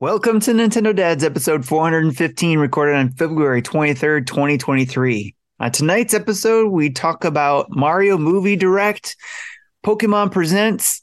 Welcome 0.00 0.40
to 0.40 0.50
Nintendo 0.50 0.94
Dads 0.94 1.22
episode 1.22 1.64
415, 1.64 2.58
recorded 2.58 2.96
on 2.96 3.12
February 3.12 3.62
23rd, 3.62 4.26
2023. 4.26 5.36
On 5.60 5.66
uh, 5.66 5.70
tonight's 5.70 6.14
episode, 6.14 6.70
we 6.70 6.90
talk 6.90 7.24
about 7.24 7.70
Mario 7.70 8.18
Movie 8.18 8.56
Direct, 8.56 9.14
Pokemon 9.86 10.32
Presents, 10.32 11.02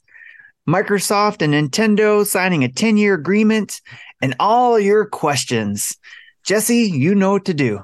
Microsoft 0.68 1.40
and 1.40 1.54
Nintendo 1.54 2.26
signing 2.26 2.64
a 2.64 2.68
10 2.68 2.98
year 2.98 3.14
agreement, 3.14 3.80
and 4.20 4.36
all 4.38 4.78
your 4.78 5.06
questions. 5.06 5.96
Jesse, 6.44 6.82
you 6.82 7.14
know 7.14 7.32
what 7.32 7.46
to 7.46 7.54
do. 7.54 7.82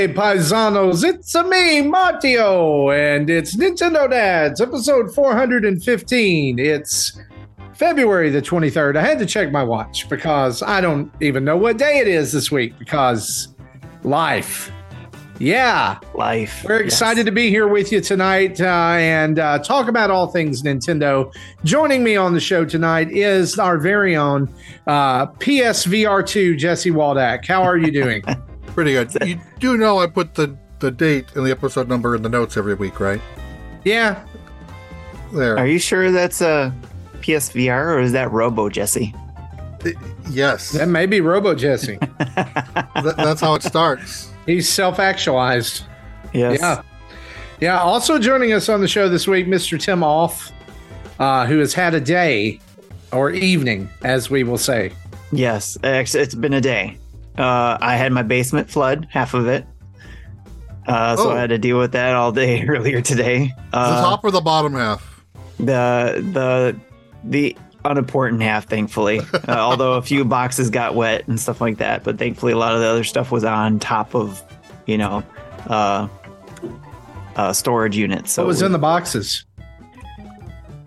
Hey, 0.00 0.08
paisanos, 0.08 1.04
it's 1.04 1.34
me, 1.34 1.82
Matteo, 1.82 2.88
and 2.90 3.28
it's 3.28 3.54
Nintendo 3.54 4.08
Dads, 4.08 4.58
episode 4.58 5.14
415. 5.14 6.58
It's 6.58 7.20
February 7.74 8.30
the 8.30 8.40
23rd. 8.40 8.96
I 8.96 9.02
had 9.02 9.18
to 9.18 9.26
check 9.26 9.52
my 9.52 9.62
watch 9.62 10.08
because 10.08 10.62
I 10.62 10.80
don't 10.80 11.12
even 11.20 11.44
know 11.44 11.58
what 11.58 11.76
day 11.76 11.98
it 11.98 12.08
is 12.08 12.32
this 12.32 12.50
week 12.50 12.78
because 12.78 13.54
life. 14.02 14.72
Yeah, 15.38 15.98
Life. 16.14 16.64
we're 16.66 16.80
excited 16.80 17.26
to 17.26 17.32
be 17.32 17.50
here 17.50 17.68
with 17.68 17.92
you 17.92 18.00
tonight 18.00 18.58
uh, 18.58 18.94
and 18.96 19.38
uh, 19.38 19.58
talk 19.58 19.88
about 19.88 20.10
all 20.10 20.28
things 20.28 20.62
Nintendo. 20.62 21.30
Joining 21.62 22.02
me 22.02 22.16
on 22.16 22.32
the 22.32 22.40
show 22.40 22.64
tonight 22.64 23.10
is 23.10 23.58
our 23.58 23.76
very 23.76 24.16
own 24.16 24.48
uh, 24.86 25.26
PSVR2 25.26 26.56
Jesse 26.56 26.90
Waldack. 26.90 27.46
How 27.46 27.62
are 27.62 27.76
you 27.76 27.92
doing? 27.92 28.24
Pretty 28.74 28.92
good. 28.92 29.10
You 29.26 29.40
do 29.58 29.76
know 29.76 29.98
I 29.98 30.06
put 30.06 30.34
the, 30.34 30.56
the 30.78 30.90
date 30.90 31.26
and 31.34 31.44
the 31.46 31.50
episode 31.50 31.88
number 31.88 32.14
in 32.14 32.22
the 32.22 32.28
notes 32.28 32.56
every 32.56 32.74
week, 32.74 33.00
right? 33.00 33.20
yeah, 33.84 34.24
There. 35.32 35.58
Are 35.58 35.66
you 35.66 35.78
sure 35.78 36.10
that's 36.10 36.40
a 36.40 36.74
PSVR 37.20 37.94
or 37.96 38.00
is 38.00 38.12
that 38.12 38.30
Robo 38.30 38.68
Jesse? 38.68 39.14
yes. 40.28 40.72
that 40.72 40.88
may 40.88 41.06
be 41.06 41.20
Robo 41.20 41.54
Jesse. 41.54 41.96
Th- 41.98 43.16
that's 43.16 43.40
how 43.40 43.54
it 43.54 43.62
starts. 43.62 44.30
He's 44.46 44.68
self-actualized. 44.68 45.84
Yes. 46.32 46.58
Yeah. 46.60 46.82
Yeah. 47.60 47.80
Also 47.80 48.18
joining 48.18 48.52
us 48.52 48.68
on 48.68 48.80
the 48.80 48.88
show 48.88 49.08
this 49.08 49.26
week, 49.26 49.46
Mr. 49.46 49.80
Tim 49.80 50.02
Off, 50.02 50.52
uh, 51.18 51.46
who 51.46 51.58
has 51.58 51.72
had 51.74 51.94
a 51.94 52.00
day 52.00 52.60
or 53.12 53.30
evening, 53.30 53.88
as 54.02 54.30
we 54.30 54.44
will 54.44 54.58
say. 54.58 54.92
Yes. 55.32 55.78
It's 55.82 56.34
been 56.34 56.52
a 56.54 56.60
day. 56.60 56.98
Uh, 57.38 57.78
I 57.80 57.96
had 57.96 58.12
my 58.12 58.22
basement 58.22 58.68
flood, 58.70 59.06
half 59.10 59.34
of 59.34 59.46
it. 59.46 59.66
Uh, 60.86 61.16
so 61.16 61.30
Oh. 61.30 61.36
I 61.36 61.40
had 61.40 61.50
to 61.50 61.58
deal 61.58 61.78
with 61.78 61.92
that 61.92 62.14
all 62.14 62.32
day 62.32 62.64
earlier 62.68 63.00
today. 63.00 63.52
Uh, 63.72 63.96
the 63.96 64.02
top 64.02 64.24
or 64.24 64.30
the 64.30 64.40
bottom 64.40 64.74
half? 64.74 65.24
the 65.58 66.24
the 66.32 66.74
the 67.22 67.54
unimportant 67.84 68.40
half 68.42 68.66
thankfully 68.66 69.20
uh, 69.48 69.52
although 69.52 69.94
a 69.94 70.02
few 70.02 70.24
boxes 70.24 70.70
got 70.70 70.94
wet 70.94 71.28
and 71.28 71.38
stuff 71.38 71.60
like 71.60 71.76
that 71.78 72.02
but 72.02 72.18
thankfully 72.18 72.52
a 72.52 72.56
lot 72.56 72.74
of 72.74 72.80
the 72.80 72.86
other 72.86 73.04
stuff 73.04 73.30
was 73.30 73.44
on 73.44 73.78
top 73.78 74.14
of 74.14 74.42
you 74.86 74.96
know 74.96 75.22
uh 75.68 76.08
uh 77.36 77.52
storage 77.52 77.94
units 77.96 78.32
so 78.32 78.42
What 78.42 78.48
was 78.48 78.62
in 78.62 78.72
the 78.72 78.78
boxes? 78.78 79.44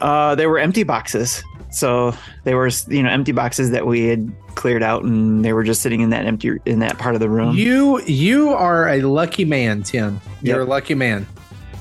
uh 0.02 0.34
they 0.36 0.48
were 0.48 0.58
empty 0.58 0.82
boxes 0.84 1.44
so 1.74 2.14
they 2.44 2.54
were 2.54 2.70
you 2.88 3.04
know 3.04 3.10
empty 3.10 3.32
boxes 3.32 3.72
that 3.72 3.86
we 3.86 4.08
had 4.08 4.32
cleared 4.56 4.84
out 4.84 5.04
and 5.04 5.44
they 5.44 5.54
were 5.54 5.64
just 5.64 5.82
sitting 5.82 6.02
in 6.02 6.12
that 6.12 6.26
empty 6.26 6.52
in 6.66 6.80
that 6.80 6.98
part 6.98 7.16
of 7.16 7.22
the 7.22 7.30
room 7.30 7.56
You 7.56 8.02
you 8.04 8.50
are 8.54 8.88
a 8.90 9.02
lucky 9.02 9.46
man, 9.46 9.84
Tim. 9.84 10.22
You're 10.42 10.60
Yep. 10.60 10.68
a 10.68 10.70
lucky 10.70 10.94
man. 10.96 11.26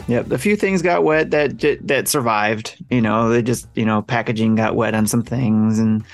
Yep, 0.09 0.33
a 0.33 0.39
few 0.39 0.57
things 0.57 0.83
got 0.83 1.05
wet 1.05 1.31
that 1.31 1.61
that 1.85 2.09
survived. 2.09 2.77
You 2.91 3.01
know, 3.01 3.29
they 3.29 3.41
just 3.43 3.69
you 3.75 3.85
know 3.85 4.03
packaging 4.03 4.57
got 4.57 4.75
wet 4.75 4.95
on 4.95 5.07
some 5.07 5.23
things, 5.23 5.79
and 5.79 6.05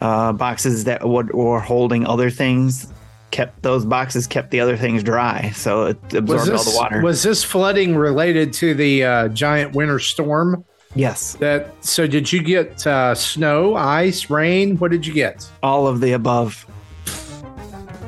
uh, 0.00 0.32
boxes 0.32 0.84
that 0.84 1.08
would, 1.08 1.32
were 1.32 1.60
holding 1.60 2.06
other 2.06 2.28
things 2.28 2.92
kept 3.30 3.62
those 3.62 3.86
boxes 3.86 4.26
kept 4.26 4.50
the 4.50 4.60
other 4.60 4.76
things 4.76 5.02
dry, 5.02 5.50
so 5.54 5.86
it 5.86 6.14
absorbed 6.14 6.50
all 6.50 6.64
the 6.64 6.76
water. 6.76 7.00
was 7.00 7.22
this 7.22 7.42
flooding 7.42 7.96
related 7.96 8.52
to 8.52 8.74
the 8.74 9.04
uh, 9.04 9.28
giant 9.28 9.74
winter 9.74 9.98
storm? 9.98 10.62
Yes, 10.94 11.34
That 11.34 11.72
so 11.84 12.06
did 12.06 12.32
you 12.32 12.42
get 12.42 12.86
uh, 12.86 13.14
snow, 13.14 13.74
ice, 13.76 14.30
rain? 14.30 14.76
What 14.78 14.90
did 14.90 15.06
you 15.06 15.12
get? 15.14 15.48
all 15.62 15.86
of 15.86 16.00
the 16.00 16.12
above. 16.12 16.66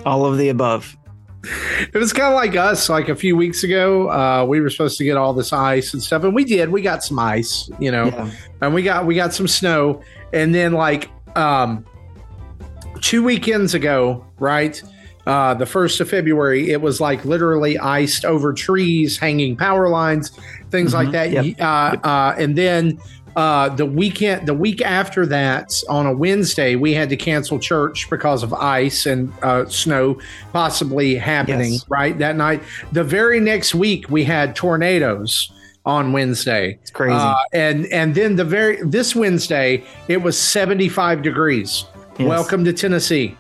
All 0.07 0.27
of 0.27 0.37
the 0.39 0.49
above. 0.51 0.97
It 1.93 1.95
was 1.99 2.13
kind 2.13 2.29
of 2.29 2.35
like 2.35 2.57
us, 2.57 2.89
like 2.89 3.09
a 3.11 3.15
few 3.15 3.37
weeks 3.37 3.65
ago. 3.65 4.11
Uh, 4.11 4.45
we 4.47 4.61
were 4.61 4.71
supposed 4.71 4.97
to 4.99 5.05
get 5.05 5.17
all 5.19 5.35
this 5.35 5.53
ice 5.53 5.93
and 5.93 6.03
stuff, 6.03 6.25
and 6.25 6.35
we 6.35 6.45
did. 6.45 6.71
We 6.71 6.81
got 6.83 7.05
some 7.05 7.19
ice, 7.19 7.69
you 7.79 7.91
know, 7.91 8.07
Yeah. 8.07 8.31
and 8.63 8.73
we 8.75 8.83
got 8.83 9.05
we 9.07 9.15
got 9.15 9.35
some 9.35 9.47
snow, 9.49 10.03
and 10.33 10.55
then 10.55 10.73
like 10.73 11.11
um, 11.37 11.85
two 13.03 13.23
weekends 13.23 13.75
ago, 13.75 14.25
right, 14.39 14.83
uh, 15.27 15.55
the 15.55 15.67
first 15.67 16.01
of 16.01 16.09
February, 16.09 16.71
it 16.71 16.81
was 16.81 17.01
like 17.01 17.25
literally 17.25 17.79
iced 17.79 18.25
over 18.25 18.53
trees, 18.53 19.17
hanging 19.19 19.57
power 19.57 19.89
lines, 19.89 20.31
things 20.71 20.93
like 20.95 21.09
Mhm. 21.09 21.13
that. 21.13 21.31
Yep. 21.31 21.57
Uh, 21.61 22.07
uh, 22.07 22.35
and 22.39 22.57
then 22.57 22.99
uh, 23.37 23.69
the 23.71 23.85
weekend, 23.87 24.47
the 24.47 24.55
week 24.55 24.81
after 24.81 25.27
that, 25.27 25.73
on 25.89 26.07
a 26.07 26.13
Wednesday, 26.13 26.77
we 26.77 26.93
had 26.95 27.09
to 27.09 27.17
cancel 27.17 27.59
church 27.59 28.09
because 28.09 28.45
of 28.45 28.55
ice 28.55 29.07
and 29.07 29.33
uh, 29.43 29.65
snow 29.67 30.17
possibly 30.53 31.17
happening. 31.17 31.73
Yes. 31.73 31.85
Right 31.89 32.17
that 32.19 32.37
night. 32.37 32.63
The 32.93 33.03
very 33.03 33.41
next 33.41 33.75
week, 33.75 34.09
we 34.09 34.23
had 34.23 34.55
tornadoes 34.55 35.51
on 35.85 36.13
Wednesday. 36.13 36.79
It's 36.83 36.93
crazy. 36.93 37.17
Uh, 37.17 37.35
and 37.53 37.87
and 37.87 38.15
then 38.15 38.37
the 38.37 38.45
very 38.45 38.79
this 38.85 39.17
Wednesday 39.17 39.83
it 40.07 40.23
was 40.23 40.39
75 40.39 41.21
degrees. 41.23 41.87
Yes. 42.19 42.29
Welcome 42.29 42.65
to 42.65 42.73
Tennessee. 42.73 43.37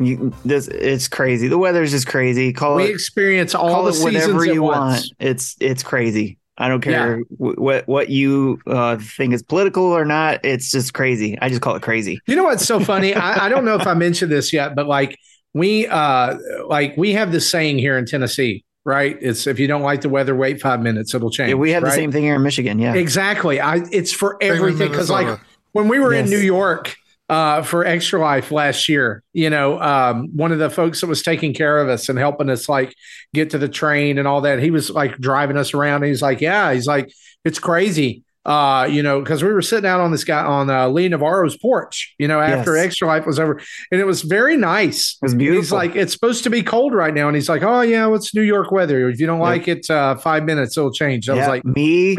You, 0.00 0.32
this 0.44 0.68
it's 0.68 1.08
crazy. 1.08 1.48
The 1.48 1.58
weather's 1.58 1.90
just 1.90 2.06
crazy. 2.06 2.52
Call 2.52 2.76
We 2.76 2.84
it 2.84 2.90
experience 2.90 3.54
all 3.54 3.68
call 3.68 3.84
the 3.84 3.90
it 3.90 3.94
seasons 3.94 4.14
whatever 4.14 4.44
at 4.44 4.54
you 4.54 4.62
once. 4.62 4.78
want. 4.78 5.12
It's 5.18 5.56
it's 5.60 5.82
crazy. 5.82 6.38
I 6.56 6.68
don't 6.68 6.80
care 6.80 7.18
wh- 7.38 7.58
what 7.58 7.86
what 7.88 8.08
you 8.08 8.60
uh, 8.66 8.96
think 8.98 9.32
is 9.32 9.42
political 9.42 9.84
or 9.84 10.04
not. 10.04 10.44
It's 10.44 10.70
just 10.70 10.94
crazy. 10.94 11.38
I 11.40 11.48
just 11.48 11.60
call 11.62 11.76
it 11.76 11.82
crazy. 11.82 12.20
You 12.26 12.36
know 12.36 12.44
what's 12.44 12.64
so 12.64 12.80
funny? 12.80 13.14
I, 13.14 13.46
I 13.46 13.48
don't 13.48 13.64
know 13.64 13.76
if 13.76 13.86
I 13.86 13.94
mentioned 13.94 14.30
this 14.32 14.52
yet, 14.52 14.74
but 14.74 14.86
like 14.86 15.16
we 15.54 15.86
uh 15.86 16.36
like 16.66 16.96
we 16.96 17.12
have 17.14 17.32
this 17.32 17.50
saying 17.50 17.78
here 17.78 17.96
in 17.96 18.06
Tennessee, 18.06 18.64
right? 18.84 19.16
It's 19.20 19.46
if 19.46 19.58
you 19.58 19.66
don't 19.66 19.82
like 19.82 20.00
the 20.00 20.08
weather, 20.08 20.34
wait 20.34 20.60
five 20.60 20.80
minutes, 20.80 21.14
it'll 21.14 21.30
change. 21.30 21.50
Yeah, 21.50 21.54
we 21.54 21.70
have 21.72 21.82
right? 21.82 21.90
the 21.90 21.96
same 21.96 22.12
thing 22.12 22.24
here 22.24 22.34
in 22.34 22.42
Michigan. 22.42 22.78
Yeah. 22.78 22.94
Exactly. 22.94 23.60
I 23.60 23.82
it's 23.92 24.12
for 24.12 24.36
everything 24.40 24.90
because 24.90 25.10
like 25.10 25.40
when 25.72 25.88
we 25.88 25.98
were 25.98 26.12
in 26.12 26.28
New 26.28 26.38
York 26.38 26.96
uh, 27.28 27.62
for 27.62 27.84
Extra 27.84 28.20
Life 28.20 28.50
last 28.50 28.88
year, 28.88 29.22
you 29.32 29.50
know, 29.50 29.80
um, 29.80 30.28
one 30.34 30.50
of 30.52 30.58
the 30.58 30.70
folks 30.70 31.00
that 31.02 31.06
was 31.08 31.22
taking 31.22 31.52
care 31.52 31.78
of 31.78 31.88
us 31.88 32.08
and 32.08 32.18
helping 32.18 32.48
us 32.48 32.68
like 32.68 32.94
get 33.34 33.50
to 33.50 33.58
the 33.58 33.68
train 33.68 34.16
and 34.18 34.26
all 34.26 34.40
that, 34.42 34.60
he 34.60 34.70
was 34.70 34.90
like 34.90 35.16
driving 35.18 35.56
us 35.58 35.74
around. 35.74 36.02
And 36.02 36.06
he's 36.06 36.22
like, 36.22 36.40
"Yeah," 36.40 36.72
he's 36.72 36.86
like, 36.86 37.12
"It's 37.44 37.58
crazy." 37.58 38.24
Uh, 38.46 38.88
you 38.90 39.02
know, 39.02 39.20
because 39.20 39.42
we 39.44 39.52
were 39.52 39.60
sitting 39.60 39.84
out 39.84 40.00
on 40.00 40.10
this 40.10 40.24
guy 40.24 40.42
on 40.42 40.70
uh, 40.70 40.88
Lee 40.88 41.06
Navarro's 41.06 41.58
porch, 41.58 42.14
you 42.18 42.26
know, 42.26 42.40
after 42.40 42.76
Yes. 42.76 42.86
Extra 42.86 43.06
Life 43.06 43.26
was 43.26 43.38
over, 43.38 43.60
and 43.92 44.00
it 44.00 44.04
was 44.06 44.22
very 44.22 44.56
nice. 44.56 45.18
It 45.20 45.26
was 45.26 45.34
beautiful. 45.34 45.60
He's 45.60 45.72
like, 45.72 45.94
it's 45.96 46.14
supposed 46.14 46.44
to 46.44 46.50
be 46.50 46.62
cold 46.62 46.94
right 46.94 47.12
now, 47.12 47.26
and 47.28 47.34
he's 47.36 47.50
like, 47.50 47.62
oh 47.62 47.82
yeah, 47.82 48.06
what's 48.06 48.34
New 48.34 48.40
York 48.40 48.70
weather? 48.70 49.06
If 49.10 49.20
you 49.20 49.26
don't 49.26 49.40
Yep. 49.40 49.44
like 49.46 49.68
it, 49.68 49.90
uh, 49.90 50.14
five 50.16 50.44
minutes 50.44 50.78
it'll 50.78 50.92
change. 50.92 51.28
I 51.28 51.34
was 51.34 51.46
like, 51.46 51.62
me 51.66 52.16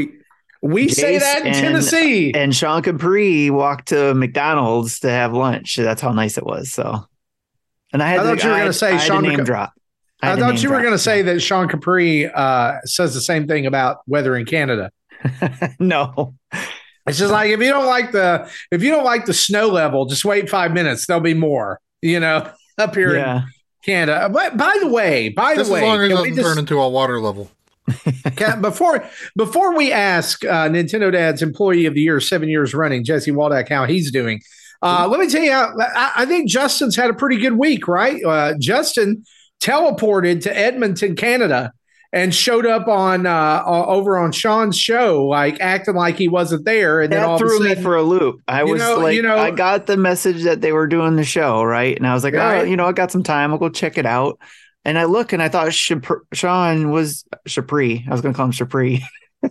we 0.61 0.87
say 0.89 1.17
that 1.17 1.41
in 1.41 1.47
and- 1.47 1.55
Tennessee. 1.55 2.33
and 2.33 2.55
Sean 2.55 2.81
Capri 2.81 3.49
walked 3.49 3.89
to 3.89 4.13
McDonald's 4.13 4.99
to 5.01 5.09
have 5.09 5.33
lunch. 5.33 5.75
That's 5.77 6.01
how 6.01 6.11
nice 6.11 6.37
it 6.37 6.45
was. 6.45 6.71
So, 6.71 7.05
and 7.93 8.03
I 8.03 8.07
had 8.09 8.19
I 8.19 8.23
thought 8.23 8.39
to, 8.39 8.43
you 8.43 8.49
were 8.49 8.55
gonna 8.57 8.65
had- 8.65 8.75
say 8.75 8.87
I 8.87 8.91
had 8.91 8.99
to 9.01 9.05
Sean 9.05 9.23
name 9.23 9.37
Mc- 9.37 9.45
drop. 9.45 9.73
I, 10.21 10.27
had 10.31 10.35
to 10.35 10.41
thought 10.41 10.61
you 10.61 10.69
were 10.69 10.81
going 10.81 10.91
to 10.93 10.99
say 10.99 11.21
that 11.21 11.39
Sean 11.39 11.69
Capri 11.69 12.27
uh, 12.29 12.73
says 12.83 13.13
the 13.13 13.21
same 13.21 13.47
thing 13.47 13.65
about 13.65 13.99
weather 14.05 14.35
in 14.35 14.45
Canada. 14.45 14.91
no. 15.79 16.35
It's 17.07 17.17
just 17.17 17.31
like 17.31 17.51
if 17.51 17.59
you 17.61 17.69
don't 17.69 17.85
like 17.85 18.11
the 18.11 18.51
if 18.69 18.83
you 18.83 18.91
don't 18.91 19.05
like 19.05 19.25
the 19.25 19.33
snow 19.33 19.67
level, 19.69 20.05
just 20.07 20.25
wait 20.25 20.49
five 20.49 20.73
minutes. 20.73 21.05
There'll 21.05 21.21
be 21.21 21.33
more. 21.33 21.79
You 22.01 22.19
know, 22.19 22.51
up 22.77 22.95
here 22.95 23.15
in 23.15 23.43
Canada. 23.85 24.29
But 24.29 24.57
by 24.57 24.77
the 24.81 24.87
way, 24.89 25.29
by 25.29 25.55
Just 25.55 25.69
the 25.69 25.75
as 25.77 25.81
way, 25.81 25.87
long 25.87 26.01
as 26.01 26.09
it 26.11 26.13
doesn't 26.15 26.35
just- 26.35 26.47
turn 26.47 26.57
into 26.59 26.79
a 26.81 26.89
water 26.89 27.19
level. 27.21 27.49
Before 28.61 29.05
before 29.35 29.75
we 29.75 29.91
ask 29.91 30.43
uh, 30.45 30.69
Nintendo 30.69 31.11
Dad's 31.11 31.41
Employee 31.41 31.85
of 31.85 31.93
the 31.93 32.01
Year 32.01 32.19
seven 32.19 32.49
years 32.49 32.73
running, 32.73 33.03
Jesse 33.03 33.31
Waldeck, 33.31 33.69
how 33.69 33.85
he's 33.85 34.11
doing. 34.11 34.41
Uh, 34.81 35.07
let 35.09 35.19
me 35.19 35.29
tell 35.29 35.43
you, 35.43 35.51
I, 35.51 36.11
I 36.17 36.25
think 36.25 36.49
Justin's 36.49 36.95
had 36.95 37.09
a 37.09 37.13
pretty 37.13 37.37
good 37.37 37.53
week, 37.53 37.87
right? 37.87 38.23
Uh, 38.23 38.53
Justin 38.57 39.23
teleported 39.59 40.41
to 40.43 40.57
Edmonton, 40.57 41.15
Canada, 41.17 41.73
and 42.13 42.33
showed 42.33 42.65
up 42.65 42.87
on 42.87 43.25
uh, 43.25 43.61
over 43.65 44.17
on 44.17 44.31
Sean's 44.31 44.77
show, 44.77 45.25
like 45.25 45.59
acting 45.59 45.95
like 45.95 46.15
he 46.15 46.27
wasn't 46.27 46.65
there, 46.65 47.01
and 47.01 47.11
then 47.11 47.19
that 47.21 47.27
all 47.29 47.37
threw 47.37 47.57
a 47.57 47.75
me 47.75 47.75
for 47.75 47.95
a 47.95 48.03
loop. 48.03 48.41
I 48.47 48.63
was 48.63 48.79
know- 48.79 48.99
like, 48.99 49.15
you 49.15 49.21
know- 49.21 49.37
I 49.37 49.51
got 49.51 49.85
the 49.85 49.97
message 49.97 50.43
that 50.43 50.61
they 50.61 50.71
were 50.71 50.87
doing 50.87 51.17
the 51.17 51.23
show, 51.25 51.61
right? 51.61 51.95
And 51.95 52.07
I 52.07 52.13
was 52.13 52.23
like, 52.23 52.33
oh, 52.33 52.63
you 52.63 52.77
know, 52.77 52.85
I 52.87 52.93
got 52.93 53.11
some 53.11 53.23
time. 53.23 53.51
I'll 53.51 53.57
go 53.59 53.69
check 53.69 53.97
it 53.97 54.05
out. 54.05 54.39
And 54.85 54.97
I 54.97 55.05
look 55.05 55.33
and 55.33 55.41
I 55.41 55.49
thought 55.49 55.73
Sean 55.73 56.91
was 56.91 57.25
Shapri. 57.47 58.07
I 58.07 58.11
was 58.11 58.21
going 58.21 58.33
to 58.33 58.37
call 58.37 58.45
him 58.45 58.51
Shapri. 58.51 59.01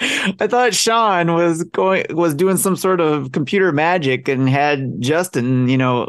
I 0.00 0.46
thought 0.46 0.74
Sean 0.74 1.34
was 1.34 1.64
going 1.64 2.06
was 2.10 2.34
doing 2.34 2.56
some 2.56 2.76
sort 2.76 3.00
of 3.00 3.32
computer 3.32 3.72
magic 3.72 4.28
and 4.28 4.48
had 4.48 5.00
Justin, 5.00 5.68
you 5.68 5.78
know, 5.78 6.08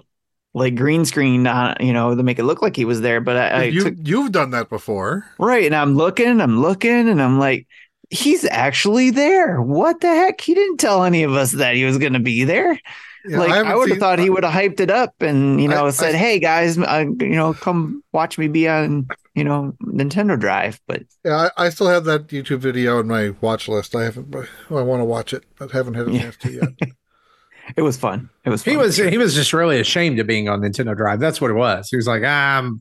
like 0.54 0.76
green 0.76 1.06
screen, 1.06 1.48
uh, 1.48 1.76
you 1.80 1.94
know, 1.94 2.16
to 2.16 2.24
make 2.24 2.40
it 2.40 2.44
look 2.44 2.62
like 2.62 2.76
he 2.76 2.86
was 2.86 3.02
there. 3.02 3.22
But 3.22 3.38
I, 3.38 3.48
I 3.48 3.64
you 3.66 3.84
took 3.84 3.96
you've 4.04 4.32
done 4.32 4.52
that 4.52 4.70
before. 4.70 5.26
Right. 5.38 5.66
And 5.66 5.76
I'm 5.76 5.96
looking, 5.96 6.42
I'm 6.42 6.62
looking, 6.62 7.10
and 7.10 7.22
I'm 7.22 7.40
like, 7.40 7.68
he's 8.10 8.46
actually 8.46 9.12
there. 9.12 9.62
What 9.62 10.02
the 10.02 10.08
heck? 10.08 10.42
He 10.42 10.54
didn't 10.54 10.78
tell 10.78 11.04
any 11.04 11.24
of 11.24 11.34
us 11.34 11.52
that 11.54 11.76
he 11.76 11.86
was 11.86 11.98
going 11.98 12.14
to 12.14 12.20
be 12.20 12.44
there. 12.44 12.80
Yeah, 13.26 13.40
like, 13.40 13.52
I, 13.52 13.58
haven't 13.58 13.78
would 13.78 13.90
have 13.90 13.98
thought 14.00 14.20
he 14.20 14.30
would 14.30 14.44
have 14.44 14.54
hyped 14.54 14.80
it 14.80 14.90
up 14.90 15.14
and, 15.22 15.62
you 15.62 15.68
know, 15.68 15.88
I- 15.88 15.90
said, 15.92 16.16
I- 16.16 16.18
hey, 16.18 16.40
guys, 16.40 16.78
uh, 16.78 17.06
you 17.20 17.36
know, 17.36 17.54
come 17.54 18.04
watch 18.14 18.38
me 18.38 18.48
be 18.48 18.68
on, 18.68 19.08
you 19.36 19.44
know, 19.44 19.74
Nintendo 19.84 20.40
Drive. 20.40 20.80
But 20.88 21.04
Yeah, 21.26 21.50
I, 21.58 21.66
I 21.66 21.70
still 21.70 21.88
have 21.88 22.06
that 22.06 22.28
YouTube 22.28 22.60
video 22.60 23.00
on 23.00 23.08
my 23.08 23.32
watch 23.42 23.68
list. 23.68 23.96
I 23.96 24.04
haven't. 24.06 24.34
I 24.36 24.82
want 24.82 25.02
to 25.02 25.06
watch 25.06 25.34
it, 25.34 25.44
but 25.58 25.72
haven't 25.72 25.96
had 25.96 26.08
a 26.08 26.18
chance 26.18 26.38
to 26.38 26.52
yet. 26.52 26.90
it 27.76 27.82
was 27.82 27.98
fun. 27.98 28.30
It 28.46 28.50
was 28.50 28.64
fun. 28.64 28.72
he 28.72 28.78
was 28.78 28.98
he 28.98 29.18
was 29.18 29.36
just 29.36 29.54
really 29.54 29.80
ashamed 29.80 30.20
of 30.20 30.28
being 30.28 30.48
on 30.50 30.62
Nintendo 30.62 30.96
Drive. 30.96 31.20
That's 31.20 31.42
what 31.42 31.52
it 31.52 31.56
was. 31.56 31.90
He 31.90 31.98
was 31.98 32.08
like, 32.08 32.24
um, 32.24 32.80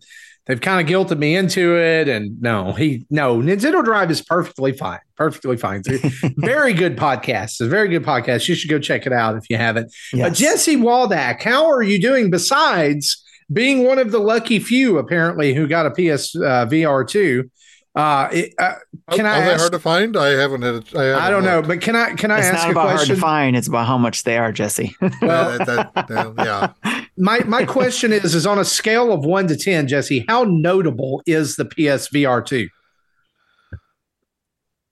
they've 0.48 0.60
kind 0.60 0.80
of 0.80 0.90
guilted 0.92 1.18
me 1.18 1.36
into 1.36 1.76
it, 1.78 2.08
and 2.08 2.40
no, 2.42 2.72
he 2.72 3.06
no 3.10 3.36
Nintendo 3.38 3.84
Drive 3.84 4.10
is 4.10 4.20
perfectly 4.22 4.72
fine, 4.72 4.98
perfectly 5.16 5.56
fine. 5.56 5.82
It's 5.86 6.22
a 6.24 6.30
very 6.38 6.72
good 6.72 6.96
podcast. 6.96 7.44
It's 7.44 7.60
a 7.60 7.68
very 7.68 7.88
good 7.88 8.02
podcast. 8.02 8.48
You 8.48 8.54
should 8.56 8.70
go 8.70 8.78
check 8.80 9.06
it 9.06 9.12
out 9.12 9.36
if 9.36 9.48
you 9.50 9.56
haven't. 9.56 9.86
Uh, 9.86 10.16
Yes. 10.16 10.38
Jesse 10.38 10.76
Waldack, 10.76 11.42
how 11.42 11.70
are 11.70 11.82
you 11.82 12.00
doing 12.00 12.30
besides 12.30 13.22
being 13.52 13.84
one 13.84 13.98
of 13.98 14.10
the 14.10 14.18
lucky 14.18 14.58
few 14.58 14.98
apparently 14.98 15.54
who 15.54 15.68
got 15.68 15.86
a 15.86 15.90
PS 15.90 16.34
uh, 16.34 16.66
VR 16.66 17.06
two? 17.06 17.50
Uh, 17.94 18.28
it, 18.30 18.54
uh, 18.58 18.74
Can 19.10 19.26
I 19.26 19.40
Are 19.40 19.44
they 19.50 19.56
hard 19.56 19.72
to 19.72 19.78
find? 19.80 20.16
I 20.16 20.28
haven't 20.28 20.62
had. 20.62 20.74
A, 20.94 20.98
I, 20.98 21.04
haven't 21.04 21.22
I 21.22 21.30
don't 21.30 21.44
know, 21.44 21.62
but 21.62 21.80
can 21.80 21.96
I 21.96 22.14
can 22.14 22.30
I 22.30 22.38
it's 22.38 22.46
ask 22.48 22.58
not 22.62 22.68
a 22.68 22.70
about 22.70 22.96
hard 22.96 23.08
to 23.08 23.16
find. 23.16 23.56
It's 23.56 23.66
about 23.66 23.86
how 23.86 23.98
much 23.98 24.22
they 24.22 24.36
are, 24.38 24.52
Jesse. 24.52 24.94
Well, 25.00 25.10
Yeah, 25.22 25.64
that- 25.64 25.94
that- 25.94 26.08
that- 26.36 26.72
yeah. 26.84 27.02
my 27.16 27.40
my 27.40 27.64
question 27.64 28.12
is 28.12 28.34
is 28.36 28.46
on 28.46 28.58
a 28.58 28.64
scale 28.64 29.10
of 29.12 29.24
one 29.24 29.48
to 29.48 29.56
ten, 29.56 29.88
Jesse, 29.88 30.24
how 30.28 30.44
notable 30.44 31.22
is 31.26 31.56
the 31.56 31.64
PSVR 31.64 32.44
two? 32.46 32.68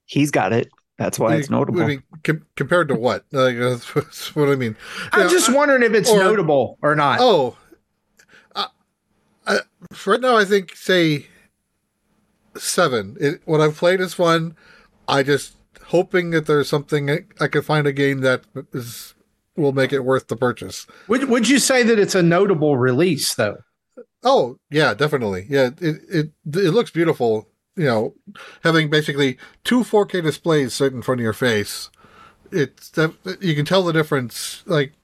He's 0.06 0.30
got 0.30 0.52
it. 0.52 0.68
That's 0.98 1.18
why 1.18 1.34
it's 1.36 1.50
I 1.50 1.54
notable. 1.56 1.86
mean, 1.86 2.02
com- 2.24 2.46
compared 2.56 2.88
to 2.88 2.94
what? 2.94 3.24
Like, 3.30 3.58
that's, 3.58 3.92
that's 3.94 4.34
what 4.34 4.48
I 4.48 4.54
mean. 4.56 4.76
I'm 5.12 5.22
Yeah, 5.22 5.28
just 5.28 5.50
I- 5.50 5.52
wondering 5.52 5.82
if 5.82 5.92
it's 5.92 6.10
or- 6.10 6.18
notable 6.18 6.78
or 6.82 6.94
not. 6.96 7.18
Oh, 7.20 7.56
uh, 8.54 8.66
I, 9.46 9.58
right 10.06 10.20
now 10.20 10.36
I 10.36 10.44
think 10.44 10.74
say 10.74 11.26
seven. 12.58 13.16
It, 13.20 13.40
what 13.44 13.60
I've 13.60 13.76
played 13.76 14.00
is 14.00 14.14
fun. 14.14 14.56
I 15.08 15.22
just 15.22 15.56
hoping 15.86 16.30
that 16.30 16.46
there's 16.46 16.68
something 16.68 17.10
I, 17.10 17.20
I 17.40 17.48
could 17.48 17.64
find 17.64 17.86
a 17.86 17.92
game 17.92 18.20
that 18.20 18.42
is 18.72 19.14
will 19.56 19.72
make 19.72 19.92
it 19.92 20.00
worth 20.04 20.28
the 20.28 20.36
purchase. 20.36 20.86
Would 21.08 21.28
would 21.28 21.48
you 21.48 21.58
say 21.58 21.82
that 21.82 21.98
it's 21.98 22.14
a 22.14 22.22
notable 22.22 22.76
release 22.76 23.34
though? 23.34 23.58
Oh 24.22 24.58
yeah, 24.70 24.94
definitely. 24.94 25.46
Yeah, 25.48 25.70
it 25.80 26.00
it 26.08 26.30
it 26.44 26.70
looks 26.72 26.90
beautiful. 26.90 27.48
You 27.76 27.84
know, 27.84 28.14
having 28.64 28.88
basically 28.88 29.36
two 29.62 29.80
4K 29.84 30.22
displays 30.22 30.72
set 30.72 30.92
in 30.92 31.02
front 31.02 31.20
of 31.20 31.24
your 31.24 31.34
face, 31.34 31.90
it's 32.50 32.90
you 33.40 33.54
can 33.54 33.66
tell 33.66 33.82
the 33.82 33.92
difference. 33.92 34.62
Like, 34.66 34.94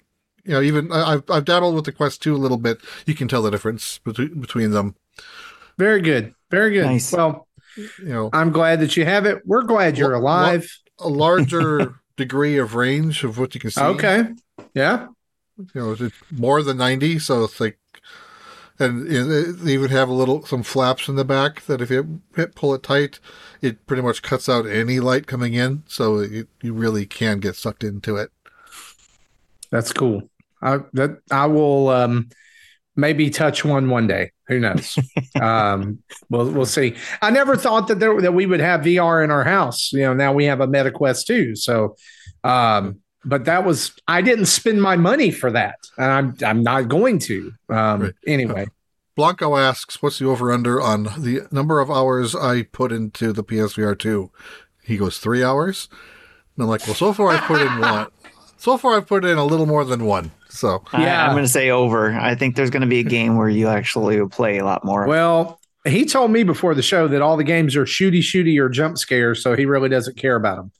you 0.45 0.53
know, 0.53 0.63
even 0.63 0.91
I- 0.91 1.13
I've 1.15 1.31
I've 1.31 1.45
dabbled 1.45 1.75
with 1.75 1.85
the 1.85 1.93
Quest 1.93 2.23
2 2.23 2.35
a 2.35 2.39
little 2.39 2.57
bit. 2.57 2.79
You 3.07 3.15
can 3.15 3.29
tell 3.29 3.43
the 3.43 3.51
difference 3.51 3.99
between 3.99 4.41
between 4.41 4.71
them. 4.71 4.97
Very 5.79 6.01
good. 6.01 6.35
Very 6.53 6.71
good. 6.75 6.85
Nice. 6.87 7.11
Well, 7.13 7.49
You 7.77 7.89
know, 7.99 8.31
I'm 8.33 8.53
glad 8.53 8.79
that 8.81 8.97
you 8.97 9.05
have 9.07 9.27
it. 9.27 9.39
We're 9.47 9.63
glad 9.63 9.97
you're 9.99 10.13
What- 10.13 10.23
what- 10.23 10.31
alive. 10.53 10.79
a 11.01 11.09
larger 11.09 11.95
degree 12.17 12.59
of 12.59 12.75
range 12.77 13.25
of 13.25 13.39
what 13.39 13.55
you 13.55 13.61
can 13.61 13.71
see. 13.71 13.81
Okay. 13.81 14.27
Yeah. 14.75 15.07
you 15.59 15.67
know, 15.81 15.93
it's 15.93 16.15
more 16.31 16.63
than 16.63 16.77
90, 16.77 17.19
so 17.19 17.45
it's 17.45 17.59
like, 17.61 17.79
and 18.79 19.11
you 19.11 19.25
know, 19.25 19.43
they 19.53 19.73
even 19.75 19.91
have 19.91 20.09
a 20.09 20.13
little 20.13 20.45
some 20.47 20.63
flaps 20.63 21.09
in 21.09 21.15
the 21.17 21.25
back 21.25 21.65
that 21.67 21.81
if 21.81 21.91
you 21.91 22.21
hit, 22.37 22.55
pull 22.55 22.75
it 22.75 22.83
tight, 22.83 23.19
it 23.63 23.87
pretty 23.87 24.03
much 24.03 24.23
cuts 24.23 24.49
out 24.49 24.67
any 24.67 24.99
light 25.01 25.27
coming 25.27 25.55
in, 25.55 25.83
so 25.87 26.21
you, 26.21 26.47
you 26.63 26.73
really 26.75 27.07
can 27.07 27.39
get 27.41 27.57
sucked 27.57 27.85
into 27.85 28.17
it. 28.17 28.31
That's 29.71 29.93
cool. 29.93 30.29
I 30.61 30.81
that 30.95 31.19
I 31.31 31.47
will 31.47 31.89
um 31.89 32.29
maybe 32.97 33.31
touch 33.31 33.65
one 33.65 33.89
one 33.89 34.07
day. 34.07 34.31
Who 34.49 34.61
knows? 34.61 34.99
um 35.41 35.99
we'll 36.29 36.51
we'll 36.51 36.67
see. 36.67 36.95
I 37.23 37.31
never 37.31 37.57
thought 37.57 37.89
that 37.89 37.99
there 38.01 38.21
that 38.21 38.35
we 38.35 38.47
would 38.47 38.61
have 38.61 38.83
VR 38.83 39.23
in 39.25 39.31
our 39.31 39.45
house. 39.45 39.93
You 39.93 40.01
know, 40.03 40.15
now 40.15 40.33
we 40.33 40.45
have 40.45 40.61
a 40.61 40.67
Meta 40.67 40.91
Quest 40.91 41.27
2. 41.27 41.57
So 41.57 41.97
um 42.45 42.99
but 43.25 43.45
that 43.45 43.65
was 43.65 43.93
I 44.09 44.21
didn't 44.21 44.47
spend 44.47 44.83
my 44.83 44.97
money 44.97 45.31
for 45.31 45.51
that. 45.53 45.77
And 45.97 46.11
I'm 46.11 46.37
I'm 46.45 46.63
not 46.63 46.89
going 46.89 47.19
to. 47.21 47.53
Um 47.69 48.03
Right. 48.03 48.15
anyway. 48.27 48.67
Blanco 49.15 49.57
asks, 49.59 50.03
"What's 50.03 50.19
the 50.19 50.27
over 50.27 50.51
under 50.51 50.81
on 50.81 51.05
the 51.19 51.47
number 51.51 51.81
of 51.81 51.91
hours 51.91 52.35
I 52.35 52.63
put 52.63 52.93
into 52.93 53.33
the 53.35 53.45
PSVR 53.45 53.99
two? 53.99 54.31
He 54.83 54.97
goes 54.97 55.19
three 55.19 55.45
hours. 55.45 55.89
And 56.57 56.65
I'm 56.65 56.69
like, 56.69 56.87
well, 56.87 56.95
so 56.95 57.13
far 57.13 57.29
I've 57.29 57.43
put 57.45 57.61
in 57.61 57.79
one. 57.79 58.07
So 58.57 58.79
far 58.79 58.97
I've 58.97 59.07
put 59.07 59.25
in 59.25 59.37
a 59.37 59.45
little 59.45 59.67
more 59.67 59.85
than 59.85 60.05
one. 60.07 60.33
So 60.53 60.83
Yeah. 60.93 61.27
I'm 61.27 61.33
going 61.33 61.45
to 61.45 61.49
say 61.51 61.71
over. 61.71 62.13
I 62.13 62.35
think 62.35 62.57
there's 62.57 62.71
going 62.71 62.83
to 62.83 62.87
be 62.87 63.01
a 63.01 63.05
game 63.05 63.37
where 63.37 63.49
you 63.49 63.69
actually 63.69 64.21
will 64.21 64.29
play 64.29 64.59
a 64.59 64.65
lot 64.65 64.85
more. 64.85 65.07
Well, 65.07 65.59
he 65.87 66.05
told 66.05 66.31
me 66.31 66.43
before 66.45 66.75
the 66.75 66.83
show 66.83 67.09
that 67.09 67.23
all 67.23 67.37
the 67.37 67.43
games 67.45 67.75
are 67.75 67.85
shooty 67.85 68.21
shooty 68.21 68.61
or 68.61 68.69
jump 68.69 68.99
scares, 68.99 69.43
so 69.43 69.57
he 69.57 69.65
really 69.65 69.89
doesn't 69.89 70.17
care 70.17 70.37
about 70.37 70.57
them. 70.59 70.71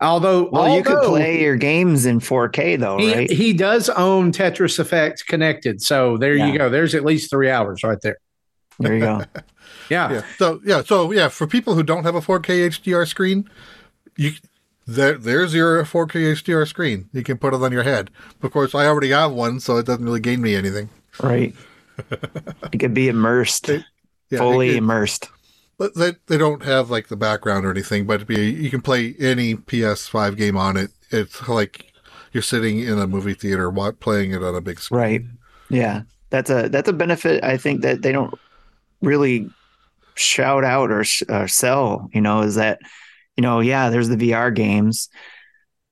Although, 0.00 0.48
well, 0.50 0.74
you 0.74 0.82
could 0.82 0.98
play 1.04 1.42
your 1.42 1.54
games 1.56 2.06
in 2.06 2.18
4K 2.18 2.80
though, 2.80 2.98
He, 2.98 3.14
right? 3.14 3.30
he 3.30 3.52
does 3.52 3.88
own 3.90 4.32
Tetris 4.32 4.78
Effect 4.80 5.26
connected. 5.28 5.80
So 5.82 6.16
there 6.16 6.34
Yeah. 6.34 6.46
you 6.50 6.58
go. 6.58 6.68
There's 6.70 6.94
at 6.96 7.04
least 7.04 7.30
three 7.30 7.48
hours 7.50 7.84
right 7.84 8.00
there. 8.02 8.16
there 8.80 8.94
you 8.94 9.00
go. 9.00 9.22
Yeah. 9.90 10.12
yeah, 10.12 10.22
so 10.36 10.60
yeah, 10.66 10.82
so 10.82 11.12
yeah, 11.12 11.28
for 11.28 11.46
people 11.46 11.74
who 11.74 11.82
don't 11.82 12.04
have 12.04 12.14
a 12.14 12.20
4K 12.20 12.66
HDR 12.68 13.06
screen, 13.08 13.48
you 14.16 14.32
there 14.88 15.16
there's 15.18 15.54
your 15.54 15.84
4K 15.84 16.32
HDR 16.34 16.66
screen. 16.66 17.08
You 17.12 17.22
can 17.22 17.38
put 17.38 17.54
it 17.54 17.62
on 17.62 17.70
your 17.72 17.82
head. 17.84 18.10
Of 18.42 18.50
course, 18.50 18.74
I 18.74 18.86
already 18.86 19.10
have 19.10 19.30
one, 19.32 19.60
so 19.60 19.76
it 19.76 19.86
doesn't 19.86 20.04
really 20.04 20.20
gain 20.20 20.40
me 20.42 20.54
anything. 20.56 20.88
Right. 21.22 21.54
You 22.72 22.78
could 22.78 22.94
be 22.94 23.08
immersed, 23.08 23.68
Yeah, 24.30 24.38
fully 24.38 24.68
it- 24.70 24.74
it- 24.74 24.78
immersed. 24.78 25.28
But 25.78 25.94
they, 25.94 26.12
they 26.26 26.36
don't 26.38 26.62
have 26.64 26.90
like 26.90 27.06
the 27.08 27.16
background 27.16 27.64
or 27.64 27.70
anything, 27.70 28.04
but 28.06 28.26
be, 28.26 28.50
you 28.50 28.68
can 28.70 28.80
play 28.80 29.14
any 29.20 29.54
PS5 29.54 30.36
game 30.36 30.56
on 30.56 30.76
it. 30.76 30.90
It's 31.10 31.48
like 31.48 31.92
you're 32.32 32.42
sitting 32.42 32.80
in 32.80 32.98
a 32.98 33.06
movie 33.06 33.34
theater 33.34 33.70
playing 33.92 34.32
it 34.32 34.42
on 34.42 34.54
a 34.56 34.60
big 34.60 34.80
screen. 34.80 35.00
Right. 35.00 35.22
Yeah. 35.70 36.02
That's 36.30 36.50
a 36.50 36.68
that's 36.68 36.88
a 36.88 36.92
benefit 36.92 37.42
I 37.44 37.56
think 37.56 37.82
that 37.82 38.02
they 38.02 38.10
don't 38.12 38.34
really 39.02 39.48
shout 40.16 40.64
out 40.64 40.90
or, 40.90 41.04
sh- 41.04 41.22
or 41.28 41.46
sell, 41.48 42.08
you 42.12 42.20
know, 42.20 42.42
is 42.42 42.56
that 42.56 42.80
you 43.38 43.42
know, 43.42 43.60
yeah, 43.60 43.88
there's 43.88 44.08
the 44.08 44.16
VR 44.16 44.52
games, 44.52 45.08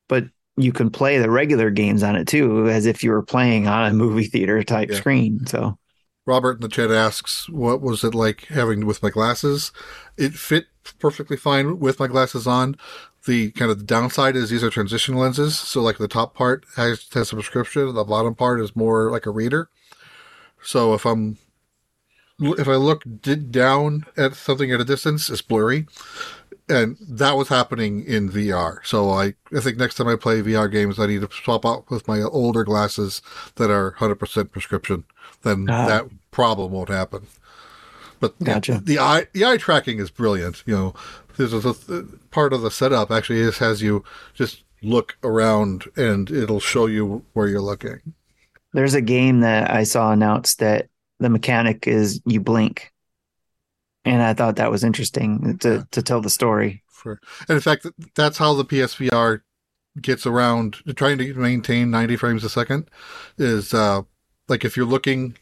but 0.08 0.24
you 0.56 0.72
can 0.72 0.90
play 0.90 1.18
the 1.18 1.30
regular 1.30 1.70
games 1.70 2.02
on 2.02 2.16
it 2.16 2.26
too 2.26 2.68
as 2.68 2.86
if 2.86 3.04
you 3.04 3.12
were 3.12 3.22
playing 3.22 3.68
on 3.68 3.88
a 3.88 3.94
movie 3.94 4.24
theater 4.24 4.64
type 4.64 4.90
Yeah. 4.90 4.96
screen. 4.96 5.46
So, 5.46 5.78
Robert 6.26 6.56
in 6.56 6.62
the 6.62 6.68
chat 6.68 6.90
asks, 6.90 7.48
"What 7.48 7.80
was 7.80 8.02
it 8.02 8.16
like 8.16 8.46
having 8.46 8.84
with 8.84 9.00
my 9.00 9.10
glasses?" 9.10 9.70
It 10.16 10.34
fit 10.34 10.66
perfectly 10.98 11.36
fine 11.36 11.78
with 11.78 12.00
my 12.00 12.08
glasses 12.08 12.48
on. 12.48 12.76
The 13.26 13.52
kind 13.52 13.70
of 13.70 13.78
the 13.78 13.84
downside 13.84 14.34
is 14.34 14.50
these 14.50 14.64
are 14.64 14.70
transition 14.70 15.14
lenses, 15.14 15.56
so 15.56 15.80
like 15.82 15.98
the 15.98 16.08
top 16.08 16.34
part 16.34 16.64
has 16.74 17.06
has 17.14 17.30
a 17.30 17.36
prescription, 17.36 17.94
the 17.94 18.02
bottom 18.02 18.34
part 18.34 18.60
is 18.60 18.74
more 18.74 19.08
like 19.12 19.26
a 19.26 19.30
reader. 19.30 19.68
So 20.62 20.94
if 20.94 21.06
I'm 21.06 21.38
if 22.38 22.68
I 22.68 22.76
look 22.76 23.04
down 23.50 24.04
at 24.16 24.34
something 24.34 24.70
at 24.70 24.80
a 24.80 24.84
distance, 24.84 25.30
it's 25.30 25.42
blurry, 25.42 25.86
and 26.68 26.96
that 27.00 27.36
was 27.36 27.48
happening 27.48 28.04
in 28.04 28.28
VR. 28.30 28.78
So 28.84 29.10
I 29.10 29.34
I 29.56 29.60
think 29.60 29.76
next 29.76 29.94
time 29.96 30.08
I 30.08 30.16
play 30.16 30.42
VR 30.42 30.70
games, 30.70 30.98
I 30.98 31.06
need 31.06 31.20
to 31.22 31.28
swap 31.32 31.64
out 31.64 31.90
with 31.90 32.06
my 32.08 32.20
older 32.22 32.64
glasses 32.64 33.22
that 33.56 33.70
are 33.70 33.92
100% 33.98 34.50
prescription. 34.50 35.04
Then 35.42 35.68
Ah. 35.70 35.86
that 35.86 36.06
problem 36.30 36.72
won't 36.72 36.88
happen. 36.88 37.26
But 38.18 38.38
Gotcha. 38.42 38.80
the 38.82 38.98
eye 38.98 39.26
the 39.32 39.44
eye 39.44 39.58
tracking 39.58 39.98
is 39.98 40.10
brilliant. 40.10 40.62
You 40.66 40.74
know, 40.74 40.94
there's 41.36 41.52
a, 41.52 41.68
a- 41.68 42.02
part 42.30 42.52
of 42.52 42.62
the 42.62 42.70
setup 42.70 43.10
actually 43.10 43.40
is 43.40 43.58
has 43.58 43.82
you 43.82 44.02
just 44.34 44.62
look 44.82 45.16
around 45.22 45.84
and 45.96 46.30
it'll 46.30 46.60
show 46.60 46.86
you 46.86 47.24
where 47.34 47.48
you're 47.48 47.60
looking. 47.60 48.00
there's 48.72 48.94
a 48.94 49.00
game 49.00 49.40
that 49.40 49.70
I 49.70 49.84
saw 49.84 50.12
announced 50.12 50.58
that 50.58 50.88
the 51.18 51.28
mechanic 51.30 51.86
is 51.88 52.20
you 52.26 52.40
blink 52.40 52.92
and 54.06 54.22
I 54.22 54.32
thought 54.34 54.56
that 54.56 54.70
was 54.70 54.84
interesting 54.84 55.58
to 55.58 55.68
Yeah. 55.70 55.82
to 55.90 56.02
tell 56.02 56.20
the 56.20 56.30
story. 56.30 56.82
For 56.88 57.20
and 57.48 57.56
in 57.56 57.60
fact, 57.60 57.86
that's 58.14 58.38
how 58.38 58.54
the 58.54 58.64
PSVR 58.64 59.42
gets 60.00 60.26
around 60.26 60.76
trying 60.96 61.18
to 61.18 61.34
maintain 61.34 61.90
90 61.90 62.16
frames 62.16 62.44
a 62.44 62.48
second. 62.48 62.88
Is 63.38 63.74
uh, 63.74 64.02
like 64.48 64.64
if 64.64 64.76
you're 64.76 64.86
looking 64.86 65.36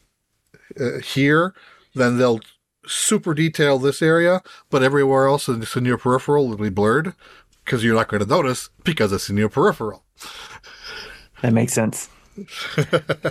uh, 0.81 0.99
here, 0.99 1.55
then 1.95 2.19
they'll 2.19 2.41
super 2.87 3.35
detail 3.35 3.79
this 3.79 4.03
area, 4.03 4.43
but 4.71 4.83
everywhere 4.83 5.27
else 5.27 5.49
it's 5.49 5.77
in 5.77 5.85
your 5.85 5.99
peripheral 5.99 6.49
will 6.49 6.57
be 6.57 6.69
blurred 6.69 7.15
because 7.65 7.83
you're 7.83 7.95
not 7.95 8.09
going 8.09 8.23
to 8.23 8.29
notice 8.29 8.69
because 8.85 9.13
it's 9.13 9.31
in 9.31 9.37
your 9.37 9.49
peripheral. 9.49 10.05
That 11.43 11.53
makes 11.53 11.73
sense. 11.73 12.09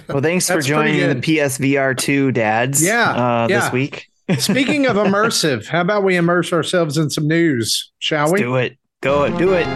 well, 0.07 0.21
thanks 0.21 0.47
for 0.49 0.61
joining 0.61 0.99
the. 0.99 1.15
PSVR 1.15 1.97
two 1.97 2.31
dads. 2.31 2.83
Yeah, 2.83 3.11
uh, 3.11 3.47
yeah. 3.49 3.59
this 3.59 3.71
week. 3.71 4.09
Speaking 4.39 4.85
of 4.85 4.95
immersive, 4.95 5.67
how 5.67 5.81
about 5.81 6.03
we 6.03 6.15
immerse 6.15 6.53
ourselves 6.53 6.97
in 6.97 7.09
some 7.09 7.27
news, 7.27 7.91
shall 7.99 8.27
Let's 8.27 8.33
we? 8.33 8.39
do 8.39 8.55
it. 8.55 8.77
Go 9.01 9.23
it. 9.23 9.37
Do 9.37 9.53
it. 9.53 9.67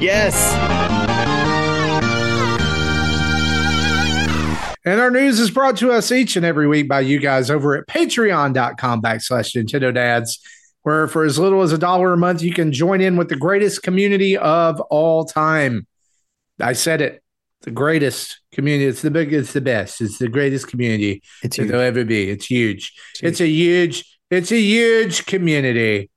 Yes. 0.00 0.54
And 4.84 5.00
our 5.00 5.10
news 5.10 5.40
is 5.40 5.50
brought 5.50 5.76
to 5.78 5.90
us 5.90 6.12
each 6.12 6.36
and 6.36 6.46
every 6.46 6.68
week 6.68 6.88
by 6.88 7.00
you 7.00 7.18
guys 7.18 7.50
over 7.50 7.76
at 7.76 7.86
patreon.com 7.88 9.02
backslash 9.02 9.54
Nintendo 9.54 9.92
Dads, 9.92 10.38
where 10.82 11.08
for 11.08 11.24
as 11.24 11.38
little 11.38 11.62
as 11.62 11.72
a 11.72 11.78
dollar 11.78 12.12
a 12.12 12.16
month, 12.16 12.42
you 12.42 12.54
can 12.54 12.72
join 12.72 13.00
in 13.00 13.16
with 13.16 13.28
the 13.28 13.36
greatest 13.36 13.82
community 13.82 14.36
of 14.38 14.80
all 14.82 15.24
time. 15.24 15.86
I 16.60 16.72
said 16.74 17.00
it. 17.00 17.22
The 17.62 17.70
greatest 17.72 18.40
community. 18.52 18.86
It's 18.86 19.02
the 19.02 19.10
biggest, 19.10 19.40
it's 19.48 19.52
the 19.52 19.60
best. 19.60 20.00
It's 20.00 20.18
the 20.18 20.28
greatest 20.28 20.68
community 20.68 21.22
It's 21.42 21.56
that 21.56 21.66
there'll 21.68 21.82
ever 21.82 22.04
be. 22.04 22.30
It's 22.30 22.46
huge. 22.46 22.92
It's 23.22 23.40
a 23.40 23.48
huge, 23.48 24.04
it's 24.30 24.52
a 24.52 24.60
huge 24.60 25.26
community. 25.26 26.10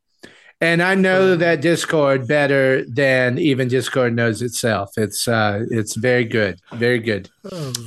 And 0.64 0.84
I 0.84 0.94
know 0.94 1.36
that 1.36 1.62
Discord 1.62 2.28
better 2.28 2.86
than 2.86 3.40
even 3.40 3.68
Discord 3.68 4.16
knows 4.16 4.44
itself. 4.44 4.92
It's 4.96 5.28
uh 5.28 5.64
it's 5.72 5.96
very 5.96 6.24
good. 6.24 6.60
Very 6.74 7.00
good. 7.00 7.32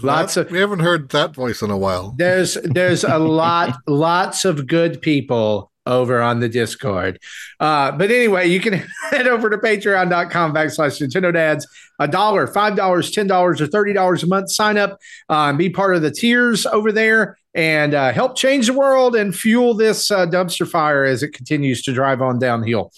Lots 0.02 0.34
That- 0.34 0.46
of- 0.46 0.50
we 0.50 0.58
haven't 0.58 0.80
heard 0.80 1.11
that 1.11 1.37
voice 1.37 1.62
in 1.62 1.70
a 1.70 1.78
while. 1.78 2.16
There's 2.18 2.54
there's 2.64 3.04
a 3.04 3.18
lot 3.18 3.76
lots 3.87 4.44
of 4.44 4.66
good 4.66 5.00
people 5.00 5.70
over 5.86 6.20
on 6.20 6.40
the 6.40 6.48
Discord. 6.48 7.20
Uh, 7.60 7.92
but 7.92 8.10
anyway, 8.10 8.48
you 8.48 8.60
can 8.60 8.72
head 9.10 9.26
over 9.26 9.50
to 9.50 9.58
patreon.com 9.58 10.54
backslash 10.54 11.00
Nintendo 11.00 11.32
Dads. 11.32 11.66
A 12.00 12.08
dollar, 12.08 12.48
five 12.48 12.74
dollars, 12.74 13.12
ten 13.12 13.28
dollars, 13.28 13.60
or 13.60 13.68
thirty 13.68 13.92
dollars 13.92 14.24
a 14.24 14.26
month. 14.26 14.50
Sign 14.50 14.76
up 14.76 14.98
uh, 15.30 15.46
and 15.48 15.58
be 15.58 15.70
part 15.70 15.94
of 15.94 16.02
the 16.02 16.10
tiers 16.10 16.66
over 16.66 16.90
there 16.90 17.38
and 17.54 17.94
uh, 17.94 18.12
help 18.12 18.36
change 18.36 18.66
the 18.66 18.72
world 18.72 19.14
and 19.14 19.34
fuel 19.34 19.74
this 19.74 20.10
uh, 20.10 20.26
dumpster 20.26 20.68
fire 20.68 21.04
as 21.04 21.22
it 21.22 21.28
continues 21.28 21.82
to 21.82 21.92
drive 21.92 22.20
on 22.20 22.38
downhill. 22.40 22.92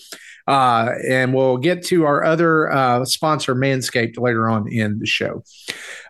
Uh, 0.47 0.93
and 1.09 1.35
we'll 1.35 1.57
get 1.57 1.85
to 1.85 2.05
our 2.05 2.25
other 2.25 2.71
uh, 2.71 3.05
sponsor, 3.05 3.55
Manscaped, 3.55 4.19
later 4.19 4.49
on 4.49 4.71
in 4.71 4.99
the 4.99 5.07
show. 5.07 5.43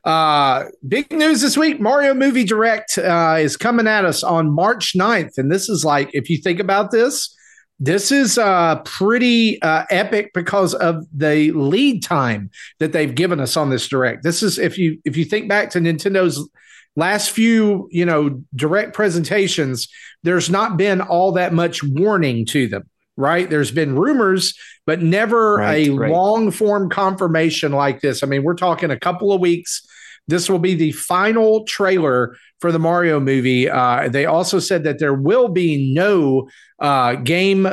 Uh, 0.06 0.66
big 0.86 1.10
news 1.10 1.40
this 1.40 1.58
week 1.58 1.80
Mario 1.80 2.14
Movie 2.14 2.44
Direct 2.44 2.96
uh, 2.96 3.38
is 3.40 3.56
coming 3.56 3.88
at 3.88 4.04
us 4.04 4.22
on 4.22 4.48
March 4.54 4.94
9th. 4.96 5.36
And 5.36 5.50
this 5.50 5.68
is 5.68 5.84
like, 5.84 6.08
if 6.14 6.30
you 6.30 6.38
think 6.38 6.60
about 6.60 6.92
this, 6.92 7.36
this 7.80 8.12
is 8.12 8.38
uh, 8.38 8.76
pretty 8.84 9.60
uh, 9.62 9.84
epic 9.90 10.30
because 10.32 10.74
of 10.74 11.04
the 11.12 11.50
lead 11.52 12.04
time 12.04 12.50
that 12.78 12.92
they've 12.92 13.14
given 13.14 13.40
us 13.40 13.56
on 13.56 13.68
this 13.68 13.88
direct. 13.88 14.22
This 14.22 14.42
is 14.44 14.58
if 14.58 14.78
you 14.78 14.98
if 15.04 15.16
you 15.16 15.24
think 15.24 15.48
back 15.48 15.70
to 15.70 15.80
Nintendo's 15.80 16.48
last 16.94 17.32
few 17.32 17.88
you 17.90 18.06
know 18.06 18.42
direct 18.54 18.94
presentations, 18.94 19.88
there's 20.22 20.48
not 20.48 20.76
been 20.78 21.00
all 21.02 21.32
that 21.32 21.52
much 21.52 21.82
warning 21.82 22.46
to 22.46 22.68
them. 22.68 22.88
Right? 23.18 23.48
There's 23.50 23.72
been 23.72 23.94
rumors, 23.98 24.54
but 24.86 25.02
never 25.02 25.56
Right, 25.56 25.88
a 25.88 25.90
right. 25.90 26.12
long 26.12 26.50
form 26.50 26.88
confirmation 26.90 27.72
like 27.72 28.00
this. 28.00 28.22
I 28.22 28.26
mean, 28.26 28.42
we're 28.42 28.54
talking 28.54 28.90
a 28.90 28.98
couple 29.00 29.32
of 29.32 29.40
weeks. 29.40 29.82
This 30.28 30.50
will 30.50 30.58
be 30.58 30.74
the 30.74 30.92
final 30.92 31.64
trailer 31.64 32.36
for 32.60 32.72
the 32.72 32.78
Mario 32.78 33.20
movie. 33.20 33.70
Uh, 33.70 34.08
they 34.08 34.26
also 34.26 34.58
said 34.58 34.84
that 34.84 34.98
there 34.98 35.14
will 35.14 35.48
be 35.48 35.94
no 35.94 36.48
uh, 36.80 37.14
game 37.14 37.68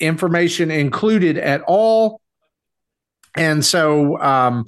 information 0.00 0.70
included 0.70 1.36
at 1.38 1.62
all. 1.66 2.20
And 3.36 3.64
so, 3.64 4.18
um, 4.22 4.64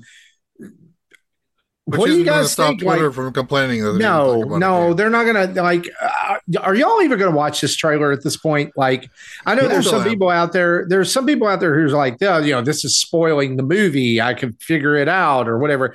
Which 1.84 1.98
what 1.98 2.06
do 2.06 2.18
you 2.18 2.24
guys 2.24 2.52
stop 2.52 2.68
think? 2.70 2.82
Twitter 2.82 3.06
Like, 3.06 3.14
from 3.14 3.32
complaining 3.32 3.80
no, 3.96 4.42
no, 4.42 4.92
they're 4.92 5.08
not 5.08 5.24
gonna 5.24 5.62
like. 5.62 5.88
Uh, 5.98 6.36
are 6.60 6.74
y'all 6.74 7.00
even 7.00 7.18
gonna 7.18 7.34
watch 7.34 7.62
this 7.62 7.74
trailer 7.76 8.12
at 8.12 8.22
this 8.22 8.36
point? 8.36 8.72
Like, 8.76 9.08
I 9.46 9.54
know 9.54 9.62
Yeah, 9.62 9.68
there's 9.68 9.88
some 9.88 10.02
am. 10.02 10.08
people 10.08 10.28
out 10.28 10.52
there. 10.52 10.84
There's 10.86 11.10
some 11.10 11.24
people 11.24 11.48
out 11.48 11.60
there 11.60 11.78
who's 11.78 11.94
like, 11.94 12.18
oh, 12.22 12.38
you 12.38 12.52
know, 12.52 12.60
this 12.60 12.84
is 12.84 12.98
spoiling 13.00 13.56
the 13.56 13.62
movie. 13.62 14.20
I 14.20 14.34
can 14.34 14.52
figure 14.54 14.96
it 14.96 15.08
out 15.08 15.48
or 15.48 15.58
whatever. 15.58 15.94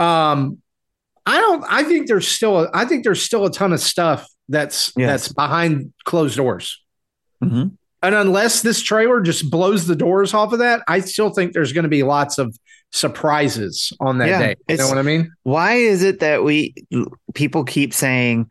Um, 0.00 0.58
I 1.26 1.38
don't. 1.38 1.64
I 1.68 1.84
think 1.84 2.08
there's 2.08 2.26
still. 2.26 2.60
A, 2.64 2.70
I 2.72 2.84
think 2.84 3.04
there's 3.04 3.22
still 3.22 3.44
a 3.44 3.50
ton 3.52 3.72
of 3.72 3.80
stuff 3.80 4.26
that's 4.48 4.92
Yes. 4.96 5.08
that's 5.24 5.32
behind 5.32 5.92
closed 6.04 6.36
doors. 6.36 6.80
Mhm. 7.44 7.72
And 8.02 8.14
unless 8.14 8.62
this 8.62 8.80
trailer 8.82 9.20
just 9.20 9.50
blows 9.50 9.86
the 9.86 9.94
doors 9.94 10.32
off 10.32 10.52
of 10.54 10.60
that, 10.60 10.82
I 10.88 11.00
still 11.00 11.30
think 11.30 11.52
there's 11.52 11.72
going 11.74 11.82
to 11.82 11.90
be 11.90 12.02
lots 12.02 12.38
of 12.38 12.56
surprises 12.92 13.92
on 14.00 14.18
that 14.18 14.28
Yeah, 14.28 14.38
day. 14.40 14.56
You 14.70 14.76
know 14.78 14.88
what 14.88 14.98
I 14.98 15.02
mean? 15.02 15.30
Why 15.42 15.74
is 15.74 16.02
it 16.02 16.20
that 16.20 16.42
we 16.42 16.74
people 17.34 17.64
keep 17.64 17.92
saying 17.92 18.50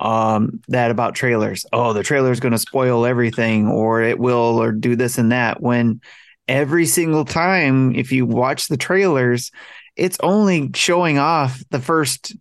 um 0.00 0.60
that 0.68 0.90
about 0.90 1.14
trailers? 1.14 1.64
Oh, 1.72 1.92
the 1.94 2.02
trailer 2.02 2.30
is 2.30 2.40
going 2.40 2.52
to 2.52 2.58
spoil 2.58 3.06
everything 3.06 3.68
or 3.68 4.02
it 4.02 4.18
will 4.18 4.62
or 4.62 4.72
do 4.72 4.94
this 4.94 5.16
and 5.18 5.32
that 5.32 5.62
when 5.62 6.00
every 6.48 6.86
single 6.86 7.24
time 7.24 7.94
if 7.94 8.12
you 8.12 8.26
watch 8.26 8.68
the 8.68 8.76
trailers, 8.76 9.50
it's 9.96 10.18
only 10.22 10.70
showing 10.74 11.18
off 11.18 11.62
the 11.70 11.80
first 11.80 12.34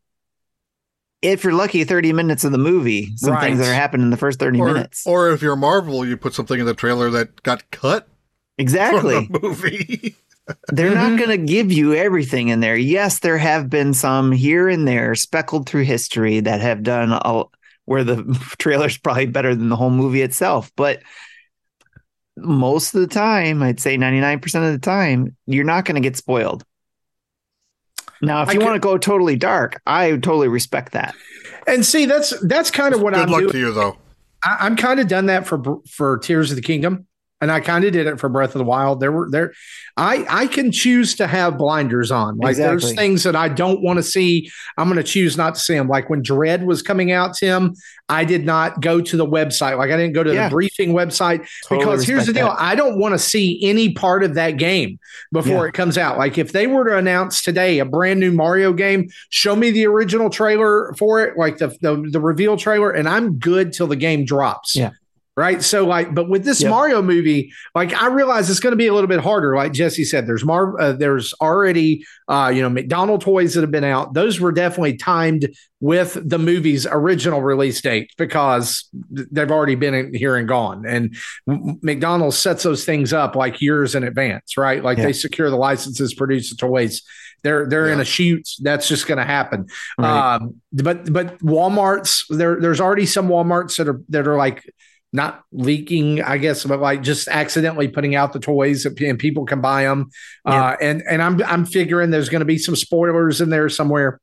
if 1.21 1.43
you're 1.43 1.53
lucky 1.53 1.83
30 1.83 2.13
minutes 2.13 2.43
of 2.43 2.51
the 2.51 2.57
movie, 2.57 3.15
some 3.15 3.33
Right. 3.33 3.43
things 3.43 3.59
that 3.59 3.67
are 3.69 3.73
happening 3.75 4.05
in 4.05 4.09
the 4.09 4.17
first 4.17 4.39
30 4.39 4.59
Or, 4.59 4.73
minutes. 4.73 5.05
or 5.05 5.29
if 5.31 5.41
you're 5.41 5.55
Marvel, 5.55 6.03
you 6.05 6.17
put 6.17 6.33
something 6.33 6.59
in 6.59 6.65
the 6.65 6.73
trailer 6.73 7.11
that 7.11 7.43
got 7.43 7.69
cut 7.69 8.07
exactly. 8.57 9.27
the 9.31 9.39
movie. 9.39 10.15
They're 10.69 10.95
not 10.95 11.19
going 11.19 11.29
to 11.29 11.37
give 11.37 11.71
you 11.71 11.93
everything 11.93 12.47
in 12.47 12.59
there. 12.59 12.75
Yes, 12.75 13.19
there 13.19 13.37
have 13.37 13.69
been 13.69 13.93
some 13.93 14.31
here 14.31 14.67
and 14.67 14.87
there 14.87 15.13
speckled 15.13 15.69
through 15.69 15.83
history 15.83 16.39
that 16.39 16.59
have 16.61 16.81
done 16.81 17.11
a, 17.11 17.43
where 17.85 18.03
the 18.03 18.23
trailer's 18.57 18.97
probably 18.97 19.27
better 19.27 19.53
than 19.53 19.69
the 19.69 19.75
whole 19.75 19.91
movie 19.91 20.23
itself. 20.23 20.71
But 20.75 21.03
most 22.37 22.95
of 22.95 23.01
the 23.01 23.07
time, 23.07 23.61
I'd 23.61 23.79
say 23.79 23.95
99% 23.97 24.43
of 24.65 24.71
the 24.73 24.79
time, 24.79 25.35
you're 25.45 25.63
not 25.63 25.85
going 25.85 26.01
to 26.01 26.01
get 26.01 26.17
spoiled. 26.17 26.63
Now, 28.21 28.43
if 28.43 28.49
I 28.49 28.51
you 28.53 28.59
could- 28.59 28.65
want 28.65 28.75
to 28.75 28.79
go 28.79 28.97
totally 28.97 29.35
dark, 29.35 29.81
I 29.87 30.11
totally 30.11 30.47
respect 30.47 30.93
that. 30.93 31.15
And 31.67 31.85
see, 31.85 32.05
that's 32.05 32.31
that's 32.41 32.71
kind 32.71 32.93
of 32.93 33.01
what 33.01 33.13
Good 33.13 33.19
I'm 33.21 33.25
Good 33.27 33.31
luck 33.31 33.39
doing. 33.41 33.51
to 33.53 33.57
you, 33.59 33.73
though. 33.73 33.97
I, 34.43 34.57
I'm 34.61 34.75
kind 34.75 34.99
of 34.99 35.07
done 35.07 35.27
that 35.27 35.45
for 35.47 35.61
for 35.89 36.17
Tears 36.17 36.49
of 36.51 36.55
the 36.55 36.61
Kingdom, 36.61 37.05
and 37.41 37.51
I 37.51 37.59
kind 37.59 37.83
of 37.83 37.91
did 37.91 38.07
it 38.07 38.19
for 38.19 38.29
Breath 38.29 38.55
of 38.55 38.59
the 38.59 38.63
Wild. 38.65 38.99
There 38.99 39.11
were 39.11 39.29
there, 39.29 39.53
I 39.97 40.25
I 40.29 40.47
can 40.47 40.71
choose 40.71 41.15
to 41.15 41.27
have 41.27 41.57
blinders 41.57 42.11
on. 42.11 42.37
Like 42.37 42.55
there's 42.55 42.93
things 42.93 43.23
that 43.23 43.35
I 43.35 43.49
don't 43.49 43.81
want 43.81 43.97
to 43.97 44.03
see. 44.03 44.49
I'm 44.77 44.87
going 44.87 44.97
to 44.97 45.03
choose 45.03 45.35
not 45.37 45.55
to 45.55 45.59
see 45.59 45.73
them. 45.73 45.87
Like 45.87 46.09
when 46.09 46.21
Dread 46.21 46.65
was 46.65 46.81
coming 46.81 47.11
out, 47.11 47.35
Tim, 47.35 47.73
I 48.07 48.23
did 48.23 48.45
not 48.45 48.79
go 48.81 49.01
to 49.01 49.17
the 49.17 49.25
website. 49.25 49.77
Like 49.77 49.91
I 49.91 49.97
didn't 49.97 50.13
go 50.13 50.23
to 50.23 50.33
Yeah. 50.33 50.47
the 50.47 50.53
briefing 50.53 50.93
website 50.93 51.47
Totally 51.63 51.79
because 51.79 52.05
here's 52.05 52.25
the 52.27 52.33
deal: 52.33 52.47
that. 52.47 52.61
I 52.61 52.75
don't 52.75 52.97
want 52.99 53.13
to 53.13 53.19
see 53.19 53.59
any 53.63 53.93
part 53.93 54.23
of 54.23 54.35
that 54.35 54.51
game 54.51 54.99
before 55.31 55.63
Yeah. 55.63 55.69
it 55.69 55.73
comes 55.73 55.97
out. 55.97 56.17
Like 56.17 56.37
if 56.37 56.51
they 56.51 56.67
were 56.67 56.85
to 56.89 56.97
announce 56.97 57.41
today 57.41 57.79
a 57.79 57.85
brand 57.85 58.19
new 58.19 58.31
Mario 58.31 58.73
game, 58.73 59.09
show 59.29 59.55
me 59.55 59.71
the 59.71 59.87
original 59.87 60.29
trailer 60.29 60.93
for 60.97 61.21
it, 61.23 61.37
like 61.37 61.57
the 61.57 61.67
the, 61.81 62.07
the 62.11 62.19
reveal 62.19 62.55
trailer, 62.55 62.91
and 62.91 63.09
I'm 63.09 63.39
good 63.39 63.73
till 63.73 63.87
the 63.87 63.95
game 63.95 64.25
drops. 64.25 64.75
Yeah. 64.75 64.91
Right. 65.37 65.63
So 65.63 65.85
like, 65.85 66.13
but 66.13 66.29
with 66.29 66.43
this 66.43 66.61
Yep. 66.61 66.69
Mario 66.69 67.01
movie, 67.01 67.53
like 67.73 67.93
I 67.93 68.07
realize 68.07 68.49
it's 68.49 68.59
going 68.59 68.73
to 68.73 68.77
be 68.77 68.87
a 68.87 68.93
little 68.93 69.07
bit 69.07 69.21
harder. 69.21 69.55
Like 69.55 69.71
Jesse 69.71 70.03
said, 70.03 70.27
there's 70.27 70.43
Mar, 70.43 70.79
uh, 70.79 70.91
there's 70.91 71.33
already, 71.39 72.03
uh, 72.27 72.51
you 72.53 72.61
know, 72.61 72.69
McDonald 72.69 73.21
toys 73.21 73.53
that 73.53 73.61
have 73.61 73.71
been 73.71 73.85
out. 73.85 74.13
Those 74.13 74.41
were 74.41 74.51
definitely 74.51 74.97
timed 74.97 75.47
with 75.79 76.17
the 76.29 76.37
movie's 76.37 76.85
original 76.85 77.41
release 77.41 77.79
date 77.81 78.11
because 78.17 78.89
they've 79.09 79.49
already 79.49 79.75
been 79.75 79.93
in 79.93 80.13
here 80.13 80.35
and 80.35 80.49
gone. 80.49 80.85
And 80.85 81.15
McDonald's 81.47 82.37
sets 82.37 82.63
those 82.63 82.83
things 82.83 83.13
up 83.13 83.35
like 83.35 83.61
years 83.61 83.95
in 83.95 84.03
advance, 84.03 84.57
right? 84.57 84.83
Like 84.83 84.97
Yeah. 84.97 85.05
they 85.05 85.13
secure 85.13 85.49
the 85.49 85.55
licenses, 85.55 86.13
produce 86.13 86.49
the 86.49 86.57
toys. 86.57 87.01
They're 87.43 87.65
they're 87.67 87.89
in 87.89 87.99
a 88.01 88.05
shoot. 88.05 88.47
That's 88.59 88.87
just 88.87 89.07
going 89.07 89.17
to 89.17 89.23
happen. 89.25 89.65
Right. 89.97 90.35
Um, 90.35 90.61
but 90.73 91.11
but 91.11 91.39
Walmart's 91.39 92.25
there. 92.29 92.59
There's 92.59 92.79
already 92.81 93.07
some 93.07 93.29
Walmarts 93.29 93.77
that 93.77 93.87
are 93.87 94.01
that 94.09 94.27
are 94.27 94.37
like 94.37 94.63
not 95.13 95.43
leaking, 95.51 96.21
I 96.21 96.37
guess, 96.37 96.63
but 96.63 96.79
like 96.79 97.03
just 97.03 97.27
accidentally 97.27 97.87
putting 97.89 98.15
out 98.15 98.31
the 98.33 98.39
toys 98.39 98.85
and, 98.85 99.19
people 99.19 99.45
can 99.45 99.59
buy 99.61 99.83
them. 99.83 100.09
Uh, 100.45 100.75
and 100.81 101.03
and 101.09 101.21
I'm 101.21 101.41
I'm 101.43 101.65
figuring 101.65 102.11
there's 102.11 102.29
going 102.29 102.39
to 102.39 102.45
be 102.45 102.57
some 102.57 102.75
spoilers 102.75 103.41
in 103.41 103.49
there 103.49 103.67
somewhere. 103.69 104.19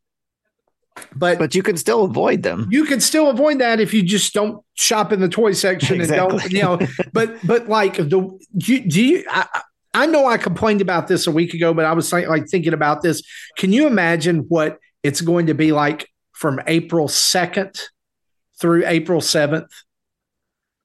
But 1.14 1.38
But 1.38 1.54
you 1.54 1.62
can 1.62 1.76
still 1.76 2.04
avoid 2.04 2.42
them. 2.42 2.66
you 2.70 2.84
can 2.84 3.00
still 3.00 3.30
avoid 3.30 3.60
that 3.60 3.78
if 3.80 3.94
you 3.94 4.02
just 4.02 4.34
don't 4.34 4.64
shop 4.74 5.12
in 5.12 5.20
the 5.20 5.28
toy 5.28 5.52
section 5.52 6.00
and 6.00 6.08
don't, 6.10 6.50
you 6.50 6.62
know. 6.62 6.78
But 7.12 7.46
but 7.46 7.68
like 7.68 7.96
the 7.96 8.38
do 8.56 8.72
you, 8.74 8.80
do 8.88 9.04
you 9.04 9.24
I, 9.30 9.46
I- 9.54 9.62
I 9.94 10.06
know 10.06 10.26
I 10.26 10.36
complained 10.36 10.82
about 10.82 11.08
this 11.08 11.26
a 11.26 11.30
week 11.30 11.54
ago, 11.54 11.72
but 11.72 11.86
I 11.86 11.92
was 11.94 12.12
like, 12.12 12.28
like 12.28 12.46
thinking 12.46 12.74
about 12.74 13.00
this. 13.02 13.22
Can 13.56 13.72
you 13.72 13.86
imagine 13.86 14.40
what 14.48 14.78
it's 15.02 15.22
going 15.22 15.46
to 15.46 15.54
be 15.54 15.72
like 15.72 16.08
from 16.34 16.60
April 16.66 17.08
second 17.08 17.74
through 18.60 18.86
April 18.86 19.20
seventh? 19.22 19.72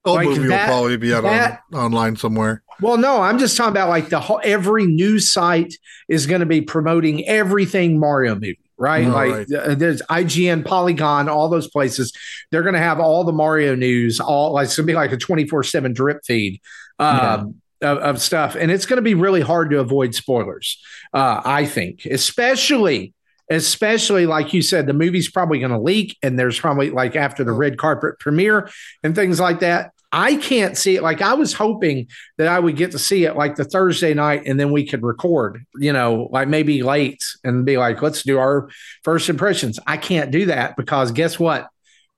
Old 0.05 0.17
Like 0.17 0.27
movie 0.27 0.47
that- 0.49 0.67
will 0.67 0.73
probably 0.75 0.97
be 0.97 1.13
out 1.13 1.23
that- 1.23 1.61
on, 1.71 1.85
online 1.85 2.15
somewhere. 2.15 2.61
Well, 2.81 2.97
no, 2.97 3.21
I'm 3.21 3.37
just 3.39 3.55
talking 3.55 3.71
about 3.71 3.89
like 3.89 4.09
the 4.09 4.19
whole 4.19 4.41
every 4.43 4.85
news 4.85 5.31
site 5.31 5.75
is 6.09 6.25
going 6.25 6.41
to 6.41 6.45
be 6.45 6.59
promoting 6.61 7.25
everything 7.27 7.99
Mario 7.99 8.33
movie, 8.33 8.59
right? 8.77 9.05
Oh, 9.07 9.11
like 9.11 9.47
uh, 9.53 9.75
there's 9.75 10.01
IGN, 10.03 10.65
Polygon, 10.65 11.29
all 11.29 11.47
those 11.49 11.69
places. 11.69 12.11
They're 12.51 12.63
going 12.63 12.73
to 12.73 12.81
have 12.81 12.99
all 12.99 13.23
the 13.23 13.31
Mario 13.31 13.75
news, 13.75 14.19
all 14.19 14.53
like 14.53 14.65
it's 14.65 14.75
going 14.75 14.87
to 14.87 14.91
be 14.91 14.95
like 14.95 15.11
a 15.13 15.17
24 15.17 15.63
seven 15.63 15.93
drip 15.93 16.19
feed. 16.25 16.59
Um, 16.99 17.55
of, 17.81 17.97
of 17.97 18.21
stuff, 18.21 18.55
and 18.55 18.71
it's 18.71 18.85
going 18.85 18.97
to 18.97 19.01
be 19.01 19.13
really 19.13 19.41
hard 19.41 19.69
to 19.71 19.79
avoid 19.79 20.15
spoilers. 20.15 20.81
Uh, 21.13 21.41
I 21.43 21.65
think, 21.65 22.05
especially, 22.05 23.13
especially 23.49 24.25
like 24.25 24.53
you 24.53 24.61
said, 24.61 24.87
the 24.87 24.93
movie's 24.93 25.29
probably 25.29 25.59
going 25.59 25.71
to 25.71 25.79
leak, 25.79 26.17
and 26.23 26.37
there's 26.39 26.59
probably 26.59 26.89
like 26.91 27.15
after 27.15 27.43
the 27.43 27.51
red 27.51 27.77
carpet 27.77 28.19
premiere 28.19 28.69
and 29.03 29.15
things 29.15 29.39
like 29.39 29.59
that. 29.59 29.91
I 30.15 30.35
can't 30.35 30.77
see 30.77 30.95
it. 30.95 31.01
Like 31.01 31.23
I 31.23 31.33
was 31.33 31.53
hoping 31.53 32.07
that 32.37 32.47
I 32.47 32.59
would 32.59 32.77
get 32.77 32.91
to 32.91 32.99
see 32.99 33.25
it 33.25 33.35
like 33.35 33.55
the 33.55 33.65
Thursday 33.65 34.13
night 34.13 34.43
and 34.45 34.59
then 34.59 34.71
we 34.71 34.85
could 34.85 35.01
record, 35.01 35.65
you 35.75 35.91
know, 35.91 36.29
like 36.31 36.47
maybe 36.47 36.83
late 36.83 37.25
and 37.43 37.65
be 37.65 37.77
like, 37.77 38.01
let's 38.03 38.21
do 38.21 38.37
our 38.37 38.69
first 39.03 39.27
impressions. 39.27 39.79
I 39.87 39.97
can't 39.97 40.29
do 40.29 40.45
that 40.45 40.77
because 40.77 41.11
guess 41.11 41.39
what? 41.39 41.67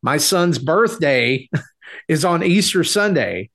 My 0.01 0.17
son's 0.17 0.59
birthday 0.59 1.49
is 2.09 2.25
on 2.25 2.43
Easter 2.43 2.83
Sunday. 2.83 3.49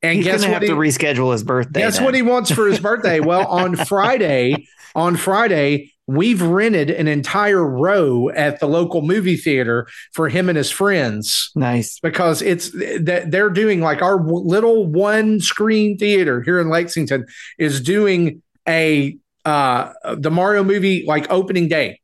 And 0.00 0.16
He's 0.16 0.24
guess 0.24 0.40
gonna 0.40 0.54
what? 0.54 0.62
have 0.62 0.70
to 0.70 0.80
he- 0.80 0.88
reschedule 0.90 1.32
his 1.32 1.42
birthday. 1.42 1.80
Guess 1.80 1.96
then. 1.96 2.04
what 2.06 2.14
he 2.14 2.22
wants 2.22 2.50
for 2.50 2.66
his 2.68 2.80
birthday? 2.80 3.20
well, 3.20 3.46
on 3.48 3.76
Friday, 3.86 4.66
on 4.94 5.16
Friday, 5.16 5.92
we've 6.08 6.40
rented 6.40 6.90
an 6.90 7.06
entire 7.06 7.62
row 7.64 8.30
at 8.30 8.58
the 8.60 8.66
local 8.66 9.02
movie 9.02 9.36
theater 9.36 9.86
for 10.14 10.28
him 10.30 10.48
and 10.48 10.56
his 10.56 10.70
friends 10.70 11.50
Nice. 11.54 12.00
because 12.00 12.40
it's 12.40 12.70
that 12.72 13.26
they're 13.30 13.50
doing 13.50 13.80
like 13.82 14.00
our 14.02 14.18
little 14.26 14.86
one 14.86 15.38
screen 15.40 15.98
theater 15.98 16.42
here 16.42 16.60
in 16.60 16.70
Lexington 16.70 17.26
is 17.58 17.80
doing 17.82 18.42
a 18.66 19.18
uh 19.44 19.92
the 20.16 20.30
Mario 20.30 20.64
movie 20.64 21.04
like 21.06 21.30
opening 21.30 21.68
day. 21.68 22.00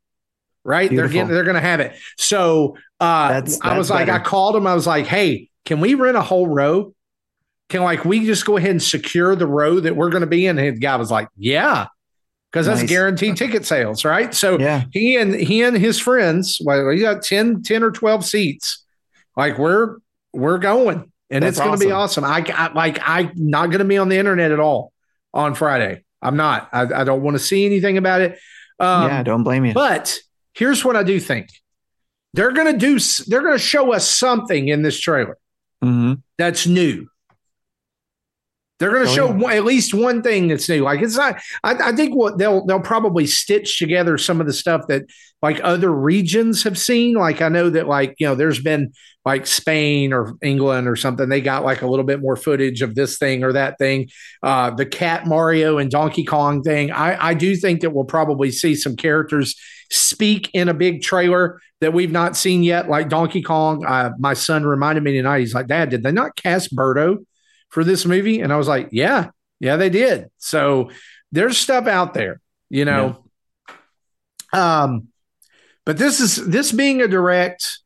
Right? 0.67 0.89
They're 0.91 1.09
getting 1.09 1.29
they're 1.29 1.43
gonna 1.45 1.61
have 1.61 1.81
it. 1.81 1.97
So 2.19 2.77
uh 3.01 3.29
That's- 3.29 3.59
I 3.63 3.77
was 3.79 3.89
that's 3.89 4.09
like, 4.09 4.09
I 4.09 4.23
called 4.23 4.55
him, 4.55 4.67
I 4.67 4.75
was 4.75 4.87
like, 4.87 5.07
hey, 5.07 5.49
can 5.65 5.81
we 5.81 5.95
rent 5.95 6.17
a 6.19 6.23
whole 6.23 6.47
row? 6.47 6.95
Can 7.71 7.83
like 7.83 8.05
we 8.05 8.27
just 8.27 8.45
go 8.45 8.59
ahead 8.59 8.71
and 8.71 8.83
secure 8.83 9.35
the 9.35 9.47
row 9.47 9.81
that 9.81 9.97
we're 9.97 10.11
gonna 10.11 10.27
be 10.27 10.47
in? 10.47 10.59
And 10.59 10.77
the 10.77 10.81
guy 10.81 10.97
was 10.97 11.11
like, 11.11 11.29
Yeah, 11.39 11.87
because 12.55 12.67
that's 12.67 12.85
guaranteed 12.85 13.37
ticket 13.37 13.67
sales, 13.67 14.05
right? 14.05 14.33
So 14.33 14.59
Yeah. 14.61 14.85
he 14.93 15.17
and 15.17 15.35
he 15.35 15.63
and 15.63 15.77
his 15.77 15.99
friends, 15.99 16.61
well, 16.65 16.89
he 16.91 17.01
got 17.01 17.23
10, 17.23 17.65
10 17.65 17.83
or 17.83 17.91
12 17.91 18.25
seats. 18.25 18.85
Like 19.37 19.59
we're 19.59 19.97
we're 20.33 20.59
going. 20.59 21.11
And 21.31 21.43
That's 21.43 21.59
it's 21.59 21.67
going 21.67 21.77
to 21.77 21.85
be 21.85 21.91
awesome. 21.91 22.23
I, 22.23 22.45
I 22.55 22.73
like 22.73 22.99
I'm 23.03 23.33
not 23.35 23.67
going 23.71 23.81
to 23.81 23.85
be 23.85 23.99
on 23.99 24.09
the 24.09 24.19
internet 24.19 24.53
at 24.53 24.61
all 24.61 24.93
on 25.33 25.55
Friday. 25.57 26.05
I'm 26.23 26.37
not. 26.37 26.69
I, 26.73 26.83
I 26.83 27.03
don't 27.05 27.23
want 27.23 27.35
to 27.35 27.43
see 27.43 27.67
anything 27.67 27.99
about 27.99 28.21
it. 28.21 28.39
Um, 28.79 29.09
yeah, 29.09 29.23
don't 29.25 29.43
blame 29.43 29.65
you. 29.65 29.73
but 29.75 30.17
here's 30.53 30.85
what 30.85 30.95
I 30.95 31.03
do 31.03 31.19
think. 31.19 31.49
They're 32.35 32.53
going 32.53 32.73
to 32.73 32.79
do 32.79 33.01
they're 33.27 33.43
going 33.43 33.55
to 33.55 33.59
show 33.59 33.93
us 33.93 34.09
something 34.09 34.69
in 34.69 34.83
this 34.83 35.01
trailer 35.01 35.39
Mhm. 35.83 36.23
that's 36.39 36.67
new. 36.69 37.09
They're 38.85 38.93
going 38.93 39.07
to 39.07 39.11
Oh, 39.11 39.15
show 39.15 39.27
yeah. 39.29 39.35
one, 39.37 39.53
at 39.57 39.65
least 39.65 39.95
one 39.95 40.21
thing 40.23 40.49
that's 40.49 40.69
new. 40.69 40.83
Like 40.83 41.01
it's 41.01 41.17
not. 41.17 41.41
I, 41.63 41.89
I 41.89 41.93
think 41.93 42.15
what 42.15 42.37
they'll 42.37 42.67
they'll 42.67 42.81
probably 42.81 43.27
stitch 43.27 43.79
together 43.79 44.19
some 44.19 44.43
of 44.43 44.47
the 44.47 44.53
stuff 44.53 44.83
that 44.89 45.05
like 45.41 45.59
other 45.65 45.91
regions 45.91 46.63
have 46.65 46.77
seen. 46.79 47.15
Like 47.15 47.41
I 47.41 47.49
know 47.49 47.71
that 47.71 47.89
like 47.89 48.15
you 48.19 48.27
know 48.27 48.35
there's 48.35 48.61
been 48.61 48.93
like 49.25 49.47
Spain 49.47 50.13
or 50.13 50.35
England 50.43 50.87
or 50.87 50.97
something. 50.97 51.31
They 51.31 51.41
got 51.41 51.65
like 51.65 51.81
a 51.81 51.87
little 51.87 52.05
bit 52.05 52.21
more 52.21 52.37
footage 52.37 52.83
of 52.83 52.95
this 52.95 53.17
thing 53.17 53.43
or 53.43 53.55
that 53.55 53.79
thing. 53.79 54.11
Uh, 54.43 54.69
the 54.71 54.85
Cat 54.85 55.27
Mario 55.27 55.79
and 55.79 55.91
Donkey 55.91 56.25
Kong 56.25 56.63
thing. 56.63 56.93
I 56.93 57.29
I 57.31 57.33
do 57.35 57.57
think 57.57 57.81
that 57.81 57.91
we'll 57.91 58.05
probably 58.05 58.51
see 58.51 58.75
some 58.75 58.97
characters 58.97 59.57
speak 59.91 60.51
in 60.53 60.69
a 60.69 60.75
big 60.75 61.01
trailer 61.03 61.59
that 61.81 61.93
we've 61.95 62.13
not 62.13 62.37
seen 62.37 62.63
yet, 62.63 62.89
like 62.89 63.09
Donkey 63.09 63.43
Kong. 63.43 63.85
Uh, 63.87 64.11
my 64.19 64.35
son 64.35 64.65
reminded 64.65 65.03
me 65.05 65.13
tonight. 65.17 65.41
He's 65.41 65.55
like, 65.55 65.67
Dad, 65.69 65.89
did 65.91 66.03
they 66.03 66.13
not 66.13 66.37
cast 66.37 66.75
Birdo 66.75 67.25
for 67.75 67.83
this 67.85 68.07
movie? 68.07 68.41
And 68.41 68.53
I 68.53 68.57
was 68.57 68.69
like, 68.69 68.89
Yeah, 68.93 69.31
yeah, 69.61 69.77
they 69.77 69.91
did. 69.91 70.31
So 70.39 70.91
there's 71.33 71.59
stuff 71.59 71.87
out 71.87 72.15
there, 72.15 72.41
you 72.71 72.85
know. 72.85 73.25
Um, 74.53 75.09
but 75.85 75.99
this 75.99 76.21
is 76.21 76.37
this 76.47 76.73
being 76.73 77.03
a 77.03 77.09
direct 77.09 77.81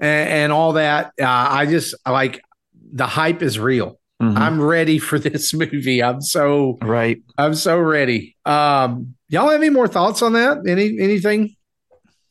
and, 0.00 0.28
and 0.30 0.52
all 0.52 0.72
that. 0.72 1.12
Uh, 1.20 1.26
I 1.26 1.66
just 1.66 1.94
like 2.08 2.40
the 2.92 3.06
hype 3.06 3.42
is 3.42 3.58
real. 3.58 4.00
Mhm. 4.20 4.36
I'm 4.36 4.60
ready 4.62 4.98
for 4.98 5.18
this 5.18 5.52
movie. 5.52 6.02
I'm 6.02 6.20
so 6.22 6.78
right. 6.80 7.20
I'm 7.36 7.54
so 7.54 7.78
ready. 7.78 8.36
Um, 8.44 9.14
y'all 9.28 9.50
have 9.50 9.60
any 9.60 9.70
more 9.70 9.88
thoughts 9.88 10.22
on 10.22 10.32
that? 10.32 10.66
Any 10.66 10.98
anything? 10.98 11.54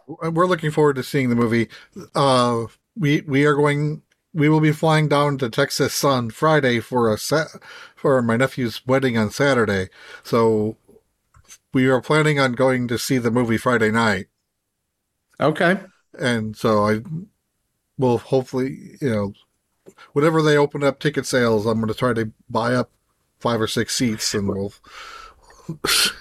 We're 0.07 0.47
looking 0.47 0.71
forward 0.71 0.95
to 0.95 1.03
seeing 1.03 1.29
the 1.29 1.35
movie. 1.35 1.69
Uh, 2.15 2.65
we 2.97 3.21
we 3.21 3.45
are 3.45 3.53
going. 3.55 4.01
We 4.33 4.47
will 4.49 4.61
be 4.61 4.71
flying 4.71 5.07
down 5.09 5.37
to 5.39 5.49
Texas 5.49 6.03
on 6.03 6.29
Friday 6.29 6.79
for 6.79 7.11
a 7.13 7.17
sa- 7.17 7.47
for 7.95 8.21
my 8.21 8.37
nephew's 8.37 8.85
wedding 8.87 9.17
on 9.17 9.29
Saturday. 9.31 9.89
So 10.23 10.77
we 11.73 11.87
are 11.87 12.01
planning 12.01 12.39
on 12.39 12.53
going 12.53 12.87
to 12.87 12.97
see 12.97 13.17
the 13.17 13.31
movie 13.31 13.57
Friday 13.57 13.91
night, 13.91 14.27
Okay. 15.39 15.79
and 16.17 16.55
so 16.55 16.85
I 16.85 17.01
will 17.97 18.19
hopefully 18.19 18.97
you 19.01 19.09
know 19.09 19.33
whatever 20.13 20.41
they 20.41 20.57
open 20.57 20.83
up 20.83 20.99
ticket 20.99 21.25
sales, 21.25 21.65
I'm 21.65 21.79
going 21.79 21.87
to 21.91 21.93
try 21.93 22.13
to 22.13 22.31
buy 22.49 22.73
up 22.73 22.89
five 23.39 23.59
or 23.59 23.67
six 23.67 23.93
seats, 23.95 24.33
and 24.33 24.47
we'll. 24.47 24.73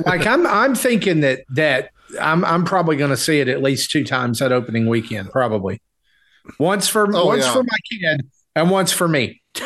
Like 0.06 0.26
I'm 0.26 0.46
I'm 0.46 0.74
thinking 0.76 1.20
that 1.20 1.40
that 1.50 1.90
I'm 2.20 2.44
I'm 2.44 2.64
probably 2.64 2.96
going 2.96 3.10
to 3.10 3.16
see 3.16 3.40
it 3.40 3.48
at 3.48 3.62
least 3.62 3.90
two 3.90 4.04
times 4.04 4.38
that 4.38 4.52
opening 4.52 4.86
weekend, 4.86 5.30
probably. 5.30 5.80
Once 6.58 6.88
for 6.88 7.08
Oh, 7.14 7.26
once 7.26 7.44
yeah. 7.44 7.52
for 7.52 7.62
my 7.62 7.76
kid 7.90 8.30
and 8.56 8.70
once 8.70 8.92
for 8.92 9.08
me. 9.08 9.40
to 9.54 9.62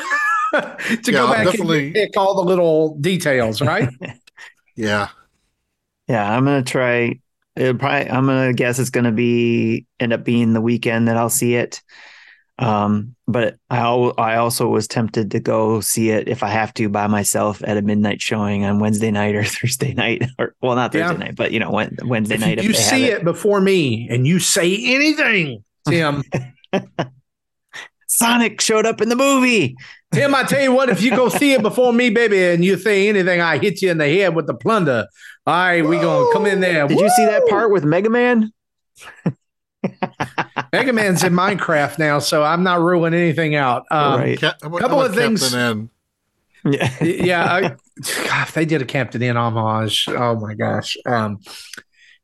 Yeah, 0.53 1.11
go 1.11 1.29
back 1.33 1.45
definitely. 1.47 1.87
and 1.87 1.95
pick 1.95 2.17
all 2.17 2.35
the 2.37 2.43
little 2.49 2.97
details, 3.01 3.61
right? 3.61 3.89
Yeah, 4.77 5.09
Yeah, 6.09 6.29
I'm 6.37 6.45
gonna 6.45 6.63
try. 6.65 7.21
It'll 7.55 7.79
probably, 7.79 8.11
I'm 8.11 8.27
gonna 8.27 8.53
guess 8.53 8.81
it's 8.81 8.91
gonna 8.91 9.13
be 9.13 9.87
end 10.01 10.13
up 10.13 10.25
being 10.25 10.53
the 10.53 10.61
weekend 10.61 11.07
that 11.07 11.17
I'll 11.17 11.31
see 11.31 11.55
it. 11.55 11.81
Um, 12.59 13.15
but 13.29 13.57
I 13.71 13.79
al- 13.79 14.15
I 14.19 14.37
also 14.37 14.69
was 14.69 14.87
tempted 14.89 15.31
to 15.33 15.41
go 15.41 15.81
see 15.81 16.11
it 16.11 16.29
if 16.29 16.43
I 16.43 16.49
have 16.49 16.73
to 16.75 16.89
by 16.89 17.07
myself 17.09 17.63
at 17.65 17.77
a 17.77 17.83
midnight 17.83 18.21
showing 18.21 18.65
on 18.65 18.79
Wednesday 18.81 19.11
night 19.13 19.35
or 19.37 19.45
Thursday 19.45 19.93
night, 19.95 20.23
or 20.39 20.55
well, 20.61 20.75
not 20.77 20.93
Thursday 20.93 21.13
Yeah. 21.13 21.19
night, 21.19 21.37
but 21.37 21.53
you 21.53 21.59
know, 21.61 21.71
Wednesday 21.71 22.35
if 22.35 22.41
night. 22.41 22.63
you 22.63 22.71
if 22.71 22.77
they 22.77 22.83
have 22.83 22.91
see 22.91 23.05
it. 23.07 23.25
before 23.25 23.61
me 23.61 24.09
and 24.11 24.27
you 24.27 24.39
say 24.41 24.73
anything, 24.95 25.63
Tim, 25.89 26.23
Sonic 28.07 28.61
showed 28.61 28.87
up 28.87 29.01
in 29.01 29.09
the 29.09 29.17
movie. 29.17 29.77
Tim, 30.13 30.35
I 30.35 30.45
tell 30.45 30.63
you 30.63 30.73
what, 30.73 30.89
if 30.89 31.03
you 31.03 31.11
go 31.11 31.29
see 31.29 31.53
it 31.53 31.63
before 31.63 31.93
me, 31.93 32.11
baby, 32.11 32.45
and 32.45 32.65
you 32.65 32.77
say 32.77 33.09
anything, 33.09 33.41
I 33.41 33.59
hit 33.59 33.83
you 33.83 33.91
in 33.91 33.99
the 33.99 34.09
head 34.09 34.35
with 34.37 34.47
the 34.47 34.55
plunder. 34.55 35.09
All 35.47 35.55
right, 35.55 35.85
we 35.85 35.99
gonna 35.99 36.33
come 36.33 36.47
in 36.47 36.61
there. 36.61 36.87
Did 36.87 37.01
you 37.01 37.09
see 37.11 37.27
that 37.27 37.47
part 37.49 37.73
with 37.73 37.85
Mega 37.85 38.09
Man? 38.11 38.53
Mega 40.73 40.93
Man's 40.93 41.25
in 41.25 41.33
Minecraft 41.33 41.99
now, 41.99 42.19
so 42.19 42.43
I'm 42.43 42.63
not 42.63 42.81
ruling 42.81 43.15
anything 43.15 43.55
out. 43.55 43.85
Um, 43.91 44.21
right. 44.21 44.41
Ca- 44.41 44.55
how 44.63 44.69
about- 44.69 44.81
couple 44.81 45.03
of 45.03 45.15
things- 45.15 45.43
Captain 45.43 45.59
N? 45.61 45.91
Yeah. 46.73 46.95
yeah, 47.05 47.53
I, 47.53 47.61
God, 48.27 48.49
they 48.55 48.65
did 48.65 48.81
a 48.81 48.87
Captain 48.87 49.23
N 49.23 49.37
homage. 49.37 50.09
Oh 50.09 50.37
my 50.37 50.55
gosh. 50.55 50.97
Um, 51.05 51.41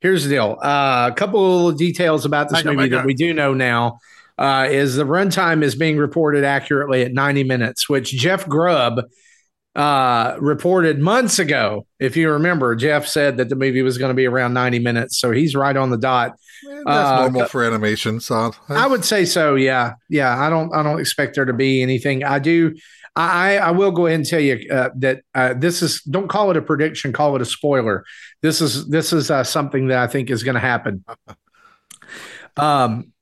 here's 0.00 0.24
the 0.24 0.30
deal. 0.30 0.58
Uh, 0.62 1.10
a 1.12 1.14
couple 1.14 1.68
of 1.68 1.76
details 1.76 2.24
about 2.24 2.48
this 2.48 2.62
Hang 2.62 2.66
movie 2.76 2.88
hang 2.88 2.90
that 2.90 3.04
we 3.04 3.12
do 3.14 3.34
know 3.34 3.52
now 3.52 3.98
uh, 4.40 4.66
is 4.70 4.96
the 4.96 5.04
runtime 5.04 5.62
is 5.62 5.74
being 5.76 5.98
reported 5.98 6.42
accurately 6.42 7.02
at 7.02 7.12
90 7.12 7.44
minutes, 7.44 7.88
which 7.88 8.10
Jeff 8.10 8.48
Grubb 8.48 9.02
uh, 9.76 10.36
reported 10.40 10.98
months 10.98 11.38
ago. 11.38 11.86
If 12.00 12.16
you 12.16 12.30
remember, 12.30 12.74
Jeff 12.74 13.06
said 13.06 13.36
that 13.36 13.48
the 13.50 13.54
movie 13.54 13.82
was 13.82 13.98
going 13.98 14.08
to 14.10 14.14
be 14.14 14.26
around 14.26 14.54
90 14.54 14.78
minutes, 14.80 15.20
so 15.20 15.30
he's 15.30 15.54
right 15.54 15.76
on 15.76 15.90
the 15.90 15.98
dot. 15.98 16.32
That's 16.64 16.86
Uh, 16.88 17.20
normal 17.20 17.44
for 17.46 17.64
animation. 17.64 18.18
So 18.18 18.52
I 18.68 18.86
would 18.86 19.04
say 19.04 19.24
so. 19.24 19.54
Yeah, 19.54 19.92
yeah. 20.08 20.36
I 20.38 20.50
don't. 20.50 20.74
I 20.74 20.82
don't 20.82 21.00
expect 21.00 21.34
there 21.36 21.44
to 21.44 21.52
be 21.52 21.82
anything. 21.82 22.24
I 22.24 22.38
do. 22.38 22.74
I. 23.16 23.58
I 23.58 23.70
will 23.70 23.92
go 23.92 24.06
ahead 24.06 24.20
and 24.20 24.26
tell 24.28 24.40
you 24.40 24.68
uh, 24.70 24.90
that 24.96 25.22
uh, 25.34 25.54
this 25.54 25.80
is. 25.82 26.02
Don't 26.02 26.28
call 26.28 26.50
it 26.50 26.56
a 26.56 26.62
prediction. 26.62 27.12
Call 27.14 27.34
it 27.36 27.40
a 27.42 27.46
spoiler. 27.46 28.04
This 28.42 28.60
is. 28.60 28.88
This 28.88 29.12
is 29.14 29.30
uh, 29.30 29.44
something 29.44 29.88
that 29.88 29.98
I 29.98 30.06
think 30.06 30.30
is 30.30 30.42
going 30.42 30.54
to 30.56 30.60
happen. 30.60 31.04
Um, 32.56 33.12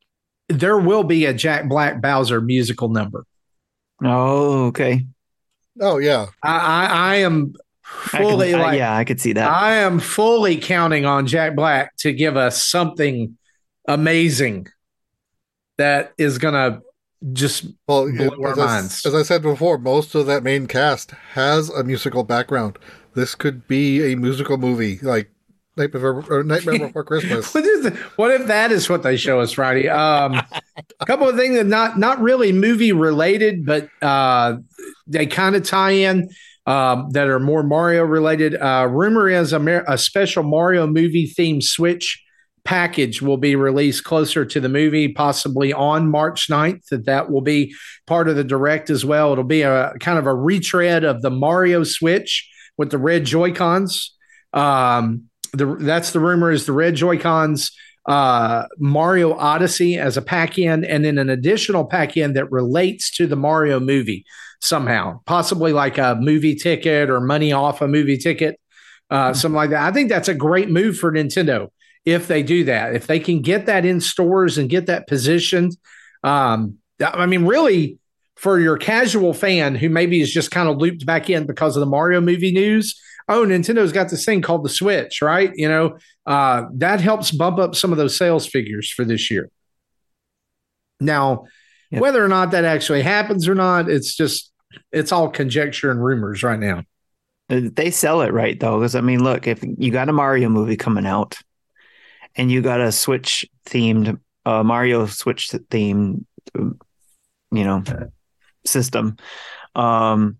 there 0.49 0.79
will 0.79 1.05
be 1.05 1.25
a 1.27 1.33
Jack 1.35 1.69
Black 1.69 2.01
Bowser 2.01 2.41
musical 2.41 2.89
number. 2.89 3.25
Oh, 4.03 4.67
okay. 4.67 5.05
Oh 5.81 5.99
yeah, 5.99 6.27
I 6.43 6.59
I, 6.59 6.85
I 6.87 7.15
am 7.17 7.55
I 7.85 8.19
can- 8.19 8.23
fully 8.23 8.55
I- 8.55 8.61
like 8.63 8.79
yeah, 8.79 8.97
I 8.97 9.05
could 9.05 9.21
see 9.21 9.33
that. 9.35 9.51
I 9.51 9.77
am 9.77 10.01
fully 10.01 10.57
counting 10.57 11.05
on 11.05 11.27
Jack 11.27 11.55
Black 11.57 11.97
to 11.99 12.13
give 12.13 12.37
us 12.37 12.63
something 12.67 13.37
amazing 13.87 14.69
that 15.79 16.13
is 16.19 16.39
gonna 16.39 16.81
just 17.33 17.65
well, 17.87 18.11
Blow 18.11 18.27
it- 18.27 18.33
our 18.45 18.53
as, 18.53 18.59
I, 18.59 18.67
minds. 18.67 19.07
as 19.07 19.15
I 19.15 19.23
said 19.23 19.43
before, 19.43 19.79
most 19.79 20.15
of 20.15 20.27
that 20.27 20.43
main 20.43 20.67
cast 20.67 21.13
has 21.33 21.69
a 21.71 21.83
musical 21.85 22.25
background. 22.25 22.79
This 23.15 23.35
could 23.35 23.67
be 23.67 24.13
a 24.13 24.17
musical 24.17 24.57
movie, 24.59 24.99
like 25.03 25.31
Nightmare, 25.79 26.25
or 26.29 26.45
Nightmare 26.45 26.79
Before 26.87 27.05
Christmas. 27.05 27.55
What 27.55 27.65
is 27.65 27.87
it? 27.87 27.95
What 28.17 28.31
if 28.31 28.47
that 28.47 28.73
is 28.73 28.89
what 28.89 29.03
they 29.03 29.17
show 29.17 29.41
us 29.41 29.53
Friday? 29.53 29.89
Um, 29.89 30.35
a 30.35 30.47
couple 31.07 31.29
of 31.29 31.37
things 31.37 31.57
that 31.57 31.67
not 31.67 31.99
not 31.99 32.21
really 32.21 32.53
movie 32.53 32.93
related, 32.93 33.65
but 33.65 33.89
uh, 34.03 34.57
they 35.07 35.27
kind 35.27 35.57
of 35.57 35.65
tie 35.65 35.93
in 35.93 36.29
um, 36.67 37.11
that 37.13 37.29
are 37.29 37.41
more 37.41 37.63
Mario 37.63 38.05
related. 38.05 38.55
Uh, 38.55 38.89
rumor 38.91 39.29
is 39.29 39.53
a, 39.53 39.59
Mar- 39.59 39.85
a 39.89 39.97
special 39.97 40.43
Mario 40.43 40.87
movie 40.87 41.33
themed 41.33 41.63
Switch 41.63 42.23
package 42.69 43.23
will 43.23 43.39
be 43.39 43.57
released 43.57 44.05
closer 44.05 44.45
to 44.45 44.61
the 44.61 44.69
movie, 44.69 45.09
possibly 45.09 45.73
on 45.73 46.11
March 46.11 46.51
9th. 46.51 46.85
That 46.91 47.07
that 47.07 47.31
will 47.31 47.41
be 47.41 47.75
part 48.07 48.29
of 48.29 48.37
the 48.37 48.45
direct 48.45 48.91
as 48.91 49.07
well. 49.07 49.33
It'll 49.33 49.45
be 49.45 49.63
a 49.63 49.95
kind 50.01 50.19
of 50.19 50.27
a 50.27 50.35
retread 50.35 51.03
of 51.03 51.23
the 51.23 51.31
Mario 51.31 51.83
Switch 51.85 52.47
with 52.77 52.91
the 52.91 52.99
red 52.99 53.25
Joy 53.25 53.55
Cons. 53.55 54.15
Um, 54.53 55.31
the 55.53 55.77
that's 55.81 56.13
the 56.13 56.21
rumor 56.21 56.51
is 56.51 56.67
the 56.67 56.73
red 56.73 56.95
Joy 56.95 57.19
Cons, 57.19 57.71
uh, 58.07 58.67
Mario 58.79 59.35
Odyssey 59.35 59.99
as 59.99 60.17
a 60.17 60.23
pack 60.23 60.59
in, 60.59 60.85
and 60.85 61.05
then 61.05 61.19
an 61.19 61.31
additional 61.31 61.85
pack 61.85 62.17
in 62.17 62.35
that 62.35 62.51
relates 62.51 63.11
to 63.17 63.27
the 63.27 63.37
Mario 63.37 63.81
movie 63.81 64.25
somehow, 64.61 65.21
possibly 65.27 65.73
like 65.73 65.99
a 65.99 66.17
movie 66.21 66.55
ticket 66.55 67.11
or 67.11 67.21
money 67.21 67.53
off 67.53 67.81
a 67.81 67.89
movie 67.89 68.19
ticket, 68.19 68.59
uh, 69.11 69.33
something 69.33 69.57
like 69.57 69.71
that. 69.71 69.83
I 69.83 69.93
think 69.93 70.09
that's 70.09 70.29
a 70.29 70.35
great 70.35 70.71
move 70.71 70.99
for 70.99 71.13
Nintendo 71.13 71.69
if 72.05 72.29
they 72.29 72.43
do 72.43 72.65
that. 72.65 72.95
If 72.95 73.07
they 73.07 73.21
can 73.21 73.43
get 73.43 73.67
that 73.67 73.85
in 73.85 74.01
stores 74.01 74.59
and 74.59 74.71
get 74.71 74.87
that 74.87 75.07
positioned, 75.07 75.77
um, 76.23 76.79
I 77.01 77.27
mean, 77.27 77.47
really. 77.47 77.99
For 78.37 78.61
your 78.61 78.77
casual 78.77 79.35
fan 79.35 79.75
who 79.75 79.89
maybe 79.89 80.21
is 80.21 80.31
just 80.33 80.53
kind 80.53 80.69
of 80.69 80.77
looped 80.77 81.05
back 81.05 81.29
in 81.29 81.45
because 81.45 81.77
of 81.77 81.81
the 81.81 81.87
Mario 81.87 82.21
movie 82.21 82.53
news, 82.53 82.95
oh, 83.29 83.45
Nintendo's 83.45 83.93
got 83.93 84.09
this 84.09 84.25
thing 84.25 84.43
called 84.43 84.65
the 84.65 84.71
Switch, 84.71 85.21
right? 85.23 85.53
You 85.55 85.69
know, 85.69 85.99
uh, 86.27 86.65
that 86.75 87.01
helps 87.01 87.31
bump 87.31 87.59
up 87.59 87.75
some 87.75 87.93
of 87.93 87.99
those 87.99 88.17
sales 88.17 88.47
figures 88.47 88.91
for 88.91 89.05
this 89.05 89.31
year. 89.31 89.51
Now, 91.01 91.45
whether 91.91 92.25
or 92.25 92.29
not 92.29 92.51
that 92.51 92.65
actually 92.65 93.03
happens 93.03 93.49
or 93.49 93.55
not, 93.55 93.89
it's 93.89 94.17
just 94.17 94.53
it's 94.93 95.13
all 95.13 95.29
conjecture 95.31 95.91
and 95.91 96.03
rumors 96.03 96.43
right 96.43 96.59
now. 96.59 96.83
Uh, 97.49 97.63
They 97.73 97.91
sell 97.91 98.21
it 98.23 98.33
right 98.33 98.59
though, 98.59 98.79
because 98.79 98.95
I 98.95 99.01
mean, 99.01 99.23
look, 99.23 99.47
if 99.47 99.63
you 99.63 99.91
got 99.91 100.09
a 100.09 100.13
Mario 100.13 100.49
movie 100.49 100.77
coming 100.77 101.07
out, 101.07 101.39
and 102.37 102.51
you 102.51 102.63
got 102.63 102.81
a 102.81 102.93
Switch 102.93 103.47
themed, 103.67 104.21
uh, 104.45 104.63
Mario 104.63 105.07
Switch 105.07 105.49
themed, 105.49 106.25
you 106.55 106.77
know, 107.51 107.83
system, 108.65 109.17
um, 109.75 110.39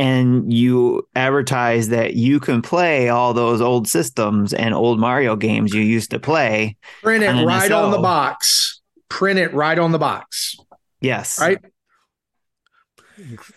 and 0.00 0.50
you 0.52 1.06
advertise 1.14 1.88
that 1.90 2.14
you 2.14 2.40
can 2.40 2.62
play 2.62 3.08
all 3.10 3.34
those 3.34 3.60
old 3.60 3.86
systems 3.86 4.54
and 4.54 4.72
old 4.74 4.98
Mario 4.98 5.36
games 5.36 5.74
you 5.74 5.82
used 5.82 6.10
to 6.12 6.18
play. 6.18 6.76
Print 7.02 7.22
it 7.22 7.26
And 7.26 7.46
right 7.46 7.70
on 7.70 7.90
the 7.90 7.98
box. 7.98 8.80
Print 9.10 9.38
it 9.38 9.52
right 9.52 9.78
on 9.78 9.92
the 9.92 9.98
box. 9.98 10.56
Yes, 11.02 11.38
Right. 11.38 11.58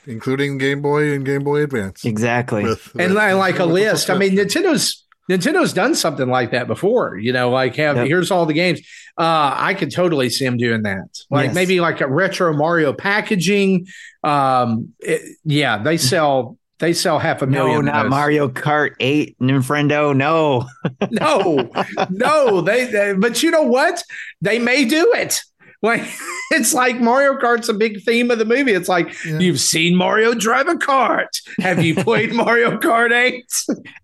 including 0.05 0.57
Game 0.57 0.81
Boy 0.81 1.13
and 1.13 1.25
Game 1.25 1.43
Boy 1.43 1.63
Advance. 1.63 2.03
exactly. 2.03 2.63
With- 2.63 2.91
and 2.99 3.13
with- 3.13 3.23
li- 3.23 3.33
like 3.33 3.59
a 3.59 3.65
list. 3.65 4.09
I 4.09 4.17
mean. 4.17 4.35
Nintendo's 4.35 5.05
Nintendo's 5.31 5.71
done 5.73 5.95
something 5.95 6.27
like 6.27 6.51
that 6.51 6.67
before. 6.67 7.17
You 7.17 7.31
know, 7.33 7.49
like 7.49 7.75
have 7.77 7.95
Yep. 7.95 8.07
here's 8.07 8.29
all 8.31 8.45
the 8.45 8.53
games. 8.53 8.81
Uh, 9.17 9.55
I 9.57 9.73
could 9.73 9.91
totally 9.91 10.29
see 10.29 10.43
them 10.45 10.57
doing 10.57 10.83
that. 10.83 11.07
Like 11.29 11.47
Yes. 11.47 11.55
maybe 11.55 11.79
like 11.79 12.01
a 12.01 12.07
retro 12.07 12.53
Mario 12.53 12.91
packaging. 12.93 13.87
Um, 14.23 14.89
it- 14.99 15.21
yeah, 15.45 15.81
they 15.81 15.97
sell 15.97 16.57
they 16.79 16.91
sell 16.91 17.17
half 17.19 17.41
a 17.41 17.47
million. 17.47 17.85
No, 17.85 17.91
not. 17.93 18.09
Mario 18.09 18.49
Kart 18.49 18.91
Eight, 18.99 19.37
Nintendo. 19.39 20.13
No, 20.13 20.67
No, 21.11 21.69
no, 22.09 22.59
they, 22.61 22.85
they. 22.85 23.13
But 23.13 23.41
you 23.41 23.51
know 23.51 23.61
what? 23.61 24.03
They 24.41 24.59
may 24.59 24.83
do 24.83 25.09
it. 25.15 25.39
Like 25.81 26.01
it's 26.51 26.73
like 26.73 26.99
Mario 26.99 27.37
Kart's 27.39 27.69
a 27.69 27.73
big 27.73 28.01
theme 28.03 28.31
of 28.31 28.39
the 28.39 28.45
movie. 28.45 28.73
It's 28.73 28.89
like 28.89 29.13
Yeah. 29.23 29.39
you've 29.39 29.59
seen 29.61 29.95
Mario 29.95 30.33
drive 30.33 30.67
a 30.67 30.75
cart. 30.75 31.29
Have 31.59 31.83
you 31.85 31.95
played 31.95 32.33
Mario 32.33 32.77
Kart 32.77 33.13
Eight? 33.13 33.45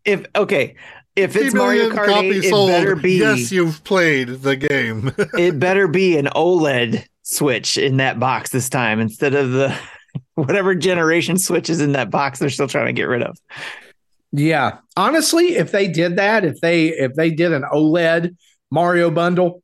if 0.05 0.25
okay, 0.35 0.75
if 1.15 1.35
it's 1.35 1.53
Mario 1.53 1.89
Kart 1.89 2.07
copies 2.07 2.45
8, 2.45 2.47
it 2.47 2.49
sold. 2.49 2.69
better 2.69 2.95
be 2.95 3.13
Yes, 3.13 3.51
you've 3.51 3.83
played 3.83 4.29
the 4.29 4.55
game. 4.55 5.11
it 5.37 5.59
better 5.59 5.87
be 5.87 6.17
an 6.17 6.25
OLED 6.27 7.05
switch 7.23 7.77
in 7.77 7.97
that 7.97 8.19
box 8.19 8.49
this 8.51 8.69
time 8.69 8.99
instead 8.99 9.35
of 9.35 9.51
the 9.51 9.75
whatever 10.35 10.73
generation 10.75 11.37
switches 11.37 11.81
in 11.81 11.91
that 11.91 12.09
box 12.09 12.39
they're 12.39 12.49
still 12.49 12.67
trying 12.67 12.87
to 12.87 12.93
get 12.93 13.07
rid 13.07 13.23
of. 13.23 13.37
Yeah, 14.31 14.77
honestly, 14.95 15.55
if 15.55 15.71
they 15.71 15.87
did 15.87 16.17
that, 16.17 16.45
if 16.45 16.61
they 16.61 16.87
if 16.87 17.15
they 17.15 17.31
did 17.31 17.51
an 17.51 17.63
OLED 17.63 18.35
Mario 18.71 19.09
bundle, 19.09 19.63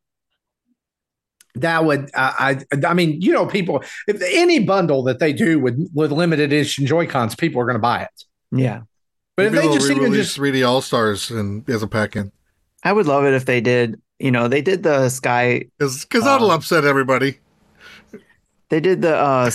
that 1.55 1.85
would 1.85 2.09
I 2.15 2.59
I, 2.73 2.87
I 2.87 2.93
mean 2.93 3.21
you 3.21 3.31
know 3.31 3.45
people 3.45 3.83
if 4.07 4.21
any 4.21 4.59
bundle 4.59 5.03
that 5.03 5.19
they 5.19 5.33
do 5.33 5.59
with 5.59 5.89
with 5.93 6.11
limited 6.11 6.51
edition 6.51 6.85
Joy 6.85 7.07
Cons, 7.07 7.35
people 7.35 7.61
are 7.61 7.65
going 7.65 7.75
to 7.75 7.79
buy 7.79 8.03
it. 8.03 8.23
Yeah. 8.51 8.81
But 9.35 9.47
if 9.47 9.53
Maybe 9.53 9.55
they 9.55 9.67
they'll 9.67 9.73
just 9.73 9.89
even 9.89 10.09
re-release 10.09 10.11
just 10.11 10.37
3D 10.37 10.63
All 10.63 10.81
Stars 10.81 11.29
and 11.31 11.69
as 11.69 11.83
a 11.83 11.87
pack 11.87 12.15
in, 12.15 12.31
I 12.83 12.93
would 12.93 13.07
love 13.07 13.25
it 13.25 13.33
if 13.33 13.45
they 13.45 13.61
did, 13.61 14.01
you 14.19 14.31
know, 14.31 14.47
they 14.47 14.61
did 14.61 14.83
the 14.83 15.09
Sky 15.09 15.65
because 15.77 16.23
that'll 16.23 16.51
Um, 16.51 16.51
upset 16.51 16.85
everybody. 16.85 17.39
they 18.69 18.79
did 18.79 19.01
the 19.01 19.15
uh 19.15 19.51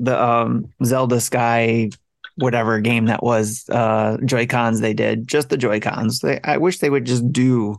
the 0.00 0.20
um 0.22 0.72
Zelda 0.84 1.20
Sky 1.20 1.90
whatever 2.36 2.80
game 2.80 3.06
that 3.06 3.22
was 3.22 3.64
uh 3.70 4.18
Joy-Cons 4.24 4.80
they 4.80 4.92
did, 4.94 5.26
just 5.28 5.48
the 5.48 5.56
Joy-Cons. 5.56 6.22
I 6.44 6.58
wish 6.58 6.78
they 6.78 6.90
would 6.90 7.06
just 7.06 7.30
do 7.32 7.76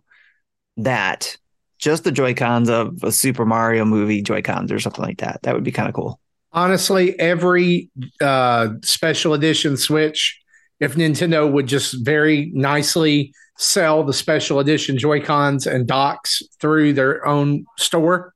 that. 0.78 1.38
Just 1.80 2.06
the 2.06 2.12
Joy-Cons 2.14 2.70
of 2.70 3.04
a 3.04 3.12
Super 3.12 3.46
Mario 3.46 3.86
movie 3.86 4.22
Joy-Cons 4.22 4.72
or 4.72 4.80
something 4.80 5.04
like 5.04 5.20
that. 5.20 5.42
That 5.44 5.56
would 5.56 5.64
be 5.66 5.72
kind 5.72 5.90
of 5.90 5.96
cool. 5.96 6.20
honestly 6.52 7.18
every 7.20 7.90
uh 8.22 8.70
special 8.84 9.34
edition 9.34 9.78
Switch, 9.78 10.40
if 10.80 10.96
Nintendo 10.96 11.52
would 11.52 11.68
just 11.68 12.06
very 12.06 12.52
nicely 12.54 13.34
sell 13.58 14.04
the 14.04 14.14
special 14.14 14.60
edition 14.60 14.98
Joy 14.98 15.22
Cons 15.22 15.66
and 15.68 15.88
docks 15.88 16.44
through 16.62 16.94
their 16.94 17.26
own 17.26 17.66
store 17.78 18.34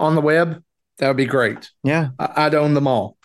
on 0.00 0.14
the 0.14 0.20
web, 0.22 0.62
that 0.98 1.08
would 1.08 1.16
be 1.16 1.26
great. 1.26 1.70
Yeah. 1.84 2.08
I- 2.18 2.46
I'd 2.46 2.54
own 2.54 2.74
them 2.74 2.86
all. 2.86 3.16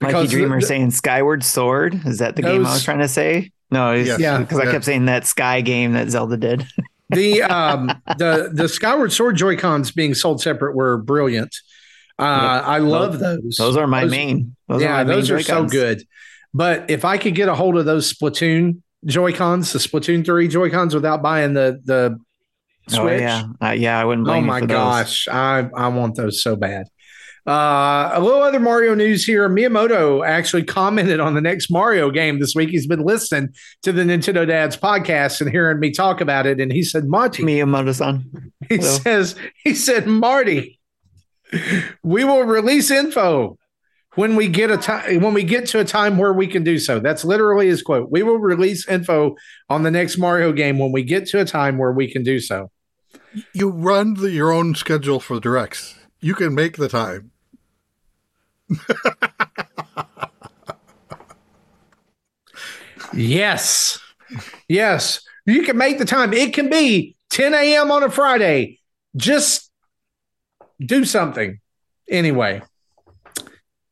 Mikey 0.00 0.26
Dreamer 0.26 0.60
the- 0.60 0.66
saying 0.66 0.90
Skyward 0.90 1.44
Sword. 1.44 2.00
Is 2.06 2.18
that 2.18 2.34
the 2.36 2.42
game 2.42 2.66
I 2.66 2.72
was 2.72 2.82
trying 2.84 2.98
to 2.98 3.08
say? 3.08 3.52
No, 3.70 3.92
Yes. 3.92 4.18
Yeah. 4.18 4.38
because 4.38 4.58
I 4.58 4.64
Yeah. 4.64 4.72
kept 4.72 4.84
saying 4.84 5.04
that 5.06 5.26
Sky 5.26 5.60
game 5.60 5.92
that 5.92 6.10
Zelda 6.10 6.36
did. 6.36 6.66
the 7.10 7.42
um 7.42 7.86
the 8.18 8.50
the 8.52 8.68
Skyward 8.68 9.12
Sword 9.12 9.36
Joy 9.36 9.56
Cons 9.56 9.90
being 9.92 10.14
sold 10.14 10.40
separate 10.40 10.74
were 10.74 10.98
brilliant. 10.98 11.54
Uh, 12.18 12.62
I 12.64 12.78
love 12.78 13.18
those. 13.18 13.56
Those 13.58 13.76
are 13.76 13.86
my 13.86 14.02
Those- 14.02 14.10
main. 14.10 14.56
Those 14.68 14.82
yeah, 14.82 15.00
are 15.00 15.04
my 15.04 15.14
those 15.14 15.30
main 15.30 15.38
are 15.38 15.42
so 15.42 15.64
good. 15.66 16.02
But 16.54 16.90
if 16.90 17.04
I 17.04 17.18
could 17.18 17.34
get 17.34 17.48
a 17.48 17.54
hold 17.54 17.76
of 17.78 17.84
those 17.86 18.12
Splatoon 18.12 18.82
Joy 19.06 19.32
Cons, 19.32 19.72
the 19.72 19.78
Splatoon 19.78 20.24
three 20.24 20.48
Joy 20.48 20.70
Cons, 20.70 20.94
without 20.94 21.22
buying 21.22 21.54
the 21.54 21.80
the 21.84 22.18
Switch, 22.88 23.00
Oh 23.00 23.06
yeah, 23.16 23.44
uh, 23.62 23.70
yeah. 23.70 23.98
I 23.98 24.04
wouldn't 24.04 24.28
oh 24.28 24.40
my 24.40 24.60
for 24.60 24.66
those. 24.66 24.76
gosh, 24.76 25.28
I 25.28 25.68
I 25.74 25.88
want 25.88 26.16
those 26.16 26.42
so 26.42 26.56
bad. 26.56 26.86
Uh, 27.44 28.10
a 28.14 28.20
little 28.20 28.40
other 28.42 28.60
Mario 28.60 28.94
news 28.94 29.24
here. 29.24 29.48
Miyamoto 29.48 30.24
actually 30.24 30.62
commented 30.62 31.18
on 31.18 31.34
the 31.34 31.40
next 31.40 31.70
Mario 31.72 32.08
game 32.10 32.38
this 32.38 32.54
week. 32.54 32.68
He's 32.70 32.86
been 32.86 33.02
listening 33.04 33.48
to 33.82 33.90
the 33.90 34.02
Nintendo 34.02 34.46
Dads 34.46 34.76
podcast 34.76 35.40
and 35.40 35.50
hearing 35.50 35.80
me 35.80 35.90
talk 35.90 36.20
about 36.20 36.46
it, 36.46 36.60
and 36.60 36.72
he 36.72 36.82
said, 36.84 37.06
"Marty 37.06 37.42
Miyamoto-san. 37.42 38.52
he 38.68 38.76
Hello. 38.76 38.98
says, 38.98 39.34
he 39.64 39.74
said, 39.74 40.06
Marty, 40.06 40.78
we 42.04 42.24
will 42.24 42.44
release 42.44 42.90
info 42.92 43.58
when 44.14 44.36
we 44.36 44.48
get 44.48 44.70
a 44.70 44.76
time 44.76 45.20
when 45.20 45.34
we 45.34 45.42
get 45.42 45.66
to 45.68 45.80
a 45.80 45.84
time 45.84 46.18
where 46.18 46.32
we 46.32 46.46
can 46.46 46.64
do 46.64 46.78
so. 46.78 47.00
That's 47.00 47.24
literally 47.24 47.68
his 47.68 47.82
quote. 47.82 48.10
We 48.10 48.22
will 48.22 48.38
release 48.38 48.86
info 48.88 49.36
on 49.68 49.82
the 49.82 49.90
next 49.90 50.18
Mario 50.18 50.52
game 50.52 50.78
when 50.78 50.92
we 50.92 51.02
get 51.02 51.26
to 51.28 51.40
a 51.40 51.44
time 51.44 51.78
where 51.78 51.92
we 51.92 52.10
can 52.10 52.22
do 52.22 52.40
so. 52.40 52.70
You 53.52 53.70
run 53.70 54.14
the, 54.14 54.30
your 54.30 54.52
own 54.52 54.74
schedule 54.74 55.20
for 55.20 55.40
directs. 55.40 55.94
You 56.20 56.34
can 56.34 56.54
make 56.54 56.76
the 56.76 56.88
time. 56.88 57.30
Yes. 63.12 64.00
Yes. 64.68 65.24
You 65.44 65.62
can 65.62 65.76
make 65.76 65.98
the 65.98 66.04
time. 66.04 66.32
It 66.32 66.54
can 66.54 66.70
be 66.70 67.16
10 67.30 67.54
a.m. 67.54 67.90
on 67.90 68.02
a 68.02 68.10
Friday. 68.10 68.80
Just 69.16 69.70
do 70.80 71.04
something. 71.04 71.60
Anyway, 72.08 72.62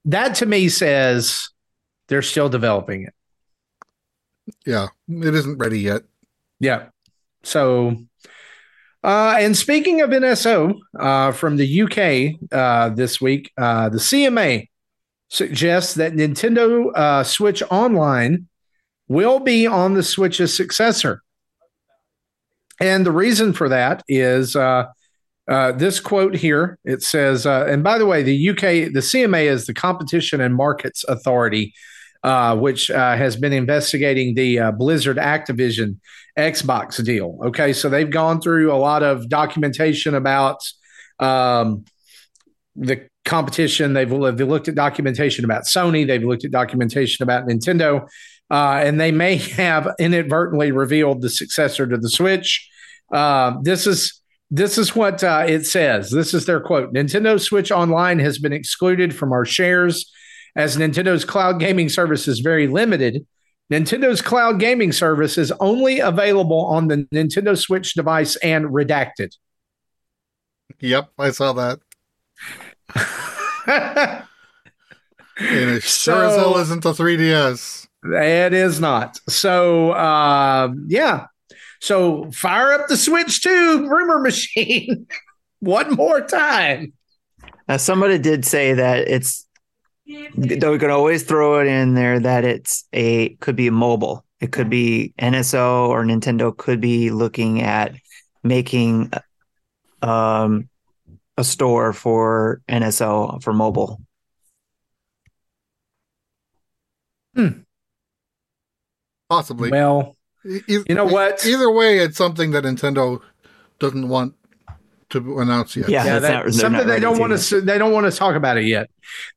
that 0.07 0.37
to 0.37 0.47
me 0.47 0.69
says 0.69 1.51
they're 2.09 2.23
still 2.23 2.49
developing 2.49 3.05
it. 3.05 3.15
Yeah, 4.67 4.89
it 5.09 5.35
isn't 5.35 5.59
ready 5.59 5.81
yet. 5.81 6.03
Yeah. 6.59 6.89
So, 7.43 7.97
uh, 9.03 9.37
and 9.39 9.57
speaking 9.57 10.01
of 10.01 10.11
NSO 10.11 10.75
uh, 10.99 11.33
from 11.33 11.57
the 11.57 11.83
UK 11.83 12.41
uh, 12.53 12.91
this 12.95 13.21
week, 13.21 13.53
uh, 13.57 13.89
the 13.89 13.99
CMA 13.99 14.69
suggests 15.29 15.95
that 15.95 16.13
Nintendo 16.13 16.91
uh, 16.95 17.25
Switch 17.25 17.63
Online 17.71 18.49
will 19.09 19.41
be 19.41 19.67
on 19.67 19.95
the 19.95 20.03
Switch's 20.03 20.57
successor. 20.57 21.23
And 22.81 23.05
the 23.05 23.13
reason 23.13 23.53
for 23.53 23.69
that 23.69 24.03
is 24.09 24.57
uh, 24.57 24.87
uh, 25.51 25.73
this 25.73 25.99
quote 25.99 26.37
here. 26.37 26.79
It 26.85 27.03
says, 27.03 27.45
uh, 27.45 27.67
and 27.69 27.83
by 27.83 27.99
the 27.99 28.07
way, 28.07 28.23
the 28.23 28.51
UK, 28.51 28.93
the 28.93 29.01
CMA 29.01 29.47
is 29.47 29.67
the 29.67 29.75
Competition 29.75 30.41
and 30.41 30.55
Markets 30.55 31.05
Authority, 31.09 31.75
uh, 32.23 32.57
which 32.57 32.89
uh, 32.89 33.17
has 33.17 33.35
been 33.35 33.53
investigating 33.53 34.37
the 34.37 34.61
uh, 34.61 34.71
Blizzard 34.71 35.17
Activision 35.17 35.97
Xbox 36.39 37.05
deal. 37.05 37.37
Okay, 37.47 37.73
so 37.73 37.89
they've 37.89 38.11
gone 38.11 38.41
through 38.41 38.73
a 38.73 38.79
lot 38.79 39.03
of 39.03 39.29
documentation 39.29 40.15
about 40.15 40.61
um, 41.19 41.85
the 42.77 43.09
competition. 43.25 43.93
They've, 43.93 44.09
they've 44.09 44.49
looked 44.49 44.69
at 44.69 44.77
documentation 44.77 45.45
about 45.45 45.65
Sony. 45.65 46.07
They've 46.07 46.23
looked 46.23 46.45
at 46.45 46.53
documentation 46.53 47.25
about 47.25 47.49
Nintendo. 47.49 48.07
And 48.49 49.01
they 49.01 49.11
may 49.11 49.35
have 49.57 49.89
inadvertently 49.99 50.71
revealed 50.71 51.23
the 51.23 51.31
successor 51.31 51.89
to 51.89 51.97
the 51.97 52.09
Switch. 52.09 52.71
This 53.65 53.89
is 53.89 54.20
this 54.51 54.79
is 54.79 54.95
what 54.97 55.23
uh, 55.23 55.45
it 55.47 55.67
says. 55.67 56.11
This 56.11 56.35
is 56.35 56.47
their 56.47 56.61
quote: 56.61 56.93
"Nintendo 56.93 57.41
Switch 57.41 57.71
Online 57.71 58.19
has 58.19 58.39
been 58.39 58.53
excluded 58.53 59.15
from 59.15 59.33
our 59.33 59.45
shares 59.45 60.11
as 60.57 60.77
Nintendo's 60.77 61.25
cloud 61.25 61.61
gaming 61.61 61.89
service 61.89 62.27
is 62.27 62.41
very 62.41 62.67
limited. 62.67 63.27
Nintendo's 63.73 64.21
cloud 64.21 64.59
gaming 64.59 64.91
service 64.91 65.39
is 65.39 65.53
only 65.61 66.01
available 66.01 66.67
on 66.67 66.89
the 66.89 67.07
Nintendo 67.15 67.57
Switch 67.57 67.95
device 67.95 68.37
and 68.37 68.67
redacted." 68.67 69.37
Yep, 70.81 71.11
I 71.19 71.31
saw 71.31 71.53
that. 71.53 71.79
and 75.37 75.71
it 75.71 75.83
So- 75.85 76.13
sure 76.15 76.25
as 76.25 76.37
hell 76.37 76.59
isn't 76.59 76.83
the 76.83 76.93
3DS. 76.93 77.87
It 78.03 78.55
is 78.55 78.81
not. 78.81 79.21
So, 79.29 79.91
uh, 79.93 80.73
yeah. 80.87 81.27
So 81.81 82.31
fire 82.33 82.73
up 82.73 82.89
the 82.89 82.97
Switch 82.97 83.43
2 83.43 83.89
rumor 83.89 84.21
machine 84.21 85.07
one 85.61 85.95
more 85.95 86.21
time. 86.21 86.93
Now, 87.69 87.79
somebody 87.79 88.19
did 88.19 88.45
say 88.45 88.75
that 88.75 89.09
it's 89.09 89.47
We 90.07 90.59
can 90.59 90.91
always 90.91 91.23
throw 91.23 91.61
it 91.61 91.67
in 91.67 91.95
there 91.95 92.21
that 92.21 92.45
it's 92.45 92.85
a 92.93 93.31
could 93.37 93.57
be 93.57 93.71
mobile. 93.71 94.25
It 94.41 94.53
could 94.53 94.69
be 94.69 95.15
NSO 95.19 95.89
or 95.89 96.05
Nintendo 96.05 96.57
could 96.57 96.81
be 96.81 97.11
looking 97.11 97.63
at 97.63 97.95
making 98.43 99.13
um 100.03 100.69
a 101.37 101.45
store 101.45 101.93
for 101.93 102.61
NSO 102.69 103.43
for 103.43 103.53
mobile. 103.53 104.01
Possibly. 109.29 109.71
Well, 109.71 110.17
E- 110.47 110.61
e- 110.69 110.79
you 110.89 110.95
know 110.95 111.05
what? 111.05 111.45
Either 111.45 111.71
way, 111.71 111.99
it's 111.99 112.17
something 112.17 112.51
that 112.53 112.65
Nintendo 112.65 113.21
doesn't 113.79 114.09
want 114.09 114.35
to 115.11 115.39
announce 115.41 115.77
yet. 115.77 115.89
Yeah. 115.89 116.05
yeah, 116.05 116.19
that, 116.21 116.45
not- 116.47 116.55
something 116.55 116.87
they 116.87 117.01
don't 117.01 117.19
want 117.19 117.39
to. 117.39 117.61
They 117.61 117.79
don't 117.79 117.93
want 117.93 118.11
to 118.11 118.17
talk 118.17 118.37
about 118.37 118.57
it 118.57 118.65
yet. 118.65 118.89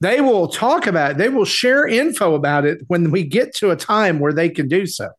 They 0.02 0.22
will 0.22 0.48
talk 0.48 0.88
about. 0.88 1.12
it. 1.12 1.18
They 1.18 1.30
will 1.30 1.46
share 1.46 1.88
info 1.88 2.36
about 2.36 2.66
it 2.66 2.80
when 2.88 3.12
we 3.12 3.24
get 3.24 3.56
to 3.56 3.72
a 3.72 3.76
time 3.76 4.20
where 4.20 4.34
they 4.34 4.50
can 4.50 4.68
do 4.68 4.86
so. 4.86 5.10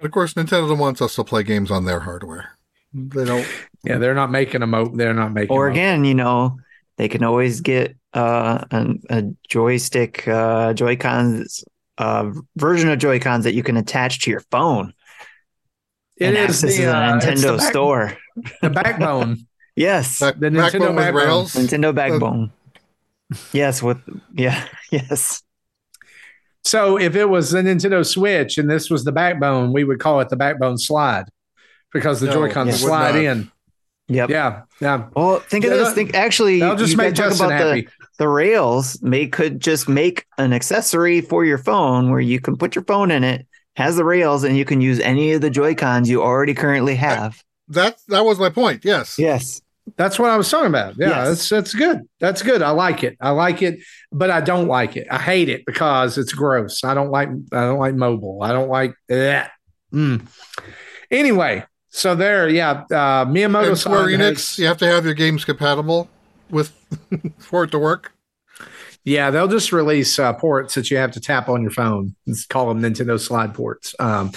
Of 0.00 0.10
course, 0.10 0.34
Nintendo 0.34 0.76
wants 0.76 1.00
us 1.00 1.14
to 1.16 1.24
play 1.24 1.42
games 1.42 1.70
on 1.70 1.84
their 1.86 2.00
hardware. 2.00 2.50
They 2.92 3.24
don't. 3.24 3.46
Yeah, 3.82 3.98
they're 3.98 4.14
not 4.14 4.30
making 4.30 4.62
a 4.62 4.66
mo. 4.66 4.88
They're 4.94 5.14
not 5.14 5.32
making. 5.32 5.50
Or 5.56 5.66
a 5.66 5.70
mo- 5.70 5.72
again, 5.74 6.04
you 6.04 6.14
know, 6.14 6.58
they 6.96 7.08
can 7.08 7.24
always 7.24 7.60
get 7.60 7.96
uh, 8.12 8.64
an, 8.70 9.02
a 9.10 9.24
joystick, 9.48 10.28
uh, 10.28 10.72
Joy-Cons, 10.74 11.64
uh, 11.98 12.30
version 12.56 12.88
of 12.90 12.98
Joy-Cons 12.98 13.44
that 13.44 13.54
you 13.54 13.62
can 13.62 13.76
attach 13.76 14.20
to 14.20 14.30
your 14.30 14.40
phone 14.50 14.92
it 16.16 16.26
and 16.26 16.36
is 16.36 16.62
access 16.64 16.76
the, 16.76 16.84
the 16.84 16.96
uh, 16.96 17.20
Nintendo 17.20 17.42
the 17.52 17.56
back- 17.58 17.70
store. 17.70 18.18
the 18.62 18.70
backbone. 18.70 19.46
Yes, 19.76 20.20
Back, 20.20 20.38
The 20.38 20.50
Nintendo 20.50 20.86
with 20.90 20.96
backbone. 20.98 21.14
rails. 21.14 21.54
Nintendo 21.54 21.92
backbone. 21.92 22.52
yes, 23.52 23.82
with 23.82 23.98
yeah, 24.32 24.64
yes. 24.92 25.42
So 26.62 26.96
if 26.96 27.16
it 27.16 27.24
was 27.28 27.50
the 27.50 27.60
Nintendo 27.60 28.06
Switch 28.06 28.56
and 28.56 28.70
this 28.70 28.88
was 28.88 29.02
the 29.04 29.10
backbone, 29.10 29.72
we 29.72 29.82
would 29.82 29.98
call 29.98 30.20
it 30.20 30.28
the 30.28 30.36
backbone 30.36 30.78
slide 30.78 31.24
because 31.92 32.20
the 32.20 32.26
No, 32.26 32.34
Joy-Cons 32.34 32.68
it 32.68 32.72
would 32.84 32.88
slide 32.88 33.16
in. 33.16 33.50
Yep. 34.06 34.30
Yeah, 34.30 34.62
yeah. 34.80 35.08
Well, 35.16 35.40
think 35.40 35.64
of 35.64 35.70
this. 35.72 35.92
Think 35.94 36.14
actually, 36.14 36.60
That'll 36.60 36.76
just 36.76 36.96
make 36.96 37.14
talk 37.14 37.30
Justin 37.30 37.46
about 37.46 37.58
happy. 37.66 37.82
the 37.82 38.06
the 38.18 38.28
rails. 38.28 39.02
May 39.02 39.26
could 39.26 39.58
just 39.60 39.88
make 39.88 40.24
an 40.38 40.52
accessory 40.52 41.20
for 41.20 41.44
your 41.44 41.58
phone 41.58 42.10
where 42.10 42.20
you 42.20 42.38
can 42.40 42.56
put 42.56 42.74
your 42.76 42.84
phone 42.84 43.10
in 43.10 43.24
it, 43.24 43.46
has 43.76 43.96
the 43.96 44.04
rails, 44.04 44.44
and 44.44 44.56
you 44.56 44.64
can 44.64 44.80
use 44.80 45.00
any 45.00 45.32
of 45.32 45.40
the 45.40 45.50
Joy 45.50 45.74
Cons 45.74 46.08
you 46.08 46.22
already 46.22 46.54
currently 46.54 46.94
have. 46.96 47.42
That 47.68 47.96
that 48.08 48.24
was 48.24 48.38
my 48.38 48.50
point. 48.50 48.84
Yes. 48.84 49.18
Yes. 49.18 49.60
That's 49.96 50.18
what 50.18 50.30
I 50.30 50.38
was 50.38 50.50
talking 50.50 50.68
about. 50.68 50.94
Yeah, 50.96 51.08
Yes. 51.10 51.28
that's 51.28 51.48
that's 51.50 51.74
good. 51.74 52.00
That's 52.18 52.40
good. 52.42 52.62
I 52.62 52.70
like 52.70 53.04
it. 53.04 53.18
I 53.20 53.30
like 53.30 53.60
it, 53.60 53.80
but 54.10 54.30
I 54.30 54.40
don't 54.40 54.66
like 54.66 54.96
it. 54.96 55.06
I 55.10 55.18
hate 55.18 55.50
it 55.50 55.66
because 55.66 56.16
it's 56.16 56.32
gross. 56.32 56.84
I 56.84 56.94
don't 56.94 57.10
like 57.10 57.28
I 57.52 57.60
don't 57.66 57.78
like 57.78 57.94
mobile. 57.94 58.42
I 58.42 58.52
don't 58.52 58.70
like 58.70 58.94
that. 59.08 59.50
Mm. 59.92 60.26
Anyway, 61.10 61.64
so 61.90 62.14
there, 62.14 62.48
yeah. 62.48 62.84
Uh 62.90 63.26
Miyamoto 63.26 63.68
And 63.68 63.78
Square 63.78 64.06
Enix, 64.06 64.30
has- 64.30 64.58
you 64.58 64.66
have 64.66 64.78
to 64.78 64.86
have 64.86 65.04
your 65.04 65.14
games 65.14 65.44
compatible 65.44 66.08
with 66.50 66.70
for 67.38 67.64
it 67.64 67.70
to 67.72 67.78
work. 67.78 68.13
Yeah, 69.04 69.30
they'll 69.30 69.48
just 69.48 69.70
release 69.72 70.18
uh, 70.18 70.32
ports 70.32 70.74
that 70.76 70.90
you 70.90 70.96
have 70.96 71.10
to 71.12 71.20
tap 71.20 71.48
on 71.48 71.60
your 71.62 71.70
phone. 71.70 72.14
Let's 72.26 72.46
call 72.46 72.72
them 72.72 72.80
Nintendo 72.80 73.20
Slide 73.20 73.52
ports. 73.52 73.94
Um, 73.98 74.32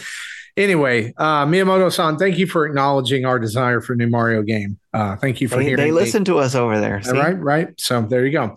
anyway, 0.57 1.13
uh, 1.17 1.45
Miyamoto-san, 1.45 2.17
thank 2.17 2.37
you 2.37 2.47
for 2.47 2.65
acknowledging 2.65 3.25
our 3.25 3.39
desire 3.39 3.79
for 3.79 3.93
a 3.93 3.95
new 3.95 4.07
Mario 4.07 4.41
game. 4.41 4.77
Uh, 4.93 5.15
thank 5.15 5.39
you 5.39 5.47
for 5.47 5.57
They, 5.57 5.63
hearing. 5.63 5.77
they 5.77 5.91
listen 5.91 6.25
to 6.25 6.39
us 6.39 6.53
over 6.53 6.79
there. 6.81 6.97
All 6.97 7.03
see? 7.03 7.11
right, 7.17 7.39
right. 7.39 7.69
So 7.79 8.01
there 8.01 8.25
you 8.25 8.31
go. 8.33 8.55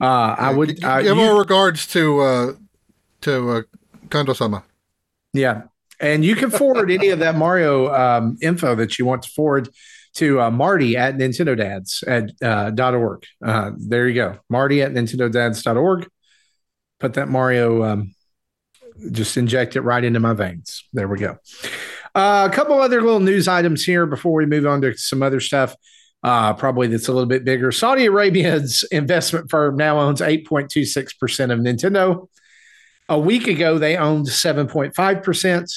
Uh, 0.00 0.34
I 0.38 0.50
would. 0.54 0.78
G- 0.78 0.82
Uh, 0.82 1.02
give 1.02 1.16
you- 1.18 1.22
our 1.24 1.38
regards 1.38 1.86
to 1.88 2.20
uh, 2.20 2.52
to 3.22 3.50
uh, 3.50 3.62
Kondo-sama. 4.08 4.64
yeah, 5.34 5.64
and 6.00 6.24
you 6.24 6.36
can 6.36 6.50
forward 6.50 6.90
any 6.90 7.08
of 7.10 7.18
that 7.18 7.36
Mario 7.36 7.92
um, 7.94 8.38
info 8.40 8.74
that 8.76 8.98
you 8.98 9.04
want 9.04 9.24
to 9.24 9.30
forward 9.30 9.68
to 10.14 10.40
uh, 10.40 10.50
Marty 10.50 10.96
at 10.96 11.16
Nintendo 11.16 11.56
Dads 11.56 12.02
at 12.06 12.30
uh, 12.42 12.70
dot 12.70 12.94
org. 12.94 13.24
Uh, 13.44 13.72
there 13.76 14.08
you 14.08 14.14
go, 14.14 14.38
Marty 14.48 14.82
at 14.82 14.92
Nintendo 14.92 15.30
Dads 15.30 15.62
dot 15.62 15.76
org. 15.76 16.08
Put 16.98 17.14
that 17.14 17.28
Mario. 17.28 17.84
Um, 17.84 18.14
just 19.10 19.36
inject 19.36 19.76
it 19.76 19.80
right 19.80 20.04
into 20.04 20.20
my 20.20 20.34
veins. 20.34 20.84
There 20.92 21.08
we 21.08 21.18
go. 21.18 21.38
Uh, 22.14 22.48
a 22.50 22.54
couple 22.54 22.80
other 22.80 23.00
little 23.00 23.20
news 23.20 23.48
items 23.48 23.84
here 23.84 24.04
before 24.06 24.32
we 24.32 24.46
move 24.46 24.66
on 24.66 24.80
to 24.82 24.96
some 24.96 25.22
other 25.22 25.40
stuff. 25.40 25.74
Uh, 26.22 26.52
probably 26.52 26.86
that's 26.86 27.08
a 27.08 27.12
little 27.12 27.28
bit 27.28 27.44
bigger. 27.44 27.72
Saudi 27.72 28.06
Arabia's 28.06 28.84
investment 28.92 29.50
firm 29.50 29.76
now 29.76 29.98
owns 29.98 30.20
8.26% 30.20 31.52
of 31.52 31.58
Nintendo. 31.60 32.28
A 33.08 33.18
week 33.18 33.46
ago, 33.46 33.78
they 33.78 33.96
owned 33.96 34.26
7.5%. 34.26 35.72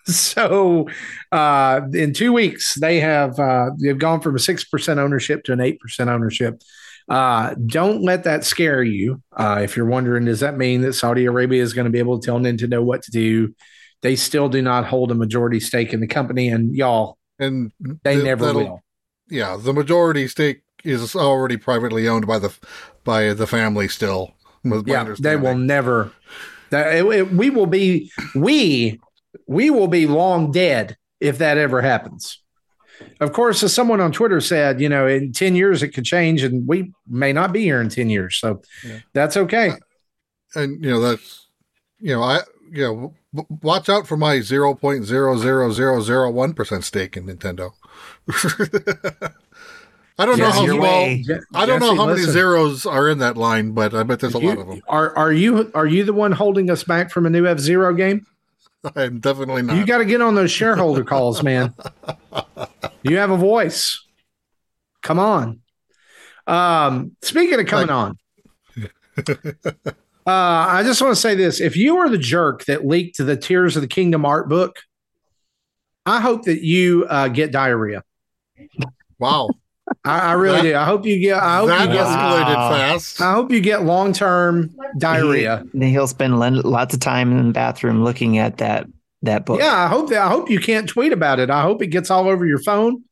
So 0.06 0.88
uh, 1.30 1.82
in 1.92 2.12
two 2.12 2.32
weeks, 2.32 2.74
they 2.74 3.00
have 3.00 3.38
uh, 3.38 3.70
they've 3.80 3.98
gone 3.98 4.20
from 4.20 4.34
a 4.34 4.38
6% 4.38 4.98
ownership 4.98 5.44
to 5.44 5.52
an 5.52 5.58
8% 5.58 5.78
ownership. 6.08 6.60
Uh, 7.08 7.54
don't 7.66 8.02
let 8.02 8.24
that 8.24 8.44
scare 8.44 8.82
you. 8.82 9.20
Uh, 9.36 9.60
if 9.62 9.76
you're 9.76 9.86
wondering, 9.86 10.24
does 10.24 10.40
that 10.40 10.56
mean 10.56 10.80
that 10.82 10.94
Saudi 10.94 11.24
Arabia 11.26 11.62
is 11.62 11.74
going 11.74 11.84
to 11.84 11.90
be 11.90 11.98
able 11.98 12.18
to 12.18 12.24
tell 12.24 12.38
Nintendo 12.38 12.82
what 12.82 13.02
to 13.02 13.10
do? 13.10 13.54
They 14.02 14.16
still 14.16 14.48
do 14.48 14.62
not 14.62 14.86
hold 14.86 15.10
a 15.10 15.14
majority 15.14 15.60
stake 15.60 15.92
in 15.92 16.00
the 16.00 16.06
company, 16.06 16.48
and 16.48 16.74
y'all, 16.74 17.18
And 17.38 17.72
they 18.04 18.14
th- 18.14 18.24
never 18.24 18.46
that'll- 18.46 18.82
Yeah, 19.28 19.56
the 19.60 19.72
majority 19.72 20.26
stake 20.28 20.62
is 20.84 21.14
already 21.14 21.56
privately 21.56 22.08
owned 22.08 22.26
by 22.26 22.38
the 22.38 22.52
by 23.04 23.34
the 23.34 23.46
family 23.46 23.88
still. 23.88 24.32
Yeah, 24.86 25.04
they 25.20 25.36
will 25.36 25.56
never. 25.58 26.12
That 26.70 26.94
it, 26.94 27.04
it- 27.06 27.32
we 27.32 27.50
will 27.50 27.66
be 27.66 28.10
we 28.34 29.00
we 29.46 29.70
will 29.70 29.88
be 29.88 30.06
long 30.06 30.50
dead 30.52 30.96
if 31.20 31.38
that 31.38 31.58
ever 31.58 31.80
happens. 31.82 32.40
Of 33.20 33.32
course, 33.32 33.62
as 33.62 33.72
someone 33.72 34.00
on 34.00 34.12
Twitter 34.12 34.40
said, 34.40 34.80
you 34.80 34.88
know, 34.88 35.06
in 35.06 35.32
ten 35.32 35.54
years 35.54 35.82
it 35.82 35.88
could 35.88 36.04
change, 36.04 36.42
and 36.42 36.66
we 36.66 36.92
may 37.08 37.32
not 37.32 37.52
be 37.52 37.62
here 37.62 37.80
in 37.80 37.88
ten 37.88 38.10
years, 38.10 38.36
so 38.36 38.60
Yeah. 38.86 38.98
that's 39.14 39.36
okay. 39.36 39.72
and 40.54 40.84
you 40.84 40.90
know 40.90 41.00
that's 41.00 41.46
you 42.00 42.12
know 42.14 42.22
I 42.22 42.40
you 42.72 42.82
know 42.82 43.14
w- 43.34 43.58
watch 43.62 43.88
out 43.88 44.06
for 44.06 44.16
my 44.16 44.40
zero 44.40 44.74
point 44.74 45.04
zero 45.04 45.36
zero 45.38 45.70
zero 45.72 46.00
zero 46.02 46.30
one 46.30 46.52
percent 46.54 46.84
stake 46.84 47.16
in 47.16 47.26
Nintendo. 47.26 47.70
I 50.18 50.26
don't 50.26 50.38
know 50.38 50.50
how 50.50 50.78
well. 50.78 51.06
Je- 51.22 51.38
I 51.54 51.64
don't 51.64 51.80
know 51.80 51.86
Jesse, 51.92 51.96
how 51.96 52.06
many 52.06 52.18
listen, 52.18 52.32
zeros 52.32 52.84
are 52.84 53.08
in 53.08 53.18
that 53.20 53.38
line, 53.38 53.72
but 53.72 53.94
I 53.94 54.02
bet 54.02 54.20
there's 54.20 54.34
a 54.34 54.40
you- 54.40 54.48
lot 54.48 54.58
of 54.58 54.66
them. 54.66 54.82
Are 54.88 55.16
are 55.16 55.32
you 55.32 55.70
are 55.74 55.86
you 55.86 56.04
the 56.04 56.12
one 56.12 56.32
holding 56.32 56.68
us 56.70 56.84
back 56.84 57.10
from 57.10 57.24
a 57.24 57.30
new 57.30 57.46
F 57.46 57.58
Zero 57.58 57.94
game? 57.94 58.26
I'm 58.96 59.20
definitely 59.20 59.62
not. 59.62 59.76
You 59.76 59.86
got 59.86 59.98
to 59.98 60.04
get 60.04 60.20
on 60.20 60.34
those 60.34 60.50
shareholder 60.50 61.04
calls, 61.04 61.42
man. 61.42 61.74
You 63.02 63.16
have 63.18 63.30
a 63.30 63.36
voice. 63.36 64.04
Come 65.02 65.18
on. 65.18 65.60
Um, 66.46 67.16
speaking 67.22 67.60
of 67.60 67.66
coming 67.66 67.88
Like- 67.88 67.96
on, 67.96 68.18
uh, 69.86 69.92
I 70.26 70.82
just 70.84 71.00
want 71.02 71.14
to 71.14 71.20
say 71.20 71.34
this: 71.34 71.60
if 71.60 71.76
you 71.76 71.98
are 71.98 72.08
the 72.08 72.18
jerk 72.18 72.64
that 72.64 72.86
leaked 72.86 73.18
the 73.18 73.36
Tears 73.36 73.76
of 73.76 73.82
the 73.82 73.88
Kingdom 73.88 74.24
art 74.24 74.48
book, 74.48 74.76
I 76.06 76.20
hope 76.20 76.44
that 76.44 76.62
you 76.64 77.06
uh, 77.08 77.28
get 77.28 77.52
diarrhea. 77.52 78.02
wow, 79.18 79.50
I, 80.04 80.18
I 80.18 80.32
really 80.32 80.56
That- 80.56 80.62
do. 80.62 80.76
I 80.76 80.84
hope 80.84 81.04
you 81.06 81.18
get. 81.18 81.42
I 81.42 81.58
hope 81.58 81.68
that 81.68 81.88
you 81.88 81.94
get. 81.94 82.06
escalated 82.06 82.54
Wow. 82.56 82.70
fast. 82.70 83.20
I 83.20 83.32
hope 83.32 83.50
you 83.50 83.60
get 83.60 83.82
long 83.84 84.12
term 84.12 84.70
diarrhea. 84.98 85.64
He, 85.72 85.96
will 85.98 86.06
spend 86.06 86.38
lots 86.38 86.94
of 86.94 87.00
time 87.00 87.32
in 87.32 87.48
the 87.48 87.52
bathroom 87.52 88.04
looking 88.04 88.38
at 88.38 88.58
that 88.58 88.86
that 89.22 89.44
book. 89.44 89.60
Yeah, 89.60 89.76
I 89.76 89.88
hope 89.88 90.08
that. 90.10 90.22
I 90.22 90.28
hope 90.28 90.48
you 90.48 90.60
can't 90.60 90.88
tweet 90.88 91.12
about 91.12 91.38
it. 91.40 91.50
I 91.50 91.62
hope 91.62 91.82
it 91.82 91.88
gets 91.88 92.10
all 92.10 92.28
over 92.28 92.46
your 92.46 92.60
phone. 92.60 93.02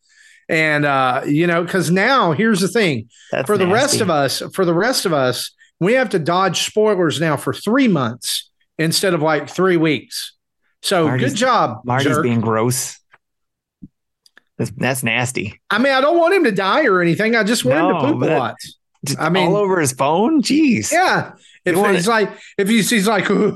And 0.49 0.87
uh, 0.87 1.23
you 1.27 1.47
know, 1.47 1.62
because 1.62 1.91
now 1.91 2.33
here's 2.33 2.61
the 2.61 2.69
thing: 2.69 3.09
That's 3.33 3.47
for 3.47 3.59
the 3.59 3.67
rest 3.67 4.01
of 4.01 4.09
us, 4.09 4.43
for 4.55 4.64
the 4.64 4.73
rest 4.73 5.05
of 5.05 5.12
us, 5.12 5.51
we 5.81 5.93
have 5.95 6.09
to 6.11 6.19
dodge 6.19 6.64
spoilers 6.64 7.21
now 7.21 7.37
for 7.37 7.53
three 7.53 7.88
months 7.88 8.49
instead 8.79 9.12
of 9.12 9.21
like 9.21 9.49
three 9.51 9.77
weeks. 9.77 10.33
So 10.81 11.07
Marty's- 11.09 11.33
good 11.33 11.37
job, 11.38 11.81
Marty's 11.85 12.07
jerk. 12.09 12.23
being 12.23 12.41
gross. 12.41 12.99
That's, 14.59 14.71
that's 14.77 15.03
nasty. 15.05 15.61
I 15.71 15.79
mean, 15.79 15.92
I 15.92 16.01
don't 16.01 16.18
want 16.18 16.35
him 16.35 16.44
to 16.44 16.53
die 16.53 16.85
or 16.87 17.01
anything. 17.01 17.37
I 17.37 17.44
just 17.44 17.64
want 17.64 17.79
him 17.79 17.94
to 18.01 18.12
poop 18.12 18.21
but 18.21 18.33
a 18.33 18.38
lot. 18.38 18.55
I 19.18 19.29
mean- 19.31 19.49
all 19.49 19.57
over 19.57 19.81
his 19.81 19.92
phone. 19.92 20.42
Jeez. 20.42 20.92
Yeah. 20.92 21.33
If 21.64 21.75
You 21.77 21.83
want 21.83 21.94
he's 21.97 22.09
like, 22.09 22.31
if 22.57 22.66
he's, 22.68 22.88
he's 22.88 23.07
like, 23.07 23.29
I'm 23.31 23.55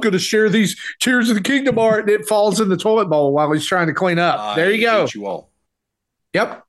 going 0.00 0.12
to 0.12 0.18
share 0.18 0.48
these 0.50 0.78
Tears 1.00 1.30
of 1.30 1.36
the 1.36 1.42
Kingdom 1.42 1.78
art, 1.78 2.00
and 2.00 2.10
it 2.10 2.26
falls 2.28 2.60
in 2.60 2.68
the 2.68 2.76
toilet 2.76 3.06
bowl 3.06 3.32
while 3.32 3.50
he's 3.52 3.66
trying 3.66 3.86
to 3.86 3.94
clean 3.94 4.18
up. 4.18 4.54
there 4.56 4.70
you 4.70 4.86
I 4.88 4.92
go. 4.92 5.00
hate 5.06 5.14
You 5.14 5.26
all. 5.26 5.50
Yep. 6.34 6.62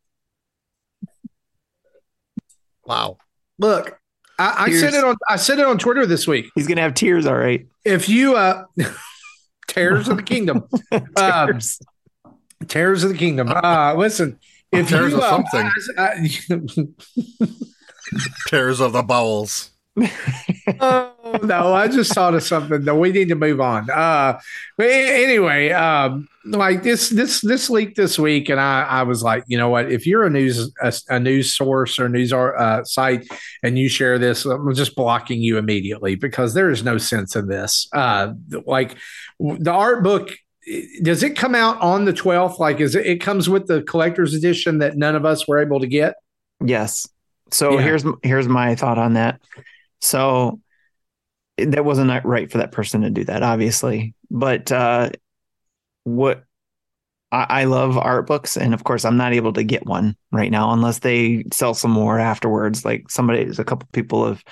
Wow. 2.86 3.18
Look, 3.60 3.98
I, 4.38 4.66
I 4.66 4.72
said 4.72 4.94
it 4.94 5.04
on 5.04 5.16
I 5.28 5.38
said 5.38 5.60
it 5.60 5.66
on 5.66 5.78
Twitter 5.78 6.06
this 6.06 6.28
week. 6.28 6.48
He's 6.56 6.68
gonna 6.68 6.82
have 6.82 6.94
tears. 6.94 7.26
All 7.26 7.36
right. 7.36 7.66
If 7.84 8.08
you 8.10 8.36
uh 8.36 8.66
Tears 9.68 10.08
of 10.08 10.18
the 10.18 10.24
Kingdom. 10.24 10.66
Um, 11.18 11.60
Tears. 12.68 13.02
Tears 13.02 13.04
of 13.04 13.12
the 13.12 13.18
Kingdom. 13.18 13.50
Uh 13.50 13.94
listen, 13.96 14.40
if 14.72 14.90
Tears 14.90 15.12
you 15.12 15.18
of 15.22 15.24
uh, 15.24 15.30
something. 15.30 15.72
I- 15.98 16.88
Tears 18.48 18.80
of 18.80 18.94
the 18.94 19.02
bowels. 19.04 19.72
oh 20.82 21.40
no, 21.44 21.74
I 21.74 21.88
just 21.88 22.14
thought 22.14 22.34
of 22.34 22.44
something 22.44 22.84
that 22.84 22.96
we 22.96 23.12
need 23.14 23.30
to 23.30 23.36
move 23.36 23.62
on. 23.62 23.90
Uh 23.90 24.40
but 24.78 24.88
anyway, 24.88 25.70
um 25.72 26.28
like 26.48 26.84
this 26.84 27.10
this 27.10 27.40
this 27.42 27.70
leak 27.70 27.96
this 27.96 28.20
week 28.20 28.50
and 28.50 28.60
I 28.60 28.84
I 28.84 29.04
was 29.04 29.24
like, 29.24 29.44
you 29.48 29.58
know 29.58 29.70
what, 29.70 29.90
if 29.92 30.06
you're 30.06 30.26
a 30.26 30.30
news 30.30 30.70
a, 30.82 30.94
a 31.10 31.20
news 31.20 31.54
source 31.54 31.98
or 31.98 32.10
news 32.10 32.34
uh, 32.34 32.84
site 32.84 33.26
and 33.64 33.80
you 33.80 33.88
share 33.88 34.20
this, 34.20 34.44
I'm 34.46 34.74
just 34.76 34.96
blocking 34.96 35.42
you 35.42 35.58
immediately 35.58 36.16
because 36.16 36.54
there 36.54 36.70
is 36.70 36.84
no 36.84 36.98
sense 36.98 37.36
in 37.36 37.48
this. 37.48 37.88
Uh 37.94 38.34
like 38.66 38.96
the 39.40 39.72
art 39.72 40.04
book 40.04 40.30
does 41.04 41.22
it 41.24 41.36
come 41.36 41.54
out 41.56 41.80
on 41.82 42.06
the 42.06 42.14
12th 42.14 42.58
like 42.60 42.80
is 42.80 42.96
it 42.96 43.06
it 43.06 43.22
comes 43.22 43.48
with 43.48 43.68
the 43.68 43.84
collector's 43.84 44.34
edition 44.34 44.80
that 44.80 44.98
none 44.98 45.16
of 45.16 45.24
us 45.26 45.48
were 45.48 45.60
able 45.60 45.80
to 45.80 45.88
get 45.88 46.16
Yes. 46.64 47.08
So 47.52 47.78
Yeah. 47.78 47.82
here's 47.82 48.04
here's 48.24 48.48
my 48.48 48.76
thought 48.76 48.98
on 48.98 49.14
that. 49.14 49.42
So 50.02 50.60
that 51.58 51.86
wasn't 51.86 52.24
right 52.26 52.52
for 52.52 52.58
that 52.58 52.72
person 52.72 53.02
to 53.02 53.10
do 53.10 53.24
that, 53.26 53.44
obviously. 53.44 54.14
But 54.30 54.72
uh, 54.72 55.12
what 56.04 56.44
I, 57.32 57.46
I 57.50 57.64
love 57.66 57.98
art 57.98 58.28
books, 58.28 58.58
and 58.58 58.74
of 58.74 58.84
course, 58.84 59.06
I'm 59.06 59.18
not 59.18 59.34
able 59.34 59.54
to 59.54 59.64
get 59.64 59.86
one 59.86 60.16
right 60.32 60.52
now 60.52 60.74
unless 60.74 61.00
they 61.00 61.46
sell 61.52 61.74
some 61.74 61.92
more 61.92 62.20
afterwards. 62.20 62.84
Like 62.84 63.10
somebody, 63.10 63.44
a 63.58 63.64
couple 63.64 63.88
people 63.94 64.28
have 64.28 64.44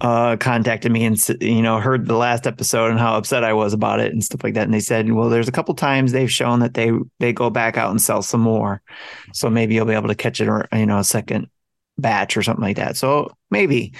uh, 0.00 0.36
contacted 0.36 0.92
me 0.92 1.04
and 1.04 1.18
you 1.40 1.62
know 1.62 1.78
heard 1.78 2.06
the 2.06 2.16
last 2.16 2.46
episode 2.46 2.90
and 2.90 3.00
how 3.00 3.16
upset 3.16 3.44
I 3.44 3.52
was 3.52 3.72
about 3.72 4.00
it 4.00 4.12
and 4.12 4.22
stuff 4.22 4.44
like 4.44 4.54
that. 4.54 4.64
And 4.64 4.74
they 4.74 4.80
said, 4.80 5.10
well, 5.12 5.28
there's 5.28 5.48
a 5.48 5.52
couple 5.52 5.74
times 5.74 6.12
they've 6.12 6.30
shown 6.30 6.60
that 6.60 6.74
they 6.74 6.92
they 7.18 7.32
go 7.32 7.50
back 7.50 7.76
out 7.76 7.90
and 7.90 8.00
sell 8.00 8.22
some 8.22 8.40
more, 8.40 8.82
so 9.32 9.50
maybe 9.50 9.74
you'll 9.74 9.86
be 9.86 9.94
able 9.94 10.08
to 10.08 10.14
catch 10.14 10.40
it 10.40 10.48
or 10.48 10.68
you 10.72 10.86
know 10.86 10.98
a 10.98 11.04
second 11.04 11.48
batch 11.98 12.36
or 12.36 12.42
something 12.42 12.62
like 12.62 12.76
that. 12.76 12.96
So 12.96 13.32
maybe, 13.50 13.92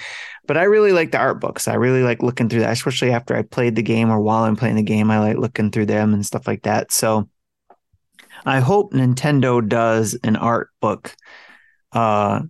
but 0.47 0.57
I 0.57 0.63
really 0.63 0.93
like 0.93 1.11
the 1.11 1.17
art 1.17 1.41
books. 1.41 1.67
I 1.67 1.73
really 1.73 2.01
like 2.01 2.23
looking 2.23 2.47
through 2.49 2.61
that, 2.61 2.71
especially 2.71 3.11
after 3.11 3.35
I 3.35 3.41
played 3.41 3.75
the 3.75 3.83
game 3.83 4.09
or 4.09 4.21
while 4.21 4.43
I'm 4.43 4.55
playing 4.55 4.77
the 4.77 4.83
game. 4.83 5.11
I 5.11 5.19
like 5.19 5.37
looking 5.37 5.69
through 5.69 5.87
them 5.87 6.13
and 6.13 6.25
stuff 6.25 6.47
like 6.47 6.63
that. 6.63 6.91
So 6.91 7.29
I 8.45 8.59
hope 8.59 8.93
Nintendo 8.93 9.67
does 9.67 10.17
an 10.23 10.37
art 10.37 10.69
book 10.79 11.15
uh, 11.91 12.41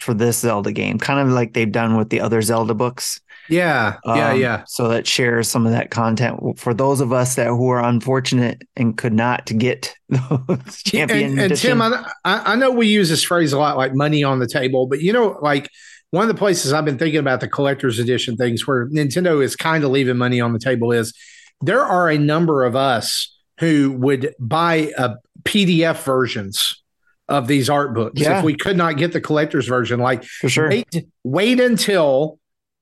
for 0.00 0.14
this 0.14 0.38
Zelda 0.38 0.72
game, 0.72 0.98
kind 0.98 1.20
of 1.20 1.32
like 1.32 1.52
they've 1.52 1.70
done 1.70 1.96
with 1.96 2.10
the 2.10 2.20
other 2.20 2.42
Zelda 2.42 2.74
books. 2.74 3.20
yeah 3.48 3.96
yeah 4.04 4.30
Um, 4.30 4.40
yeah 4.40 4.64
So 4.66 4.88
that 4.88 5.06
shares 5.06 5.48
some 5.48 5.66
of 5.66 5.72
that 5.72 5.90
content 5.90 6.58
for 6.58 6.72
those 6.74 7.00
of 7.00 7.12
us 7.12 7.34
that 7.34 7.48
who 7.48 7.68
are 7.68 7.82
unfortunate 7.82 8.62
and 8.76 8.96
could 8.96 9.12
not 9.12 9.46
get 9.46 9.94
those 10.08 10.82
champion 10.84 11.38
and, 11.38 11.52
and. 11.52 11.56
Tim, 11.56 11.82
I, 11.82 12.04
I 12.24 12.56
know 12.56 12.70
we 12.70 12.86
use 12.86 13.08
this 13.08 13.22
phrase 13.22 13.52
a 13.52 13.58
lot, 13.58 13.76
like 13.76 13.94
money 13.94 14.24
on 14.24 14.38
the 14.38 14.46
table, 14.46 14.86
but 14.86 15.00
you 15.00 15.12
know, 15.12 15.38
like 15.42 15.68
one 16.10 16.22
of 16.22 16.28
the 16.28 16.38
places 16.38 16.72
I've 16.72 16.84
been 16.84 16.98
thinking 16.98 17.20
about 17.20 17.40
the 17.40 17.48
collector's 17.48 17.98
edition 17.98 18.36
things 18.36 18.66
where 18.66 18.88
Nintendo 18.88 19.42
is 19.42 19.54
kind 19.54 19.84
of 19.84 19.90
leaving 19.90 20.16
money 20.16 20.40
on 20.40 20.52
the 20.52 20.58
table 20.58 20.92
is 20.92 21.14
there 21.60 21.84
are 21.84 22.08
a 22.10 22.18
number 22.18 22.64
of 22.64 22.74
us 22.74 23.36
who 23.60 23.92
would 23.92 24.34
buy 24.40 24.90
uh, 24.96 25.14
PDF 25.44 26.02
versions 26.02 26.79
of 27.30 27.46
these 27.46 27.70
art 27.70 27.94
books 27.94 28.20
Yeah. 28.20 28.38
if 28.38 28.44
we 28.44 28.54
could 28.56 28.76
not 28.76 28.96
get 28.98 29.12
the 29.12 29.20
collector's 29.20 29.66
version. 29.66 30.00
Like, 30.00 30.24
for 30.24 30.48
sure. 30.48 30.68
wait, 30.68 31.06
wait 31.24 31.60
until 31.60 32.38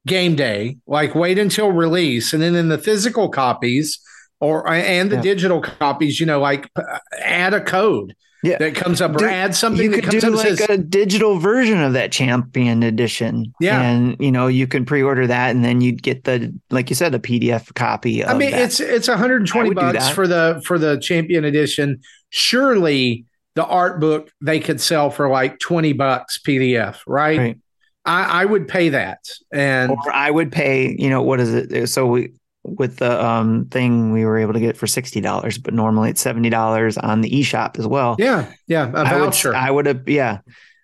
game 0.06 0.34
day, 0.36 0.78
like 0.86 1.14
wait 1.14 1.38
until 1.38 1.70
release, 1.70 2.32
and 2.32 2.42
then 2.42 2.54
in 2.54 2.68
the 2.68 2.78
physical 2.78 3.28
copies 3.28 4.00
or 4.40 4.66
uh, 4.68 4.72
and 4.74 5.10
the 5.10 5.16
Yeah. 5.16 5.22
digital 5.22 5.60
copies, 5.60 6.18
you 6.18 6.26
know, 6.26 6.40
like 6.40 6.68
uh, 6.76 6.82
add 7.20 7.52
a 7.54 7.60
code 7.60 8.14
Yeah. 8.44 8.56
that 8.58 8.74
comes 8.76 9.00
up 9.02 9.16
or 9.16 9.18
Do- 9.18 9.26
add 9.26 9.54
something 9.54 9.84
you 9.84 9.90
that 9.90 9.96
could 10.04 10.10
comes 10.12 10.22
do 10.22 10.28
up 10.30 10.36
like 10.36 10.56
says, 10.58 10.66
a 10.70 10.78
digital 10.78 11.38
version 11.38 11.82
of 11.82 11.92
that 11.94 12.12
champion 12.12 12.82
edition. 12.84 13.52
Yeah. 13.60 13.82
And 13.82 14.16
you 14.20 14.30
know, 14.30 14.46
you 14.46 14.66
can 14.68 14.84
pre-order 14.86 15.26
that 15.26 15.50
and 15.54 15.64
then 15.64 15.80
you'd 15.80 16.02
get 16.04 16.22
the 16.24 16.54
like 16.70 16.88
you 16.88 16.94
said, 16.96 17.14
a 17.14 17.18
PDF 17.18 17.74
copy 17.74 18.22
of 18.22 18.30
I 18.30 18.34
mean, 18.38 18.52
that. 18.52 18.60
it's 18.62 18.78
it's 18.80 19.08
120 19.08 19.66
I 19.66 19.68
would 19.68 19.74
do 19.76 19.92
bucks 19.98 20.08
for 20.08 20.26
the 20.28 20.62
for 20.64 20.78
the 20.78 20.96
champion 21.00 21.44
edition. 21.44 22.00
Surely 22.30 23.24
the 23.58 23.66
art 23.66 23.98
book 23.98 24.30
they 24.40 24.60
could 24.60 24.80
sell 24.80 25.10
for 25.10 25.28
like 25.28 25.58
20 25.58 25.92
bucks 25.94 26.38
PDF, 26.38 27.00
right? 27.08 27.38
Right. 27.38 27.58
I, 28.04 28.42
I 28.42 28.44
would 28.44 28.68
pay 28.68 28.90
that. 28.90 29.18
And 29.52 29.90
or 29.90 30.12
I 30.12 30.30
would 30.30 30.52
pay, 30.52 30.94
you 30.96 31.10
know, 31.10 31.22
what 31.22 31.40
is 31.40 31.52
it? 31.52 31.88
So 31.88 32.06
we 32.06 32.34
with 32.62 32.98
the 32.98 33.24
um 33.24 33.66
thing 33.66 34.12
we 34.12 34.24
were 34.24 34.38
able 34.38 34.52
to 34.52 34.60
get 34.60 34.76
for 34.76 34.86
sixty 34.86 35.20
dollars, 35.20 35.58
but 35.58 35.74
normally 35.74 36.10
it's 36.10 36.20
seventy 36.20 36.50
dollars 36.50 36.96
on 36.98 37.20
the 37.20 37.30
eShop 37.30 37.80
as 37.80 37.86
well. 37.86 38.14
yeah, 38.20 38.52
yeah, 38.68 38.92
a 38.92 38.98
I 38.98 39.18
would, 39.18 39.24
voucher. 39.24 39.52
I 39.56 39.70
would 39.72 39.86
have, 39.86 40.08
yeah. 40.08 40.38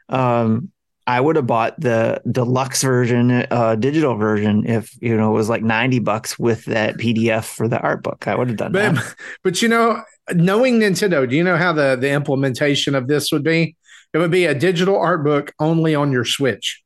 Um, 0.08 0.72
I 1.06 1.20
would 1.20 1.36
have 1.36 1.46
bought 1.46 1.78
the 1.78 2.20
deluxe 2.30 2.82
version, 2.82 3.46
uh, 3.50 3.74
digital 3.74 4.16
version, 4.16 4.64
if 4.66 4.90
you 5.02 5.16
know 5.16 5.30
it 5.30 5.34
was 5.34 5.48
like 5.48 5.62
ninety 5.62 5.98
bucks 5.98 6.38
with 6.38 6.64
that 6.66 6.96
PDF 6.96 7.44
for 7.44 7.68
the 7.68 7.78
art 7.78 8.02
book. 8.02 8.26
I 8.26 8.34
would 8.34 8.48
have 8.48 8.56
done 8.56 8.72
But, 8.72 8.94
that. 8.94 9.14
but 9.42 9.62
you 9.62 9.68
know, 9.68 10.02
knowing 10.32 10.80
Nintendo, 10.80 11.28
do 11.28 11.36
you 11.36 11.44
know 11.44 11.56
how 11.56 11.72
the, 11.72 11.96
the 12.00 12.10
implementation 12.10 12.94
of 12.94 13.08
this 13.08 13.30
would 13.32 13.44
be? 13.44 13.76
It 14.12 14.18
would 14.18 14.30
be 14.30 14.46
a 14.46 14.54
digital 14.54 14.96
art 14.96 15.24
book 15.24 15.52
only 15.58 15.94
on 15.94 16.12
your 16.12 16.24
Switch. 16.24 16.83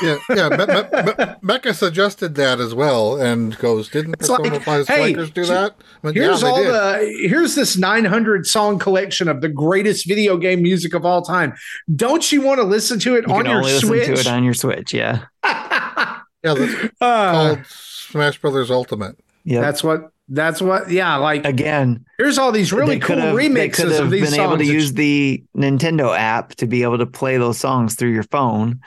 Yeah, 0.00 0.16
yeah. 0.30 0.48
Me- 0.50 0.66
Me- 0.66 1.02
Me- 1.26 1.34
Mecca 1.42 1.74
suggested 1.74 2.36
that 2.36 2.60
as 2.60 2.72
well, 2.72 3.20
and 3.20 3.58
goes, 3.58 3.88
"Didn't 3.88 4.14
It's 4.20 4.28
Persona 4.28 4.54
like, 4.54 4.62
5 4.62 4.86
hey, 4.88 4.94
Strikers 5.12 5.30
do 5.30 5.44
that?" 5.46 5.74
I 5.80 5.84
went, 6.06 6.16
Here's 6.16 6.42
yeah, 6.42 6.48
all 6.48 6.62
did. 6.62 6.72
the 6.72 7.26
here's 7.28 7.56
this 7.56 7.76
900 7.76 8.46
song 8.46 8.78
collection 8.78 9.26
of 9.26 9.40
the 9.40 9.48
greatest 9.48 10.06
video 10.06 10.36
game 10.36 10.62
music 10.62 10.94
of 10.94 11.04
all 11.04 11.22
time. 11.22 11.52
Don't 11.96 12.30
you 12.30 12.42
want 12.42 12.58
to 12.60 12.64
listen 12.64 13.00
to 13.00 13.16
it 13.16 13.26
You 13.26 13.34
on 13.34 13.42
can 13.42 13.50
your 13.50 13.58
only 13.60 13.72
listen 13.72 13.88
Switch? 13.88 14.06
to 14.06 14.12
it 14.12 14.26
on 14.28 14.44
your 14.44 14.54
Switch. 14.54 14.94
Yeah, 14.94 15.24
Yeah, 15.44 16.54
that's 16.54 16.74
Uh, 17.00 17.32
called 17.32 17.58
Smash 17.66 18.38
Brothers 18.40 18.70
Ultimate. 18.70 19.16
yeah. 19.44 19.60
that's 19.62 19.82
what 19.82 20.10
that's 20.28 20.60
what 20.62 20.90
yeah, 20.90 21.16
like 21.16 21.44
Again, 21.44 22.04
here's 22.18 22.38
all 22.38 22.52
these 22.52 22.72
really 22.72 22.94
they 22.96 23.00
could 23.00 23.16
cool 23.18 23.24
have 23.26 23.34
they 23.36 23.48
could 23.48 23.52
remixes 23.72 23.92
have 23.96 24.04
of 24.04 24.10
these 24.12 24.22
been 24.30 24.30
songs. 24.34 24.40
able 24.46 24.58
to 24.58 24.64
use 24.64 24.92
the 24.92 25.42
Nintendo 25.56 26.16
app 26.16 26.50
to 26.56 26.66
be 26.66 26.82
able 26.84 26.98
to 26.98 27.06
play 27.06 27.36
those 27.38 27.58
songs 27.58 27.94
through 27.96 28.12
your 28.12 28.22
phone. 28.24 28.80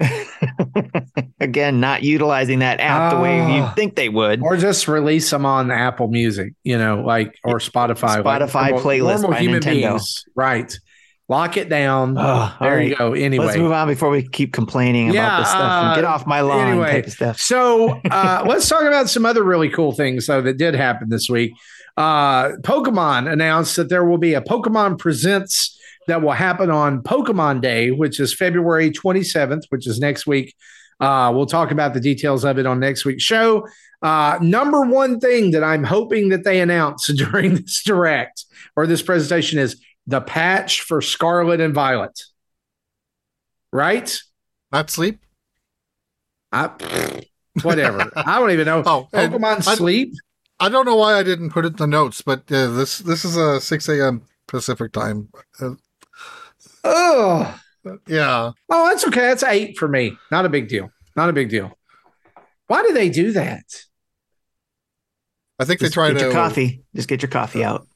again, 1.40 1.80
not 1.80 2.02
utilizing 2.02 2.60
that 2.60 2.80
app 2.80 3.12
the 3.14 3.20
way 3.20 3.40
Ah. 3.40 3.68
you'd 3.68 3.76
think 3.76 3.96
they 3.96 4.08
would. 4.08 4.40
Or 4.42 4.56
just 4.56 4.88
release 4.88 5.30
them 5.30 5.46
on 5.46 5.70
Apple 5.70 6.08
Music, 6.08 6.52
you 6.64 6.78
know, 6.78 7.02
like 7.04 7.38
or 7.44 7.58
Spotify. 7.58 8.24
like 8.24 8.42
Spotify 8.42 8.70
normal- 8.70 8.80
playlist 8.80 9.12
normal 9.22 9.30
by 9.30 9.40
human 9.40 9.60
Nintendo. 9.60 9.90
beings. 9.90 10.24
Right. 10.34 10.76
Lock 11.26 11.56
it 11.56 11.70
down. 11.70 12.16
Oh, 12.18 12.54
there 12.60 12.82
you 12.82 12.96
go. 12.96 13.14
Anyway. 13.14 13.46
Let's 13.46 13.56
move 13.58 13.72
on 13.72 13.88
before 13.88 14.10
we 14.10 14.28
keep 14.28 14.52
complaining 14.52 15.06
Yeah, 15.14 15.24
about 15.26 15.38
this 15.38 15.48
stuff 15.48 15.60
and 15.62 15.88
uh, 15.88 15.94
get 15.94 16.04
off 16.04 16.26
my 16.26 16.42
lawn 16.42 16.66
anyway, 16.68 16.90
type 16.92 17.06
of 17.06 17.12
stuff. 17.12 17.40
So 17.40 17.98
uh, 18.10 18.44
let's 18.48 18.68
talk 18.68 18.82
about 18.82 19.08
some 19.08 19.24
other 19.24 19.42
really 19.42 19.70
cool 19.70 19.92
things 19.92 20.26
though 20.26 20.42
that 20.42 20.58
did 20.58 20.74
happen 20.74 21.08
this 21.08 21.30
week. 21.30 21.52
Uh, 21.96 22.50
Pokemon 22.62 23.32
announced 23.32 23.76
that 23.76 23.88
there 23.88 24.04
will 24.04 24.18
be 24.18 24.34
a 24.34 24.42
Pokemon 24.42 24.98
Presents 24.98 25.78
that 26.06 26.22
will 26.22 26.32
happen 26.32 26.70
on 26.70 27.02
Pokemon 27.02 27.60
Day, 27.60 27.90
which 27.90 28.20
is 28.20 28.34
February 28.34 28.90
27th, 28.90 29.62
which 29.70 29.86
is 29.86 29.98
next 29.98 30.26
week. 30.26 30.54
Uh, 31.00 31.32
we'll 31.34 31.46
talk 31.46 31.70
about 31.70 31.94
the 31.94 32.00
details 32.00 32.44
of 32.44 32.58
it 32.58 32.66
on 32.66 32.80
next 32.80 33.04
week's 33.04 33.24
show. 33.24 33.66
Uh, 34.02 34.38
number 34.40 34.82
one 34.82 35.18
thing 35.18 35.50
that 35.52 35.64
I'm 35.64 35.84
hoping 35.84 36.28
that 36.28 36.44
they 36.44 36.60
announce 36.60 37.06
during 37.12 37.56
this 37.56 37.82
direct 37.82 38.44
or 38.76 38.86
this 38.86 39.02
presentation 39.02 39.58
is 39.58 39.80
the 40.06 40.20
patch 40.20 40.82
for 40.82 41.00
Scarlet 41.00 41.60
and 41.60 41.74
Violet. 41.74 42.22
Right? 43.72 44.16
Not 44.70 44.90
sleep. 44.90 45.18
I, 46.52 46.70
whatever. 47.62 48.10
I 48.16 48.38
don't 48.38 48.50
even 48.52 48.66
know. 48.66 48.82
Oh, 48.86 49.08
Pokemon 49.12 49.66
I- 49.66 49.74
Sleep. 49.74 50.12
I 50.60 50.68
don't 50.68 50.86
know 50.86 50.94
why 50.96 51.18
I 51.18 51.24
didn't 51.24 51.50
put 51.50 51.64
it 51.64 51.72
in 51.72 51.76
the 51.76 51.86
notes, 51.88 52.22
but 52.22 52.40
uh, 52.52 52.70
this 52.70 52.98
this 52.98 53.24
is 53.24 53.36
a 53.36 53.60
six 53.60 53.88
a.m. 53.88 54.22
Pacific 54.46 54.92
time. 54.92 55.28
Uh, 55.60 55.70
Oh, 56.84 57.60
yeah, 58.06 58.52
oh, 58.70 58.88
that's 58.88 59.06
okay. 59.06 59.20
That's 59.22 59.42
eight 59.42 59.78
for 59.78 59.88
me. 59.88 60.16
Not 60.30 60.44
a 60.44 60.48
big 60.48 60.68
deal. 60.68 60.90
Not 61.16 61.28
a 61.28 61.32
big 61.32 61.48
deal. 61.48 61.76
Why 62.66 62.82
do 62.82 62.92
they 62.92 63.08
do 63.10 63.32
that? 63.32 63.64
I 65.58 65.64
think 65.64 65.80
they 65.80 65.88
try 65.88 66.08
get 66.08 66.18
to 66.18 66.24
your 66.24 66.32
coffee. 66.32 66.82
Just 66.94 67.08
get 67.08 67.22
your 67.22 67.30
coffee 67.30 67.62
out. 67.62 67.86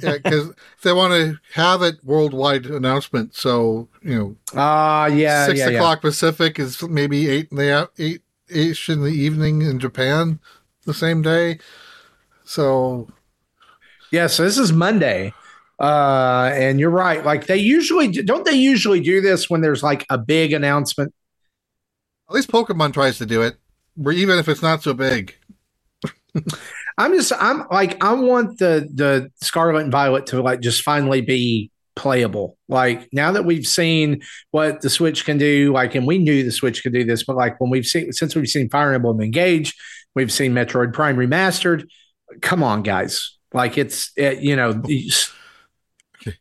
yeah, 0.00 0.18
because 0.22 0.52
they 0.82 0.92
want 0.92 1.12
to 1.14 1.38
have 1.54 1.82
it 1.82 1.96
worldwide 2.04 2.66
announcement. 2.66 3.34
So 3.34 3.88
you 4.02 4.18
know, 4.18 4.36
Ah, 4.54 5.06
yeah, 5.06 5.46
six 5.46 5.58
yeah, 5.58 5.68
yeah. 5.68 5.76
o'clock 5.78 6.00
Pacific 6.00 6.58
is 6.58 6.82
maybe 6.82 7.28
eight 7.28 7.48
in 7.50 7.56
the 7.56 7.88
eight 7.98 8.22
eight 8.50 8.88
in 8.88 9.00
the 9.02 9.08
evening 9.08 9.62
in 9.62 9.78
Japan 9.78 10.40
the 10.84 10.94
same 10.94 11.22
day. 11.22 11.58
So 12.44 13.08
Yeah, 14.10 14.26
so 14.26 14.44
this 14.44 14.58
is 14.58 14.72
Monday. 14.72 15.32
Uh, 15.82 16.52
and 16.54 16.78
you're 16.78 16.90
right. 16.90 17.24
Like 17.24 17.46
they 17.46 17.56
usually 17.56 18.08
do, 18.08 18.22
don't 18.22 18.44
they 18.44 18.54
usually 18.54 19.00
do 19.00 19.20
this 19.20 19.50
when 19.50 19.60
there's 19.60 19.82
like 19.82 20.06
a 20.08 20.16
big 20.16 20.52
announcement? 20.52 21.12
at 22.28 22.36
least 22.36 22.50
Pokemon 22.50 22.94
tries 22.94 23.18
to 23.18 23.26
do 23.26 23.42
it, 23.42 23.56
even 23.98 24.38
if 24.38 24.48
it's 24.48 24.62
not 24.62 24.82
so 24.82 24.94
big. 24.94 25.36
I'm 26.98 27.12
just 27.12 27.30
I'm 27.38 27.66
like 27.70 28.02
I 28.02 28.14
want 28.14 28.58
the 28.58 28.88
the 28.94 29.30
Scarlet 29.42 29.82
and 29.82 29.92
Violet 29.92 30.26
to 30.26 30.40
like 30.40 30.60
just 30.60 30.82
finally 30.82 31.20
be 31.20 31.70
playable. 31.94 32.56
Like 32.68 33.08
now 33.12 33.32
that 33.32 33.44
we've 33.44 33.66
seen 33.66 34.22
what 34.50 34.80
the 34.80 34.88
Switch 34.88 35.26
can 35.26 35.36
do, 35.36 35.72
like 35.74 35.94
and 35.94 36.06
we 36.06 36.16
knew 36.16 36.42
the 36.42 36.52
Switch 36.52 36.82
could 36.82 36.94
do 36.94 37.04
this, 37.04 37.22
but 37.22 37.36
like 37.36 37.60
when 37.60 37.70
we've 37.70 37.84
seen 37.84 38.12
since 38.12 38.34
we've 38.34 38.48
seen 38.48 38.70
Fire 38.70 38.94
Emblem 38.94 39.20
Engage, 39.20 39.74
we've 40.14 40.32
seen 40.32 40.54
Metroid 40.54 40.94
Prime 40.94 41.16
remastered. 41.16 41.86
Come 42.40 42.62
on, 42.62 42.82
guys! 42.82 43.36
Like 43.52 43.76
it's 43.76 44.10
it, 44.16 44.40
you 44.40 44.56
know 44.56 44.72
these- 44.72 45.30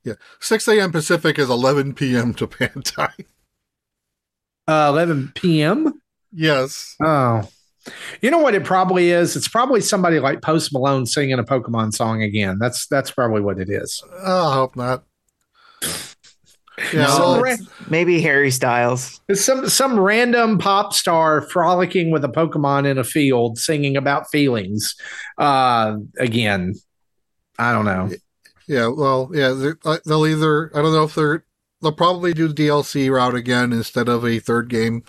Yeah, 0.04 0.14
six 0.40 0.68
a.m. 0.68 0.92
Pacific 0.92 1.38
is 1.40 1.50
eleven 1.50 1.94
p.m. 1.94 2.34
Japan 2.34 2.82
time. 2.84 3.12
uh, 4.68 4.88
11 4.90 5.32
p.m. 5.36 6.02
Yes. 6.32 6.96
Oh, 7.04 7.48
you 8.22 8.30
know 8.32 8.38
what 8.38 8.54
it 8.56 8.64
probably 8.64 9.10
is? 9.10 9.36
It's 9.36 9.48
probably 9.48 9.82
somebody 9.82 10.20
like 10.20 10.42
Post 10.42 10.72
Malone 10.72 11.06
singing 11.06 11.40
a 11.40 11.44
Pokemon 11.44 11.94
song 11.94 12.22
again. 12.22 12.58
That's 12.60 12.88
that's 12.88 13.12
probably 13.12 13.42
what 13.42 13.60
it 13.60 13.70
is. 13.70 14.04
Oh, 14.24 14.50
I 14.50 14.54
hope 14.54 14.76
not. 14.76 15.04
Yeah, 16.94 17.08
Some 17.08 17.44
ra- 17.44 17.56
Maybe 17.90 18.22
Harry 18.22 18.50
Styles. 18.50 19.20
It's 19.28 19.44
some 19.44 19.68
some 19.70 20.00
random 20.00 20.58
pop 20.58 20.94
star 20.94 21.42
frolicking 21.42 22.12
with 22.12 22.24
a 22.24 22.30
Pokemon 22.30 22.88
in 22.90 22.98
a 22.98 23.04
field, 23.04 23.60
singing 23.60 23.98
about 23.98 24.30
feelings. 24.32 24.96
Uh, 25.38 25.98
again, 26.18 26.74
I 27.60 27.72
don't 27.74 27.86
know. 27.86 28.10
Yeah. 28.68 28.88
Well, 28.88 29.30
yeah. 29.34 29.72
uh, 29.86 29.98
They'll 30.06 30.28
either 30.28 30.72
I 30.76 30.82
don't 30.82 30.94
know 30.94 31.04
if 31.04 31.16
they're 31.16 31.46
they'll 31.82 31.92
probably 31.92 32.34
do 32.34 32.48
the 32.48 32.54
DLC 32.54 33.12
route 33.12 33.36
again 33.36 33.74
instead 33.74 34.08
of 34.08 34.26
a 34.26 34.40
third 34.40 34.70
game. 34.70 35.04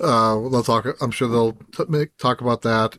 Uh, 0.00 0.48
they'll 0.48 0.62
talk. 0.62 0.86
I'm 1.00 1.10
sure 1.10 1.28
they'll 1.28 1.52
t- 1.76 1.84
make, 1.88 2.16
talk 2.18 2.40
about 2.40 2.62
that. 2.62 2.96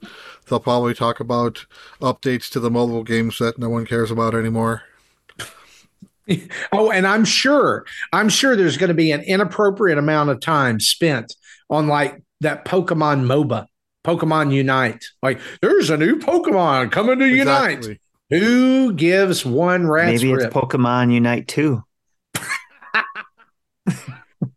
They'll 0.47 0.59
probably 0.59 0.93
talk 0.93 1.19
about 1.19 1.65
updates 2.01 2.49
to 2.51 2.59
the 2.59 2.69
mobile 2.69 3.03
games 3.03 3.37
that 3.39 3.57
no 3.57 3.69
one 3.69 3.85
cares 3.85 4.11
about 4.11 4.35
anymore. 4.35 4.83
Oh, 6.71 6.91
and 6.91 7.07
I'm 7.07 7.25
sure, 7.25 7.85
I'm 8.13 8.29
sure 8.29 8.55
there's 8.55 8.77
going 8.77 8.89
to 8.89 8.93
be 8.93 9.11
an 9.11 9.21
inappropriate 9.21 9.97
amount 9.97 10.29
of 10.29 10.39
time 10.39 10.79
spent 10.79 11.33
on 11.71 11.87
like 11.87 12.21
that 12.41 12.65
Pokemon 12.65 13.25
MOBA, 13.25 13.65
Pokemon 14.05 14.53
Unite. 14.53 15.03
Like, 15.23 15.39
there's 15.63 15.89
a 15.89 15.97
new 15.97 16.19
Pokemon 16.19 16.91
coming 16.91 17.17
to 17.17 17.27
Unite. 17.27 17.97
Who 18.29 18.93
gives 18.93 19.43
one 19.45 19.87
rat's 19.87 20.21
Maybe 20.21 20.33
rip? 20.33 20.47
it's 20.47 20.55
Pokemon 20.55 21.11
Unite 21.13 21.47
2. 21.47 21.83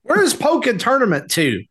Where's 0.03 0.35
Pokken 0.35 0.79
Tournament 0.79 1.31
2? 1.31 1.64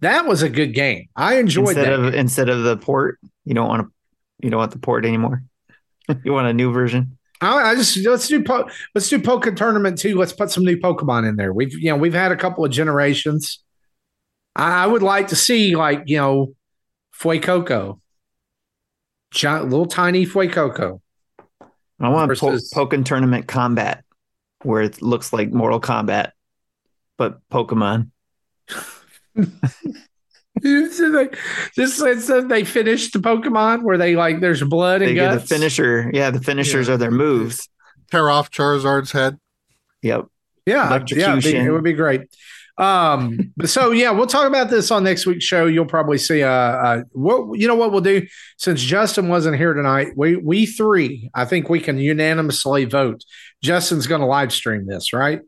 That 0.00 0.26
was 0.26 0.42
a 0.42 0.48
good 0.48 0.74
game. 0.74 1.06
I 1.14 1.38
enjoyed 1.38 1.76
Instead 1.76 1.86
that. 1.86 2.00
of 2.00 2.14
instead 2.14 2.48
of 2.48 2.62
the 2.62 2.76
port, 2.76 3.18
you 3.44 3.54
don't 3.54 3.68
want 3.68 3.86
to 3.86 3.92
you 4.40 4.50
don't 4.50 4.58
want 4.58 4.72
the 4.72 4.78
port 4.78 5.04
anymore. 5.04 5.42
you 6.24 6.32
want 6.32 6.46
a 6.46 6.52
new 6.52 6.72
version. 6.72 7.18
I, 7.40 7.70
I 7.70 7.74
just 7.74 7.96
let's 7.98 8.28
do 8.28 8.42
po- 8.42 8.68
let's 8.94 9.08
do 9.08 9.18
Pokken 9.18 9.56
Tournament 9.56 9.98
two. 9.98 10.16
Let's 10.16 10.32
put 10.32 10.50
some 10.50 10.64
new 10.64 10.76
Pokemon 10.76 11.28
in 11.28 11.36
there. 11.36 11.52
We've 11.52 11.72
you 11.72 11.90
know 11.90 11.96
we've 11.96 12.14
had 12.14 12.32
a 12.32 12.36
couple 12.36 12.64
of 12.64 12.70
generations. 12.70 13.62
I, 14.56 14.84
I 14.84 14.86
would 14.86 15.02
like 15.02 15.28
to 15.28 15.36
see 15.36 15.76
like 15.76 16.04
you 16.06 16.16
know 16.18 16.54
Fuecoco, 17.16 18.00
giant, 19.32 19.70
little 19.70 19.86
tiny 19.86 20.26
Fuecoco. 20.26 21.00
I 22.00 22.08
want 22.10 22.30
po- 22.38 22.50
Versus- 22.50 22.72
Pokken 22.72 23.04
Tournament 23.04 23.48
Combat, 23.48 24.04
where 24.62 24.82
it 24.82 25.02
looks 25.02 25.32
like 25.32 25.50
Mortal 25.52 25.80
Kombat, 25.80 26.30
but 27.16 27.40
Pokemon. 27.50 28.10
It's 30.60 30.98
like- 31.00 31.38
Just 31.74 32.02
it's 32.02 32.26
they 32.48 32.64
finished 32.64 33.12
the 33.12 33.20
Pokemon 33.20 33.82
where 33.84 33.96
they 33.96 34.16
like 34.16 34.40
there's 34.40 34.62
blood 34.64 35.02
and 35.02 35.10
They 35.10 35.14
get 35.14 35.32
the 35.34 35.40
finisher. 35.40 36.10
Yeah, 36.12 36.30
the 36.30 36.40
finishers 36.40 36.88
Yeah. 36.88 36.94
are 36.94 36.96
their 36.96 37.10
moves. 37.12 37.68
Tear 38.10 38.28
off 38.30 38.50
Charizard's 38.50 39.12
head. 39.12 39.38
Yep. 40.02 40.26
Yeah, 40.66 41.04
yeah, 41.10 41.32
it'd 41.36 41.44
be- 41.44 41.56
it 41.56 41.70
would 41.70 41.84
be 41.84 41.92
great. 41.92 42.22
Um, 42.78 43.52
so 43.64 43.90
yeah, 43.90 44.10
we'll 44.12 44.26
talk 44.26 44.46
about 44.46 44.70
this 44.70 44.90
on 44.90 45.04
next 45.04 45.26
week's 45.26 45.44
show. 45.44 45.66
You'll 45.66 45.86
probably 45.86 46.18
see. 46.18 46.42
Uh, 46.42 46.48
uh, 46.50 47.02
what 47.12 47.58
you 47.58 47.66
know 47.66 47.74
what 47.74 47.90
we'll 47.90 48.00
do 48.00 48.26
since 48.56 48.80
Justin 48.80 49.28
wasn't 49.28 49.56
here 49.56 49.74
tonight. 49.74 50.12
We 50.16 50.36
we 50.36 50.66
three, 50.66 51.30
I 51.34 51.44
think 51.44 51.68
we 51.68 51.80
can 51.80 51.98
unanimously 51.98 52.84
vote. 52.84 53.24
Justin's 53.62 54.06
going 54.06 54.20
to 54.20 54.26
live 54.26 54.52
stream 54.52 54.86
this, 54.86 55.12
right? 55.12 55.40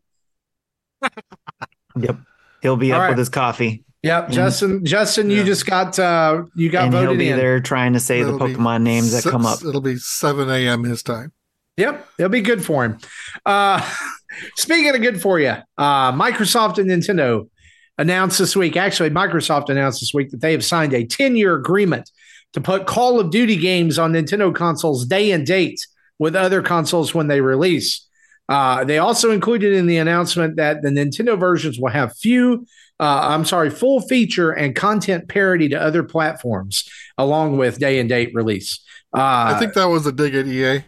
Yep. 1.97 2.17
He'll 2.63 2.77
be 2.77 2.93
All 2.93 2.99
up 2.99 3.03
right. 3.03 3.09
with 3.11 3.19
his 3.19 3.29
coffee. 3.29 3.85
Yep. 4.03 4.31
Justin. 4.31 4.85
Justin, 4.85 5.31
you 5.31 5.45
just 5.45 5.67
got 5.67 5.99
uh, 5.99 6.43
you 6.55 6.71
got 6.71 6.87
and 6.87 6.95
he'll 6.95 7.05
voted 7.05 7.19
be 7.19 7.29
in. 7.29 7.37
there 7.37 7.61
trying 7.61 7.93
to 7.93 8.01
say 8.01 8.23
the 8.23 8.35
It'll 8.35 8.47
be 8.47 8.55
Pokemon 8.55 8.83
names 8.83 9.13
that 9.13 9.29
come 9.31 9.47
up. 9.47 9.61
It'll 9.65 9.81
be 9.81 9.97
seven 9.97 10.49
a.m. 10.51 10.85
his 10.85 11.03
time. 11.03 11.33
Yep, 11.77 12.09
it'll 12.19 12.31
be 12.31 12.41
good 12.41 12.65
for 12.65 12.85
him. 12.85 12.99
Uh, 13.47 13.81
speaking 14.57 14.95
of 14.95 15.01
good 15.01 15.21
for 15.21 15.39
you, 15.39 15.55
uh, 15.79 16.13
Microsoft 16.13 16.79
and 16.79 16.91
Nintendo 16.91 17.49
announced 17.99 18.39
this 18.39 18.57
week. 18.57 18.77
Actually, 18.77 19.11
Microsoft 19.11 19.69
announced 19.69 20.01
this 20.01 20.15
week 20.15 20.31
that 20.31 20.41
they 20.41 20.53
have 20.53 20.65
signed 20.65 20.95
a 20.95 21.05
10 21.05 21.37
year 21.37 21.55
agreement 21.55 22.11
to 22.53 22.61
put 22.61 22.87
Call 22.87 23.21
of 23.21 23.31
Duty 23.31 23.57
games 23.57 23.99
on 23.99 24.13
Nintendo 24.13 24.55
consoles 24.55 25.07
day 25.07 25.31
and 25.31 25.47
date 25.47 25.87
with 26.19 26.35
other 26.35 26.63
consoles 26.63 27.15
when 27.15 27.29
they 27.29 27.41
release. 27.41 28.07
Uh, 28.49 28.85
they 28.85 28.99
also 28.99 29.31
included 29.31 29.73
in 29.75 29.87
the 29.87 29.99
announcement 29.99 30.57
that 30.57 30.83
the 30.83 30.89
Nintendo 30.89 31.39
versions 31.39 31.79
will 31.79 31.91
have 31.91 32.17
few, 32.17 32.67
uh, 32.99 33.29
I'm 33.31 33.45
sorry, 33.45 33.71
full 33.71 34.01
feature 34.03 34.51
and 34.51 34.75
content 34.75 35.29
parity 35.29 35.69
to 35.69 35.81
other 35.81 36.03
platforms, 36.03 36.89
along 37.17 37.59
with 37.59 37.79
day 37.79 38.01
and 38.01 38.09
date 38.09 38.33
release. 38.35 38.81
Uh, 39.15 39.55
I 39.55 39.59
think 39.59 39.75
that 39.75 39.85
was 39.85 40.05
a 40.07 40.13
dig 40.13 40.35
at 40.35 40.47
EA. 40.47 40.85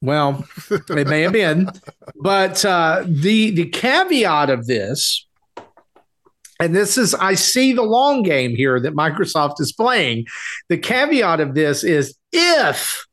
Well, 0.00 0.44
it 0.70 1.06
may 1.06 1.22
have 1.22 1.32
been, 1.32 1.70
but 2.16 2.64
uh, 2.64 3.04
the 3.06 3.50
the 3.50 3.68
caveat 3.68 4.50
of 4.50 4.66
this, 4.66 5.26
and 6.58 6.74
this 6.74 6.96
is 6.96 7.14
I 7.14 7.34
see 7.34 7.72
the 7.72 7.82
long 7.82 8.22
game 8.22 8.54
here 8.54 8.80
that 8.80 8.94
Microsoft 8.94 9.60
is 9.60 9.72
playing. 9.72 10.26
The 10.68 10.78
caveat 10.78 11.40
of 11.40 11.54
this 11.54 11.84
is 11.84 12.16
if 12.32 13.06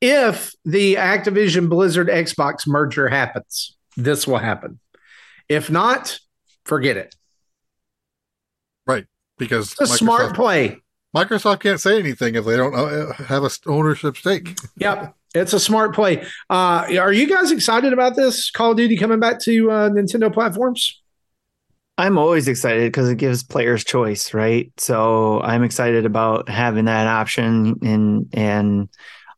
if 0.00 0.52
the 0.64 0.96
Activision 0.96 1.68
Blizzard 1.68 2.08
Xbox 2.08 2.66
merger 2.66 3.08
happens, 3.08 3.76
this 3.96 4.26
will 4.26 4.38
happen. 4.38 4.78
If 5.48 5.70
not, 5.70 6.18
forget 6.64 6.96
it. 6.96 7.14
Right. 8.86 9.06
because 9.38 9.72
It's 9.72 9.80
a 9.80 9.86
smart 9.86 10.34
play. 10.34 10.80
Microsoft 11.14 11.60
can't 11.60 11.80
say 11.80 11.98
anything 11.98 12.34
if 12.34 12.44
they 12.44 12.56
don't 12.56 12.74
uh, 12.74 13.12
have 13.14 13.44
a 13.44 13.50
ownership 13.66 14.16
stake. 14.16 14.58
Yep. 14.76 15.14
It's 15.34 15.52
a 15.52 15.60
smart 15.60 15.94
play. 15.94 16.24
Uh, 16.48 16.86
are 16.98 17.12
you 17.12 17.28
guys 17.28 17.50
excited 17.50 17.92
about 17.92 18.14
this 18.14 18.50
Call 18.50 18.70
of 18.70 18.76
Duty 18.76 18.96
coming 18.96 19.18
back 19.18 19.40
to 19.40 19.70
uh, 19.70 19.90
Nintendo 19.90 20.32
platforms? 20.32 21.02
I'm 21.98 22.18
always 22.18 22.48
excited 22.48 22.90
because 22.90 23.08
it 23.08 23.18
gives 23.18 23.42
players 23.44 23.84
choice, 23.84 24.34
right? 24.34 24.72
So 24.78 25.40
I'm 25.40 25.62
excited 25.62 26.06
about 26.06 26.48
having 26.48 26.86
that 26.86 27.06
option 27.06 27.78
and 27.82 28.28
and 28.32 28.88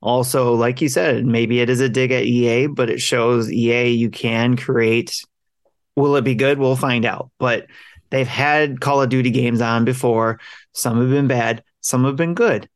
also, 0.03 0.55
like 0.55 0.80
you 0.80 0.88
said, 0.88 1.26
maybe 1.26 1.61
it 1.61 1.68
is 1.68 1.80
a 1.80 1.88
dig 1.88 2.12
at 2.12 2.24
EA, 2.24 2.68
but 2.68 2.90
it 2.90 3.01
shows 3.01 3.51
EA 3.51 3.88
you 3.88 4.11
can 4.11 4.57
create. 4.57 5.24
Will 5.97 6.16
it 6.16 6.22
be 6.22 6.34
good? 6.34 6.59
We'll 6.59 6.76
find 6.76 7.05
out. 7.05 7.30
But 7.38 7.66
they've 8.11 8.28
had 8.28 8.80
Call 8.80 9.03
of 9.03 9.09
Duty 9.09 9.30
games 9.30 9.61
on 9.61 9.84
before. 9.84 10.40
Some 10.72 11.01
have 11.01 11.11
been 11.11 11.26
bad, 11.26 11.64
some 11.80 12.05
have 12.05 12.16
been 12.16 12.34
good. 12.34 12.68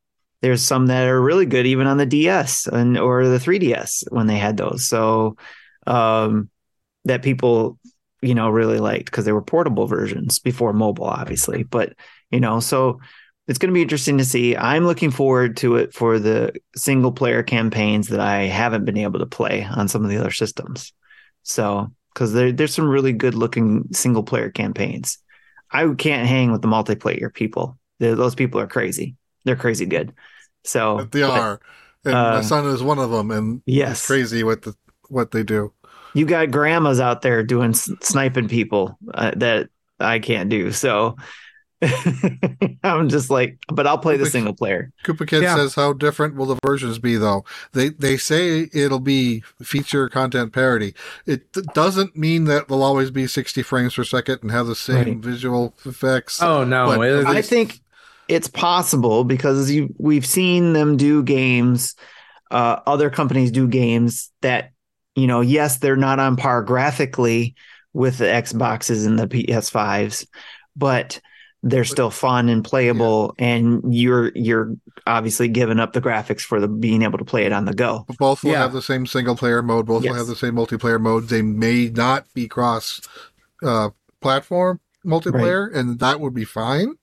There's 0.42 0.64
some 0.64 0.86
that 0.86 1.06
are 1.06 1.20
really 1.20 1.46
good, 1.46 1.66
even 1.66 1.86
on 1.86 1.98
the 1.98 2.06
DS 2.06 2.66
and 2.66 2.96
or 2.96 3.28
the 3.28 3.38
3DS 3.38 4.04
when 4.10 4.26
they 4.26 4.38
had 4.38 4.56
those. 4.56 4.84
So 4.86 5.36
um, 5.86 6.50
that 7.04 7.22
people 7.22 7.78
you 8.22 8.34
know 8.34 8.50
really 8.50 8.78
liked 8.78 9.06
because 9.06 9.24
they 9.24 9.32
were 9.32 9.40
portable 9.40 9.86
versions 9.86 10.38
before 10.40 10.74
mobile 10.74 11.06
obviously 11.06 11.62
but 11.62 11.94
you 12.30 12.38
know 12.38 12.60
so 12.60 13.00
it's 13.50 13.58
going 13.58 13.70
to 13.70 13.74
be 13.74 13.82
interesting 13.82 14.16
to 14.18 14.24
see. 14.24 14.56
I'm 14.56 14.86
looking 14.86 15.10
forward 15.10 15.56
to 15.56 15.74
it 15.74 15.92
for 15.92 16.20
the 16.20 16.52
single 16.76 17.10
player 17.10 17.42
campaigns 17.42 18.06
that 18.08 18.20
i 18.20 18.42
haven't 18.44 18.84
been 18.84 18.96
able 18.96 19.18
to 19.18 19.26
play 19.26 19.64
on 19.64 19.88
some 19.88 20.04
of 20.04 20.08
the 20.08 20.18
other 20.18 20.30
systems. 20.30 20.92
So 21.42 21.90
because 22.14 22.32
there, 22.32 22.52
there's 22.52 22.72
some 22.72 22.88
really 22.88 23.12
good 23.12 23.34
looking 23.34 23.88
single 23.90 24.22
player 24.22 24.50
campaigns. 24.50 25.18
I 25.68 25.92
can't 25.94 26.28
hang 26.28 26.52
with 26.52 26.62
the 26.62 26.68
multiplayer 26.68 27.34
people. 27.34 27.76
They're, 27.98 28.14
those 28.14 28.36
people 28.36 28.60
are 28.60 28.68
crazy 28.68 29.16
they're 29.44 29.56
crazy 29.56 29.86
good 29.86 30.12
so 30.64 31.08
they 31.10 31.22
but 31.22 31.30
are, 31.30 31.60
and 32.04 32.14
my 32.14 32.18
uh, 32.18 32.42
son 32.42 32.66
is 32.66 32.82
one 32.82 32.98
of 32.98 33.10
them, 33.10 33.30
and 33.30 33.62
yes 33.66 33.98
it's 33.98 34.06
crazy 34.06 34.42
what 34.44 34.62
the 34.62 34.74
what 35.08 35.30
they 35.30 35.42
do. 35.42 35.72
you 36.14 36.26
got 36.26 36.50
grandmas 36.50 37.00
out 37.00 37.22
there 37.22 37.42
doing 37.42 37.72
sniping 37.72 38.48
people 38.48 38.98
uh, 39.14 39.32
that 39.36 39.68
I 39.98 40.18
can't 40.18 40.50
do. 40.50 40.70
So 40.72 41.16
I'm 42.82 43.08
just 43.08 43.30
like, 43.30 43.58
but 43.68 43.86
I'll 43.86 43.98
play 43.98 44.16
the 44.16 44.26
single 44.26 44.54
player. 44.54 44.92
Koopa 45.04 45.26
Kid 45.26 45.42
Yeah. 45.42 45.56
says, 45.56 45.74
"How 45.76 45.92
different 45.94 46.36
will 46.36 46.46
the 46.46 46.58
versions 46.64 46.98
be, 46.98 47.16
though? 47.16 47.44
They 47.72 47.88
they 47.88 48.16
say 48.18 48.68
it'll 48.72 49.00
be 49.00 49.42
feature 49.62 50.08
content 50.10 50.52
parity. 50.52 50.94
It 51.26 51.52
d- 51.52 51.62
doesn't 51.72 52.16
mean 52.16 52.44
that 52.44 52.68
they'll 52.68 52.82
always 52.82 53.10
be 53.10 53.26
60 53.26 53.62
frames 53.62 53.94
per 53.94 54.04
second 54.04 54.40
and 54.42 54.50
have 54.50 54.66
the 54.66 54.74
same 54.74 54.96
Right. 54.96 55.16
visual 55.16 55.74
effects. 55.86 56.42
Oh 56.42 56.64
no! 56.64 56.86
But 56.98 57.26
I 57.26 57.40
think 57.40 57.80
it's 58.30 58.48
possible 58.48 59.24
because 59.24 59.70
you 59.70 59.94
we've 59.98 60.26
seen 60.26 60.72
them 60.72 60.96
do 60.96 61.22
games. 61.22 61.94
Uh, 62.50 62.80
other 62.86 63.10
companies 63.10 63.50
do 63.50 63.68
games 63.68 64.30
that 64.42 64.70
you 65.14 65.26
know. 65.26 65.40
Yes, 65.40 65.78
they're 65.78 65.96
not 65.96 66.18
on 66.18 66.36
par 66.36 66.62
graphically 66.62 67.54
with 67.92 68.18
the 68.18 68.24
Xboxes 68.24 69.06
and 69.06 69.18
the 69.18 69.26
PS5s, 69.26 70.26
but 70.76 71.20
they're 71.62 71.84
still 71.84 72.10
fun 72.10 72.48
and 72.48 72.64
playable. 72.64 73.34
And 73.38 73.92
you're 73.92 74.32
you're 74.34 74.74
obviously 75.06 75.48
giving 75.48 75.78
up 75.80 75.92
the 75.92 76.00
graphics 76.00 76.40
for 76.40 76.60
the 76.60 76.68
being 76.68 77.02
able 77.02 77.18
to 77.18 77.24
play 77.24 77.44
it 77.44 77.52
on 77.52 77.64
the 77.66 77.74
go. 77.74 78.06
Both 78.18 78.42
will 78.44 78.52
Yeah. 78.52 78.62
have 78.62 78.72
the 78.72 78.80
same 78.82 79.06
single 79.06 79.36
player 79.36 79.62
mode. 79.62 79.86
Both 79.86 80.04
Yes. 80.04 80.10
will 80.12 80.18
have 80.18 80.26
the 80.28 80.36
same 80.36 80.54
multiplayer 80.54 81.00
mode. 81.00 81.28
They 81.28 81.42
may 81.42 81.90
not 81.90 82.26
be 82.34 82.48
cross 82.48 83.00
uh, 83.62 83.90
platform 84.22 84.80
multiplayer, 85.04 85.68
and 85.74 85.98
that 85.98 86.20
would 86.20 86.34
be 86.34 86.44
fine. 86.44 86.94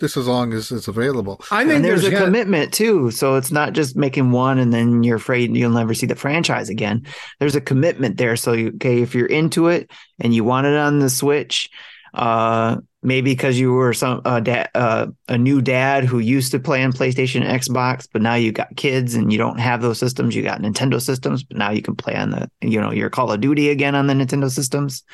Just 0.00 0.16
as 0.16 0.26
long 0.26 0.52
as 0.52 0.72
it's 0.72 0.88
available. 0.88 1.40
I 1.50 1.64
think 1.64 1.76
and 1.76 1.84
there's, 1.84 2.04
a 2.04 2.10
gonna- 2.10 2.24
commitment 2.24 2.72
too. 2.72 3.10
So 3.10 3.36
it's 3.36 3.52
not 3.52 3.74
just 3.74 3.96
making 3.96 4.30
one 4.30 4.58
and 4.58 4.72
then 4.72 5.02
you're 5.02 5.16
afraid 5.16 5.54
you'll 5.54 5.70
never 5.70 5.94
see 5.94 6.06
the 6.06 6.16
franchise 6.16 6.68
again. 6.70 7.06
There's 7.38 7.54
a 7.54 7.60
commitment 7.60 8.16
there. 8.16 8.36
So 8.36 8.52
you, 8.52 8.68
okay, 8.76 9.02
if 9.02 9.14
you're 9.14 9.26
into 9.26 9.68
it 9.68 9.90
and 10.18 10.34
you 10.34 10.42
want 10.42 10.66
it 10.66 10.74
on 10.74 10.98
the 11.00 11.10
Switch, 11.10 11.68
uh, 12.14 12.76
maybe 13.02 13.32
because 13.32 13.58
you 13.58 13.72
were 13.72 13.92
some 13.92 14.20
uh, 14.24 14.40
da- 14.40 14.66
uh, 14.74 15.06
a 15.28 15.38
new 15.38 15.62
dad 15.62 16.04
who 16.04 16.18
used 16.18 16.52
to 16.52 16.58
play 16.58 16.82
on 16.82 16.92
PlayStation, 16.92 17.42
and 17.42 17.60
Xbox, 17.60 18.08
but 18.12 18.22
now 18.22 18.34
you've 18.34 18.54
got 18.54 18.76
kids 18.76 19.14
and 19.14 19.32
you 19.32 19.38
don't 19.38 19.60
have 19.60 19.80
those 19.80 19.98
systems. 19.98 20.34
You 20.34 20.42
got 20.42 20.60
Nintendo 20.60 21.00
systems, 21.00 21.44
but 21.44 21.56
now 21.56 21.70
you 21.70 21.82
can 21.82 21.94
play 21.94 22.16
on 22.16 22.30
the 22.30 22.50
you 22.60 22.80
know 22.80 22.90
your 22.90 23.10
Call 23.10 23.30
of 23.30 23.40
Duty 23.40 23.70
again 23.70 23.94
on 23.94 24.06
the 24.06 24.14
Nintendo 24.14 24.50
systems. 24.50 25.04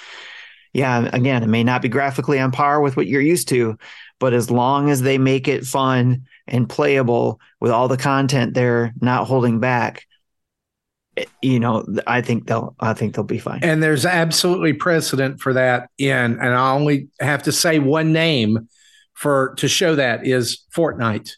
Yeah, 0.72 1.08
again, 1.12 1.42
it 1.42 1.48
may 1.48 1.64
not 1.64 1.82
be 1.82 1.88
graphically 1.88 2.38
on 2.38 2.52
par 2.52 2.80
with 2.80 2.96
what 2.96 3.06
you're 3.06 3.20
used 3.20 3.48
to, 3.48 3.78
but 4.18 4.32
as 4.32 4.50
long 4.50 4.90
as 4.90 5.02
they 5.02 5.18
make 5.18 5.48
it 5.48 5.64
fun 5.64 6.26
and 6.46 6.68
playable 6.68 7.40
with 7.60 7.70
all 7.70 7.88
the 7.88 7.96
content 7.96 8.54
they're 8.54 8.92
not 9.00 9.26
holding 9.26 9.58
back 9.60 10.06
eh, 11.16 11.24
you 11.42 11.58
know 11.58 11.84
i 12.06 12.20
think 12.20 12.46
they'll 12.46 12.74
i 12.80 12.92
think 12.92 13.14
they'll 13.14 13.24
be 13.24 13.38
fine. 13.38 13.60
And 13.62 13.82
there's 13.82 14.06
absolutely 14.06 14.72
precedent 14.72 15.40
for 15.40 15.52
that 15.54 15.90
in 15.98 16.38
and 16.38 16.54
i 16.54 16.72
only 16.72 17.08
have 17.20 17.42
to 17.44 17.52
say 17.52 17.78
one 17.78 18.12
name 18.12 18.68
for 19.14 19.54
to 19.56 19.66
show 19.66 19.94
that 19.94 20.26
is 20.26 20.64
fortnite. 20.74 21.30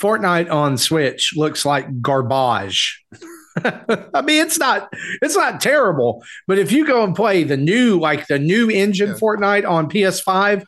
Fortnite 0.00 0.50
on 0.50 0.76
switch 0.76 1.34
looks 1.36 1.64
like 1.64 2.00
garbage 2.02 3.04
i 4.14 4.22
mean 4.22 4.44
it's 4.44 4.58
not 4.58 4.88
it's 5.22 5.36
not 5.36 5.60
terrible 5.60 6.22
but 6.46 6.58
if 6.58 6.70
you 6.72 6.86
go 6.86 7.02
and 7.04 7.14
play 7.16 7.42
the 7.44 7.56
new 7.56 7.98
like 7.98 8.26
the 8.26 8.38
new 8.38 8.68
engine 8.70 9.08
Yeah. 9.10 9.14
fortnite 9.14 9.68
on 9.68 9.88
ps5 9.88 10.64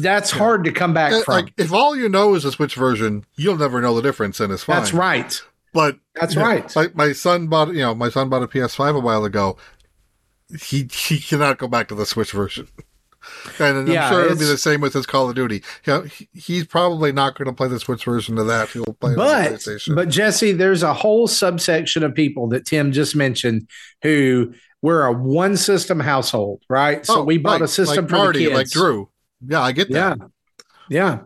that's 0.00 0.32
Yeah. 0.32 0.38
hard 0.38 0.64
to 0.64 0.72
come 0.72 0.94
back 0.94 1.12
Uh, 1.12 1.22
from 1.22 1.34
Like, 1.34 1.52
if 1.56 1.72
all 1.72 1.94
you 1.96 2.08
know 2.08 2.34
is 2.34 2.42
the 2.44 2.50
Switch 2.52 2.74
version, 2.74 3.24
you'll 3.36 3.58
never 3.58 3.80
know 3.82 3.94
the 3.94 4.02
difference, 4.02 4.40
and 4.40 4.50
it's 4.52 4.64
fine. 4.64 4.76
that's 4.78 4.92
right 4.94 5.42
But 5.74 5.98
that's 6.14 6.34
you 6.34 6.40
know, 6.40 6.46
right 6.46 6.74
Like 6.76 6.96
my 6.96 7.12
son 7.12 7.48
bought, 7.48 7.68
you 7.74 7.80
know, 7.80 7.94
my 7.94 8.08
son 8.08 8.28
bought 8.30 8.42
a 8.42 8.48
PS5 8.48 8.96
a 8.96 9.00
while 9.00 9.24
ago. 9.26 9.56
He 10.62 10.88
he 10.90 11.18
cannot 11.20 11.58
go 11.58 11.68
back 11.68 11.88
to 11.88 11.94
the 11.94 12.06
Switch 12.06 12.32
version. 12.32 12.68
And 13.58 13.90
I'm 13.90 14.10
sure 14.10 14.24
it'll 14.24 14.38
be 14.38 14.44
the 14.44 14.56
same 14.58 14.80
with 14.80 14.92
his 14.94 15.06
Call 15.06 15.28
of 15.28 15.34
Duty. 15.36 15.62
He, 15.84 16.28
he's 16.32 16.66
probably 16.66 17.12
not 17.12 17.36
going 17.36 17.46
to 17.46 17.52
play 17.52 17.68
the 17.68 17.80
Switch 17.80 18.04
version 18.04 18.38
of 18.38 18.46
that. 18.46 18.68
He'll 18.70 18.84
play 18.84 19.12
it 19.12 19.18
on 19.18 19.26
the 19.26 19.50
but 19.50 19.52
PlayStation. 19.60 19.94
but 19.94 20.08
Jesse, 20.08 20.52
there's 20.52 20.82
a 20.82 20.94
whole 20.94 21.26
subsection 21.26 22.02
of 22.04 22.14
people 22.14 22.48
that 22.48 22.66
Tim 22.66 22.92
just 22.92 23.16
mentioned 23.16 23.68
who 24.02 24.52
we're 24.82 25.04
a 25.04 25.12
one 25.12 25.56
system 25.56 25.98
household, 25.98 26.62
right? 26.68 27.04
So 27.04 27.20
Oh, 27.20 27.24
we 27.24 27.38
bought 27.38 27.62
a 27.62 27.68
system 27.68 28.04
like 28.04 28.10
for 28.10 28.16
Marty, 28.16 28.38
the 28.40 28.44
kids. 28.46 28.54
like 28.56 28.70
Drew. 28.70 29.08
Yeah, 29.46 29.60
I 29.60 29.72
get 29.72 29.90
Yeah, 29.90 30.14
that. 30.16 30.30
yeah. 30.88 31.18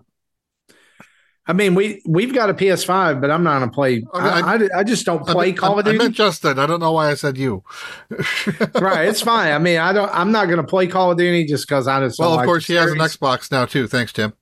I 1.44 1.52
mean, 1.54 1.74
we 1.74 2.00
we've 2.06 2.32
got 2.32 2.50
a 2.50 2.54
PS5, 2.54 3.20
but 3.20 3.30
I'm 3.30 3.42
not 3.42 3.58
going 3.58 3.70
to 3.70 3.74
play. 3.74 4.04
I 4.14 4.22
mean, 4.22 4.44
I, 4.72 4.76
I, 4.76 4.80
I 4.80 4.84
just 4.84 5.04
don't 5.04 5.26
play 5.26 5.46
meant- 5.46 5.58
Call 5.58 5.78
of 5.78 5.84
Duty. 5.84 5.98
I 5.98 6.02
meant 6.02 6.14
Justin. 6.14 6.58
I 6.58 6.66
don't 6.66 6.78
know 6.78 6.92
why 6.92 7.10
I 7.10 7.14
said 7.14 7.36
you. 7.36 7.64
right, 8.74 9.08
it's 9.08 9.22
fine. 9.22 9.52
I 9.52 9.58
mean, 9.58 9.78
I 9.78 9.92
don't. 9.92 10.10
I'm 10.14 10.30
not 10.30 10.46
going 10.46 10.58
to 10.58 10.66
play 10.66 10.86
Call 10.86 11.10
of 11.10 11.18
Duty 11.18 11.44
just 11.46 11.66
because 11.66 11.88
I 11.88 11.98
just. 12.00 12.20
well, 12.20 12.30
of 12.32 12.36
like 12.36 12.46
course, 12.46 12.66
he 12.66 12.74
has 12.74 12.92
an. 12.92 12.98
Xbox 12.98 13.50
now 13.50 13.64
too. 13.64 13.88
Thanks, 13.88 14.12
Tim. 14.12 14.34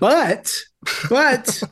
But 0.00 0.50
but 1.10 1.62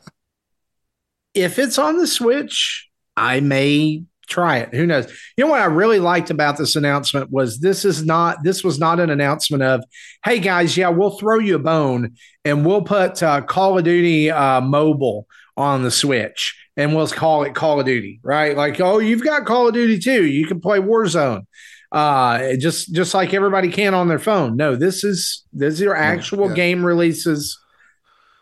if 1.33 1.57
it's 1.57 1.79
on 1.79 1.97
the 1.97 2.05
Switch, 2.05 2.87
I 3.17 3.39
may 3.39 4.03
try 4.25 4.57
it. 4.57 4.73
Who 4.73 4.85
knows? 4.85 5.07
You 5.37 5.45
know 5.45 5.51
what 5.51 5.61
I 5.61 5.65
really 5.65 5.99
liked 5.99 6.29
about 6.29 6.57
this 6.57 6.75
announcement 6.75 7.31
was 7.31 7.59
this 7.59 7.85
is 7.85 8.05
not 8.05 8.43
this 8.43 8.63
was 8.63 8.79
not 8.79 8.99
an 8.99 9.09
announcement 9.09 9.63
of, 9.63 9.83
hey 10.23 10.39
guys, 10.39 10.75
yeah, 10.77 10.89
we'll 10.89 11.17
throw 11.17 11.39
you 11.39 11.55
a 11.55 11.59
bone 11.59 12.15
and 12.43 12.65
we'll 12.65 12.81
put 12.81 13.21
uh, 13.23 13.41
Call 13.41 13.77
of 13.77 13.83
Duty 13.83 14.31
uh, 14.31 14.61
mobile 14.61 15.27
on 15.57 15.83
the 15.83 15.91
Switch 15.91 16.55
and 16.77 16.95
we'll 16.95 17.07
call 17.07 17.43
it 17.43 17.55
Call 17.55 17.79
of 17.79 17.85
Duty, 17.85 18.19
right? 18.23 18.55
Like, 18.57 18.81
oh, 18.81 18.99
you've 18.99 19.23
got 19.23 19.45
Call 19.45 19.67
of 19.67 19.73
Duty 19.73 19.99
too. 19.99 20.25
You 20.25 20.45
can 20.47 20.59
play 20.59 20.79
Warzone. 20.79 21.45
Uh, 21.91 22.55
just 22.57 22.93
just 22.93 23.13
like 23.13 23.33
everybody 23.33 23.69
can 23.71 23.93
on 23.93 24.07
their 24.09 24.19
phone. 24.19 24.57
No, 24.57 24.75
this 24.75 25.03
is 25.03 25.43
these 25.53 25.81
are 25.81 25.95
actual 25.95 26.49
Yeah. 26.49 26.55
game 26.55 26.85
releases. 26.85 27.57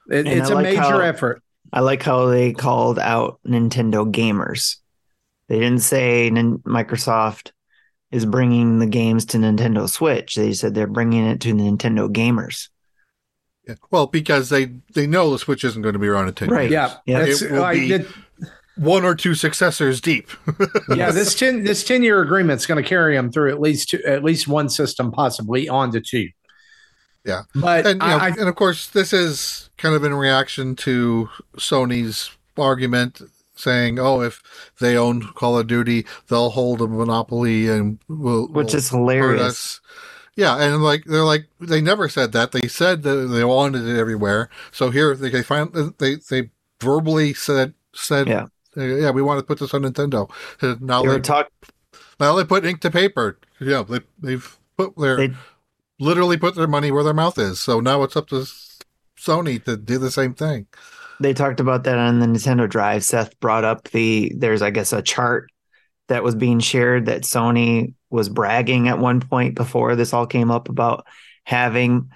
It, 0.10 0.28
it's 0.28 0.50
I 0.50 0.54
a 0.54 0.56
like 0.56 0.64
major 0.64 0.82
how- 0.82 1.00
effort. 1.00 1.42
i 1.72 1.80
like 1.80 2.04
how 2.04 2.26
they 2.26 2.52
called 2.54 3.00
out 3.00 3.40
nintendo 3.48 4.12
gamers 4.12 4.78
they 5.50 5.60
didn't 5.60 5.80
say 5.82 6.30
microsoft 6.32 7.52
is 8.12 8.26
bringing 8.26 8.80
the 8.80 8.86
games 8.88 9.26
to 9.26 9.38
nintendo 9.38 9.89
switch 9.89 10.36
they 10.36 10.54
said 10.54 10.74
they're 10.74 10.88
bringing 10.88 11.26
it 11.26 11.41
to 11.41 11.54
nintendo 11.54 12.08
gamers 12.12 12.70
Yeah. 13.68 13.76
Well, 13.91 14.08
because 14.08 14.50
they 14.50 14.66
they 14.94 15.08
know 15.08 15.32
the 15.32 15.39
Switch 15.39 15.64
isn't 15.64 15.82
going 15.82 15.94
to 15.94 16.00
be 16.00 16.08
around 16.10 16.28
in 16.28 16.34
ten 16.34 16.50
Right. 16.50 16.70
years. 16.70 16.72
Yeah, 16.74 16.96
Yeah. 17.06 17.20
That's, 17.26 17.41
It 17.41 17.52
will 17.52 17.62
like, 17.62 17.78
be- 17.80 17.98
that- 17.98 18.08
One 18.76 19.06
or 19.06 19.16
two 19.16 19.36
successors 19.36 20.02
deep. 20.02 20.28
yeah. 20.89 21.12
This 21.12 21.34
ten 21.36 21.64
this 21.64 21.84
ten 21.84 22.04
year 22.04 22.22
agreement 22.22 22.60
is 22.60 22.66
going 22.66 22.84
to 22.84 22.88
carry 22.89 23.16
them 23.16 23.32
through 23.32 23.52
at 23.52 23.62
least 23.62 23.89
two, 23.91 24.02
at 24.06 24.22
least 24.24 24.48
one 24.50 24.68
system, 24.68 25.12
possibly 25.12 25.70
on 25.70 25.91
to 25.94 26.02
two. 26.02 26.28
Yeah. 27.24 27.44
but 27.56 27.86
and 27.88 28.02
you 28.02 28.08
know, 28.10 28.18
I, 28.18 28.26
I, 28.26 28.28
and 28.30 28.50
of 28.50 28.56
course 28.56 28.88
this 28.88 29.14
is 29.14 29.70
kind 29.78 29.96
of 29.96 30.04
in 30.04 30.14
reaction 30.14 30.76
to 30.78 31.30
Sony's 31.58 32.32
argument 32.58 33.22
saying, 33.56 33.99
"Oh, 33.99 34.22
if 34.22 34.41
they 34.80 34.97
own 34.97 35.22
Call 35.34 35.58
of 35.58 35.68
Duty, 35.68 36.06
they'll 36.28 36.49
hold 36.51 36.82
a 36.82 36.88
monopoly 36.88 37.70
and 37.70 37.99
will 38.08 38.47
which 38.47 38.74
will 38.74 38.76
is 38.76 38.89
hilarious 38.89 39.41
us." 39.41 39.82
Yeah, 40.36 40.58
and 40.58 40.84
like 40.84 41.04
they're 41.06 41.24
like 41.24 41.45
they 41.60 41.82
never 41.82 42.10
said 42.10 42.32
that. 42.32 42.51
They 42.51 42.68
said 42.68 43.04
that 43.04 43.28
they 43.28 43.43
wanted 43.43 43.88
it 43.88 43.99
everywhere. 43.99 44.49
So 44.72 44.89
here 44.89 45.16
they, 45.16 45.30
they 45.30 45.43
find 45.43 45.72
they 45.99 46.16
they 46.16 46.49
verbally 46.80 47.34
said 47.34 47.74
said 47.93 48.28
Yeah. 48.28 48.47
uh, 48.76 48.82
yeah 48.84 49.12
we 49.12 49.22
want 49.22 49.39
to 49.39 49.45
put 49.45 49.60
this 49.60 49.74
on 49.74 49.84
Nintendo. 49.84 50.30
And 50.62 50.82
now 50.82 51.04
They 51.04 51.10
they 51.10 51.20
talk. 51.20 51.51
now 52.20 52.34
they 52.36 52.43
put 52.43 52.66
ink 52.66 52.82
to 52.82 52.89
paper. 52.89 53.38
Yeah, 53.60 53.84
they 53.84 53.99
they've 54.20 54.58
put 54.76 54.97
their 54.97 55.18
They 55.18 55.34
literally 55.99 56.38
put 56.38 56.56
their 56.56 56.68
money 56.68 56.91
where 56.91 57.04
their 57.04 57.14
mouth 57.14 57.38
is. 57.38 57.60
So 57.60 57.80
now 57.80 58.01
it's 58.01 58.16
up 58.18 58.28
to 58.30 58.47
Sony 59.16 59.64
to 59.66 59.78
do 59.78 59.99
the 59.99 60.12
same 60.12 60.34
thing. 60.34 60.66
They 61.24 61.34
talked 61.34 61.59
about 61.59 61.86
that 61.86 61.97
on 61.97 62.19
the 62.19 62.26
Nintendo 62.26 62.69
Drive. 62.69 63.03
Seth 63.03 63.39
brought 63.39 63.63
up 63.63 63.89
the 63.89 64.32
there's 64.36 64.61
I 64.61 64.69
guess 64.69 64.93
a 64.93 65.01
chart 65.01 65.49
that 66.07 66.24
was 66.24 66.36
being 66.36 66.59
shared 66.59 67.05
that 67.05 67.21
Sony 67.21 67.93
was 68.09 68.30
bragging 68.30 68.88
at 68.88 68.99
one 68.99 69.21
point 69.21 69.55
before 69.55 69.95
this 69.95 70.13
all 70.13 70.28
came 70.28 70.51
up 70.51 70.69
about 70.69 71.07
having 71.45 72.11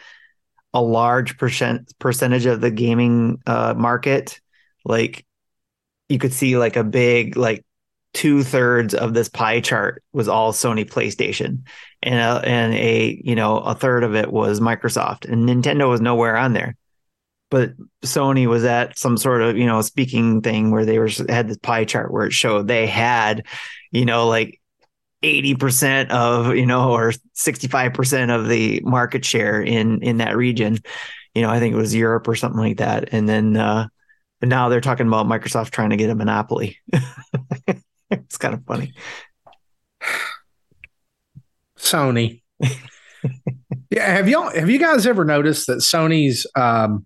a 0.74 0.82
large 0.82 1.38
percent 1.38 1.94
percentage 2.00 2.46
of 2.46 2.62
the 2.62 2.72
gaming 2.72 3.42
uh, 3.48 3.74
market. 3.76 4.40
Like 4.86 5.26
you 6.10 6.20
could 6.20 6.34
see 6.34 6.58
like 6.58 6.76
a 6.76 6.84
big 6.84 7.38
like 7.38 7.66
two 8.14 8.44
thirds 8.44 8.94
of 8.94 9.14
this 9.14 9.30
pie 9.30 9.62
chart 9.62 10.04
was 10.12 10.28
all 10.28 10.54
Sony 10.54 10.86
PlayStation, 10.90 11.64
and 12.04 12.16
a, 12.16 12.48
and 12.48 12.74
a 12.74 13.22
you 13.24 13.36
know 13.36 13.60
a 13.60 13.74
third 13.74 14.04
of 14.04 14.16
it 14.16 14.32
was 14.32 14.60
Microsoft, 14.60 15.26
and 15.32 15.48
Nintendo 15.48 15.90
was 15.90 16.02
nowhere 16.02 16.36
on 16.36 16.54
there 16.54 16.76
but 17.50 17.72
Sony 18.04 18.48
was 18.48 18.64
at 18.64 18.98
some 18.98 19.18
sort 19.18 19.42
of 19.42 19.58
you 19.58 19.66
know 19.66 19.82
speaking 19.82 20.42
thing 20.42 20.72
where 20.72 20.86
they 20.86 21.00
were 21.00 21.10
had 21.30 21.48
this 21.48 21.58
pie 21.58 21.86
chart 21.86 22.12
where 22.12 22.26
it 22.26 22.34
showed 22.34 22.68
they 22.68 22.88
had 22.88 23.46
you 23.92 24.06
know 24.06 24.28
like 24.28 24.60
80% 25.24 26.10
of 26.10 26.56
you 26.56 26.66
know 26.66 26.92
or 26.92 27.12
65% 27.36 28.36
of 28.36 28.48
the 28.48 28.82
market 28.84 29.26
share 29.26 29.62
in 29.62 30.02
in 30.02 30.18
that 30.18 30.38
region. 30.38 30.78
You 31.34 31.44
know 31.44 31.50
i 31.52 31.60
think 31.60 31.76
it 31.76 31.78
was 31.78 31.94
europe 31.94 32.28
or 32.28 32.36
something 32.36 32.60
like 32.60 32.78
that. 32.78 33.10
And 33.12 33.30
then 33.30 33.58
uh 33.58 33.88
but 34.40 34.50
now 34.50 34.70
they're 34.70 34.82
talking 34.82 35.08
about 35.08 35.28
microsoft 35.28 35.70
trying 35.70 35.92
to 35.92 35.98
get 35.98 36.10
a 36.10 36.16
monopoly. 36.16 36.78
It's 38.10 38.38
kind 38.38 38.54
of 38.54 38.64
funny. 38.66 38.94
Sony. 41.78 42.42
yeah, 43.90 44.12
have 44.12 44.30
y'all 44.30 44.50
have 44.50 44.70
you 44.70 44.80
guys 44.80 45.06
ever 45.06 45.26
noticed 45.26 45.68
that 45.68 45.80
Sony's 45.80 46.48
um, 46.56 47.06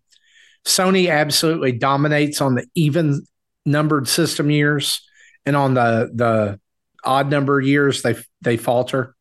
Sony 0.65 1.09
absolutely 1.09 1.71
dominates 1.71 2.41
on 2.41 2.55
the 2.55 2.65
even 2.75 3.25
numbered 3.65 4.07
system 4.07 4.49
years, 4.51 5.01
and 5.45 5.55
on 5.55 5.73
the 5.73 6.11
the 6.13 6.59
odd 7.03 7.29
number 7.31 7.59
years 7.59 8.01
they 8.03 8.15
they 8.41 8.57
falter. 8.57 9.15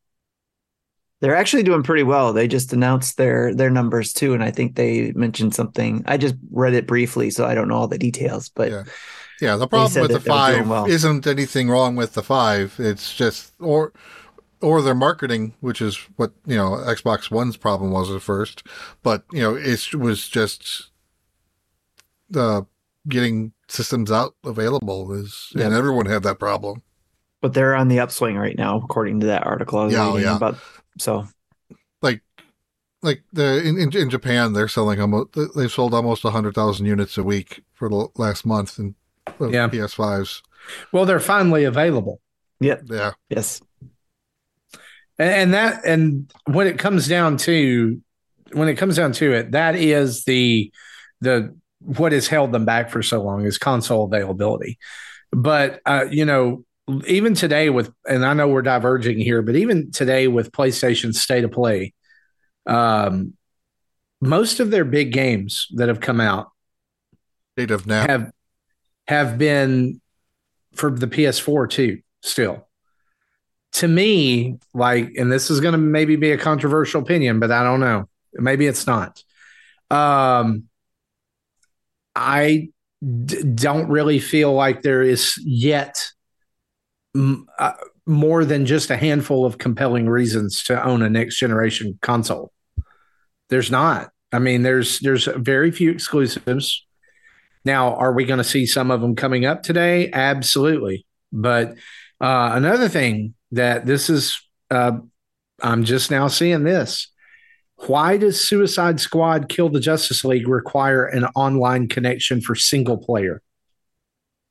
they're 1.21 1.37
actually 1.37 1.63
doing 1.63 1.83
pretty 1.83 2.03
well 2.03 2.33
they 2.33 2.49
just 2.49 2.73
announced 2.73 3.17
their 3.17 3.55
their 3.55 3.71
numbers 3.71 4.13
too 4.13 4.35
and 4.35 4.43
i 4.43 4.51
think 4.51 4.75
they 4.77 5.13
mentioned 5.13 5.55
something 5.55 6.03
i 6.07 6.17
just 6.17 6.35
read 6.51 6.75
it 6.75 6.87
briefly 6.87 7.31
so 7.31 7.45
i 7.47 7.55
don't 7.55 7.69
know 7.69 7.75
all 7.77 7.89
the 7.89 7.99
details 7.99 8.49
but 8.51 8.71
Yeah. 8.71 8.85
Yeah, 9.41 9.57
the 9.57 9.67
problem 9.67 9.99
with 9.99 10.13
the 10.13 10.19
that 10.19 10.25
they 10.25 10.33
were 10.33 10.43
doing 10.43 10.67
five 10.67 10.67
well. 10.67 10.87
isn't 10.87 11.27
anything 11.27 11.71
wrong 11.71 11.97
with 11.97 12.13
the 12.13 12.23
five. 12.23 12.77
It's 12.79 13.15
just 13.17 13.53
or 13.59 13.93
or 14.61 14.83
their 14.83 14.95
marketing, 14.95 15.55
which 15.61 15.81
is 15.81 15.97
what 16.17 16.33
you 16.47 16.57
know 16.57 16.73
Xbox 16.73 17.31
One's 17.31 17.57
problem 17.57 17.91
was 17.91 18.11
at 18.11 18.23
first. 18.23 18.63
But 19.03 19.25
you 19.33 19.41
know, 19.41 19.55
it 19.57 19.95
was 19.95 20.29
just 20.29 20.90
uh, 22.37 22.63
getting 23.09 23.53
systems 23.69 24.11
out 24.11 24.35
available 24.45 25.13
is, 25.13 25.53
and 25.55 25.75
everyone 25.75 26.07
had 26.07 26.23
that 26.25 26.39
problem. 26.39 26.83
but 27.41 27.55
they're 27.55 27.75
on 27.75 27.89
the 27.89 28.01
upswing 28.01 28.37
right 28.37 28.57
now, 28.57 28.79
according 28.79 29.21
to 29.21 29.27
that 29.27 29.47
article 29.47 29.79
I 29.79 29.85
was 29.87 29.95
Yeah, 29.95 30.07
reading 30.07 30.23
yeah. 30.23 30.37
about. 30.37 30.57
So 30.99 31.27
Like 32.03 32.23
like 33.03 33.23
the 33.33 33.67
in, 33.67 33.79
in 33.79 33.97
in 33.97 34.11
Japan, 34.11 34.53
they're 34.53 34.69
selling 34.69 35.01
almost 35.01 35.31
they've 35.57 35.71
sold 35.73 35.95
almost 35.95 36.23
hundred 36.23 36.55
thousand 36.55 36.87
units 36.87 37.17
a 37.19 37.23
week 37.23 37.63
for 37.75 37.89
the 37.89 38.09
last 38.17 38.45
month 38.45 38.79
and 38.79 38.95
Yeah. 39.41 39.69
PS5s. 39.69 40.43
Well, 40.93 41.07
they're 41.07 41.21
finally 41.21 41.65
available. 41.65 42.21
yeah, 42.61 42.81
Yeah, 42.85 43.13
yes, 43.31 43.61
And, 45.19 45.31
and 45.31 45.55
that 45.55 45.85
and 45.87 46.33
when 46.47 46.67
it 46.67 46.79
comes 46.79 47.09
down 47.09 47.37
to 47.39 48.01
when 48.53 48.69
it 48.69 48.77
comes 48.77 48.97
down 48.97 49.13
to 49.13 49.33
it, 49.33 49.53
that 49.53 49.77
is 49.77 50.25
the 50.25 50.73
the 51.21 51.55
what 51.81 52.13
has 52.13 52.29
held 52.29 52.53
them 52.53 52.65
back 52.65 52.91
for 52.91 53.03
so 53.03 53.23
long 53.23 53.45
is 53.45 53.59
console 53.59 54.05
availability. 54.05 54.79
But 55.33 55.81
uh, 55.87 56.07
you 56.11 56.25
know, 56.25 56.65
even 57.07 57.35
today 57.35 57.71
with 57.71 57.93
and 58.09 58.25
I 58.25 58.35
know 58.35 58.49
we're 58.49 58.63
diverging 58.63 59.19
here, 59.19 59.43
but 59.43 59.57
even 59.57 59.91
today 59.91 60.29
with 60.29 60.53
PlayStation 60.53 61.15
State 61.15 61.45
of 61.45 61.53
Play, 61.53 61.95
um, 62.67 63.35
most 64.21 64.61
of 64.61 64.71
their 64.71 64.85
big 64.85 65.13
games 65.13 65.67
that 65.75 65.89
have 65.89 66.01
come 66.01 66.21
out 66.21 66.49
state 67.57 67.71
of 67.71 67.87
now. 67.87 68.07
have 68.07 68.31
have 69.07 69.39
been 69.39 70.01
for 70.75 70.91
the 70.91 71.07
PS4 71.07 71.71
too. 71.71 72.01
Still, 72.23 72.69
to 73.73 73.89
me, 73.89 74.59
like, 74.75 75.13
and 75.17 75.33
this 75.33 75.51
is 75.51 75.61
going 75.61 75.73
to 75.73 75.79
maybe 75.79 76.17
be 76.17 76.33
a 76.33 76.39
controversial 76.39 77.01
opinion, 77.01 77.41
but 77.41 77.51
I 77.51 77.63
don't 77.63 77.81
know. 77.81 78.09
Maybe 78.35 78.67
it's 78.67 78.87
not. 78.87 79.23
Um, 79.91 80.69
I 82.21 82.69
d- 83.25 83.43
don't 83.55 83.89
really 83.89 84.19
feel 84.19 84.53
like 84.53 84.83
there 84.83 85.03
is 85.03 85.35
yet 85.43 86.07
m- 87.17 87.47
uh, 87.59 87.73
more 88.07 88.45
than 88.45 88.67
just 88.67 88.91
a 88.91 88.97
handful 88.97 89.47
of 89.47 89.57
compelling 89.57 90.07
reasons 90.09 90.63
to 90.65 90.85
own 90.85 91.03
a 91.03 91.09
next 91.09 91.39
generation 91.39 91.99
console. 92.03 92.53
There's 93.49 93.71
not. 93.71 94.11
I 94.33 94.39
mean, 94.39 94.63
there's 94.63 95.01
there's 95.01 95.27
very 95.37 95.71
few 95.71 95.91
exclusives. 95.91 96.87
Now, 97.65 97.95
are 97.95 98.13
we 98.13 98.25
going 98.25 98.39
to 98.39 98.45
see 98.45 98.67
some 98.67 98.91
of 98.91 99.01
them 99.01 99.17
coming 99.17 99.45
up 99.47 99.63
today? 99.63 100.11
Absolutely. 100.13 101.07
But 101.33 101.71
uh, 102.21 102.51
another 102.55 102.89
thing 102.89 103.35
that 103.53 103.87
this 103.87 104.11
is, 104.11 104.41
uh, 104.71 104.93
I'm 105.63 105.85
just 105.85 106.11
now 106.11 106.29
seeing 106.29 106.65
this. 106.65 107.10
Why 107.87 108.19
does 108.19 108.41
Suicide 108.41 109.01
Squad 109.01 109.49
Kill 109.49 109.69
the 109.69 109.81
Justice 109.81 110.25
League 110.25 110.49
require 110.49 111.07
an 111.07 111.25
online 111.35 111.89
connection 111.89 112.41
for 112.41 112.55
single 112.55 112.99
player? 112.99 113.43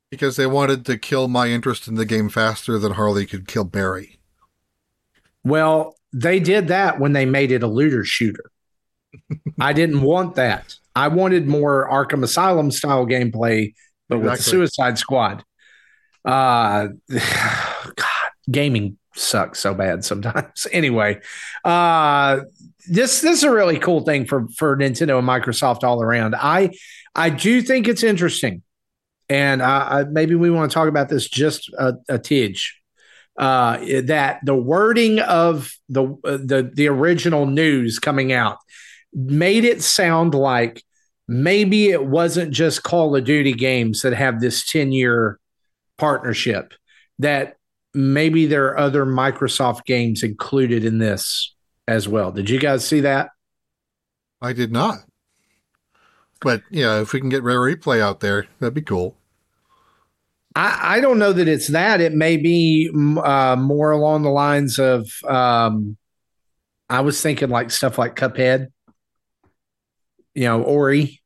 Because 0.09 0.35
they 0.35 0.47
wanted 0.47 0.85
to 0.87 0.97
kill 0.97 1.27
my 1.27 1.47
interest 1.47 1.87
in 1.87 1.95
the 1.95 2.05
game 2.05 2.29
faster 2.29 2.79
than 2.79 2.93
Harley 2.93 3.27
could 3.27 3.47
kill 3.47 3.63
Barry. 3.63 4.19
Well, 5.43 5.95
they 6.11 6.39
did 6.39 6.69
that 6.69 6.99
when 6.99 7.13
they 7.13 7.25
made 7.25 7.51
it 7.51 7.61
a 7.61 7.67
looter 7.67 8.03
shooter. 8.03 8.49
I 9.59 9.73
didn't 9.73 10.01
want 10.01 10.35
that. 10.35 10.75
I 10.95 11.07
wanted 11.09 11.47
more 11.47 11.87
Arkham 11.89 12.23
Asylum 12.23 12.71
style 12.71 13.05
gameplay, 13.05 13.73
but 14.07 14.19
with 14.19 14.41
Suicide 14.41 14.97
Squad. 14.97 15.43
Uh, 16.25 16.87
God, 17.09 18.31
gaming 18.49 18.97
sucks 19.15 19.59
so 19.59 19.73
bad 19.73 20.03
sometimes. 20.03 20.67
anyway, 20.71 21.19
uh, 21.63 22.39
this 22.89 23.21
this 23.21 23.37
is 23.37 23.43
a 23.43 23.51
really 23.51 23.79
cool 23.79 24.01
thing 24.01 24.25
for 24.25 24.47
for 24.49 24.75
Nintendo 24.75 25.19
and 25.19 25.27
Microsoft 25.27 25.83
all 25.83 26.01
around. 26.01 26.35
I 26.35 26.71
I 27.15 27.29
do 27.29 27.61
think 27.61 27.87
it's 27.87 28.03
interesting, 28.03 28.63
and 29.29 29.61
I, 29.61 29.99
I, 29.99 30.03
maybe 30.05 30.35
we 30.35 30.49
want 30.49 30.71
to 30.71 30.73
talk 30.73 30.87
about 30.87 31.09
this 31.09 31.27
just 31.27 31.69
a, 31.77 31.93
a 32.09 32.19
tidge 32.19 32.79
uh, 33.37 33.77
that 34.03 34.39
the 34.43 34.55
wording 34.55 35.19
of 35.19 35.71
the 35.87 36.03
uh, 36.25 36.37
the 36.37 36.69
the 36.73 36.87
original 36.87 37.45
news 37.45 37.97
coming 37.97 38.33
out 38.33 38.57
made 39.13 39.63
it 39.63 39.81
sound 39.81 40.33
like 40.33 40.83
maybe 41.27 41.89
it 41.89 42.05
wasn't 42.05 42.51
just 42.51 42.83
Call 42.83 43.15
of 43.15 43.23
Duty 43.23 43.53
games 43.53 44.01
that 44.01 44.13
have 44.13 44.41
this 44.41 44.69
ten 44.69 44.91
year 44.91 45.39
partnership. 45.97 46.73
That 47.19 47.57
maybe 47.93 48.45
there 48.45 48.67
are 48.67 48.77
other 48.77 49.05
Microsoft 49.05 49.85
games 49.85 50.21
included 50.21 50.83
in 50.83 50.99
this 50.99 51.55
as 51.89 52.07
well. 52.07 52.31
Did 52.31 52.49
you 52.49 52.59
guys 52.59 52.87
see 52.87 53.01
that? 53.01 53.31
I 54.41 54.53
did 54.53 54.71
not. 54.71 54.99
But 56.39 56.61
yeah, 56.69 57.01
if 57.01 57.11
we 57.11 57.19
can 57.19 57.29
get 57.29 57.43
Rare 57.43 57.59
Replay 57.59 57.99
out 57.99 58.19
there, 58.19 58.47
that'd 58.59 58.73
be 58.73 58.81
cool. 58.81 59.17
I, 60.55 60.97
I 60.97 61.01
don't 61.01 61.19
know 61.19 61.33
that 61.33 61.47
it's 61.47 61.67
that. 61.67 61.99
It 61.99 62.13
may 62.13 62.37
be 62.37 62.89
uh, 62.93 63.55
more 63.57 63.91
along 63.91 64.21
the 64.21 64.29
lines 64.29 64.79
of 64.79 65.09
um, 65.27 65.97
I 66.89 67.01
was 67.01 67.21
thinking 67.21 67.49
like 67.49 67.71
stuff 67.71 67.97
like 67.97 68.15
Cuphead, 68.15 68.67
you 70.33 70.43
know, 70.43 70.61
Ori, 70.63 71.21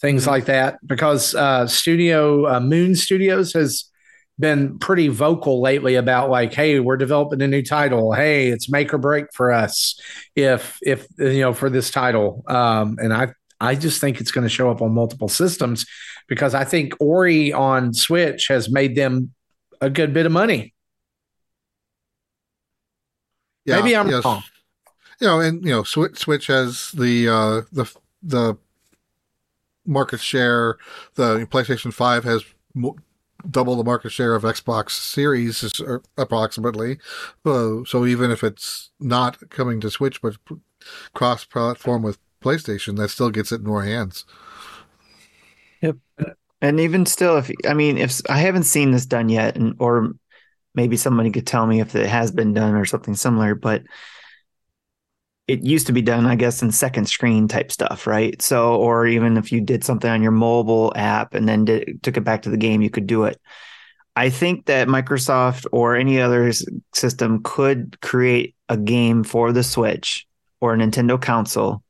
things 0.00 0.26
like 0.26 0.44
that, 0.44 0.78
because 0.86 1.34
uh, 1.34 1.66
Studio 1.66 2.46
uh, 2.46 2.60
Moon 2.60 2.94
Studios 2.94 3.54
has 3.54 3.90
been 4.42 4.78
pretty 4.78 5.08
vocal 5.08 5.62
lately 5.62 5.94
about 5.94 6.28
like, 6.28 6.52
hey, 6.52 6.80
we're 6.80 6.98
developing 6.98 7.40
a 7.40 7.48
new 7.48 7.62
title. 7.62 8.12
Hey, 8.12 8.48
it's 8.48 8.68
make 8.68 8.92
or 8.92 8.98
break 8.98 9.32
for 9.32 9.52
us 9.52 9.98
if 10.36 10.78
if 10.82 11.06
you 11.16 11.40
know 11.40 11.54
for 11.54 11.70
this 11.70 11.90
title. 11.90 12.44
Um, 12.48 12.98
and 13.00 13.14
I 13.14 13.32
I 13.60 13.76
just 13.76 14.00
think 14.00 14.20
it's 14.20 14.32
going 14.32 14.42
to 14.44 14.50
show 14.50 14.70
up 14.70 14.82
on 14.82 14.92
multiple 14.92 15.28
systems 15.28 15.86
because 16.28 16.54
I 16.54 16.64
think 16.64 16.92
Ori 17.00 17.52
on 17.52 17.94
Switch 17.94 18.48
has 18.48 18.68
made 18.70 18.96
them 18.96 19.32
a 19.80 19.88
good 19.88 20.12
bit 20.12 20.26
of 20.26 20.32
money. 20.32 20.74
Yeah, 23.64 23.76
Maybe 23.76 23.96
I'm 23.96 24.08
yes. 24.10 24.24
wrong. 24.24 24.42
you 25.20 25.26
know, 25.28 25.38
and 25.40 25.64
you 25.64 25.70
know, 25.70 25.84
Switch, 25.84 26.18
Switch 26.18 26.48
has 26.48 26.90
the 26.92 27.28
uh, 27.28 27.60
the 27.70 27.86
the 28.22 28.56
market 29.86 30.18
share. 30.20 30.78
The 31.14 31.46
PlayStation 31.46 31.92
Five 31.92 32.24
has 32.24 32.42
double 33.50 33.76
the 33.76 33.84
market 33.84 34.10
share 34.10 34.34
of 34.34 34.42
Xbox 34.42 34.90
Series, 34.90 35.80
uh, 35.80 35.98
approximately. 36.16 36.98
Uh, 37.44 37.84
so 37.84 38.06
even 38.06 38.30
if 38.30 38.44
it's 38.44 38.90
not 39.00 39.50
coming 39.50 39.80
to 39.80 39.90
Switch, 39.90 40.20
but 40.20 40.36
cross-platform 41.14 42.02
with 42.02 42.18
PlayStation, 42.40 42.96
that 42.96 43.08
still 43.08 43.30
gets 43.30 43.52
it 43.52 43.60
in 43.60 43.66
more 43.66 43.84
hands. 43.84 44.24
Yep. 45.80 45.96
And 46.60 46.80
even 46.80 47.06
still, 47.06 47.38
if 47.38 47.50
I 47.68 47.74
mean, 47.74 47.98
if 47.98 48.20
I 48.28 48.38
haven't 48.38 48.64
seen 48.64 48.92
this 48.92 49.06
done 49.06 49.28
yet, 49.28 49.56
and 49.56 49.74
or 49.78 50.12
maybe 50.74 50.96
somebody 50.96 51.30
could 51.30 51.46
tell 51.46 51.66
me 51.66 51.80
if 51.80 51.94
it 51.96 52.06
has 52.06 52.30
been 52.30 52.52
done 52.52 52.74
or 52.74 52.84
something 52.84 53.14
similar, 53.14 53.54
but 53.54 53.82
it 55.52 55.62
used 55.62 55.86
to 55.86 55.92
be 55.92 56.00
done, 56.00 56.24
I 56.24 56.34
guess, 56.34 56.62
in 56.62 56.72
second 56.72 57.10
screen 57.10 57.46
type 57.46 57.70
stuff, 57.70 58.06
right? 58.06 58.40
So, 58.40 58.74
or 58.76 59.06
even 59.06 59.36
if 59.36 59.52
you 59.52 59.60
did 59.60 59.84
something 59.84 60.10
on 60.10 60.22
your 60.22 60.32
mobile 60.32 60.94
app 60.96 61.34
and 61.34 61.46
then 61.46 61.66
did, 61.66 62.02
took 62.02 62.16
it 62.16 62.24
back 62.24 62.40
to 62.42 62.50
the 62.50 62.56
game, 62.56 62.80
you 62.80 62.88
could 62.88 63.06
do 63.06 63.24
it. 63.24 63.38
I 64.16 64.30
think 64.30 64.64
that 64.64 64.88
Microsoft 64.88 65.66
or 65.70 65.94
any 65.94 66.22
other 66.22 66.50
system 66.94 67.42
could 67.42 68.00
create 68.00 68.54
a 68.70 68.78
game 68.78 69.24
for 69.24 69.52
the 69.52 69.62
Switch 69.62 70.26
or 70.62 70.72
a 70.72 70.78
Nintendo 70.78 71.20
console 71.20 71.82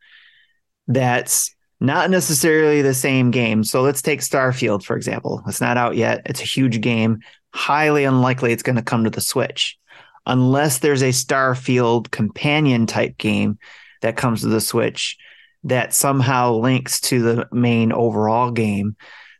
that's 0.88 1.54
not 1.78 2.10
necessarily 2.10 2.82
the 2.82 2.94
same 2.94 3.30
game. 3.30 3.62
So 3.62 3.82
let's 3.82 4.02
take 4.02 4.22
Starfield, 4.22 4.82
for 4.82 4.96
example. 4.96 5.40
It's 5.46 5.60
not 5.60 5.76
out 5.76 5.94
yet. 5.94 6.22
It's 6.26 6.40
a 6.40 6.44
huge 6.44 6.80
game. 6.80 7.20
Highly 7.54 8.02
unlikely 8.02 8.52
it's 8.52 8.64
going 8.64 8.74
to 8.76 8.82
come 8.82 9.04
to 9.04 9.10
the 9.10 9.20
Switch 9.20 9.78
unless 10.26 10.78
there's 10.78 11.02
a 11.02 11.10
Starfield 11.10 12.10
companion 12.10 12.86
type 12.86 13.18
game 13.18 13.58
that 14.00 14.16
comes 14.16 14.40
to 14.40 14.48
the 14.48 14.60
Switch 14.60 15.16
that 15.64 15.94
somehow 15.94 16.54
links 16.54 17.00
to 17.00 17.22
the 17.22 17.48
main 17.52 17.92
overall 17.92 18.50
game 18.50 18.96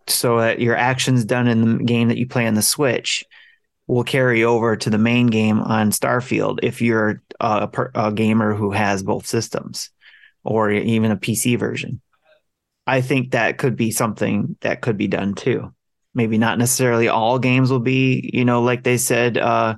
so 0.06 0.38
that 0.38 0.60
your 0.60 0.76
actions 0.76 1.24
done 1.24 1.48
in 1.48 1.78
the 1.78 1.84
game 1.84 2.08
that 2.08 2.18
you 2.18 2.26
play 2.26 2.46
on 2.46 2.54
the 2.54 2.62
Switch 2.62 3.24
will 3.86 4.04
carry 4.04 4.44
over 4.44 4.76
to 4.76 4.90
the 4.90 4.98
main 4.98 5.26
game 5.26 5.60
on 5.60 5.90
Starfield 5.90 6.60
if 6.62 6.80
you're 6.80 7.20
a, 7.40 7.68
a 7.94 8.12
gamer 8.12 8.54
who 8.54 8.70
has 8.70 9.02
both 9.02 9.26
systems 9.26 9.90
or 10.44 10.70
even 10.70 11.10
a 11.10 11.16
PC 11.16 11.58
version. 11.58 12.00
I 12.86 13.00
think 13.00 13.32
that 13.32 13.58
could 13.58 13.76
be 13.76 13.90
something 13.90 14.56
that 14.60 14.80
could 14.80 14.96
be 14.96 15.08
done 15.08 15.34
too. 15.34 15.72
Maybe 16.14 16.36
not 16.36 16.58
necessarily 16.58 17.08
all 17.08 17.38
games 17.38 17.70
will 17.70 17.80
be, 17.80 18.30
you 18.32 18.44
know, 18.44 18.62
like 18.62 18.82
they 18.82 18.98
said, 18.98 19.38
uh, 19.38 19.76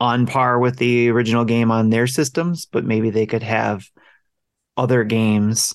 on 0.00 0.26
par 0.26 0.58
with 0.58 0.76
the 0.76 1.08
original 1.10 1.44
game 1.44 1.70
on 1.70 1.90
their 1.90 2.06
systems, 2.06 2.66
but 2.66 2.84
maybe 2.84 3.10
they 3.10 3.26
could 3.26 3.42
have 3.42 3.84
other 4.76 5.04
games 5.04 5.74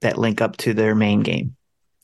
that 0.00 0.18
link 0.18 0.40
up 0.40 0.56
to 0.58 0.74
their 0.74 0.94
main 0.94 1.22
game. 1.22 1.56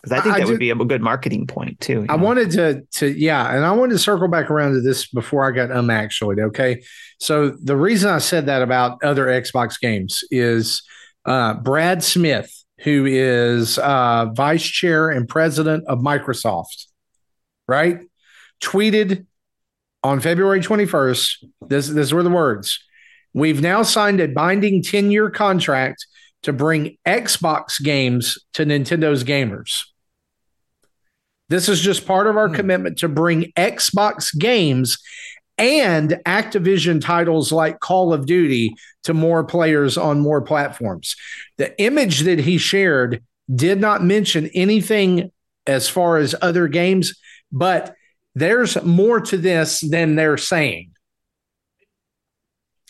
Because 0.03 0.19
I 0.19 0.23
think 0.23 0.37
that 0.37 0.43
I 0.43 0.47
would 0.47 0.59
be 0.59 0.71
a 0.71 0.75
good 0.75 1.03
marketing 1.03 1.47
point 1.47 1.79
too. 1.81 2.07
I 2.09 2.17
know? 2.17 2.25
wanted 2.25 2.51
to 2.53 2.83
to 2.93 3.07
yeah, 3.07 3.55
and 3.55 3.67
I 3.67 3.73
wanted 3.73 3.93
to 3.93 3.99
circle 3.99 4.29
back 4.29 4.51
around 4.51 4.73
to 4.73 4.81
this 4.81 5.07
before 5.09 5.47
I 5.47 5.51
got 5.51 5.71
um 5.71 5.91
actually. 5.91 6.41
Okay. 6.41 6.83
So 7.19 7.51
the 7.51 7.77
reason 7.77 8.11
I 8.11 8.19
said 8.19 8.47
that 8.47 8.63
about 8.63 9.05
other 9.05 9.27
Xbox 9.27 9.79
games 9.79 10.25
is 10.31 10.83
uh, 11.27 11.55
Brad 11.55 12.03
Smith, 12.03 12.51
who 12.79 13.05
is 13.05 13.79
uh, 13.79 14.27
vice 14.33 14.65
chair 14.65 15.11
and 15.11 15.29
president 15.29 15.85
of 15.87 15.99
Microsoft, 15.99 16.87
right? 17.69 18.01
Tweeted 18.63 19.27
on 20.03 20.21
February 20.21 20.61
21st, 20.61 21.45
this, 21.69 21.89
this 21.89 22.13
were 22.13 22.23
the 22.23 22.31
words. 22.31 22.83
We've 23.33 23.61
now 23.61 23.83
signed 23.83 24.21
a 24.21 24.29
binding 24.29 24.83
10 24.83 25.11
year 25.11 25.31
contract 25.31 26.07
to 26.43 26.53
bring 26.53 26.97
Xbox 27.07 27.83
games 27.83 28.39
to 28.55 28.65
Nintendo's 28.65 29.25
gamers. 29.25 29.85
This 31.49 31.69
is 31.69 31.81
just 31.81 32.07
part 32.07 32.27
of 32.27 32.37
our 32.37 32.49
hmm. 32.49 32.55
commitment 32.55 32.99
to 32.99 33.09
bring 33.09 33.53
Xbox 33.57 34.37
games 34.37 34.99
and 35.59 36.11
Activision 36.25 37.03
titles 37.03 37.53
like 37.53 37.81
Call 37.81 38.15
of 38.15 38.25
Duty 38.25 38.75
to 39.05 39.13
more 39.13 39.45
players 39.45 39.99
on 39.99 40.21
more 40.21 40.41
platforms. 40.41 41.17
The 41.59 41.79
image 41.81 42.21
that 42.21 42.39
he 42.39 42.57
shared 42.57 43.23
did 43.55 43.81
not 43.81 44.03
mention 44.03 44.49
anything 44.55 45.31
as 45.67 45.89
far 45.89 46.17
as 46.17 46.35
other 46.41 46.67
games, 46.67 47.15
but 47.53 47.95
there's 48.35 48.83
more 48.83 49.21
to 49.21 49.37
this 49.37 49.81
than 49.81 50.15
they're 50.15 50.37
saying. 50.37 50.93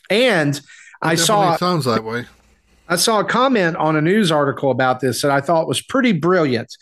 And 0.08 0.56
it 0.56 0.62
I 1.02 1.14
saw 1.14 1.56
sounds 1.56 1.84
that 1.84 2.04
way. 2.04 2.26
I 2.88 2.96
saw 2.96 3.20
a 3.20 3.24
comment 3.24 3.76
on 3.76 3.94
a 3.94 4.00
news 4.00 4.32
article 4.32 4.70
about 4.70 5.00
this 5.00 5.22
that 5.22 5.30
I 5.30 5.40
thought 5.40 5.68
was 5.68 5.80
pretty 5.80 6.12
brilliant. 6.12 6.74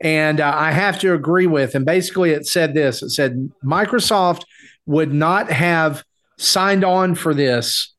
And 0.00 0.40
uh, 0.40 0.52
I 0.54 0.70
have 0.70 1.00
to 1.00 1.12
agree 1.14 1.46
with. 1.46 1.74
And 1.74 1.84
basically, 1.84 2.30
it 2.30 2.46
said 2.46 2.74
this 2.74 3.02
it 3.02 3.10
said 3.10 3.50
Microsoft 3.64 4.42
would 4.86 5.12
not 5.12 5.50
have 5.50 6.04
signed 6.38 6.84
on 6.84 7.14
for 7.14 7.34
this 7.34 7.94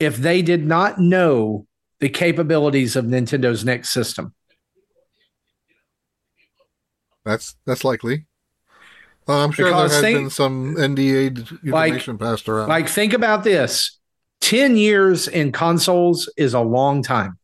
if 0.00 0.16
they 0.16 0.42
did 0.42 0.66
not 0.66 0.98
know 0.98 1.66
the 2.00 2.08
capabilities 2.08 2.96
of 2.96 3.04
Nintendo's 3.04 3.64
next 3.64 3.90
system. 3.90 4.34
That's 7.24 7.54
that's 7.64 7.84
likely. 7.84 8.26
Uh, 9.26 9.44
I'm 9.44 9.52
sure 9.52 9.66
because 9.66 9.90
there 9.90 9.96
has 9.96 10.02
think, 10.02 10.18
been 10.18 10.30
some 10.30 10.76
NDA 10.76 11.36
information 11.62 12.16
like, 12.16 12.20
passed 12.20 12.48
around. 12.48 12.68
Like, 12.68 12.88
think 12.88 13.12
about 13.12 13.44
this 13.44 13.98
10 14.42 14.76
years 14.76 15.28
in 15.28 15.52
consoles 15.52 16.30
is 16.36 16.52
a 16.54 16.60
long 16.60 17.02
time. 17.02 17.38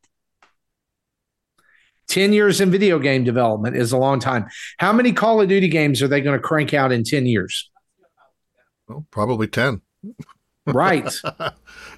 10 2.09 2.33
years 2.33 2.61
in 2.61 2.70
video 2.70 2.99
game 2.99 3.24
development 3.24 3.76
is 3.76 3.93
a 3.93 3.97
long 3.97 4.18
time. 4.18 4.47
How 4.78 4.93
many 4.93 5.12
Call 5.12 5.41
of 5.41 5.49
Duty 5.49 5.68
games 5.68 6.03
are 6.03 6.09
they 6.09 6.20
going 6.20 6.37
to 6.37 6.43
crank 6.43 6.74
out 6.74 6.93
in 6.93 7.05
10 7.05 7.24
years? 7.24 7.70
Well, 8.89 9.07
probably 9.11 9.47
10. 9.47 9.81
Right. 10.66 11.05
if 11.07 11.22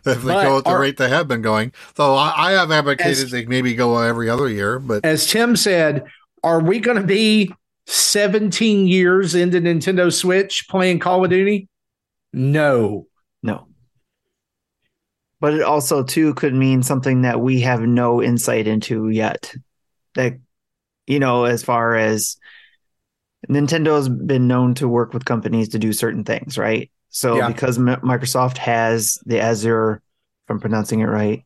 they 0.02 0.14
but 0.14 0.44
go 0.44 0.58
at 0.58 0.64
the 0.64 0.70
are, 0.70 0.80
rate 0.80 0.98
they 0.98 1.08
have 1.08 1.26
been 1.26 1.42
going. 1.42 1.72
Though 1.96 2.14
I, 2.14 2.32
I 2.36 2.52
have 2.52 2.70
advocated 2.70 3.24
as, 3.24 3.30
they 3.30 3.46
maybe 3.46 3.74
go 3.74 3.98
every 3.98 4.28
other 4.28 4.48
year. 4.48 4.78
But 4.78 5.04
as 5.04 5.26
Tim 5.26 5.56
said, 5.56 6.04
are 6.44 6.60
we 6.60 6.78
going 6.78 7.00
to 7.00 7.06
be 7.06 7.52
17 7.86 8.86
years 8.86 9.34
into 9.34 9.60
Nintendo 9.60 10.12
Switch 10.12 10.66
playing 10.68 10.98
Call 10.98 11.24
of 11.24 11.30
Duty? 11.30 11.68
No. 12.32 13.06
No. 13.42 13.68
But 15.40 15.54
it 15.54 15.62
also 15.62 16.04
too 16.04 16.34
could 16.34 16.54
mean 16.54 16.82
something 16.82 17.22
that 17.22 17.40
we 17.40 17.62
have 17.62 17.80
no 17.80 18.22
insight 18.22 18.66
into 18.66 19.08
yet. 19.08 19.54
That 20.14 20.38
you 21.06 21.18
know, 21.18 21.44
as 21.44 21.62
far 21.62 21.96
as 21.96 22.36
Nintendo's 23.48 24.08
been 24.08 24.46
known 24.46 24.74
to 24.74 24.88
work 24.88 25.12
with 25.12 25.24
companies 25.24 25.70
to 25.70 25.78
do 25.78 25.92
certain 25.92 26.24
things, 26.24 26.56
right? 26.56 26.90
So 27.08 27.36
yeah. 27.36 27.48
because 27.48 27.76
M- 27.78 28.00
Microsoft 28.02 28.56
has 28.58 29.18
the 29.26 29.40
Azure, 29.40 30.00
if 30.44 30.50
I'm 30.50 30.60
pronouncing 30.60 31.00
it 31.00 31.06
right, 31.06 31.44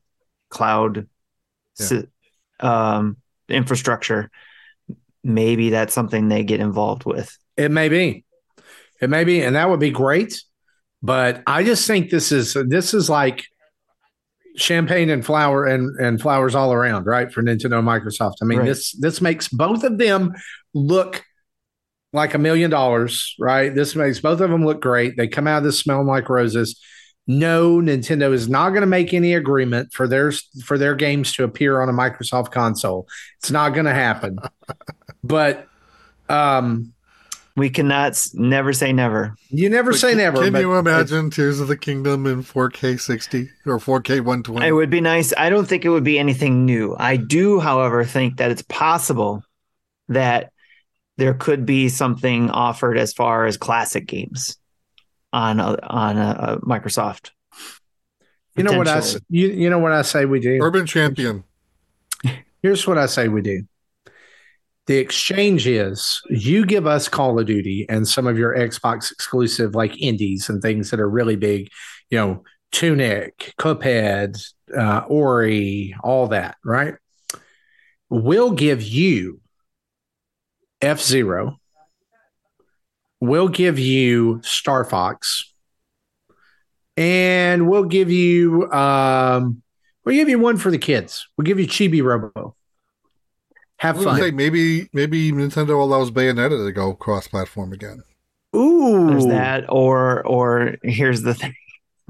cloud 0.50 1.08
yeah. 1.78 2.02
um, 2.60 3.16
infrastructure, 3.48 4.30
maybe 5.26 5.70
that's 5.70 5.92
something 5.92 6.28
they 6.28 6.44
get 6.44 6.60
involved 6.60 7.04
with. 7.04 7.36
It 7.56 7.70
may 7.70 7.88
be. 7.88 8.24
It 9.00 9.10
may 9.10 9.24
be, 9.24 9.42
and 9.42 9.56
that 9.56 9.68
would 9.68 9.80
be 9.80 9.90
great. 9.90 10.42
But 11.02 11.42
I 11.46 11.64
just 11.64 11.86
think 11.86 12.10
this 12.10 12.32
is 12.32 12.56
this 12.68 12.94
is 12.94 13.10
like 13.10 13.44
champagne 14.56 15.10
and 15.10 15.24
flower 15.24 15.66
and, 15.66 15.94
and 16.00 16.20
flowers 16.20 16.54
all 16.54 16.72
around, 16.72 17.04
right? 17.04 17.30
For 17.30 17.42
Nintendo 17.42 17.78
and 17.78 17.86
Microsoft. 17.86 18.36
I 18.40 18.46
mean, 18.46 18.60
right. 18.60 18.66
this 18.66 18.92
this 18.92 19.20
makes 19.20 19.48
both 19.48 19.84
of 19.84 19.98
them 19.98 20.34
look 20.72 21.22
like 22.12 22.34
a 22.34 22.38
million 22.38 22.70
dollars, 22.70 23.34
right? 23.38 23.74
This 23.74 23.94
makes 23.94 24.20
both 24.20 24.40
of 24.40 24.50
them 24.50 24.64
look 24.64 24.80
great. 24.80 25.16
They 25.16 25.28
come 25.28 25.46
out 25.46 25.58
of 25.58 25.64
this 25.64 25.78
smelling 25.78 26.06
like 26.06 26.28
roses. 26.28 26.80
No, 27.26 27.80
Nintendo 27.80 28.32
is 28.32 28.48
not 28.48 28.70
going 28.70 28.82
to 28.82 28.86
make 28.86 29.12
any 29.12 29.34
agreement 29.34 29.92
for 29.92 30.06
their 30.06 30.32
for 30.64 30.78
their 30.78 30.94
games 30.94 31.32
to 31.34 31.44
appear 31.44 31.82
on 31.82 31.88
a 31.88 31.92
Microsoft 31.92 32.52
console. 32.52 33.06
It's 33.40 33.50
not 33.50 33.70
going 33.70 33.86
to 33.86 33.94
happen. 33.94 34.38
but 35.26 35.68
um, 36.28 36.92
we 37.56 37.70
cannot 37.70 38.22
never 38.34 38.72
say 38.72 38.92
never. 38.92 39.34
You 39.48 39.70
never 39.70 39.92
but 39.92 40.00
say 40.00 40.10
can, 40.10 40.18
never. 40.18 40.42
Can 40.42 40.54
you 40.54 40.74
imagine 40.74 41.30
Tears 41.30 41.58
of 41.58 41.68
the 41.68 41.76
Kingdom 41.76 42.26
in 42.26 42.42
4K 42.42 43.00
60 43.00 43.48
or 43.64 43.78
4K 43.78 44.16
120? 44.20 44.66
It 44.66 44.72
would 44.72 44.90
be 44.90 45.00
nice. 45.00 45.32
I 45.36 45.48
don't 45.48 45.66
think 45.66 45.84
it 45.84 45.88
would 45.88 46.04
be 46.04 46.18
anything 46.18 46.66
new. 46.66 46.94
I 46.98 47.16
do, 47.16 47.58
however, 47.58 48.04
think 48.04 48.36
that 48.36 48.50
it's 48.50 48.62
possible 48.62 49.42
that 50.08 50.52
there 51.16 51.34
could 51.34 51.64
be 51.64 51.88
something 51.88 52.50
offered 52.50 52.98
as 52.98 53.12
far 53.12 53.46
as 53.46 53.56
classic 53.56 54.06
games 54.06 54.58
on 55.32 55.58
a, 55.58 55.78
on 55.82 56.18
a, 56.18 56.36
a 56.38 56.60
Microsoft. 56.60 57.30
You 58.54 58.64
know 58.64 58.76
what 58.76 58.88
I 58.88 59.02
you, 59.28 59.48
you 59.48 59.68
know 59.68 59.78
what 59.78 59.92
I 59.92 60.02
say 60.02 60.24
we 60.24 60.40
do. 60.40 60.58
Urban 60.62 60.86
Champion. 60.86 61.44
Here's 62.62 62.86
what 62.86 62.96
I 62.96 63.06
say 63.06 63.28
we 63.28 63.42
do. 63.42 63.62
The 64.86 64.98
exchange 64.98 65.66
is 65.66 66.22
you 66.30 66.64
give 66.64 66.86
us 66.86 67.08
Call 67.08 67.38
of 67.40 67.46
Duty 67.46 67.86
and 67.88 68.06
some 68.06 68.26
of 68.26 68.38
your 68.38 68.56
Xbox 68.56 69.10
exclusive 69.10 69.74
like 69.74 70.00
indies 70.00 70.48
and 70.48 70.62
things 70.62 70.90
that 70.90 71.00
are 71.00 71.10
really 71.10 71.34
big, 71.34 71.70
you 72.08 72.18
know, 72.18 72.44
Tunic, 72.70 73.52
Cuphead, 73.58 74.40
uh, 74.76 75.02
Ori, 75.08 75.94
all 76.04 76.28
that, 76.28 76.56
right? 76.64 76.94
We'll 78.08 78.52
give 78.52 78.82
you 78.82 79.40
F 80.80 81.00
Zero. 81.00 81.58
We'll 83.20 83.48
give 83.48 83.78
you 83.78 84.40
Star 84.44 84.84
Fox, 84.84 85.52
and 86.96 87.68
we'll 87.68 87.84
give 87.84 88.10
you 88.10 88.70
um, 88.70 89.62
we'll 90.04 90.14
give 90.14 90.28
you 90.28 90.38
one 90.38 90.58
for 90.58 90.70
the 90.70 90.78
kids. 90.78 91.26
We'll 91.36 91.46
give 91.46 91.58
you 91.58 91.66
Chibi 91.66 92.02
Robo. 92.04 92.54
Have 93.78 93.98
I 93.98 94.16
say 94.16 94.20
fun. 94.30 94.36
maybe 94.36 94.88
maybe 94.92 95.32
Nintendo 95.32 95.80
allows 95.80 96.10
Bayonetta 96.10 96.66
to 96.66 96.72
go 96.72 96.94
cross-platform 96.94 97.72
again. 97.72 98.02
Ooh, 98.54 99.06
There's 99.08 99.26
that, 99.26 99.66
or 99.68 100.26
or 100.26 100.76
here's 100.82 101.22
the 101.22 101.34
thing 101.40 101.54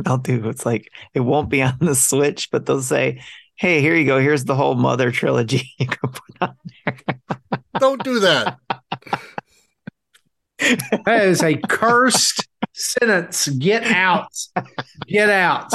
they'll 0.02 0.18
do. 0.18 0.48
It's 0.48 0.64
like 0.64 0.90
it 1.14 1.20
won't 1.20 1.48
be 1.48 1.62
on 1.62 1.76
the 1.80 1.94
Switch, 1.94 2.50
but 2.52 2.66
they'll 2.66 2.82
say, 2.82 3.20
"Hey, 3.56 3.80
here 3.80 3.96
you 3.96 4.06
go. 4.06 4.20
Here's 4.20 4.44
the 4.44 4.54
whole 4.54 4.74
Mother 4.76 5.10
trilogy 5.10 5.68
you 5.78 5.86
can 5.86 6.10
put 6.10 6.36
on 6.40 6.54
there." 6.84 6.98
Don't 7.80 8.02
do 8.04 8.20
that. 8.20 8.58
That 10.58 11.26
is 11.26 11.42
a 11.42 11.56
cursed 11.68 12.46
sentence. 12.72 13.48
Get 13.48 13.84
out. 13.84 14.28
Get 15.06 15.28
out. 15.30 15.72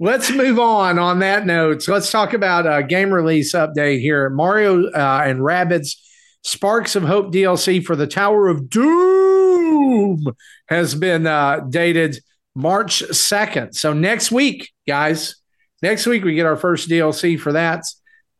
Let's 0.00 0.30
move 0.30 0.60
on 0.60 0.98
on 0.98 1.18
that 1.20 1.44
note. 1.44 1.82
So 1.82 1.92
let's 1.92 2.10
talk 2.10 2.32
about 2.32 2.66
a 2.66 2.84
game 2.84 3.12
release 3.12 3.52
update 3.52 4.00
here. 4.00 4.30
Mario 4.30 4.86
uh, 4.90 5.22
and 5.24 5.40
Rabbids 5.40 5.96
Sparks 6.44 6.94
of 6.94 7.02
Hope 7.02 7.32
DLC 7.32 7.84
for 7.84 7.96
the 7.96 8.06
Tower 8.06 8.46
of 8.46 8.70
Doom 8.70 10.24
has 10.68 10.94
been 10.94 11.26
uh, 11.26 11.60
dated 11.68 12.20
March 12.54 13.02
2nd. 13.02 13.74
So 13.74 13.92
next 13.92 14.30
week, 14.30 14.70
guys, 14.86 15.36
next 15.82 16.06
week 16.06 16.22
we 16.22 16.34
get 16.34 16.46
our 16.46 16.56
first 16.56 16.88
DLC 16.88 17.38
for 17.38 17.52
that. 17.52 17.84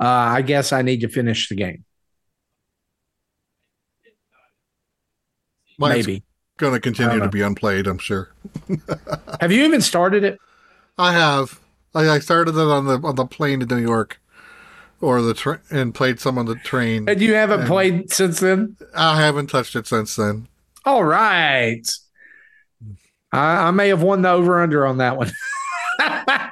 Uh, 0.00 0.06
I 0.06 0.42
guess 0.42 0.72
I 0.72 0.82
need 0.82 1.00
to 1.00 1.08
finish 1.08 1.48
the 1.48 1.56
game. 1.56 1.84
Mine's 5.76 6.06
Maybe. 6.06 6.22
going 6.56 6.74
to 6.74 6.80
continue 6.80 7.18
to 7.20 7.28
be 7.28 7.42
unplayed. 7.42 7.88
I'm 7.88 7.98
sure. 7.98 8.32
Have 9.40 9.50
you 9.50 9.64
even 9.64 9.80
started 9.80 10.22
it? 10.22 10.38
I 10.98 11.12
have. 11.12 11.60
I, 11.94 12.08
I 12.08 12.18
started 12.18 12.56
it 12.56 12.60
on 12.60 12.86
the 12.86 12.98
on 13.06 13.14
the 13.14 13.24
plane 13.26 13.60
to 13.60 13.66
New 13.66 13.78
York, 13.80 14.20
or 15.00 15.22
the 15.22 15.34
tra- 15.34 15.60
and 15.70 15.94
played 15.94 16.20
some 16.20 16.36
on 16.38 16.46
the 16.46 16.56
train. 16.56 17.08
And 17.08 17.20
you 17.20 17.34
haven't 17.34 17.60
And- 17.60 17.68
played 17.68 18.12
since 18.12 18.40
then? 18.40 18.76
I 18.94 19.20
haven't 19.20 19.46
touched 19.48 19.76
it 19.76 19.86
since 19.86 20.16
then. 20.16 20.48
All 20.84 21.04
right. 21.04 21.86
I, 23.32 23.68
I 23.68 23.70
may 23.72 23.88
have 23.88 24.02
won 24.02 24.22
the 24.22 24.30
over 24.30 24.60
under 24.62 24.86
on 24.86 24.98
that 24.98 25.16
one. 25.16 25.30
uh, 26.00 26.48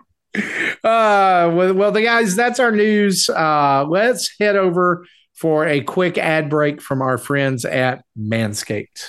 well, 0.85 1.75
well, 1.75 1.93
the 1.93 2.03
guys, 2.03 2.37
that's 2.37 2.61
our 2.61 2.73
news. 2.73 3.29
Uh, 3.31 3.85
let's 3.89 4.31
head 4.39 4.57
over 4.57 5.07
for 5.33 5.67
a 5.67 5.81
quick 5.83 6.19
ad 6.19 6.49
break 6.51 6.81
from 6.81 7.03
our 7.03 7.19
friends 7.19 7.65
at 7.65 8.05
Manscaped. 8.19 9.09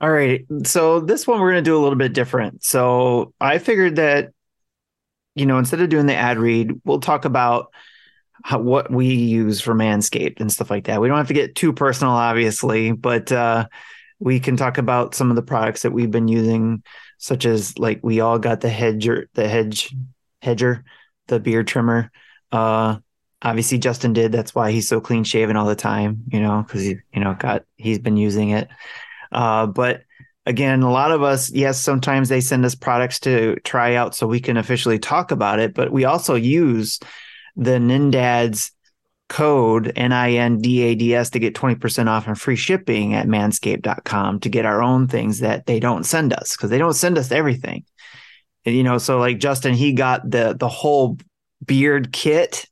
All 0.00 0.10
right. 0.10 0.46
So 0.64 1.00
this 1.00 1.26
one 1.26 1.40
we're 1.40 1.52
going 1.52 1.64
to 1.64 1.68
do 1.68 1.76
a 1.76 1.82
little 1.82 1.98
bit 1.98 2.14
different. 2.14 2.64
So 2.64 3.34
I 3.40 3.58
figured 3.58 3.96
that, 3.96 4.32
you 5.34 5.44
know, 5.46 5.58
instead 5.58 5.80
of 5.80 5.90
doing 5.90 6.06
the 6.06 6.14
ad 6.14 6.38
read, 6.38 6.80
we'll 6.84 7.00
talk 7.00 7.26
about 7.26 7.72
how, 8.42 8.60
what 8.60 8.90
we 8.90 9.12
use 9.14 9.60
for 9.60 9.74
Manscaped 9.74 10.40
and 10.40 10.50
stuff 10.50 10.70
like 10.70 10.84
that. 10.86 11.00
We 11.00 11.08
don't 11.08 11.18
have 11.18 11.28
to 11.28 11.34
get 11.34 11.54
too 11.54 11.74
personal, 11.74 12.14
obviously, 12.14 12.92
but 12.92 13.30
uh, 13.30 13.68
we 14.18 14.40
can 14.40 14.56
talk 14.56 14.78
about 14.78 15.14
some 15.14 15.28
of 15.28 15.36
the 15.36 15.42
products 15.42 15.82
that 15.82 15.92
we've 15.92 16.10
been 16.10 16.28
using, 16.28 16.82
such 17.18 17.44
as 17.44 17.78
like 17.78 18.00
we 18.02 18.20
all 18.20 18.38
got 18.38 18.62
the 18.62 18.70
hedger, 18.70 19.28
the 19.34 19.46
hedge, 19.46 19.94
hedger, 20.40 20.84
the 21.28 21.38
beard 21.38 21.66
trimmer. 21.66 22.10
Uh, 22.50 22.96
obviously 23.42 23.78
Justin 23.78 24.14
did. 24.14 24.32
That's 24.32 24.54
why 24.54 24.72
he's 24.72 24.88
so 24.88 25.00
clean 25.00 25.24
shaven 25.24 25.56
all 25.56 25.66
the 25.66 25.76
time, 25.76 26.24
you 26.32 26.40
know, 26.40 26.62
because 26.66 26.82
he, 26.82 26.96
you 27.12 27.20
know, 27.20 27.34
got 27.38 27.64
he's 27.76 27.98
been 27.98 28.16
using 28.16 28.50
it. 28.50 28.68
Uh, 29.32 29.66
but 29.66 30.02
again, 30.46 30.82
a 30.82 30.90
lot 30.90 31.12
of 31.12 31.22
us, 31.22 31.50
yes, 31.50 31.80
sometimes 31.80 32.28
they 32.28 32.40
send 32.40 32.64
us 32.64 32.74
products 32.74 33.20
to 33.20 33.56
try 33.64 33.94
out 33.94 34.14
so 34.14 34.26
we 34.26 34.40
can 34.40 34.56
officially 34.56 34.98
talk 34.98 35.30
about 35.30 35.58
it, 35.58 35.74
but 35.74 35.92
we 35.92 36.04
also 36.04 36.34
use 36.34 36.98
the 37.56 37.72
Nindads 37.72 38.70
code 39.28 39.92
N-I-N-D-A-D-S 39.94 41.30
to 41.30 41.38
get 41.38 41.54
20% 41.54 42.08
off 42.08 42.26
and 42.26 42.38
free 42.38 42.56
shipping 42.56 43.14
at 43.14 43.26
manscaped.com 43.26 44.40
to 44.40 44.48
get 44.48 44.66
our 44.66 44.82
own 44.82 45.06
things 45.06 45.38
that 45.38 45.66
they 45.66 45.78
don't 45.78 46.04
send 46.04 46.32
us 46.32 46.56
because 46.56 46.68
they 46.68 46.78
don't 46.78 46.94
send 46.94 47.16
us 47.16 47.30
everything. 47.30 47.84
And, 48.64 48.74
you 48.74 48.82
know, 48.82 48.98
so 48.98 49.18
like 49.18 49.38
Justin, 49.38 49.74
he 49.74 49.92
got 49.92 50.28
the 50.28 50.54
the 50.58 50.68
whole 50.68 51.16
beard 51.64 52.12
kit. 52.12 52.66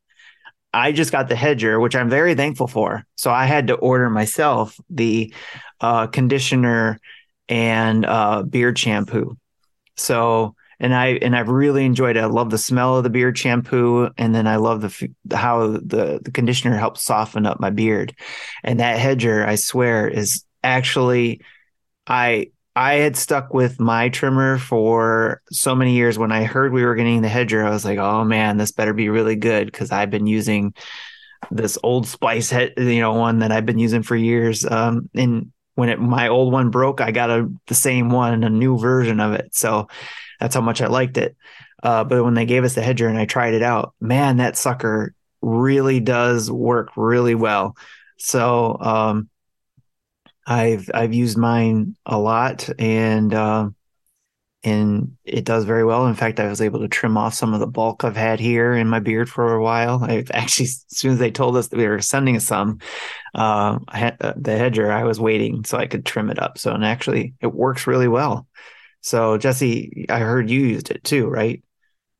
I 0.75 0.93
just 0.93 1.13
got 1.13 1.29
the 1.29 1.37
hedger, 1.37 1.81
which 1.81 1.97
I'm 1.97 2.11
very 2.11 2.35
thankful 2.35 2.67
for. 2.67 3.07
So 3.15 3.31
I 3.31 3.47
had 3.47 3.69
to 3.69 3.75
order 3.75 4.11
myself 4.11 4.79
the 4.91 5.33
uh, 5.81 6.07
conditioner 6.07 6.99
and 7.49 8.05
uh, 8.05 8.43
beard 8.43 8.79
shampoo. 8.79 9.37
So 9.97 10.55
and 10.81 10.95
I 10.95 11.09
and 11.23 11.35
I've 11.37 11.49
really 11.49 11.85
enjoyed 11.85 12.17
it. 12.17 12.21
I 12.21 12.27
love 12.27 12.51
the 12.51 12.59
smell 12.59 12.97
of 12.97 13.05
the 13.05 13.11
beard 13.11 13.37
shampoo, 13.37 14.11
and 14.17 14.35
then 14.35 14.47
I 14.47 14.57
love 14.57 14.81
the 14.81 15.37
how 15.37 15.67
the 15.67 16.21
the 16.23 16.31
conditioner 16.33 16.77
helps 16.77 17.03
soften 17.03 17.47
up 17.47 17.61
my 17.61 17.71
beard. 17.71 18.15
And 18.63 18.81
that 18.81 18.99
hedger, 18.99 19.45
I 19.45 19.57
swear, 19.57 20.09
is 20.09 20.45
actually 20.63 21.41
I 22.07 22.53
I 22.77 22.95
had 22.95 23.17
stuck 23.17 23.53
with 23.53 23.81
my 23.81 24.09
trimmer 24.09 24.59
for 24.59 25.43
so 25.51 25.75
many 25.75 25.95
years. 25.95 26.17
When 26.19 26.31
I 26.31 26.45
heard 26.45 26.73
we 26.73 26.85
were 26.85 26.95
getting 26.95 27.23
the 27.23 27.29
hedger, 27.29 27.65
I 27.67 27.71
was 27.71 27.85
like, 27.85 27.99
oh 27.99 28.25
man, 28.25 28.57
this 28.57 28.73
better 28.73 28.93
be 28.93 29.09
really 29.09 29.37
good 29.37 29.67
because 29.67 29.91
I've 29.91 30.11
been 30.11 30.29
using 30.29 30.75
this 31.51 31.77
old 31.83 32.07
spice 32.07 32.51
head, 32.51 32.75
you 32.77 33.01
know, 33.01 33.15
one 33.15 33.41
that 33.41 33.51
I've 33.51 33.67
been 33.67 33.79
using 33.81 34.05
for 34.05 34.15
years. 34.15 34.65
Um, 34.65 35.11
and 35.15 35.53
when 35.79 35.91
it 35.91 36.01
my 36.01 36.27
old 36.27 36.53
one 36.53 36.71
broke, 36.71 37.01
I 37.01 37.13
got 37.13 37.31
a 37.31 37.49
the 37.69 37.75
same 37.77 38.11
one, 38.11 38.43
a 38.43 38.51
new 38.51 38.77
version 38.77 39.21
of 39.21 39.35
it. 39.35 39.55
So 39.55 39.87
that's 40.41 40.57
how 40.57 40.61
much 40.61 40.83
I 40.83 40.89
liked 40.89 41.17
it. 41.19 41.37
Uh, 41.81 42.03
but 42.03 42.25
when 42.25 42.35
they 42.35 42.47
gave 42.47 42.65
us 42.65 42.75
the 42.75 42.83
hedger 42.83 43.07
and 43.07 43.17
I 43.17 43.27
tried 43.27 43.55
it 43.55 43.63
out, 43.63 43.95
man, 44.01 44.39
that 44.39 44.57
sucker 44.57 45.15
really 45.41 46.01
does 46.01 46.51
work 46.51 46.97
really 46.97 47.37
well. 47.37 47.77
So 48.17 48.77
um, 48.81 49.29
I've 50.45 50.91
I've 50.93 51.15
used 51.15 51.39
mine 51.39 51.95
a 52.05 52.19
lot 52.19 52.69
and 52.81 53.33
uh, 53.33 53.71
and 54.65 55.17
it 55.25 55.45
does 55.45 55.65
very 55.65 55.85
well. 55.85 56.07
In 56.07 56.15
fact, 56.15 56.41
I 56.41 56.49
was 56.49 56.61
able 56.61 56.81
to 56.81 56.89
trim 56.89 57.17
off 57.17 57.35
some 57.35 57.55
of 57.55 57.61
the 57.61 57.67
bulk 57.67 58.03
I've 58.03 58.17
had 58.17 58.41
here 58.41 58.75
in 58.75 58.89
my 58.89 58.99
beard 58.99 59.31
for 59.31 59.55
a 59.55 59.63
while. 59.63 60.03
I've 60.03 60.31
actually, 60.35 60.65
as 60.65 60.85
soon 60.89 61.13
as 61.13 61.19
they 61.19 61.31
told 61.31 61.57
us 61.57 61.69
that 61.69 61.77
we 61.77 61.87
were 61.87 62.01
sending 62.01 62.41
some, 62.41 62.79
uh, 63.35 63.79
uh, 63.93 64.33
the 64.37 64.57
hedger, 64.59 64.91
I 64.91 65.05
was 65.05 65.21
waiting 65.21 65.65
so 65.65 65.79
I 65.79 65.87
could 65.87 66.05
trim 66.05 66.31
it 66.31 66.41
up. 66.41 66.59
So, 66.59 66.73
and 66.73 66.85
actually, 66.85 67.35
it 67.41 67.55
works 67.55 67.87
really 67.87 68.09
well. 68.09 68.47
So, 69.01 69.39
Jesse, 69.39 70.07
I 70.09 70.19
heard 70.19 70.51
you 70.51 70.61
used 70.61 70.91
it 70.91 71.05
too, 71.05 71.29
right? 71.29 71.63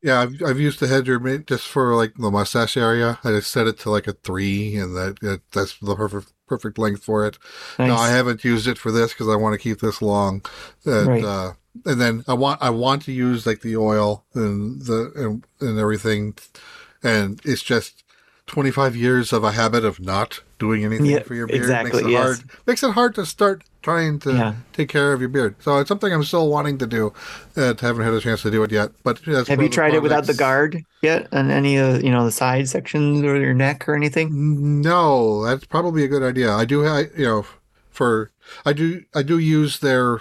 Yeah, 0.01 0.21
I've, 0.21 0.41
I've 0.45 0.61
used 0.61 0.79
the 0.79 0.87
hedger 0.87 1.19
just 1.41 1.67
for 1.67 1.97
like 1.97 2.15
the 2.15 2.31
mustache 2.31 2.77
area. 2.77 3.19
I 3.25 3.31
just 3.31 3.51
set 3.51 3.67
it 3.67 3.81
to 3.81 3.91
like 3.91 4.07
a 4.07 4.13
three, 4.13 4.77
and 4.77 4.95
that, 4.95 5.19
that 5.23 5.41
that's 5.51 5.77
the 5.81 5.97
perfect 5.97 6.33
perfect 6.49 6.79
length 6.79 7.05
for 7.05 7.27
it. 7.27 7.39
Nice. 7.79 7.89
No, 7.89 7.95
I 7.97 8.09
haven't 8.11 8.43
used 8.45 8.67
it 8.67 8.79
for 8.79 8.91
this 8.91 9.13
because 9.13 9.29
I 9.29 9.37
want 9.37 9.53
to 9.55 9.59
keep 9.59 9.81
this 9.81 10.01
long. 10.03 10.43
And, 10.85 11.07
Right. 11.09 11.25
uh, 11.25 11.53
and 11.85 12.01
then 12.01 12.25
I 12.27 12.35
want 12.35 12.61
I 12.63 12.71
want 12.71 13.03
to 13.03 13.13
use 13.13 13.47
like 13.47 13.61
the 13.61 13.77
oil 13.77 14.25
and 14.35 14.83
the 14.83 15.13
and, 15.15 15.45
and 15.61 15.79
everything, 15.79 16.35
and 17.03 17.41
it's 17.45 17.63
just 17.63 18.03
25 18.47 18.97
years 18.97 19.33
of 19.33 19.45
a 19.45 19.53
habit 19.53 19.85
of 19.85 20.01
not 20.01 20.41
doing 20.59 20.85
anything 20.85 21.07
Yeah, 21.07 21.23
for 21.23 21.35
your 21.35 21.47
beard 21.47 21.61
exactly, 21.61 21.93
makes 21.93 22.07
it 22.07 22.11
yes. 22.11 22.25
hard 22.25 22.39
makes 22.67 22.83
it 22.83 22.91
hard 22.93 23.15
to 23.17 23.27
start 23.27 23.63
trying 23.83 24.19
to 24.21 24.33
Yeah. 24.33 24.55
take 24.73 24.89
care 24.89 25.13
of 25.13 25.21
your 25.21 25.29
beard. 25.29 25.55
So 25.61 25.79
it's 25.79 25.89
something 25.89 26.13
I'm 26.13 26.25
still 26.25 26.49
wanting 26.49 26.79
to 26.79 26.87
do. 26.87 27.13
Uh, 27.57 27.75
haven't 27.81 28.05
had 28.05 28.13
a 28.15 28.21
chance 28.21 28.43
to 28.43 28.51
do 28.51 28.63
it 28.63 28.73
yet. 28.73 28.91
But 29.05 29.19
Have 29.21 29.63
you 29.63 29.69
tried 29.69 29.95
it 29.95 30.03
without 30.03 30.27
the 30.27 30.35
guard 30.35 30.83
yet 31.03 31.29
on 31.33 31.51
any 31.51 31.77
of 31.77 32.03
you 32.03 32.11
know 32.11 32.25
the 32.25 32.33
side 32.33 32.69
sections 32.69 33.23
or 33.23 33.37
your 33.39 33.55
neck 33.55 33.89
or 33.89 33.95
anything? 33.95 34.81
No, 34.83 35.45
that's 35.45 35.65
probably 35.67 36.05
a 36.05 36.09
good 36.09 36.23
idea. 36.23 36.53
I 36.53 36.65
do, 36.65 36.85
ha- 36.85 37.05
you 37.17 37.25
know, 37.25 37.47
for 37.91 38.31
I 38.67 38.73
do 38.73 39.03
I 39.15 39.23
do 39.23 39.39
use 39.39 39.79
their 39.79 40.19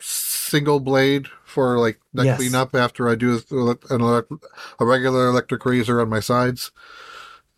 single 0.00 0.80
blade 0.80 1.26
for 1.44 1.78
like 1.78 1.98
neck 2.12 2.26
Yes. 2.26 2.36
cleanup 2.38 2.74
after 2.74 3.08
I 3.08 3.14
do 3.14 3.40
an 3.50 4.02
a 4.02 4.84
regular 4.84 5.28
electric 5.28 5.64
razor 5.64 6.00
on 6.00 6.08
my 6.08 6.20
sides. 6.20 6.70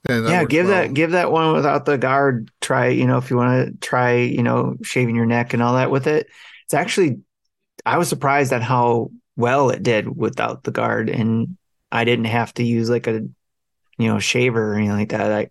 Yeah, 0.09 0.45
give 0.45 0.67
well. 0.67 0.75
that 0.83 0.95
give 0.95 1.11
that 1.13 1.33
one 1.33 1.53
without 1.55 1.85
the 1.85 1.99
guard. 1.99 2.51
Try 2.61 2.89
you 2.89 3.07
know 3.07 3.19
if 3.19 3.31
you 3.31 3.37
want 3.37 3.67
to 3.69 3.87
try 3.87 4.15
you 4.17 4.43
know 4.43 4.77
shaving 4.83 5.17
your 5.17 5.27
neck 5.27 5.53
and 5.53 5.63
all 5.63 5.75
that 5.75 5.91
with 5.91 6.07
it. 6.07 6.29
It's 6.65 6.75
actually 6.75 7.21
I 7.85 7.99
was 7.99 8.09
surprised 8.09 8.53
at 8.53 8.63
how 8.63 9.11
well 9.37 9.71
it 9.71 9.83
did 9.83 10.09
without 10.17 10.65
the 10.65 10.71
guard, 10.71 11.09
and 11.11 11.57
I 11.93 12.05
didn't 12.05 12.27
have 12.27 12.53
to 12.55 12.63
use 12.65 12.89
like 12.91 13.07
a 13.07 13.21
you 13.99 14.09
know 14.09 14.19
shaver 14.19 14.73
or 14.73 14.77
anything 14.77 14.97
like 14.97 15.09
that. 15.11 15.33
I 15.33 15.51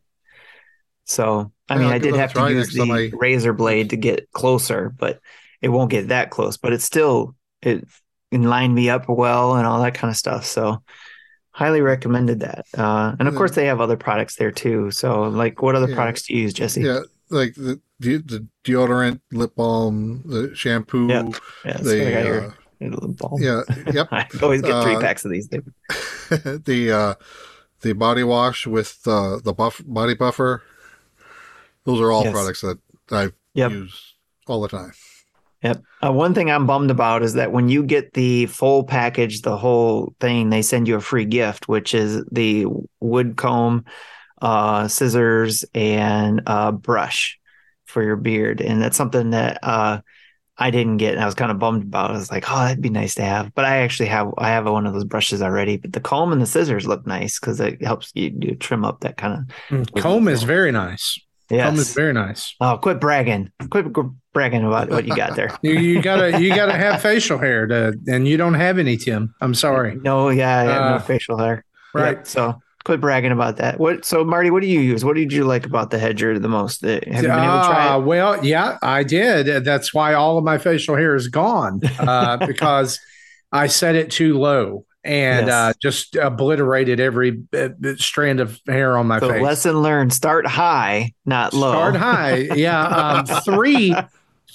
so 1.05 1.51
I 1.69 1.73
Yeah, 1.75 1.79
mean 1.79 1.87
I'll 1.89 1.93
I 1.95 1.99
did 1.99 2.15
have 2.15 2.33
to 2.33 2.49
use 2.51 2.73
the 2.73 2.91
I- 2.91 3.11
razor 3.13 3.53
blade 3.53 3.91
to 3.91 3.97
get 3.97 4.31
closer, 4.31 4.93
but 4.97 5.19
it 5.61 5.69
won't 5.69 5.91
get 5.91 6.09
that 6.09 6.29
close. 6.29 6.57
But 6.57 6.73
it's 6.73 6.83
still 6.85 7.35
it 7.61 7.85
and 8.31 8.49
lined 8.49 8.73
me 8.75 8.89
up 8.89 9.07
well 9.07 9.55
and 9.55 9.65
all 9.67 9.81
that 9.83 9.93
kind 9.93 10.09
of 10.11 10.17
stuff. 10.17 10.45
So 10.45 10.81
highly 11.55 11.79
recommended 11.79 12.41
that. 12.41 12.65
Uh, 12.77 13.15
and 13.17 13.27
of 13.29 13.33
Yeah. 13.33 13.37
course, 13.37 13.51
they 13.55 13.65
have 13.65 13.79
other 13.79 13.95
products 13.95 14.35
there 14.35 14.51
too. 14.51 14.91
So, 14.91 15.23
like, 15.23 15.61
what 15.61 15.73
other 15.73 15.87
Yeah. 15.89 15.95
products 15.95 16.23
do 16.27 16.33
you 16.35 16.41
use, 16.43 16.53
Jesse? 16.53 16.81
Yeah, 16.81 17.01
like 17.29 17.55
the 17.55 17.79
the, 18.01 18.17
the 18.17 18.45
deodorant, 18.65 19.21
lip 19.31 19.55
balm, 19.55 20.21
the 20.25 20.53
shampoo. 20.53 21.07
Yep. 21.07 21.25
Yeah, 21.63 21.71
that's 21.71 21.83
what 21.85 21.91
I 21.93 22.11
got 22.11 22.23
The 22.23 22.23
here. 22.23 22.41
uh, 22.81 22.85
Little 22.85 23.13
ball. 23.13 23.37
yeah, 23.41 23.61
yep. 23.93 24.09
I 24.11 24.27
always 24.43 24.61
get 24.61 24.83
three 24.83 24.95
Uh, 24.95 24.99
packs 24.99 25.23
of 25.23 25.31
these. 25.31 25.47
The 26.69 26.91
uh, 26.91 27.13
the 27.81 27.93
body 27.93 28.23
wash 28.23 28.67
with 28.67 28.99
uh, 29.07 29.39
the 29.41 29.53
buff 29.53 29.81
body 29.85 30.13
buffer. 30.13 30.61
Those 31.85 32.01
are 32.01 32.11
all 32.11 32.23
Yes. 32.25 32.33
products 32.33 32.61
that 32.61 32.79
I 33.11 33.31
Yep. 33.53 33.71
use 33.71 34.15
all 34.47 34.59
the 34.61 34.67
time. 34.67 34.91
Yep. 35.65 35.83
Uh, 36.03 36.11
one 36.11 36.35
thing 36.35 36.51
I'm 36.51 36.67
bummed 36.67 36.91
about 36.91 37.23
is 37.23 37.33
that 37.33 37.51
when 37.51 37.69
you 37.69 37.83
get 37.83 38.13
the 38.13 38.45
full 38.45 38.83
package, 38.83 39.41
the 39.41 39.57
whole 39.57 40.13
thing, 40.19 40.51
they 40.51 40.61
send 40.61 40.87
you 40.87 40.95
a 40.95 41.01
free 41.01 41.25
gift, 41.25 41.67
which 41.67 41.95
is 41.95 42.23
the 42.31 42.67
wood 42.99 43.35
comb, 43.35 43.85
uh, 44.43 44.87
scissors, 44.87 45.65
and 45.73 46.43
uh, 46.45 46.71
brush 46.71 47.39
for 47.85 48.03
your 48.03 48.15
beard. 48.15 48.61
And 48.61 48.79
that's 48.79 48.95
something 48.95 49.31
that 49.31 49.57
uh, 49.63 50.01
I 50.55 50.69
didn't 50.69 50.97
get. 50.97 51.15
And 51.15 51.23
I 51.23 51.25
was 51.25 51.33
kind 51.33 51.49
of 51.49 51.57
bummed 51.57 51.81
about. 51.81 52.11
I 52.11 52.13
was 52.13 52.29
like, 52.29 52.45
oh, 52.47 52.57
that'd 52.57 52.79
be 52.79 52.91
nice 52.91 53.15
to 53.15 53.23
have. 53.23 53.51
But 53.55 53.65
I 53.65 53.77
actually 53.77 54.09
have 54.09 54.35
I 54.37 54.49
have 54.49 54.67
one 54.67 54.85
of 54.85 54.93
those 54.93 55.03
brushes 55.03 55.41
already. 55.41 55.77
But 55.77 55.93
the 55.93 55.99
comb 55.99 56.31
and 56.31 56.39
the 56.39 56.45
scissors 56.45 56.85
look 56.85 57.07
nice 57.07 57.39
because 57.39 57.59
it 57.59 57.83
helps 57.83 58.11
you, 58.13 58.31
you 58.39 58.53
trim 58.53 58.85
up 58.85 58.99
that 58.99 59.17
kind 59.17 59.33
of. 59.71 59.87
Mm, 59.87 59.99
Comb 59.99 60.27
is 60.27 60.43
very 60.43 60.71
nice. 60.71 61.19
Comb 61.49 61.75
is 61.75 61.93
very 61.95 62.13
nice. 62.13 62.55
Oh, 62.61 62.77
quit 62.77 62.99
bragging! 62.99 63.51
Quit 63.71 63.87
bragging 64.35 64.63
about 64.63 64.89
what 64.89 65.05
you 65.07 65.15
got 65.15 65.35
there. 65.35 65.57
You, 65.63 65.73
you 65.73 66.01
gotta 66.01 66.39
you 66.39 66.53
gotta 66.53 66.73
have 66.77 67.01
facial 67.01 67.39
hair 67.39 67.65
to, 67.65 67.97
and 68.07 68.27
you 68.27 68.37
don't 68.37 68.53
have 68.53 68.77
any, 68.77 68.97
Tim. 68.97 69.33
I'm 69.41 69.55
sorry. 69.55 69.95
No, 69.95 70.29
yeah, 70.29 70.59
I 70.59 70.63
have 70.63 70.81
no 70.91 70.95
Uh, 70.97 70.99
facial 70.99 71.37
hair. 71.39 71.63
Right. 71.93 72.17
Yeah, 72.17 72.23
so 72.23 72.61
quit 72.83 72.99
bragging 73.01 73.31
about 73.31 73.57
that. 73.57 73.79
What? 73.79 74.05
So, 74.05 74.23
Marty, 74.23 74.51
what 74.51 74.61
do 74.61 74.67
you 74.67 74.81
use? 74.81 75.03
What 75.03 75.15
did 75.15 75.31
you 75.33 75.45
like 75.45 75.65
about 75.65 75.89
the 75.89 75.97
Hedger 75.97 76.37
the 76.37 76.49
most? 76.49 76.83
Uh, 76.83 76.89
Have 76.89 77.23
you 77.23 77.29
been 77.29 77.31
able 77.31 77.61
to 77.61 77.67
try 77.67 77.87
Uh, 77.87 77.97
it? 77.99 78.03
well, 78.03 78.45
yeah, 78.45 78.77
I 78.83 79.03
did. 79.03 79.63
That's 79.65 79.93
why 79.93 80.13
all 80.13 80.37
of 80.37 80.43
my 80.43 80.57
facial 80.59 80.95
hair 80.95 81.15
is 81.15 81.27
gone 81.29 81.79
uh, 81.99 82.37
because 82.45 82.99
I 83.51 83.67
set 83.67 83.95
it 83.95 84.11
too 84.11 84.37
low 84.37 84.85
and 85.05 85.47
Yes. 85.47 85.53
uh, 85.53 85.73
just 85.81 86.15
obliterated 86.15 86.99
every 86.99 87.43
uh, 87.57 87.69
strand 87.97 88.39
of 88.39 88.59
hair 88.67 88.97
on 88.97 89.07
my 89.07 89.19
So, 89.19 89.29
face. 89.29 89.41
lesson 89.41 89.81
learned: 89.81 90.11
start 90.13 90.45
high, 90.45 91.13
not 91.25 91.53
low. 91.53 91.71
Start 91.71 91.95
high. 91.95 92.35
Yeah. 92.55 92.83
Um, 92.85 93.25
three 93.45 93.95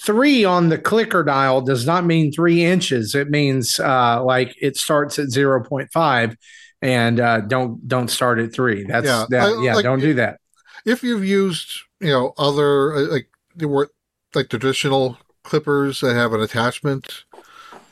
three 0.01 0.44
on 0.44 0.68
the 0.68 0.78
clicker 0.78 1.22
dial 1.22 1.61
does 1.61 1.86
not 1.86 2.05
mean 2.05 2.32
three 2.32 2.64
inches. 2.64 3.14
It 3.14 3.30
means 3.30 3.78
uh, 3.80 4.22
like 4.24 4.55
it 4.61 4.76
starts 4.76 5.18
at 5.18 5.28
0.5 5.28 6.36
and 6.82 7.20
uh, 7.20 7.40
don't 7.42 7.86
don't 7.86 8.09
start 8.09 8.38
at 8.38 8.53
three. 8.53 8.84
That's 8.84 9.07
Yeah, 9.07 9.26
that, 9.30 9.42
I- 9.48 9.62
yeah, 9.62 9.74
like- 9.74 9.84
don't 9.84 10.01
do 10.01 10.14
that. 10.14 10.40
If 10.86 11.03
you've 11.03 11.24
used, 11.24 11.70
you 12.01 12.09
know, 12.09 12.32
other 12.38 12.94
uh, 12.94 13.01
like 13.12 13.28
they 13.55 13.66
were 13.66 13.90
like 14.34 14.48
traditional 14.48 15.18
clippers 15.42 16.01
that 16.01 16.14
have 16.14 16.32
an 16.32 16.40
attachment, 16.40 17.24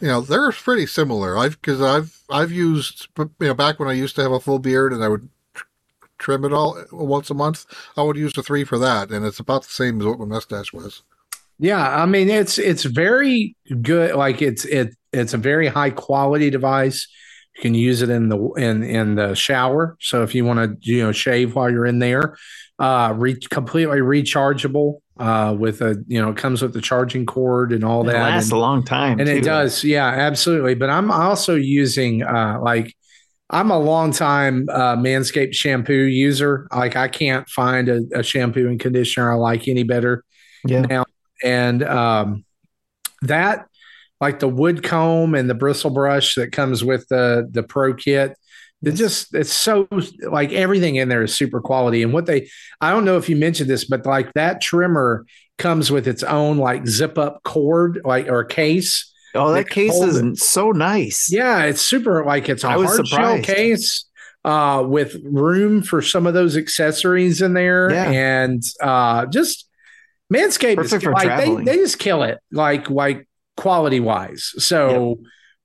you 0.00 0.08
know, 0.08 0.22
they're 0.22 0.50
pretty 0.52 0.86
similar. 0.86 1.36
I've 1.36 1.60
because 1.60 1.82
I've 1.82 2.18
I've 2.30 2.50
used 2.50 3.08
you 3.18 3.30
know 3.40 3.54
back 3.54 3.78
when 3.78 3.88
I 3.88 3.92
used 3.92 4.16
to 4.16 4.22
have 4.22 4.32
a 4.32 4.40
full 4.40 4.58
beard 4.58 4.94
and 4.94 5.04
I 5.04 5.08
would 5.08 5.28
trim 6.18 6.44
it 6.46 6.52
all 6.54 6.82
once 6.90 7.28
a 7.28 7.34
month. 7.34 7.66
I 7.96 8.02
would 8.02 8.16
use 8.16 8.32
the 8.32 8.42
three 8.42 8.64
for 8.64 8.78
that, 8.78 9.10
and 9.10 9.26
it's 9.26 9.38
about 9.40 9.64
the 9.64 9.70
same 9.70 10.00
as 10.00 10.06
what 10.06 10.18
my 10.18 10.24
mustache 10.24 10.72
was. 10.72 11.02
Yeah, 11.58 12.02
I 12.02 12.06
mean 12.06 12.28
it's 12.28 12.58
it's 12.58 12.84
very 12.84 13.56
good. 13.82 14.14
Like 14.14 14.42
it's 14.42 14.64
it 14.64 14.94
it's 15.12 15.34
a 15.34 15.38
very 15.38 15.66
high 15.68 15.90
quality 15.90 16.50
device. 16.50 17.08
You 17.56 17.62
can 17.62 17.74
use 17.74 18.02
it 18.02 18.10
in 18.10 18.28
the 18.28 18.38
in 18.52 18.82
in 18.82 19.14
the 19.16 19.34
shower. 19.34 19.96
So 20.00 20.22
if 20.22 20.34
you 20.34 20.44
want 20.44 20.80
to 20.82 20.90
you 20.92 21.02
know 21.02 21.12
shave 21.12 21.54
while 21.56 21.70
you're 21.70 21.86
in 21.86 21.98
there, 21.98 22.36
uh, 22.78 23.12
re- 23.16 23.38
completely 23.50 23.98
rechargeable. 23.98 24.98
Uh, 25.18 25.52
with 25.58 25.80
a 25.82 25.96
you 26.06 26.22
know 26.22 26.30
it 26.30 26.36
comes 26.36 26.62
with 26.62 26.72
the 26.72 26.80
charging 26.80 27.26
cord 27.26 27.72
and 27.72 27.82
all 27.82 28.08
It 28.08 28.12
that. 28.12 28.22
lasts 28.22 28.50
and- 28.52 28.56
a 28.56 28.60
long 28.60 28.84
time, 28.84 29.18
and 29.18 29.28
it 29.28 29.42
does 29.42 29.82
yeah 29.82 30.06
absolutely 30.06 30.76
but 30.76 30.90
i'm 30.90 31.10
also 31.10 31.56
using 31.56 32.22
uh 32.22 32.60
like 32.62 32.94
i'm 33.50 33.72
a 33.72 33.78
long 33.80 34.12
time 34.12 34.68
uh 34.70 34.94
manscaped 34.94 35.54
shampoo 35.54 35.92
user 36.04 36.68
like 36.72 36.94
i 36.94 37.08
can't 37.08 37.48
find 37.48 37.88
a, 37.88 38.02
a 38.14 38.22
shampoo 38.22 38.68
and 38.68 38.78
conditioner 38.78 39.32
i 39.32 39.34
like 39.34 39.66
any 39.66 39.82
better 39.82 40.22
Yeah, 40.64 40.82
now 40.82 41.04
and 41.44 41.82
um 41.82 42.44
that 43.22 43.66
like 44.20 44.38
the 44.40 44.48
wood 44.48 44.82
comb 44.82 45.34
and 45.34 45.48
the 45.48 45.54
bristle 45.54 45.90
brush 45.90 46.34
that 46.34 46.52
comes 46.52 46.84
with 46.84 47.06
the 47.08 47.48
the 47.50 47.62
pro 47.62 47.94
kit 47.94 48.36
it 48.84 48.92
just 48.92 49.34
it's 49.34 49.52
so 49.52 49.88
like 50.30 50.52
everything 50.52 50.96
in 50.96 51.08
there 51.08 51.22
is 51.22 51.34
super 51.36 51.60
quality 51.60 52.02
and 52.02 52.12
what 52.12 52.26
they 52.26 52.48
i 52.80 52.90
don't 52.90 53.04
know 53.04 53.16
if 53.16 53.28
you 53.28 53.36
mentioned 53.36 53.68
this 53.68 53.84
but 53.84 54.06
like 54.06 54.32
that 54.34 54.60
trimmer 54.60 55.26
comes 55.58 55.90
with 55.90 56.06
its 56.06 56.22
own 56.22 56.58
like 56.58 56.86
zip 56.86 57.18
up 57.18 57.42
cord 57.42 58.00
like 58.04 58.28
or 58.28 58.44
case 58.44 59.12
Oh, 59.34 59.52
They 59.52 59.62
that 59.62 59.68
case 59.70 59.92
is 59.94 60.16
it. 60.16 60.38
so 60.38 60.70
nice. 60.72 61.30
yeah 61.30 61.64
it's 61.64 61.82
super 61.82 62.24
like 62.24 62.48
it's 62.48 62.64
a 62.64 62.70
hard 62.70 63.06
shell 63.06 63.42
case 63.42 64.06
uh 64.44 64.82
with 64.86 65.16
room 65.22 65.82
for 65.82 66.00
some 66.00 66.26
of 66.26 66.32
those 66.32 66.56
accessories 66.56 67.42
in 67.42 67.52
there 67.52 67.90
Yeah. 67.90 68.10
and 68.10 68.62
uh 68.80 69.26
just 69.26 69.67
manscaped 70.32 70.82
is, 70.84 70.90
Perfect 70.90 71.04
for 71.04 71.12
like 71.12 71.38
they, 71.38 71.54
they 71.64 71.76
just 71.76 71.98
kill 71.98 72.22
it 72.22 72.38
like 72.52 72.90
like 72.90 73.28
quality 73.56 74.00
wise. 74.00 74.52
So 74.58 75.20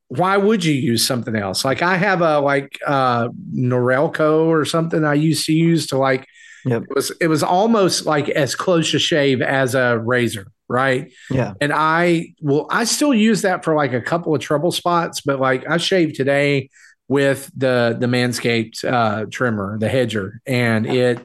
why 0.07 0.37
would 0.37 0.63
you 0.63 0.73
use 0.73 1.05
something 1.05 1.35
else? 1.35 1.65
Like 1.65 1.81
i 1.81 1.95
have 1.97 2.21
a 2.21 2.39
like 2.39 2.77
uh 2.85 3.29
norelco 3.55 4.45
or 4.45 4.63
something 4.65 5.03
i 5.03 5.13
used 5.13 5.45
to 5.45 5.53
use 5.53 5.87
to 5.87 5.97
like 5.97 6.27
Yep. 6.65 6.83
it 6.83 6.95
was 6.95 7.11
it 7.19 7.27
was 7.27 7.43
almost 7.43 8.05
like 8.05 8.29
as 8.29 8.55
close 8.55 8.91
to 8.91 8.99
shave 8.99 9.41
as 9.41 9.75
a 9.75 9.99
razor 9.99 10.47
right? 10.69 11.11
Yeah, 11.29 11.53
and 11.61 11.71
I 11.73 12.33
will 12.41 12.67
I 12.71 12.85
still 12.85 13.13
use 13.13 13.41
that 13.41 13.63
for 13.65 13.75
like 13.75 13.93
a 13.93 14.01
couple 14.01 14.33
of 14.33 14.41
trouble 14.41 14.71
spots, 14.71 15.21
but 15.21 15.39
like 15.39 15.69
I 15.69 15.77
shaved 15.77 16.15
today 16.15 16.69
with 17.09 17.51
the 17.55 17.95
the 17.99 18.07
Manscaped 18.07 18.83
uh 18.83 19.25
trimmer, 19.29 19.77
the 19.77 19.89
hedger, 19.89 20.39
and 20.47 20.87
it 20.87 21.19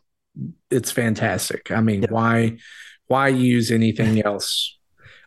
it's 0.70 0.90
fantastic. 0.90 1.70
I 1.70 1.80
mean, 1.80 2.02
Yep. 2.02 2.10
why 2.10 2.58
why 3.08 3.28
use 3.28 3.70
anything 3.70 4.22
else? 4.24 4.76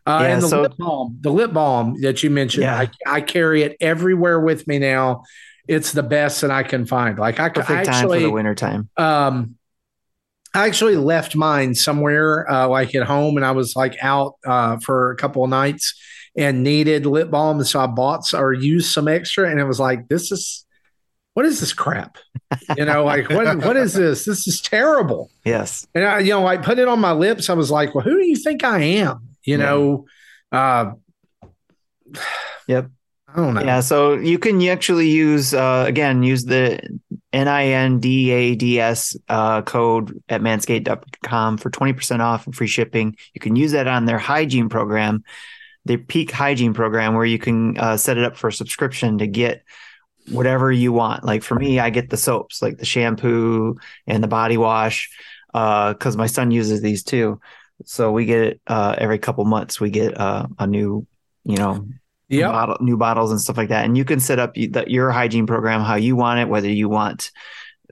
Uh, 0.07 0.19
Yeah, 0.23 0.33
and 0.33 0.41
the 0.41 0.47
so- 0.47 0.61
lip 0.61 0.73
balm, 0.77 1.17
the 1.21 1.31
lip 1.31 1.53
balm 1.53 1.99
that 2.01 2.23
you 2.23 2.29
mentioned, 2.31 2.63
Yeah. 2.63 2.79
I, 2.79 2.89
I 3.05 3.21
carry 3.21 3.61
it 3.63 3.77
everywhere 3.81 4.39
with 4.39 4.65
me 4.67 4.79
now. 4.79 5.23
It's 5.67 5.91
the 5.91 6.01
best 6.03 6.41
that 6.41 6.49
I 6.51 6.63
can 6.63 6.85
find. 6.87 7.19
Like 7.19 7.39
I, 7.39 7.45
I 7.45 7.49
perfect 7.49 7.85
time 7.85 7.93
actually, 7.95 8.19
for 8.21 8.23
the 8.27 8.31
winter 8.31 8.55
time. 8.55 8.89
um, 8.97 9.55
I 10.53 10.65
actually 10.67 10.97
left 10.97 11.33
mine 11.35 11.75
somewhere, 11.75 12.49
uh, 12.51 12.67
like 12.67 12.93
at 12.95 13.03
home, 13.03 13.37
and 13.37 13.45
I 13.45 13.51
was 13.51 13.75
like 13.75 13.95
out 14.01 14.33
uh, 14.45 14.77
for 14.79 15.11
a 15.11 15.15
couple 15.15 15.43
of 15.45 15.49
nights 15.49 15.93
and 16.35 16.63
needed 16.63 17.05
lip 17.05 17.29
balm, 17.29 17.59
and 17.59 17.67
so 17.67 17.79
I 17.79 17.87
bought 17.87 18.33
or 18.33 18.51
used 18.53 18.91
some 18.91 19.07
extra, 19.07 19.49
and 19.49 19.59
it 19.59 19.63
was 19.65 19.79
like, 19.79 20.07
this 20.09 20.31
is 20.31 20.65
what 21.33 21.45
is 21.45 21.59
this 21.59 21.73
crap? 21.73 22.17
You 22.77 22.85
know, 22.85 23.05
like 23.05 23.29
what 23.29 23.57
what 23.63 23.77
is 23.77 23.93
this? 23.93 24.25
This 24.25 24.47
is 24.47 24.59
terrible. 24.61 25.29
Yes. 25.45 25.87
And 25.95 26.03
I, 26.05 26.19
you 26.19 26.31
know, 26.31 26.45
I 26.45 26.57
put 26.57 26.77
it 26.79 26.87
on 26.87 26.99
my 26.99 27.13
lips. 27.13 27.49
I 27.49 27.53
was 27.53 27.71
like, 27.71 27.95
well, 27.95 28.03
who 28.03 28.17
do 28.19 28.25
you 28.27 28.35
think 28.35 28.63
I 28.63 28.79
am? 28.79 29.29
You 29.43 29.57
Yeah. 29.57 29.63
know, 29.65 30.05
uh, 30.51 30.91
Yep. 32.67 32.89
I 33.33 33.35
don't 33.37 33.53
know. 33.53 33.61
Yeah, 33.61 33.79
so 33.79 34.13
you 34.15 34.37
can 34.37 34.61
actually 34.67 35.09
use 35.09 35.53
uh, 35.53 35.85
again 35.87 36.21
use 36.21 36.43
the 36.43 36.81
NINDADS 37.33 39.15
uh, 39.29 39.61
code 39.61 40.21
at 40.27 40.41
manscaped.com 40.41 41.57
for 41.57 41.69
20% 41.69 42.19
off 42.19 42.45
and 42.45 42.53
free 42.53 42.67
shipping. 42.67 43.15
You 43.33 43.39
can 43.39 43.55
use 43.55 43.71
that 43.71 43.87
on 43.87 44.05
their 44.05 44.17
hygiene 44.17 44.67
program, 44.67 45.23
their 45.85 45.97
peak 45.97 46.31
hygiene 46.31 46.73
program, 46.73 47.13
where 47.15 47.23
you 47.25 47.39
can 47.39 47.77
uh, 47.77 47.95
set 47.95 48.17
it 48.17 48.25
up 48.25 48.35
for 48.35 48.49
a 48.49 48.53
subscription 48.53 49.19
to 49.19 49.27
get 49.27 49.63
whatever 50.29 50.71
you 50.71 50.93
want. 50.93 51.23
Like 51.23 51.43
for 51.43 51.55
me, 51.55 51.79
I 51.79 51.89
get 51.89 52.09
the 52.09 52.17
soaps, 52.17 52.61
like 52.61 52.77
the 52.77 52.85
shampoo 52.85 53.77
and 54.07 54.23
the 54.23 54.27
body 54.27 54.57
wash, 54.57 55.09
Uh, 55.53 55.93
because 55.93 56.15
my 56.15 56.27
son 56.27 56.51
uses 56.51 56.81
these 56.81 57.03
too. 57.03 57.39
So 57.85 58.11
we 58.11 58.25
get 58.25 58.39
it 58.41 58.61
uh, 58.67 58.95
every 58.97 59.19
couple 59.19 59.43
months. 59.45 59.81
We 59.81 59.89
get 59.89 60.17
uh, 60.17 60.47
a 60.59 60.67
new, 60.67 61.05
you 61.43 61.57
know, 61.57 61.87
Yep. 62.29 62.51
bottle, 62.51 62.77
new 62.79 62.95
bottles 62.95 63.31
and 63.31 63.41
stuff 63.41 63.57
like 63.57 63.67
that. 63.69 63.83
And 63.83 63.97
you 63.97 64.05
can 64.05 64.21
set 64.21 64.39
up 64.39 64.53
the, 64.53 64.85
your 64.87 65.11
hygiene 65.11 65.45
program 65.45 65.81
how 65.81 65.95
you 65.95 66.15
want 66.15 66.39
it, 66.39 66.47
whether 66.47 66.69
you 66.69 66.87
want, 66.87 67.31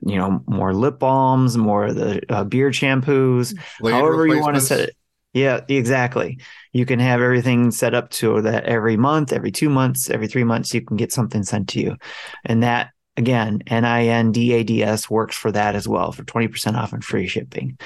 you 0.01 0.15
know, 0.15 0.41
more 0.47 0.73
lip 0.73 0.97
balms, 0.99 1.57
more 1.57 1.88
of 1.88 1.95
the 1.95 2.21
uh, 2.30 2.45
beard 2.45 2.73
shampoos, 2.73 3.53
Blade 3.82 3.91
however 3.91 4.25
you 4.25 4.39
want 4.39 4.55
to 4.55 4.61
set 4.61 4.80
it. 4.80 4.95
Yeah, 5.34 5.61
exactly. 5.67 6.39
You 6.73 6.86
can 6.86 6.99
have 6.99 7.21
everything 7.21 7.69
set 7.71 7.93
up 7.93 8.09
to 8.11 8.41
that 8.41 8.65
every 8.65 8.97
month, 8.97 9.32
every 9.32 9.51
two 9.51 9.69
months, 9.69 10.09
every 10.09 10.27
three 10.27 10.43
months, 10.43 10.73
you 10.73 10.82
can 10.82 10.97
get 10.97 11.11
something 11.11 11.43
sent 11.43 11.69
to 11.69 11.80
you. 11.80 11.97
And 12.45 12.63
that, 12.63 12.91
again, 13.15 13.61
N 13.67 13.86
I 13.86 14.05
N 14.05 14.32
D 14.32 14.53
A 14.53 14.63
D 14.63 14.84
S 14.84 15.09
works 15.09 15.36
for 15.36 15.51
that 15.51 15.75
as 15.75 15.88
well 15.88 16.11
for 16.11 16.23
20% 16.23 16.75
off 16.75 16.93
and 16.93 17.03
free 17.03 17.27
shipping. 17.27 17.77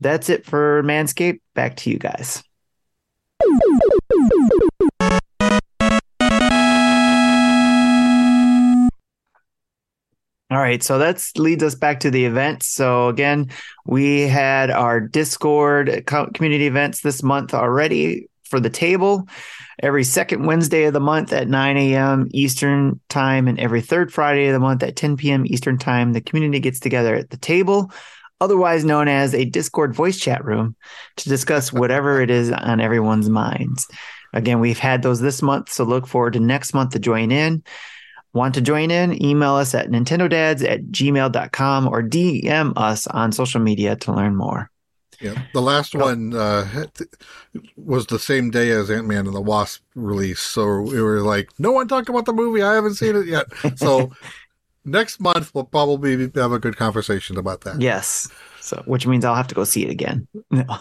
That's 0.00 0.28
it 0.28 0.44
for 0.44 0.82
Manscaped. 0.82 1.40
Back 1.54 1.76
to 1.76 1.90
you 1.90 1.98
guys. 1.98 2.42
All 10.48 10.58
right, 10.58 10.80
so 10.80 10.98
that 10.98 11.24
leads 11.36 11.64
us 11.64 11.74
back 11.74 12.00
to 12.00 12.10
the 12.10 12.24
events. 12.24 12.68
So 12.68 13.08
again, 13.08 13.50
we 13.84 14.22
had 14.22 14.70
our 14.70 15.00
Discord 15.00 16.06
community 16.06 16.66
events 16.66 17.00
this 17.00 17.22
month 17.22 17.52
already 17.52 18.28
for 18.44 18.60
the 18.60 18.70
table 18.70 19.28
every 19.82 20.04
second 20.04 20.46
Wednesday 20.46 20.84
of 20.84 20.92
the 20.92 21.00
month 21.00 21.32
at 21.32 21.48
9 21.48 21.76
a.m. 21.76 22.28
Eastern 22.32 23.00
time 23.08 23.48
and 23.48 23.58
every 23.58 23.80
third 23.80 24.12
Friday 24.12 24.46
of 24.46 24.54
the 24.54 24.60
month 24.60 24.82
at 24.82 24.96
10 24.96 25.16
p.m. 25.16 25.44
Eastern 25.46 25.78
time. 25.78 26.12
The 26.12 26.20
community 26.20 26.60
gets 26.60 26.80
together 26.80 27.14
at 27.14 27.30
the 27.30 27.36
table, 27.36 27.90
otherwise 28.40 28.84
known 28.84 29.08
as 29.08 29.34
a 29.34 29.44
Discord 29.44 29.94
voice 29.94 30.18
chat 30.18 30.44
room, 30.44 30.76
to 31.16 31.28
discuss 31.28 31.72
whatever 31.72 32.20
it 32.20 32.30
is 32.30 32.50
on 32.52 32.80
everyone's 32.80 33.28
minds. 33.28 33.88
Again, 34.32 34.60
we've 34.60 34.78
had 34.78 35.02
those 35.02 35.20
this 35.20 35.42
month, 35.42 35.70
so 35.70 35.84
look 35.84 36.06
forward 36.06 36.34
to 36.34 36.40
next 36.40 36.72
month 36.72 36.92
to 36.92 36.98
join 36.98 37.32
in. 37.32 37.62
Want 38.36 38.54
to 38.56 38.60
join 38.60 38.90
in? 38.90 39.24
Email 39.24 39.54
us 39.54 39.74
at 39.74 39.88
nintendodads 39.88 40.62
at 40.62 40.82
gmail.com 40.88 41.88
or 41.88 42.02
DM 42.02 42.74
us 42.76 43.06
on 43.06 43.32
social 43.32 43.62
media 43.62 43.96
to 43.96 44.12
learn 44.12 44.36
more. 44.36 44.70
Yeah, 45.22 45.40
the 45.54 45.62
last 45.62 45.94
one 45.94 46.34
uh, 46.34 46.86
was 47.76 48.04
the 48.04 48.18
same 48.18 48.50
day 48.50 48.72
as 48.72 48.90
Ant 48.90 49.06
Man 49.06 49.26
and 49.26 49.34
the 49.34 49.40
Wasp 49.40 49.82
release, 49.94 50.40
so 50.42 50.82
we 50.82 51.00
were 51.00 51.22
like, 51.22 51.48
"No 51.58 51.72
one 51.72 51.88
talked 51.88 52.10
about 52.10 52.26
the 52.26 52.34
movie. 52.34 52.60
I 52.60 52.74
haven't 52.74 52.96
seen 52.96 53.16
it 53.16 53.26
yet." 53.26 53.46
So 53.78 54.12
next 54.84 55.18
month 55.18 55.54
we'll 55.54 55.64
probably 55.64 56.30
have 56.34 56.52
a 56.52 56.58
good 56.58 56.76
conversation 56.76 57.38
about 57.38 57.62
that. 57.62 57.80
Yes, 57.80 58.30
so 58.60 58.82
which 58.84 59.06
means 59.06 59.24
I'll 59.24 59.34
have 59.34 59.48
to 59.48 59.54
go 59.54 59.64
see 59.64 59.82
it 59.86 59.90
again. 59.90 60.28
No. 60.50 60.66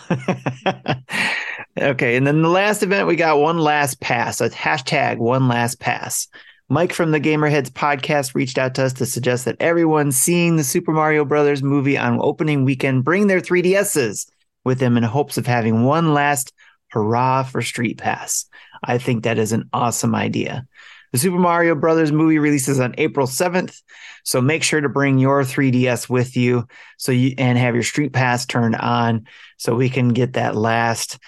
okay, 1.80 2.18
and 2.18 2.28
then 2.28 2.42
the 2.42 2.50
last 2.50 2.84
event 2.84 3.08
we 3.08 3.16
got 3.16 3.40
one 3.40 3.60
last 3.60 4.02
pass. 4.02 4.42
A 4.42 4.50
hashtag 4.50 5.20
one 5.20 5.48
last 5.48 5.80
pass. 5.80 6.28
Mike 6.68 6.94
from 6.94 7.12
the 7.12 7.20
Gamerheads 7.20 7.70
podcast 7.70 8.34
reached 8.34 8.58
out 8.58 8.74
to 8.76 8.84
us 8.84 8.94
to 8.94 9.06
suggest 9.06 9.46
that 9.46 9.58
everyone 9.60 10.12
seeing 10.12 10.56
the 10.56 10.64
Super 10.64 10.92
Mario 10.92 11.24
Brothers 11.24 11.62
movie 11.62 11.96
on 11.96 12.20
opening 12.20 12.66
weekend 12.66 13.04
bring 13.04 13.28
their 13.28 13.40
3DSs 13.40 14.28
with 14.64 14.80
them 14.80 14.98
in 14.98 15.04
hopes 15.04 15.38
of 15.38 15.46
having 15.46 15.84
one 15.84 16.16
last 16.16 16.54
hurrah 16.88 17.44
for 17.44 17.62
Street 17.62 18.00
Pass. 18.00 18.46
I 18.84 18.98
think 18.98 19.24
that 19.24 19.38
is 19.38 19.52
an 19.52 19.70
awesome 19.74 20.16
idea. 20.16 20.66
The 21.12 21.20
Super 21.20 21.38
Mario 21.38 21.76
Brothers 21.76 22.12
movie 22.12 22.40
releases 22.40 22.80
on 22.80 22.96
April 22.98 23.28
7th, 23.28 23.84
so 24.24 24.42
make 24.42 24.64
sure 24.64 24.82
to 24.82 24.90
bring 24.90 25.20
your 25.20 25.44
3DS 25.44 26.10
with 26.10 26.36
you 26.36 26.68
so 26.98 27.12
you 27.12 27.36
and 27.38 27.60
have 27.60 27.76
your 27.76 27.84
Street 27.84 28.12
Pass 28.12 28.48
turned 28.48 28.76
on 28.76 29.28
so 29.58 29.76
we 29.76 29.90
can 29.90 30.10
get 30.10 30.34
that 30.34 30.56
last 30.56 31.20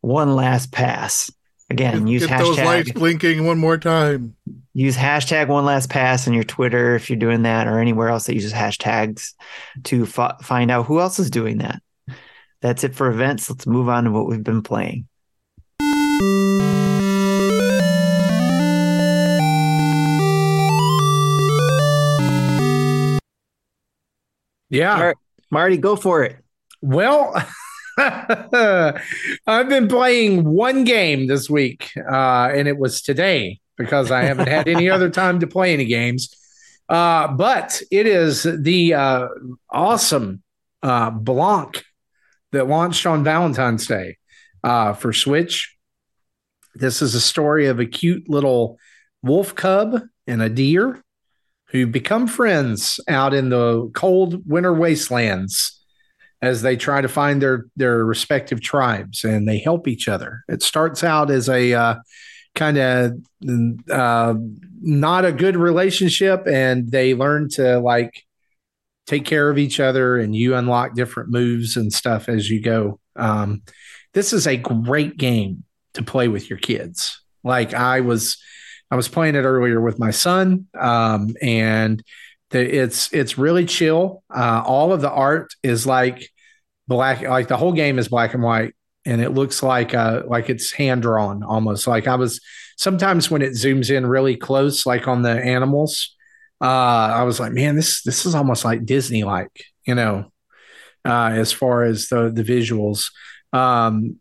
one 0.00 0.34
last 0.34 0.72
pass. 0.72 1.30
Again, 1.68 2.04
get, 2.04 2.10
use 2.12 2.26
get 2.26 2.38
hashtag 2.38 2.44
those 2.44 2.58
lights 2.58 2.92
blinking 2.92 3.44
one 3.44 3.58
more 3.58 3.76
time. 3.76 4.36
Use 4.72 4.96
hashtag 4.96 5.48
one 5.48 5.64
last 5.64 5.90
pass 5.90 6.28
on 6.28 6.34
your 6.34 6.44
Twitter 6.44 6.94
if 6.94 7.10
you're 7.10 7.18
doing 7.18 7.42
that, 7.42 7.66
or 7.66 7.80
anywhere 7.80 8.08
else 8.08 8.26
that 8.26 8.34
uses 8.34 8.52
hashtags 8.52 9.32
to 9.84 10.04
f- 10.04 10.40
find 10.42 10.70
out 10.70 10.86
who 10.86 11.00
else 11.00 11.18
is 11.18 11.30
doing 11.30 11.58
that. 11.58 11.82
That's 12.60 12.84
it 12.84 12.94
for 12.94 13.10
events. 13.10 13.50
Let's 13.50 13.66
move 13.66 13.88
on 13.88 14.04
to 14.04 14.10
what 14.12 14.28
we've 14.28 14.44
been 14.44 14.62
playing. 14.62 15.08
Yeah. 24.70 25.12
Marty, 25.50 25.76
go 25.76 25.96
for 25.96 26.22
it. 26.24 26.36
Well, 26.82 27.34
I've 27.98 29.68
been 29.68 29.88
playing 29.88 30.44
one 30.44 30.84
game 30.84 31.26
this 31.28 31.48
week, 31.48 31.90
uh, 31.96 32.50
and 32.52 32.68
it 32.68 32.76
was 32.78 33.00
today 33.00 33.60
because 33.78 34.10
I 34.10 34.22
haven't 34.22 34.48
had 34.48 34.68
any 34.68 34.90
other 34.90 35.08
time 35.08 35.40
to 35.40 35.46
play 35.46 35.72
any 35.72 35.86
games. 35.86 36.34
Uh, 36.88 37.28
but 37.28 37.80
it 37.90 38.06
is 38.06 38.42
the 38.42 38.94
uh, 38.94 39.28
awesome 39.70 40.42
uh, 40.82 41.10
Blanc 41.10 41.84
that 42.52 42.68
launched 42.68 43.06
on 43.06 43.24
Valentine's 43.24 43.86
Day 43.86 44.18
uh, 44.62 44.92
for 44.92 45.12
Switch. 45.12 45.74
This 46.74 47.00
is 47.00 47.14
a 47.14 47.20
story 47.20 47.66
of 47.66 47.80
a 47.80 47.86
cute 47.86 48.28
little 48.28 48.78
wolf 49.22 49.54
cub 49.54 50.02
and 50.26 50.42
a 50.42 50.50
deer 50.50 51.02
who 51.68 51.86
become 51.86 52.26
friends 52.26 53.00
out 53.08 53.32
in 53.32 53.48
the 53.48 53.90
cold 53.94 54.46
winter 54.46 54.72
wastelands 54.72 55.75
as 56.42 56.62
they 56.62 56.76
try 56.76 57.00
to 57.00 57.08
find 57.08 57.40
their 57.40 57.66
their 57.76 58.04
respective 58.04 58.60
tribes 58.60 59.24
and 59.24 59.48
they 59.48 59.58
help 59.58 59.88
each 59.88 60.08
other. 60.08 60.44
It 60.48 60.62
starts 60.62 61.02
out 61.02 61.30
as 61.30 61.48
a 61.48 61.72
uh, 61.72 61.96
kind 62.54 62.78
of 62.78 63.12
uh, 63.90 64.34
not 64.80 65.24
a 65.24 65.32
good 65.32 65.56
relationship, 65.56 66.46
and 66.46 66.90
they 66.90 67.14
learn 67.14 67.48
to 67.50 67.78
like 67.78 68.24
take 69.06 69.24
care 69.24 69.48
of 69.48 69.58
each 69.58 69.78
other, 69.78 70.16
and 70.16 70.34
you 70.34 70.54
unlock 70.54 70.94
different 70.94 71.30
moves 71.30 71.76
and 71.76 71.92
stuff 71.92 72.28
as 72.28 72.50
you 72.50 72.60
go. 72.60 72.98
Um, 73.14 73.62
this 74.14 74.32
is 74.32 74.46
a 74.46 74.56
great 74.56 75.16
game 75.16 75.64
to 75.94 76.02
play 76.02 76.28
with 76.28 76.50
your 76.50 76.58
kids. 76.58 77.20
Like 77.44 77.74
I 77.74 78.00
was, 78.00 78.38
I 78.90 78.96
was 78.96 79.08
playing 79.08 79.36
it 79.36 79.42
earlier 79.42 79.80
with 79.80 79.98
my 79.98 80.10
son, 80.10 80.66
um, 80.78 81.34
and 81.40 82.02
it's 82.50 83.12
it's 83.12 83.38
really 83.38 83.66
chill. 83.66 84.22
Uh, 84.34 84.62
all 84.64 84.92
of 84.92 85.00
the 85.00 85.10
art 85.10 85.52
is 85.62 85.86
like 85.86 86.30
black, 86.88 87.22
like 87.22 87.48
the 87.48 87.56
whole 87.56 87.72
game 87.72 87.98
is 87.98 88.08
black 88.08 88.34
and 88.34 88.42
white, 88.42 88.74
and 89.04 89.20
it 89.20 89.30
looks 89.30 89.62
like 89.62 89.94
uh, 89.94 90.22
like 90.26 90.50
it's 90.50 90.72
hand 90.72 91.02
drawn 91.02 91.42
almost. 91.42 91.86
Like 91.86 92.06
I 92.06 92.16
was 92.16 92.40
sometimes 92.76 93.30
when 93.30 93.42
it 93.42 93.52
zooms 93.52 93.94
in 93.94 94.06
really 94.06 94.36
close, 94.36 94.86
like 94.86 95.08
on 95.08 95.22
the 95.22 95.30
animals, 95.30 96.14
uh, 96.60 96.64
I 96.64 97.24
was 97.24 97.40
like, 97.40 97.52
man, 97.52 97.76
this 97.76 98.02
this 98.02 98.26
is 98.26 98.34
almost 98.34 98.64
like 98.64 98.86
Disney 98.86 99.24
like, 99.24 99.64
you 99.86 99.94
know, 99.94 100.32
uh, 101.04 101.30
as 101.32 101.52
far 101.52 101.84
as 101.84 102.08
the 102.08 102.30
the 102.30 102.44
visuals. 102.44 103.10
Um, 103.52 104.20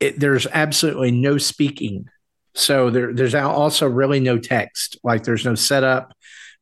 it, 0.00 0.18
there's 0.18 0.46
absolutely 0.46 1.10
no 1.10 1.36
speaking 1.36 2.08
so 2.54 2.90
there, 2.90 3.12
there's 3.12 3.34
also 3.34 3.88
really 3.88 4.20
no 4.20 4.38
text. 4.38 4.98
Like 5.04 5.24
there's 5.24 5.44
no 5.44 5.54
setup 5.54 6.12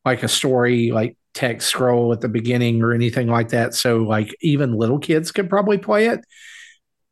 like 0.05 0.23
a 0.23 0.27
story 0.27 0.91
like 0.91 1.17
text 1.33 1.69
scroll 1.69 2.11
at 2.13 2.21
the 2.21 2.29
beginning 2.29 2.81
or 2.81 2.93
anything 2.93 3.27
like 3.27 3.49
that. 3.49 3.73
So 3.73 3.99
like 3.99 4.35
even 4.41 4.73
little 4.73 4.99
kids 4.99 5.31
could 5.31 5.49
probably 5.49 5.77
play 5.77 6.07
it. 6.07 6.21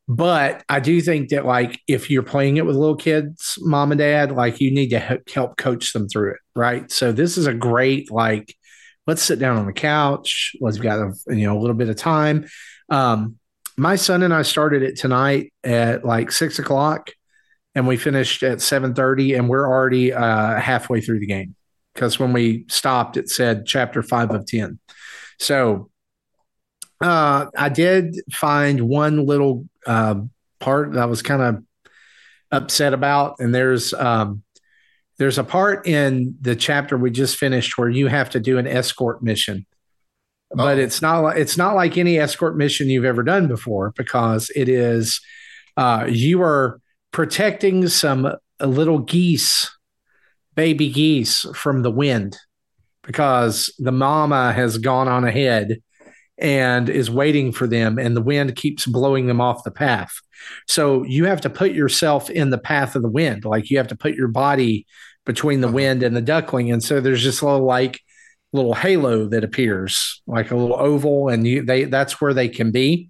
But 0.10 0.64
I 0.70 0.80
do 0.80 1.02
think 1.02 1.30
that 1.30 1.46
like 1.46 1.82
if 1.88 2.10
you're 2.10 2.24
playing 2.24 2.58
it 2.58 2.66
with 2.66 2.78
little 2.78 2.96
kids, 2.96 3.58
mom 3.60 3.92
and 3.92 4.00
dad, 4.00 4.32
like 4.32 4.62
you 4.62 4.72
need 4.74 4.90
to 4.90 5.20
help 5.34 5.58
coach 5.58 5.92
them 5.92 6.08
through 6.08 6.32
it, 6.32 6.38
right? 6.56 6.90
So 6.90 7.12
this 7.12 7.38
is 7.38 7.46
a 7.46 7.54
great 7.54 8.10
like 8.12 8.56
let's 9.06 9.22
sit 9.22 9.40
down 9.40 9.58
on 9.58 9.66
the 9.66 9.74
couch. 9.74 10.56
Let's 10.62 10.78
got 10.78 11.00
a, 11.00 11.14
you 11.28 11.46
know 11.46 11.58
a 11.58 11.60
little 11.60 11.76
bit 11.76 11.90
of 11.90 11.98
time. 11.98 12.48
Um, 12.90 13.36
my 13.78 13.96
son 13.96 14.24
and 14.24 14.34
I 14.34 14.42
started 14.42 14.82
it 14.82 14.98
tonight 14.98 15.54
at 15.64 16.06
like 16.06 16.32
six 16.32 16.58
o'clock, 16.58 17.12
and 17.76 17.86
we 17.86 17.98
finished 17.98 18.44
at 18.44 18.62
seven 18.62 18.94
thirty, 18.94 19.34
and 19.34 19.50
we're 19.50 19.68
already 19.68 20.14
uh, 20.14 20.58
halfway 20.60 21.02
through 21.02 21.20
the 21.20 21.28
game 21.28 21.54
because 21.98 22.20
when 22.20 22.32
we 22.32 22.64
stopped, 22.70 23.18
it 23.18 23.28
said 23.28 23.66
chapter 23.66 24.04
five 24.04 24.30
of 24.30 24.46
10. 24.46 24.78
So 25.40 25.90
uh, 27.02 27.48
I 27.58 27.70
did 27.70 28.18
find 28.32 28.82
one 28.82 29.26
little 29.26 29.68
uh, 29.88 30.22
part 30.60 30.94
that 30.94 31.02
I 31.02 31.06
was 31.06 31.24
kind 31.24 31.42
of 31.42 31.64
upset 32.52 32.94
about. 32.94 33.38
And 33.40 33.54
there's, 33.54 33.96
um, 33.96 34.44
there's 35.18 35.40
a 35.40 35.44
part 35.44 35.88
in 35.88 36.36
the 36.40 36.56
chapter 36.56 37.00
we 37.00 37.10
just 37.10 37.38
finished 37.38 37.80
where 37.80 37.90
you 37.90 38.06
have 38.06 38.30
to 38.32 38.40
do 38.40 38.60
an 38.60 38.68
escort 38.68 39.24
mission. 39.24 39.66
Oh. 40.52 40.58
But 40.58 40.78
it's 40.78 41.02
not 41.02 41.22
like 41.22 41.38
it's 41.38 41.58
not 41.58 41.76
like 41.76 41.98
any 41.98 42.20
escort 42.20 42.56
mission 42.56 42.90
you've 42.90 43.06
ever 43.06 43.24
done 43.24 43.48
before 43.48 43.92
because 43.98 44.50
it 44.56 44.70
is 44.70 45.20
uh, 45.76 46.06
you 46.08 46.42
are 46.42 46.80
protecting 47.12 47.88
some 47.88 48.32
little 48.62 49.00
geese 49.00 49.77
baby 50.58 50.90
geese 50.90 51.46
from 51.54 51.84
the 51.84 51.92
wind 51.92 52.36
because 53.04 53.74
the 53.78 53.92
mama 53.92 54.52
has 54.52 54.80
gone 54.80 55.08
on 55.08 55.24
ahead 55.24 55.82
and 56.40 56.90
is 56.90 57.10
waiting 57.10 57.52
for 57.52 57.68
them 57.68 58.00
and 58.00 58.18
the 58.18 58.22
wind 58.22 58.56
keeps 58.56 58.86
blowing 58.88 59.28
them 59.28 59.40
off 59.40 59.64
the 59.64 59.72
path. 59.72 60.20
So 60.68 61.04
you 61.04 61.26
have 61.26 61.42
to 61.42 61.50
put 61.50 61.72
yourself 61.72 62.30
in 62.30 62.50
the 62.50 62.58
path 62.58 62.96
of 62.96 63.04
the 63.04 63.10
wind. 63.10 63.46
Like 63.46 63.70
you 63.70 63.78
have 63.78 63.88
to 63.90 63.96
put 63.96 64.16
your 64.16 64.28
body 64.28 64.88
between 65.26 65.62
the 65.62 65.72
wind 65.72 66.02
and 66.02 66.16
the 66.16 66.22
duckling. 66.22 66.72
And 66.72 66.84
so 66.84 67.00
there's 67.00 67.24
just 67.24 67.42
a 67.42 67.46
little 67.46 67.66
like 67.66 68.02
little 68.52 68.74
halo 68.74 69.28
that 69.28 69.44
appears 69.44 70.24
like 70.26 70.50
a 70.50 70.56
little 70.56 70.80
oval 70.80 71.30
and 71.30 71.46
you 71.46 71.64
they 71.64 71.84
that's 71.84 72.22
where 72.22 72.34
they 72.34 72.48
can 72.48 72.72
be 72.72 73.10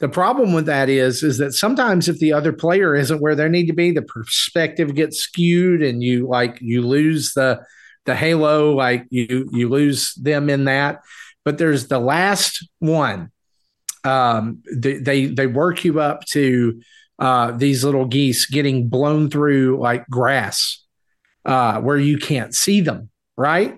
the 0.00 0.08
problem 0.08 0.52
with 0.52 0.66
that 0.66 0.88
is, 0.88 1.22
is 1.22 1.38
that 1.38 1.52
sometimes 1.52 2.08
if 2.08 2.18
the 2.18 2.32
other 2.32 2.52
player 2.52 2.94
isn't 2.94 3.20
where 3.20 3.34
they 3.34 3.48
need 3.48 3.66
to 3.66 3.72
be, 3.72 3.92
the 3.92 4.02
perspective 4.02 4.94
gets 4.94 5.18
skewed, 5.18 5.82
and 5.82 6.02
you 6.02 6.26
like 6.26 6.58
you 6.60 6.82
lose 6.82 7.32
the 7.34 7.64
the 8.04 8.16
halo, 8.16 8.74
like 8.74 9.06
you 9.10 9.48
you 9.52 9.68
lose 9.68 10.14
them 10.14 10.50
in 10.50 10.64
that. 10.64 11.00
But 11.44 11.58
there's 11.58 11.86
the 11.86 12.00
last 12.00 12.68
one. 12.80 13.30
Um, 14.02 14.62
they 14.74 14.98
they, 14.98 15.26
they 15.26 15.46
work 15.46 15.84
you 15.84 16.00
up 16.00 16.24
to 16.26 16.82
uh, 17.18 17.52
these 17.52 17.84
little 17.84 18.06
geese 18.06 18.46
getting 18.46 18.88
blown 18.88 19.30
through 19.30 19.80
like 19.80 20.06
grass, 20.08 20.84
uh, 21.44 21.80
where 21.80 21.98
you 21.98 22.18
can't 22.18 22.54
see 22.54 22.80
them, 22.80 23.10
right? 23.36 23.76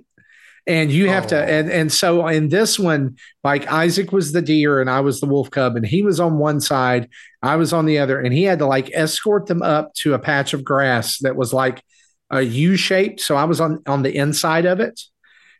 And 0.66 0.90
you 0.90 1.09
have 1.09 1.28
to 1.28 1.36
Oh. 1.36 1.47
and 1.47 1.70
and 1.70 1.93
so 1.93 2.26
in 2.26 2.48
this 2.48 2.78
one 2.78 3.16
like 3.44 3.70
isaac 3.70 4.12
was 4.12 4.32
the 4.32 4.43
deer 4.43 4.80
and 4.80 4.90
i 4.90 5.01
was 5.01 5.20
the 5.20 5.26
wolf 5.26 5.51
cub 5.51 5.76
and 5.76 5.86
he 5.86 6.02
was 6.02 6.18
on 6.18 6.38
one 6.38 6.60
side 6.60 7.09
i 7.43 7.56
was 7.56 7.72
on 7.72 7.86
the 7.86 7.98
other 7.98 8.20
and 8.20 8.32
he 8.34 8.43
had 8.43 8.59
to 8.59 8.66
like 8.66 8.90
escort 8.93 9.47
them 9.47 9.62
up 9.62 9.94
to 9.94 10.14
a 10.14 10.18
patch 10.18 10.55
of 10.55 10.64
grass 10.64 11.18
that 11.18 11.36
was 11.36 11.52
like 11.52 11.82
a 12.30 12.43
u 12.43 12.76
shaped 12.76 13.20
so 13.20 13.36
i 13.36 13.44
was 13.44 13.60
on 13.60 13.82
on 13.86 14.02
the 14.02 14.14
inside 14.16 14.64
of 14.66 14.80
it 14.80 15.01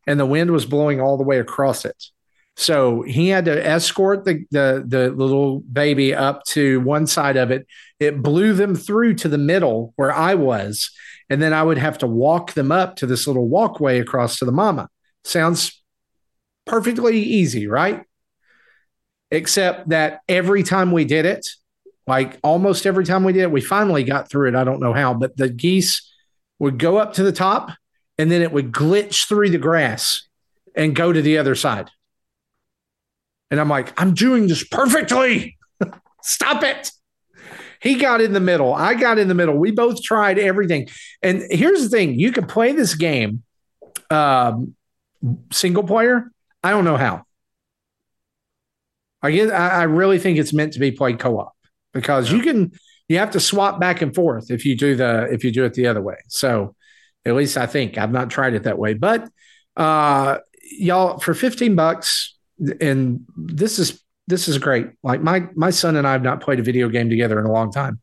and 0.07 0.19
the 0.19 0.27
wind 0.27 0.51
was 0.51 0.67
blowing 0.67 1.01
all 1.01 1.17
the 1.17 1.25
way 1.25 1.39
across 1.39 1.85
it 1.85 2.05
so 2.57 3.03
he 3.03 3.29
had 3.29 3.45
to 3.45 3.67
escort 3.67 4.25
the 4.25 4.45
the, 4.51 4.85
the 4.87 5.11
little 5.11 5.61
baby 5.61 6.15
up 6.15 6.43
to 6.45 6.81
one 6.81 7.07
side 7.07 7.37
of 7.37 7.51
it 7.51 7.67
it 8.01 8.23
blew 8.23 8.55
them 8.55 8.75
through 8.75 9.15
to 9.15 9.29
the 9.29 9.39
middle 9.39 9.93
where 9.97 10.13
i 10.13 10.35
was 10.35 10.91
and 11.29 11.43
then 11.43 11.53
I 11.53 11.63
would 11.63 11.79
have 11.79 11.99
to 11.99 12.07
walk 12.07 12.53
them 12.53 12.71
up 12.71 12.95
to 12.97 13.07
this 13.07 13.27
little 13.27 13.49
walkway 13.49 13.99
across 13.99 14.39
to 14.39 14.45
the 14.45 14.53
mama. 14.53 14.89
Sounds 15.27 15.83
perfectly 16.67 17.21
easy, 17.21 17.67
right? 17.67 18.05
Except 19.33 19.89
that 19.89 20.21
every 20.29 20.63
time 20.63 20.93
we 20.93 21.05
did 21.05 21.27
it, 21.27 21.49
like 22.07 22.39
almost 22.45 22.87
every 22.87 23.05
time 23.05 23.25
we 23.25 23.33
did 23.33 23.43
it, 23.43 23.51
we 23.51 23.61
finally 23.61 24.05
got 24.05 24.31
through 24.31 24.51
it. 24.51 24.55
I 24.55 24.63
don't 24.63 24.79
know 24.79 24.93
how, 24.93 25.15
but 25.15 25.37
the 25.37 25.49
geese 25.49 26.09
would 26.61 26.79
go 26.79 26.99
up 26.99 27.15
to 27.15 27.25
the 27.25 27.33
top 27.33 27.71
and 28.19 28.31
then 28.31 28.41
it 28.41 28.53
would 28.53 28.71
glitch 28.71 29.27
through 29.27 29.51
the 29.51 29.59
grass 29.59 30.29
and 30.77 30.95
go 30.95 31.13
to 31.13 31.21
the 31.21 31.39
other 31.39 31.57
side. 31.57 31.91
And 33.51 33.59
I'm 33.59 33.69
like, 33.69 34.01
I'm 34.01 34.15
doing 34.15 34.47
this 34.47 34.63
perfectly. 34.63 35.59
Stop 36.23 36.63
it. 36.63 36.93
He 37.83 37.97
got 37.97 38.21
in 38.21 38.33
the 38.33 38.41
middle. 38.41 38.73
I 38.73 38.95
got 38.95 39.19
in 39.19 39.27
the 39.27 39.35
middle. 39.35 39.57
We 39.57 39.73
both 39.73 40.05
tried 40.05 40.39
everything. 40.39 40.89
And 41.21 41.43
here's 41.51 41.83
the 41.83 41.89
thing 41.89 42.17
you 42.17 42.31
can 42.31 42.47
play 42.47 42.71
this 42.71 42.95
game 42.95 43.43
um, 44.09 44.76
single 45.53 45.85
player. 45.85 46.31
I 46.63 46.71
don't 46.71 46.85
know 46.85 46.97
how. 46.97 47.25
I 49.23 49.41
I, 49.41 49.69
I 49.69 49.83
really 49.85 50.19
think 50.19 50.39
it's 50.39 50.53
meant 50.53 50.75
to 50.75 50.79
be 50.79 50.93
played 50.93 51.19
co-op 51.19 51.53
because 51.93 52.31
you 52.31 52.41
can 52.41 52.73
you 53.09 53.19
have 53.19 53.31
to 53.33 53.41
swap 53.41 53.81
back 53.81 54.03
and 54.03 54.15
forth 54.15 54.51
if 54.51 54.65
you 54.65 54.77
do 54.77 54.97
the 54.97 55.29
if 55.33 55.45
you 55.45 55.53
do 55.53 55.65
it 55.65 55.75
the 55.75 55.87
other 55.87 56.03
way. 56.03 56.17
So 56.29 56.75
at 57.25 57.35
least 57.35 57.57
I 57.57 57.67
think 57.67 57.99
I've 57.99 58.13
not 58.13 58.31
tried 58.31 58.55
it 58.55 58.65
that 58.65 58.79
way. 58.79 58.95
But 58.95 59.29
uh 59.77 60.39
y'all 60.63 61.19
for 61.19 61.35
15 61.35 61.75
bucks 61.75 62.37
and 62.81 63.25
this 63.37 63.79
is 63.79 64.03
this 64.29 64.49
is 64.49 64.59
great. 64.59 64.89
Like 65.03 65.23
my 65.23 65.49
my 65.55 65.71
son 65.71 65.97
and 65.97 66.07
I 66.07 66.13
have 66.13 66.23
not 66.23 66.41
played 66.41 66.59
a 66.59 66.65
video 66.65 66.89
game 66.89 67.09
together 67.09 67.39
in 67.39 67.47
a 67.47 67.53
long 67.53 67.71
time. 67.71 68.01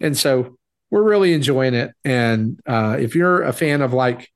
And 0.00 0.16
so 0.16 0.56
we're 0.90 1.02
really 1.02 1.32
enjoying 1.32 1.74
it. 1.74 1.92
And 2.04 2.60
uh 2.66 2.96
if 2.98 3.14
you're 3.14 3.42
a 3.42 3.52
fan 3.52 3.82
of 3.82 3.92
like 3.92 4.28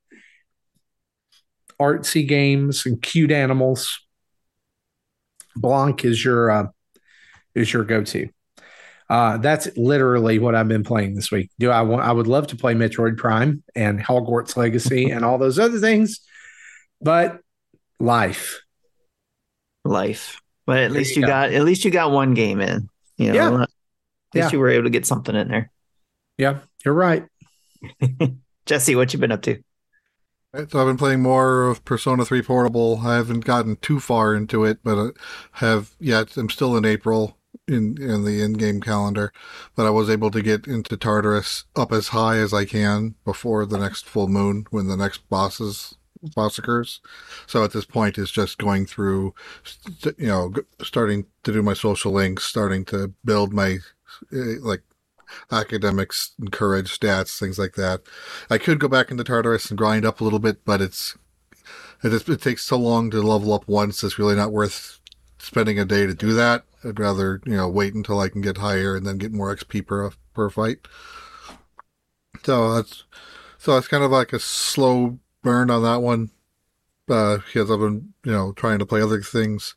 artsy 1.80 2.26
games 2.26 2.86
and 2.86 3.00
cute 3.00 3.30
animals, 3.32 4.00
Blanc 5.56 6.04
is 6.04 6.22
your 6.24 6.50
uh, 6.50 6.66
is 7.54 7.72
your 7.72 7.84
go 7.84 8.02
to. 8.04 8.28
Uh, 9.08 9.36
that's 9.38 9.68
literally 9.76 10.38
what 10.38 10.54
I've 10.56 10.66
been 10.68 10.82
playing 10.82 11.14
this 11.14 11.30
week. 11.30 11.50
Do 11.58 11.70
I 11.70 11.82
want? 11.82 12.02
I 12.02 12.12
would 12.12 12.26
love 12.26 12.48
to 12.48 12.56
play 12.56 12.74
Metroid 12.74 13.16
Prime 13.16 13.62
and 13.74 14.00
Hogwarts 14.00 14.56
Legacy 14.56 15.10
and 15.10 15.24
all 15.24 15.38
those 15.38 15.58
other 15.58 15.78
things, 15.78 16.20
but 17.00 17.38
life. 18.00 18.60
Life. 19.84 20.40
But 20.66 20.78
at 20.78 20.90
There 20.90 20.98
least 20.98 21.14
you 21.16 21.22
go. 21.22 21.28
got 21.28 21.52
at 21.52 21.62
least 21.64 21.84
you 21.84 21.90
got 21.92 22.10
one 22.10 22.34
game 22.34 22.60
in. 22.60 22.88
You 23.16 23.28
know, 23.28 23.34
Yeah. 23.34 23.46
at 23.48 23.58
least 23.60 23.68
Yeah. 24.34 24.50
you 24.50 24.58
were 24.58 24.68
able 24.70 24.84
to 24.84 24.90
get 24.90 25.06
something 25.06 25.34
in 25.36 25.48
there. 25.48 25.70
Yeah, 26.36 26.58
you're 26.84 26.92
right. 26.92 27.24
Jesse, 28.66 28.96
what 28.96 29.12
you 29.12 29.20
been 29.20 29.30
up 29.32 29.42
to? 29.42 29.62
Right, 30.56 30.70
So 30.70 30.80
I've 30.80 30.86
been 30.86 30.96
playing 30.96 31.20
more 31.20 31.66
of 31.68 31.84
Persona 31.84 32.24
3 32.24 32.40
Portable. 32.40 33.00
I 33.04 33.16
haven't 33.16 33.44
gotten 33.44 33.76
too 33.76 34.00
far 34.00 34.34
into 34.34 34.64
it, 34.64 34.78
but 34.82 34.98
I 34.98 35.10
have 35.58 35.94
yet. 36.00 36.34
I'm 36.38 36.48
still 36.48 36.76
in 36.76 36.84
April 36.86 37.36
in 37.68 38.00
in 38.00 38.24
the 38.24 38.42
in-game 38.42 38.80
calendar, 38.80 39.32
but 39.74 39.86
I 39.86 39.90
was 39.90 40.08
able 40.08 40.30
to 40.30 40.42
get 40.42 40.66
into 40.66 40.96
Tartarus 40.96 41.64
up 41.74 41.92
as 41.92 42.08
high 42.08 42.38
as 42.38 42.54
I 42.54 42.64
can 42.64 43.16
before 43.24 43.66
the 43.66 43.78
next 43.78 44.06
full 44.06 44.28
moon 44.28 44.66
when 44.70 44.86
the 44.88 44.96
next 44.96 45.28
bosses 45.28 45.94
boss 46.34 46.58
occurs. 46.58 47.00
So 47.46 47.62
at 47.62 47.72
this 47.72 47.84
point, 47.84 48.16
it's 48.16 48.30
just 48.30 48.56
going 48.56 48.86
through, 48.86 49.34
you 50.16 50.28
know, 50.28 50.54
starting 50.82 51.26
to 51.44 51.52
do 51.52 51.62
my 51.62 51.74
social 51.74 52.12
links, 52.12 52.44
starting 52.44 52.84
to 52.86 53.12
build 53.24 53.52
my 53.52 53.78
uh, 54.32 54.60
like 54.62 54.82
academics 55.50 56.32
and 56.38 56.52
courage 56.52 56.98
stats, 56.98 57.38
things 57.38 57.58
like 57.58 57.74
that. 57.74 58.02
I 58.50 58.58
could 58.58 58.80
go 58.80 58.88
back 58.88 59.10
into 59.10 59.24
Tartarus 59.24 59.70
and 59.70 59.78
grind 59.78 60.04
up 60.04 60.20
a 60.20 60.24
little 60.24 60.38
bit, 60.38 60.64
but 60.64 60.80
it's 60.80 61.16
it, 62.02 62.10
just, 62.10 62.28
it 62.28 62.42
takes 62.42 62.64
so 62.64 62.76
long 62.76 63.10
to 63.10 63.22
level 63.22 63.52
up 63.52 63.66
once. 63.66 64.04
It's 64.04 64.18
really 64.18 64.36
not 64.36 64.52
worth 64.52 65.00
spending 65.38 65.78
a 65.78 65.84
day 65.84 66.06
to 66.06 66.14
do 66.14 66.32
that. 66.34 66.64
I'd 66.84 67.00
rather 67.00 67.40
you 67.44 67.56
know 67.56 67.68
wait 67.68 67.94
until 67.94 68.20
I 68.20 68.28
can 68.28 68.40
get 68.40 68.58
higher 68.58 68.96
and 68.96 69.06
then 69.06 69.18
get 69.18 69.32
more 69.32 69.54
XP 69.54 69.86
per 69.86 70.10
per 70.34 70.50
fight. 70.50 70.86
So 72.44 72.74
that's 72.74 73.04
so 73.58 73.76
it's 73.76 73.88
kind 73.88 74.04
of 74.04 74.10
like 74.10 74.32
a 74.32 74.38
slow 74.38 75.18
burn 75.42 75.70
on 75.70 75.82
that 75.82 76.02
one, 76.02 76.30
uh, 77.08 77.38
because 77.38 77.70
I've 77.70 77.80
been 77.80 78.12
you 78.24 78.32
know 78.32 78.52
trying 78.52 78.78
to 78.78 78.86
play 78.86 79.00
other 79.00 79.22
things, 79.22 79.74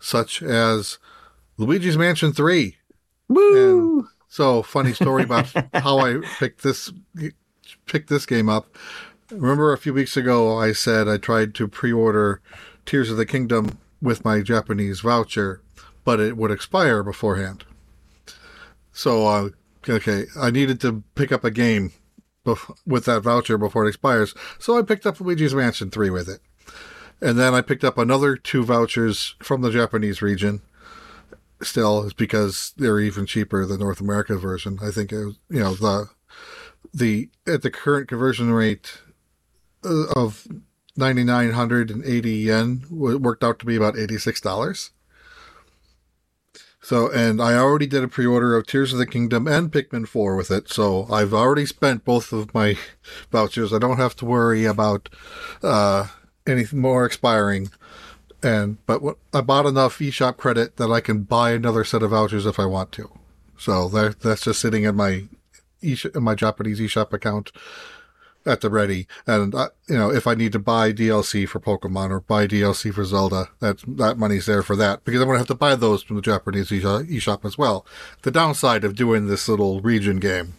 such 0.00 0.42
as 0.42 0.98
Luigi's 1.56 1.98
Mansion 1.98 2.32
Three. 2.32 2.76
Woo! 3.28 4.08
So 4.30 4.62
funny 4.62 4.92
story 4.92 5.24
about 5.24 5.52
how 5.74 5.98
I 5.98 6.20
picked 6.38 6.62
this 6.62 6.92
picked 7.86 8.08
this 8.08 8.26
game 8.26 8.48
up. 8.48 8.76
Remember 9.30 9.72
a 9.72 9.78
few 9.78 9.92
weeks 9.92 10.16
ago 10.16 10.56
I 10.56 10.70
said 10.70 11.08
I 11.08 11.16
tried 11.16 11.52
to 11.56 11.66
pre-order 11.66 12.40
Tears 12.86 13.10
of 13.10 13.16
the 13.16 13.26
Kingdom 13.26 13.78
with 14.00 14.24
my 14.24 14.40
Japanese 14.40 15.00
voucher, 15.00 15.62
but 16.04 16.20
it 16.20 16.36
would 16.36 16.52
expire 16.52 17.02
beforehand. 17.02 17.64
So 18.92 19.26
uh, 19.26 19.48
okay, 19.88 20.26
I 20.38 20.52
needed 20.52 20.80
to 20.82 21.02
pick 21.16 21.32
up 21.32 21.42
a 21.42 21.50
game 21.50 21.92
bef- 22.46 22.76
with 22.86 23.06
that 23.06 23.22
voucher 23.22 23.58
before 23.58 23.84
it 23.84 23.88
expires. 23.88 24.32
So 24.60 24.78
I 24.78 24.82
picked 24.82 25.06
up 25.06 25.20
Luigi's 25.20 25.56
Mansion 25.56 25.90
3 25.90 26.08
with 26.08 26.28
it. 26.28 26.40
And 27.20 27.36
then 27.36 27.52
I 27.52 27.62
picked 27.62 27.84
up 27.84 27.98
another 27.98 28.36
two 28.36 28.64
vouchers 28.64 29.34
from 29.42 29.60
the 29.60 29.72
Japanese 29.72 30.22
region 30.22 30.62
still 31.62 32.04
is 32.04 32.12
because 32.12 32.72
they're 32.76 33.00
even 33.00 33.26
cheaper 33.26 33.66
than 33.66 33.80
North 33.80 34.00
America 34.00 34.36
version. 34.36 34.78
I 34.82 34.90
think 34.90 35.12
it 35.12 35.34
you 35.48 35.60
know 35.60 35.74
the 35.74 36.10
the 36.92 37.30
at 37.46 37.62
the 37.62 37.70
current 37.70 38.08
conversion 38.08 38.52
rate 38.52 39.00
uh, 39.84 40.06
of 40.16 40.46
ninety 40.96 41.24
nine 41.24 41.52
hundred 41.52 41.90
and 41.90 42.04
eighty 42.04 42.36
yen 42.36 42.84
w- 42.90 43.18
worked 43.18 43.44
out 43.44 43.58
to 43.60 43.66
be 43.66 43.76
about 43.76 43.98
eighty 43.98 44.18
six 44.18 44.40
dollars. 44.40 44.90
So, 46.82 47.10
and 47.10 47.42
I 47.42 47.56
already 47.56 47.86
did 47.86 48.02
a 48.02 48.08
pre-order 48.08 48.56
of 48.56 48.66
Tears 48.66 48.94
of 48.94 48.98
the 48.98 49.06
Kingdom 49.06 49.46
and 49.46 49.70
Pikmin 49.70 50.08
4 50.08 50.34
with 50.34 50.50
it, 50.50 50.70
so 50.70 51.06
I've 51.12 51.34
already 51.34 51.66
spent 51.66 52.06
both 52.06 52.32
of 52.32 52.54
my 52.54 52.78
vouchers. 53.30 53.74
I 53.74 53.78
don't 53.78 53.98
have 53.98 54.16
to 54.16 54.24
worry 54.24 54.64
about 54.64 55.10
uh, 55.62 56.06
anything 56.46 56.80
more 56.80 57.04
expiring 57.04 57.70
and 58.42 58.84
but 58.86 59.02
what, 59.02 59.16
I 59.32 59.40
bought 59.40 59.66
enough 59.66 59.98
eShop 59.98 60.36
credit 60.36 60.76
that 60.76 60.90
I 60.90 61.00
can 61.00 61.22
buy 61.22 61.52
another 61.52 61.84
set 61.84 62.02
of 62.02 62.10
vouchers 62.10 62.46
if 62.46 62.58
I 62.58 62.66
want 62.66 62.92
to. 62.92 63.10
So 63.58 63.88
that 63.88 64.20
that's 64.20 64.42
just 64.42 64.60
sitting 64.60 64.84
in 64.84 64.96
my 64.96 65.24
eShop, 65.82 66.16
in 66.16 66.22
my 66.22 66.34
Japanese 66.34 66.80
eShop 66.80 67.12
account 67.12 67.52
at 68.46 68.62
the 68.62 68.70
ready. 68.70 69.06
And 69.26 69.54
I, 69.54 69.68
you 69.86 69.96
know, 69.96 70.10
if 70.10 70.26
I 70.26 70.34
need 70.34 70.52
to 70.52 70.58
buy 70.58 70.92
DLC 70.92 71.46
for 71.46 71.60
Pokemon 71.60 72.10
or 72.10 72.20
buy 72.20 72.46
DLC 72.46 72.92
for 72.92 73.04
Zelda, 73.04 73.48
that 73.60 73.78
that 73.86 74.18
money's 74.18 74.46
there 74.46 74.62
for 74.62 74.76
that 74.76 75.04
because 75.04 75.20
I'm 75.20 75.26
gonna 75.28 75.38
have 75.38 75.46
to 75.48 75.54
buy 75.54 75.74
those 75.74 76.02
from 76.02 76.16
the 76.16 76.22
Japanese 76.22 76.70
eShop 76.70 77.10
eShop 77.10 77.44
as 77.44 77.58
well. 77.58 77.84
The 78.22 78.30
downside 78.30 78.84
of 78.84 78.94
doing 78.94 79.26
this 79.26 79.48
little 79.48 79.80
region 79.80 80.18
game 80.18 80.54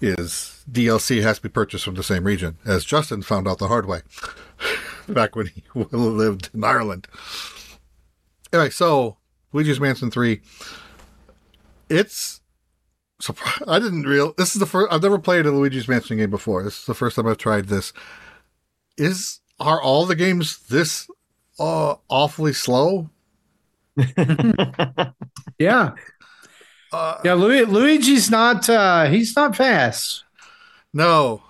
is 0.00 0.64
DLC 0.70 1.22
has 1.22 1.36
to 1.36 1.42
be 1.42 1.48
purchased 1.48 1.84
from 1.84 1.94
the 1.94 2.02
same 2.02 2.24
region, 2.24 2.56
as 2.64 2.84
Justin 2.84 3.22
found 3.22 3.46
out 3.46 3.58
the 3.58 3.68
hard 3.68 3.86
way 3.86 4.00
back 5.08 5.36
when 5.36 5.46
he 5.46 5.62
lived 5.74 6.50
in 6.54 6.64
Ireland. 6.64 7.06
Anyway, 8.52 8.70
so 8.70 9.16
Luigi's 9.52 9.80
Mansion 9.80 10.10
3. 10.10 10.40
It's. 11.90 12.40
I 13.66 13.78
didn't 13.78 14.02
real. 14.02 14.34
This 14.36 14.54
is 14.54 14.60
the 14.60 14.66
first. 14.66 14.92
I've 14.92 15.02
never 15.02 15.18
played 15.18 15.46
a 15.46 15.50
Luigi's 15.50 15.88
Mansion 15.88 16.16
game 16.18 16.30
before. 16.30 16.62
This 16.62 16.80
is 16.80 16.84
the 16.86 16.94
first 16.94 17.16
time 17.16 17.26
I've 17.26 17.38
tried 17.38 17.66
this. 17.66 17.92
Is 18.98 19.40
are 19.60 19.80
all 19.80 20.04
the 20.04 20.14
games 20.16 20.58
this 20.68 21.08
uh, 21.58 21.94
awfully 22.08 22.52
slow? 22.52 23.08
Yeah, 25.58 25.92
Uh, 26.92 27.18
yeah. 27.24 27.34
Lu- 27.34 27.66
Luigi's 27.66 28.30
not. 28.30 28.68
uh 28.68 29.04
He's 29.06 29.34
not 29.36 29.56
fast. 29.56 30.24
No. 30.92 31.42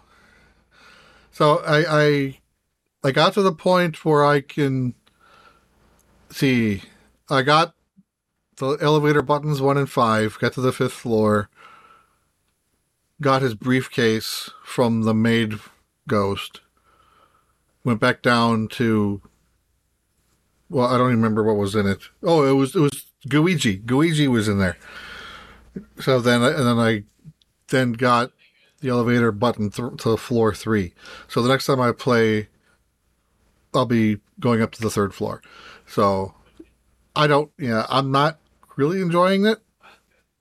So 1.33 1.59
I 1.67 1.85
I 2.05 2.39
I 3.05 3.13
got 3.13 3.35
to 3.35 3.43
the 3.43 3.53
point 3.53 4.05
where 4.05 4.25
I 4.25 4.41
can 4.41 4.95
see 6.31 6.83
I 7.29 7.43
got 7.43 7.75
the 8.57 8.79
elevator 8.81 9.23
buttons 9.23 9.61
one 9.61 9.77
and 9.77 9.91
five, 9.91 10.39
got 10.41 10.55
to 10.55 10.61
the 10.63 10.73
fifth 10.73 10.93
floor, 10.93 11.51
got 13.21 13.43
his 13.43 13.55
briefcase 13.55 14.51
from 14.65 15.03
the 15.03 15.15
maid 15.15 15.59
ghost, 16.09 16.61
went 17.85 18.01
back 18.01 18.23
down 18.23 18.69
to. 18.69 19.21
Well, 20.71 20.87
I 20.87 20.97
don't 20.97 21.09
remember 21.09 21.43
what 21.45 21.57
was 21.57 21.75
in 21.75 21.87
it. 21.87 22.01
Oh, 22.23 22.43
it 22.49 22.53
was 22.53 22.75
it 22.75 22.81
was 22.81 23.05
Gooigi. 23.29 23.85
Gooigi 23.85 24.29
was 24.29 24.49
in 24.49 24.59
there. 24.59 24.79
So 26.01 26.21
then, 26.21 26.43
and 26.43 26.67
then 26.67 26.79
I 26.79 27.05
then 27.69 27.93
got 27.93 28.33
the 28.81 28.89
elevator 28.89 29.31
button 29.31 29.71
th- 29.71 29.99
to 29.99 30.17
floor 30.17 30.55
three. 30.55 30.95
So 31.29 31.43
the 31.43 31.49
next 31.49 31.67
time 31.67 31.81
I 31.81 31.93
play, 31.93 32.49
I'll 33.75 33.87
be 33.87 34.19
going 34.41 34.63
up 34.63 34.73
to 34.73 34.81
the 34.81 34.91
third 34.91 35.15
floor. 35.15 35.43
So 35.87 36.35
I 37.17 37.27
don't, 37.27 37.51
yeah, 37.59 37.87
I'm 37.89 38.11
not 38.11 38.39
really 38.77 39.01
enjoying 39.01 39.47
it. 39.47 39.59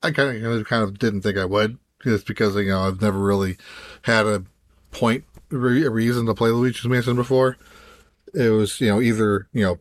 I 0.02 0.12
kind 0.12 0.46
of 0.46 0.66
kind 0.66 0.84
of 0.84 1.00
didn't 1.00 1.22
think 1.22 1.38
I 1.38 1.46
would, 1.46 1.78
just 2.04 2.28
because 2.28 2.56
you 2.56 2.68
know 2.68 2.82
I've 2.82 3.02
never 3.02 3.18
really 3.18 3.58
had 4.04 4.26
a 4.26 4.44
point 4.92 5.24
a 5.52 5.58
reason 5.58 6.26
to 6.26 6.34
play 6.34 6.50
Luigi's 6.50 6.86
Mansion 6.86 7.16
before. 7.16 7.58
It 8.34 8.50
was 8.50 8.82
you 8.82 8.88
know 8.88 9.00
either 9.02 9.48
you 9.54 9.64
know 9.64 9.80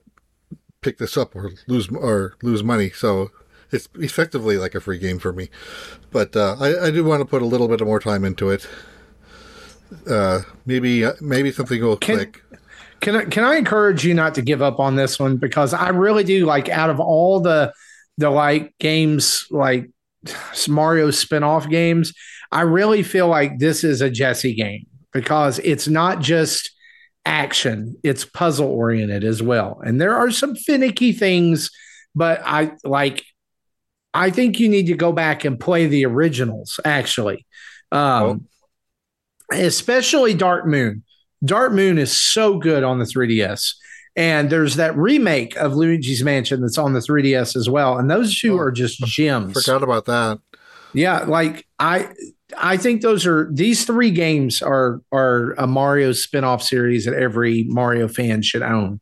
pick 0.80 0.98
this 0.98 1.16
up 1.16 1.34
or 1.34 1.50
lose 1.66 1.88
or 1.88 2.34
lose 2.42 2.62
money. 2.62 2.90
So 2.90 3.30
it's 3.70 3.88
effectively 3.94 4.58
like 4.58 4.74
a 4.74 4.80
free 4.80 4.98
game 4.98 5.18
for 5.18 5.32
me. 5.32 5.48
But 6.10 6.36
uh, 6.36 6.56
I, 6.60 6.86
I 6.86 6.90
do 6.90 7.04
want 7.04 7.20
to 7.20 7.24
put 7.24 7.42
a 7.42 7.46
little 7.46 7.68
bit 7.68 7.80
more 7.80 8.00
time 8.00 8.24
into 8.24 8.50
it. 8.50 8.68
Uh, 10.06 10.40
maybe 10.66 11.04
uh, 11.04 11.14
maybe 11.20 11.50
something 11.50 11.80
will 11.82 11.96
Can- 11.96 12.16
click. 12.16 12.41
Can 13.02 13.16
I 13.16 13.24
can 13.24 13.42
I 13.42 13.56
encourage 13.56 14.06
you 14.06 14.14
not 14.14 14.36
to 14.36 14.42
give 14.42 14.62
up 14.62 14.78
on 14.78 14.94
this 14.94 15.18
one 15.18 15.36
because 15.36 15.74
I 15.74 15.88
really 15.88 16.22
do 16.22 16.46
like 16.46 16.68
out 16.68 16.88
of 16.88 17.00
all 17.00 17.40
the 17.40 17.74
the 18.16 18.30
like 18.30 18.74
games 18.78 19.46
like 19.50 19.90
Mario 20.68 21.10
spin-off 21.10 21.68
games, 21.68 22.14
I 22.52 22.62
really 22.62 23.02
feel 23.02 23.26
like 23.26 23.58
this 23.58 23.82
is 23.82 24.00
a 24.00 24.10
Jesse 24.10 24.54
game 24.54 24.86
because 25.12 25.58
it's 25.58 25.88
not 25.88 26.20
just 26.20 26.70
action, 27.26 27.96
it's 28.04 28.24
puzzle 28.24 28.68
oriented 28.68 29.24
as 29.24 29.42
well. 29.42 29.80
And 29.84 30.00
there 30.00 30.14
are 30.16 30.30
some 30.30 30.54
finicky 30.54 31.12
things, 31.12 31.70
but 32.14 32.40
I 32.44 32.72
like 32.84 33.24
I 34.14 34.30
think 34.30 34.60
you 34.60 34.68
need 34.68 34.86
to 34.86 34.94
go 34.94 35.10
back 35.10 35.44
and 35.44 35.58
play 35.58 35.88
the 35.88 36.06
originals 36.06 36.78
actually. 36.84 37.46
Um 37.90 38.46
especially 39.50 40.34
Dark 40.34 40.66
Moon. 40.66 41.02
Dark 41.44 41.72
Moon 41.72 41.98
is 41.98 42.14
so 42.16 42.58
good 42.58 42.82
on 42.84 42.98
the 42.98 43.04
3DS. 43.04 43.74
And 44.14 44.50
there's 44.50 44.76
that 44.76 44.96
remake 44.96 45.56
of 45.56 45.74
Luigi's 45.74 46.22
Mansion 46.22 46.60
that's 46.60 46.76
on 46.78 46.92
the 46.92 47.00
3DS 47.00 47.56
as 47.56 47.68
well. 47.70 47.98
And 47.98 48.10
those 48.10 48.38
two 48.38 48.54
Oh, 48.54 48.58
are 48.58 48.70
just 48.70 48.98
gems. 49.04 49.52
Forgot 49.54 49.82
about 49.82 50.04
that. 50.06 50.38
Yeah, 50.92 51.20
like 51.24 51.66
I 51.78 52.08
I 52.58 52.76
think 52.76 53.00
those 53.00 53.26
are 53.26 53.48
these 53.50 53.86
three 53.86 54.10
games 54.10 54.60
are 54.60 55.00
are 55.10 55.52
a 55.56 55.66
Mario 55.66 56.12
spin-off 56.12 56.62
series 56.62 57.06
that 57.06 57.14
every 57.14 57.64
Mario 57.66 58.08
fan 58.08 58.42
should 58.42 58.60
own. 58.60 59.00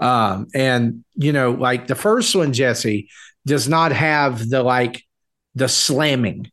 Um, 0.00 0.48
and 0.52 1.04
you 1.14 1.32
know, 1.32 1.52
like 1.52 1.86
the 1.86 1.94
first 1.94 2.34
one, 2.34 2.52
Jesse, 2.52 3.08
does 3.46 3.68
not 3.68 3.92
have 3.92 4.48
the 4.48 4.64
like 4.64 5.04
the 5.54 5.68
slamming. 5.68 6.50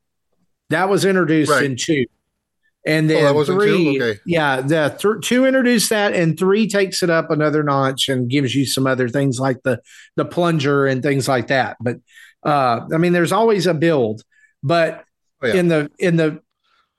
That 0.69 0.87
was 0.89 1.03
introduced 1.05 1.49
Right. 1.51 1.63
in 1.65 1.75
two. 1.77 2.05
And 2.87 3.09
then 3.09 3.25
Oh, 3.35 3.39
in 3.39 3.45
two? 3.47 3.53
three, 3.59 4.01
Okay. 4.01 4.19
yeah, 4.27 4.61
the 4.61 4.95
th- 4.99 5.25
two 5.27 5.45
introduced 5.45 5.89
that, 5.89 6.13
and 6.13 6.37
three 6.37 6.67
takes 6.67 7.01
it 7.01 7.09
up 7.09 7.31
another 7.31 7.63
notch 7.63 8.09
and 8.09 8.29
gives 8.29 8.53
you 8.53 8.65
some 8.65 8.85
other 8.85 9.09
things 9.09 9.39
like 9.39 9.63
the 9.63 9.81
the 10.15 10.25
plunger 10.25 10.85
and 10.85 11.01
things 11.01 11.27
like 11.27 11.47
that. 11.47 11.77
But 11.81 11.97
uh, 12.45 12.81
I 12.93 12.97
mean, 12.97 13.11
there's 13.13 13.31
always 13.31 13.65
a 13.67 13.73
build, 13.73 14.21
but 14.61 15.03
Oh, 15.41 15.47
yeah. 15.47 15.55
in 15.55 15.67
the 15.67 15.91
in 15.99 16.15
the 16.17 16.39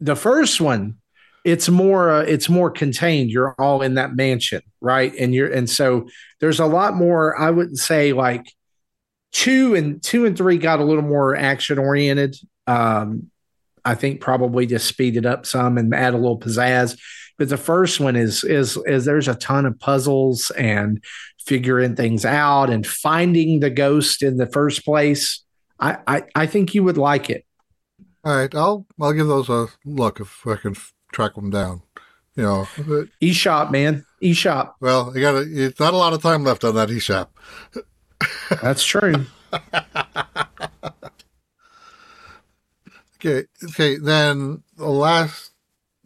the 0.00 0.16
first 0.16 0.60
one, 0.60 0.96
it's 1.44 1.68
more 1.68 2.10
uh, 2.10 2.22
it's 2.22 2.48
more 2.48 2.70
contained. 2.70 3.30
You're 3.30 3.54
all 3.58 3.80
in 3.82 3.94
that 3.94 4.14
mansion, 4.16 4.62
right? 4.80 5.14
And 5.18 5.32
you're 5.34 5.50
and 5.52 5.70
so 5.70 6.08
there's 6.40 6.58
a 6.60 6.66
lot 6.66 6.94
more. 6.96 7.38
I 7.40 7.50
wouldn't 7.50 7.78
say 7.78 8.12
like 8.12 8.44
two 9.32 9.74
and 9.76 10.02
two 10.02 10.24
and 10.26 10.36
three 10.36 10.58
got 10.58 10.80
a 10.80 10.84
little 10.84 11.02
more 11.04 11.36
action 11.36 11.78
oriented. 11.78 12.36
Um, 12.66 13.30
I 13.86 13.94
think 13.94 14.20
probably 14.20 14.66
just 14.66 14.86
speed 14.88 15.16
it 15.16 15.24
up 15.24 15.46
some 15.46 15.78
and 15.78 15.94
add 15.94 16.12
a 16.12 16.18
little 16.18 16.38
pizzazz. 16.38 16.98
But 17.38 17.48
the 17.48 17.56
first 17.56 18.00
one 18.00 18.16
is 18.16 18.42
is 18.44 18.76
is 18.86 19.04
there's 19.04 19.28
a 19.28 19.34
ton 19.36 19.64
of 19.64 19.78
puzzles 19.78 20.50
and 20.50 21.02
figuring 21.38 21.94
things 21.94 22.24
out 22.24 22.68
and 22.68 22.84
finding 22.86 23.60
the 23.60 23.70
ghost 23.70 24.22
in 24.22 24.36
the 24.38 24.46
first 24.46 24.84
place. 24.84 25.42
I 25.78 25.98
I, 26.06 26.22
I 26.34 26.46
think 26.46 26.74
you 26.74 26.82
would 26.82 26.98
like 26.98 27.30
it. 27.30 27.44
All 28.24 28.36
right, 28.36 28.52
I'll 28.54 28.86
I'll 29.00 29.12
give 29.12 29.28
those 29.28 29.48
a 29.48 29.68
look 29.84 30.18
if 30.18 30.46
I 30.46 30.56
can 30.56 30.74
track 31.12 31.36
them 31.36 31.50
down. 31.50 31.82
You 32.34 32.42
know, 32.42 32.68
but- 32.76 33.08
eShop, 33.22 33.70
man. 33.70 34.04
eShop. 34.22 34.72
well, 34.80 35.12
you 35.14 35.20
got 35.20 35.36
It's 35.46 35.80
not 35.80 35.94
a 35.94 35.96
lot 35.96 36.12
of 36.12 36.22
time 36.22 36.42
left 36.42 36.64
on 36.64 36.74
that 36.74 36.88
eShop. 36.88 37.28
That's 38.60 38.84
true. 38.84 39.26
Okay, 43.27 43.47
okay. 43.65 43.97
Then 43.97 44.62
the 44.77 44.86
last 44.86 45.53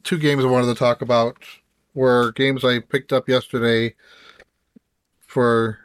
two 0.05 0.17
games 0.17 0.43
I 0.43 0.49
wanted 0.49 0.69
to 0.69 0.79
talk 0.79 1.03
about 1.03 1.37
were 1.93 2.33
games 2.33 2.65
I 2.65 2.79
picked 2.79 3.13
up 3.13 3.29
yesterday 3.29 3.95
for 5.21 5.79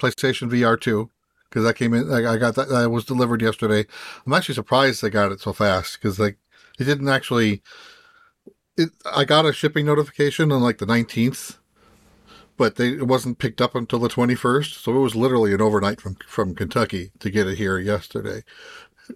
PlayStation 0.00 0.50
VR 0.50 0.80
two 0.80 1.10
because 1.48 1.62
that 1.64 1.74
came 1.74 1.94
in. 1.94 2.12
I 2.12 2.32
I 2.34 2.36
got 2.38 2.56
that. 2.56 2.70
That 2.70 2.90
was 2.90 3.04
delivered 3.04 3.40
yesterday. 3.40 3.86
I'm 4.26 4.32
actually 4.32 4.56
surprised 4.56 5.00
they 5.00 5.10
got 5.10 5.30
it 5.30 5.40
so 5.40 5.52
fast 5.52 5.98
because 6.00 6.18
like 6.18 6.38
it 6.78 6.84
didn't 6.84 7.08
actually. 7.08 7.62
It, 8.76 8.90
I 9.14 9.24
got 9.24 9.46
a 9.46 9.52
shipping 9.52 9.86
notification 9.86 10.50
on 10.50 10.62
like 10.62 10.78
the 10.78 10.86
19th, 10.86 11.58
but 12.56 12.76
they 12.76 12.88
it 12.94 13.06
wasn't 13.06 13.38
picked 13.38 13.60
up 13.60 13.76
until 13.76 14.00
the 14.00 14.08
21st. 14.08 14.82
So 14.82 14.96
it 14.96 15.00
was 15.00 15.14
literally 15.14 15.54
an 15.54 15.60
overnight 15.60 16.00
from 16.00 16.16
from 16.26 16.56
Kentucky 16.56 17.12
to 17.20 17.30
get 17.30 17.46
it 17.46 17.58
here 17.58 17.78
yesterday. 17.78 18.42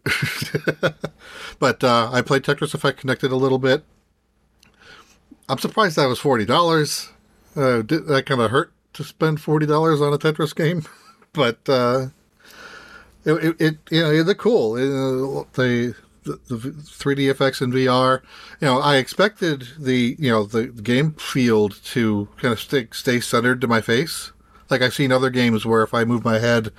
but 1.59 1.85
uh, 1.85 2.11
I 2.12 2.23
played 2.23 2.43
Tetris 2.43 2.75
Effect 2.75 2.99
Connected 2.99 3.33
a 3.33 3.37
little 3.37 3.59
bit. 3.59 3.85
I'm 5.49 5.59
surprised 5.59 5.97
that 5.97 6.07
was 6.07 6.19
forty 6.19 6.45
dollars. 6.45 7.11
Uh, 7.57 7.83
that 7.83 8.25
kind 8.27 8.41
of 8.41 8.51
hurt 8.51 8.73
to 8.95 9.05
spend 9.05 9.41
forty 9.41 9.66
dollars 9.66 10.01
on 10.01 10.12
a 10.12 10.19
Tetris 10.19 10.55
game, 10.55 10.85
but 11.33 11.59
uh, 11.69 12.07
it, 13.25 13.33
it, 13.33 13.57
it 13.61 13.79
you 13.91 14.01
know 14.01 14.23
they're 14.23 14.35
cool. 14.35 14.75
Uh, 14.75 15.45
they 15.55 15.95
the, 16.25 16.41
the 16.49 16.57
3D 16.57 17.31
effects 17.31 17.61
in 17.61 17.71
VR. 17.71 18.23
You 18.61 18.66
know, 18.66 18.81
I 18.81 18.97
expected 18.97 19.69
the 19.79 20.16
you 20.19 20.31
know 20.31 20.45
the, 20.45 20.66
the 20.66 20.83
game 20.83 21.12
field 21.12 21.81
to 21.87 22.29
kind 22.39 22.53
of 22.53 22.61
stay 22.61 22.89
stay 22.93 23.21
centered 23.21 23.61
to 23.61 23.69
my 23.69 23.81
face. 23.81 24.33
Like 24.71 24.83
I've 24.83 24.95
seen 24.95 25.12
other 25.12 25.31
games 25.31 25.65
where 25.65 25.83
if 25.83 25.95
I 25.95 26.05
move 26.05 26.25
my 26.25 26.39
head, 26.39 26.73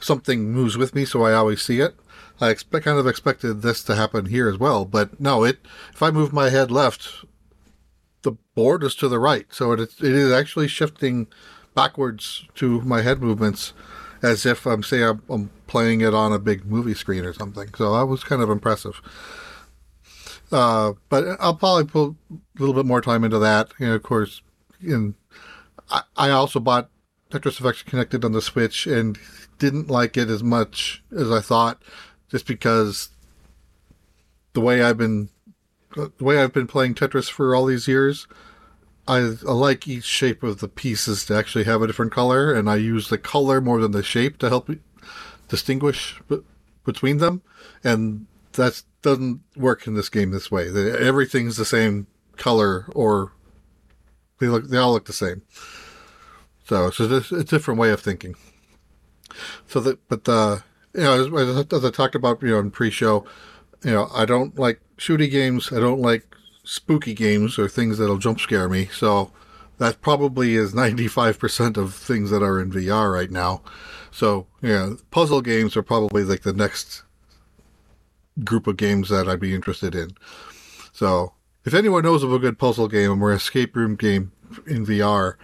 something 0.00 0.52
moves 0.52 0.76
with 0.76 0.94
me, 0.94 1.04
so 1.04 1.22
I 1.22 1.34
always 1.34 1.62
see 1.62 1.80
it. 1.80 1.94
I 2.40 2.50
expect 2.50 2.84
kind 2.84 2.98
of 2.98 3.06
expected 3.06 3.62
this 3.62 3.82
to 3.84 3.94
happen 3.94 4.26
here 4.26 4.48
as 4.48 4.58
well, 4.58 4.84
but 4.84 5.18
no. 5.20 5.44
It 5.44 5.58
if 5.92 6.02
I 6.02 6.10
move 6.10 6.32
my 6.32 6.50
head 6.50 6.70
left, 6.70 7.24
the 8.22 8.32
board 8.54 8.82
is 8.82 8.94
to 8.96 9.08
the 9.08 9.18
right, 9.18 9.46
so 9.50 9.72
it 9.72 9.80
it 9.80 10.00
is 10.00 10.32
actually 10.32 10.68
shifting 10.68 11.28
backwards 11.74 12.46
to 12.56 12.80
my 12.82 13.02
head 13.02 13.20
movements, 13.20 13.72
as 14.22 14.44
if 14.44 14.66
I'm 14.66 14.82
say 14.82 15.02
I'm, 15.02 15.22
I'm 15.28 15.50
playing 15.66 16.00
it 16.00 16.14
on 16.14 16.32
a 16.32 16.38
big 16.38 16.66
movie 16.66 16.94
screen 16.94 17.24
or 17.24 17.32
something. 17.32 17.72
So 17.74 17.96
that 17.96 18.06
was 18.06 18.24
kind 18.24 18.42
of 18.42 18.50
impressive. 18.50 19.00
Uh, 20.52 20.92
but 21.08 21.36
I'll 21.40 21.56
probably 21.56 21.84
put 21.84 22.14
a 22.30 22.58
little 22.58 22.74
bit 22.74 22.86
more 22.86 23.00
time 23.00 23.24
into 23.24 23.38
that. 23.38 23.72
And 23.78 23.90
of 23.90 24.02
course, 24.02 24.42
in 24.80 25.14
I, 25.90 26.02
I 26.16 26.30
also 26.30 26.60
bought 26.60 26.90
Tetris 27.30 27.60
Effect 27.60 27.86
Connected 27.86 28.24
on 28.24 28.32
the 28.32 28.42
Switch 28.42 28.86
and 28.86 29.18
didn't 29.58 29.88
like 29.88 30.16
it 30.16 30.28
as 30.28 30.42
much 30.42 31.02
as 31.16 31.30
I 31.30 31.40
thought, 31.40 31.82
just 32.30 32.46
because 32.46 33.10
the 34.52 34.60
way 34.60 34.82
I've 34.82 34.98
been 34.98 35.28
the 35.94 36.24
way 36.24 36.38
I've 36.38 36.52
been 36.52 36.66
playing 36.66 36.94
Tetris 36.94 37.30
for 37.30 37.54
all 37.54 37.64
these 37.64 37.88
years, 37.88 38.26
I, 39.08 39.18
I 39.46 39.52
like 39.52 39.88
each 39.88 40.04
shape 40.04 40.42
of 40.42 40.60
the 40.60 40.68
pieces 40.68 41.24
to 41.26 41.34
actually 41.34 41.64
have 41.64 41.80
a 41.80 41.86
different 41.86 42.12
color, 42.12 42.52
and 42.52 42.68
I 42.68 42.76
use 42.76 43.08
the 43.08 43.18
color 43.18 43.60
more 43.60 43.80
than 43.80 43.92
the 43.92 44.02
shape 44.02 44.38
to 44.38 44.48
help 44.48 44.70
distinguish 45.48 46.20
b- 46.28 46.42
between 46.84 47.18
them, 47.18 47.42
and 47.82 48.26
that 48.52 48.82
doesn't 49.02 49.40
work 49.56 49.86
in 49.86 49.94
this 49.94 50.08
game 50.08 50.32
this 50.32 50.50
way. 50.50 50.68
Everything's 50.68 51.56
the 51.56 51.64
same 51.64 52.06
color, 52.36 52.86
or 52.94 53.32
they 54.38 54.48
look 54.48 54.68
they 54.68 54.76
all 54.78 54.92
look 54.92 55.06
the 55.06 55.12
same. 55.12 55.42
So 56.64 56.88
it's 56.88 57.00
a, 57.00 57.16
it's 57.16 57.32
a 57.32 57.44
different 57.44 57.78
way 57.78 57.90
of 57.90 58.00
thinking. 58.00 58.34
So 59.68 59.80
that, 59.80 60.08
but 60.08 60.28
uh, 60.28 60.58
you 60.96 61.02
know, 61.02 61.40
as, 61.40 61.66
as 61.72 61.84
I 61.84 61.90
talked 61.90 62.14
about, 62.14 62.42
you 62.42 62.48
know, 62.48 62.58
in 62.58 62.70
pre-show, 62.70 63.24
you 63.84 63.92
know, 63.92 64.08
I 64.14 64.24
don't 64.24 64.58
like 64.58 64.80
shooty 64.96 65.30
games. 65.30 65.72
I 65.72 65.80
don't 65.80 66.00
like 66.00 66.34
spooky 66.64 67.14
games 67.14 67.58
or 67.58 67.68
things 67.68 67.98
that'll 67.98 68.18
jump 68.18 68.40
scare 68.40 68.68
me. 68.68 68.86
So 68.86 69.30
that 69.78 70.00
probably 70.00 70.54
is 70.54 70.72
95% 70.72 71.76
of 71.76 71.94
things 71.94 72.30
that 72.30 72.42
are 72.42 72.60
in 72.60 72.72
VR 72.72 73.12
right 73.12 73.30
now. 73.30 73.62
So, 74.10 74.46
yeah, 74.62 74.94
puzzle 75.10 75.42
games 75.42 75.76
are 75.76 75.82
probably 75.82 76.24
like 76.24 76.42
the 76.42 76.52
next 76.52 77.02
group 78.42 78.66
of 78.66 78.76
games 78.76 79.10
that 79.10 79.28
I'd 79.28 79.40
be 79.40 79.54
interested 79.54 79.94
in. 79.94 80.16
So, 80.92 81.34
if 81.64 81.74
anyone 81.74 82.04
knows 82.04 82.22
of 82.22 82.32
a 82.32 82.38
good 82.38 82.58
puzzle 82.58 82.88
game 82.88 83.22
or 83.22 83.32
escape 83.32 83.76
room 83.76 83.96
game, 83.96 84.32
in 84.66 84.86
VR, 84.86 85.34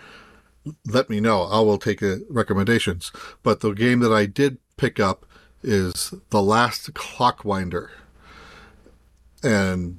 let 0.86 1.10
me 1.10 1.20
know. 1.20 1.42
I 1.42 1.60
will 1.60 1.78
take 1.78 2.02
uh, 2.02 2.16
recommendations. 2.28 3.12
But 3.42 3.60
the 3.60 3.72
game 3.72 4.00
that 4.00 4.12
I 4.12 4.26
did 4.26 4.58
pick 4.76 5.00
up 5.00 5.26
is 5.62 6.14
The 6.30 6.42
Last 6.42 6.92
Clockwinder. 6.94 7.90
And 9.42 9.98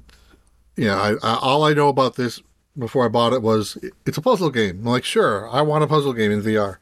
yeah, 0.76 0.96
I, 0.96 1.12
I, 1.22 1.38
all 1.40 1.64
I 1.64 1.74
know 1.74 1.88
about 1.88 2.16
this 2.16 2.42
before 2.76 3.04
I 3.04 3.08
bought 3.08 3.32
it 3.32 3.42
was 3.42 3.78
it's 4.06 4.18
a 4.18 4.22
puzzle 4.22 4.50
game. 4.50 4.80
I'm 4.80 4.84
like, 4.84 5.04
sure, 5.04 5.48
I 5.50 5.62
want 5.62 5.84
a 5.84 5.86
puzzle 5.86 6.12
game 6.12 6.32
in 6.32 6.42
VR. 6.42 6.78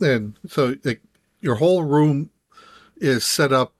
And 0.00 0.34
so 0.46 0.76
like 0.84 1.00
your 1.40 1.56
whole 1.56 1.84
room 1.84 2.30
is 2.96 3.24
set 3.24 3.52
up. 3.52 3.72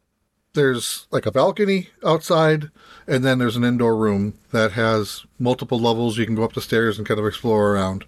There's 0.54 1.06
like 1.10 1.26
a 1.26 1.30
balcony 1.30 1.90
outside, 2.04 2.70
and 3.06 3.24
then 3.24 3.38
there's 3.38 3.56
an 3.56 3.64
indoor 3.64 3.96
room 3.96 4.34
that 4.50 4.72
has 4.72 5.24
multiple 5.38 5.78
levels. 5.78 6.18
You 6.18 6.26
can 6.26 6.34
go 6.34 6.42
up 6.42 6.54
the 6.54 6.60
stairs 6.60 6.98
and 6.98 7.06
kind 7.06 7.20
of 7.20 7.26
explore 7.26 7.74
around. 7.74 8.04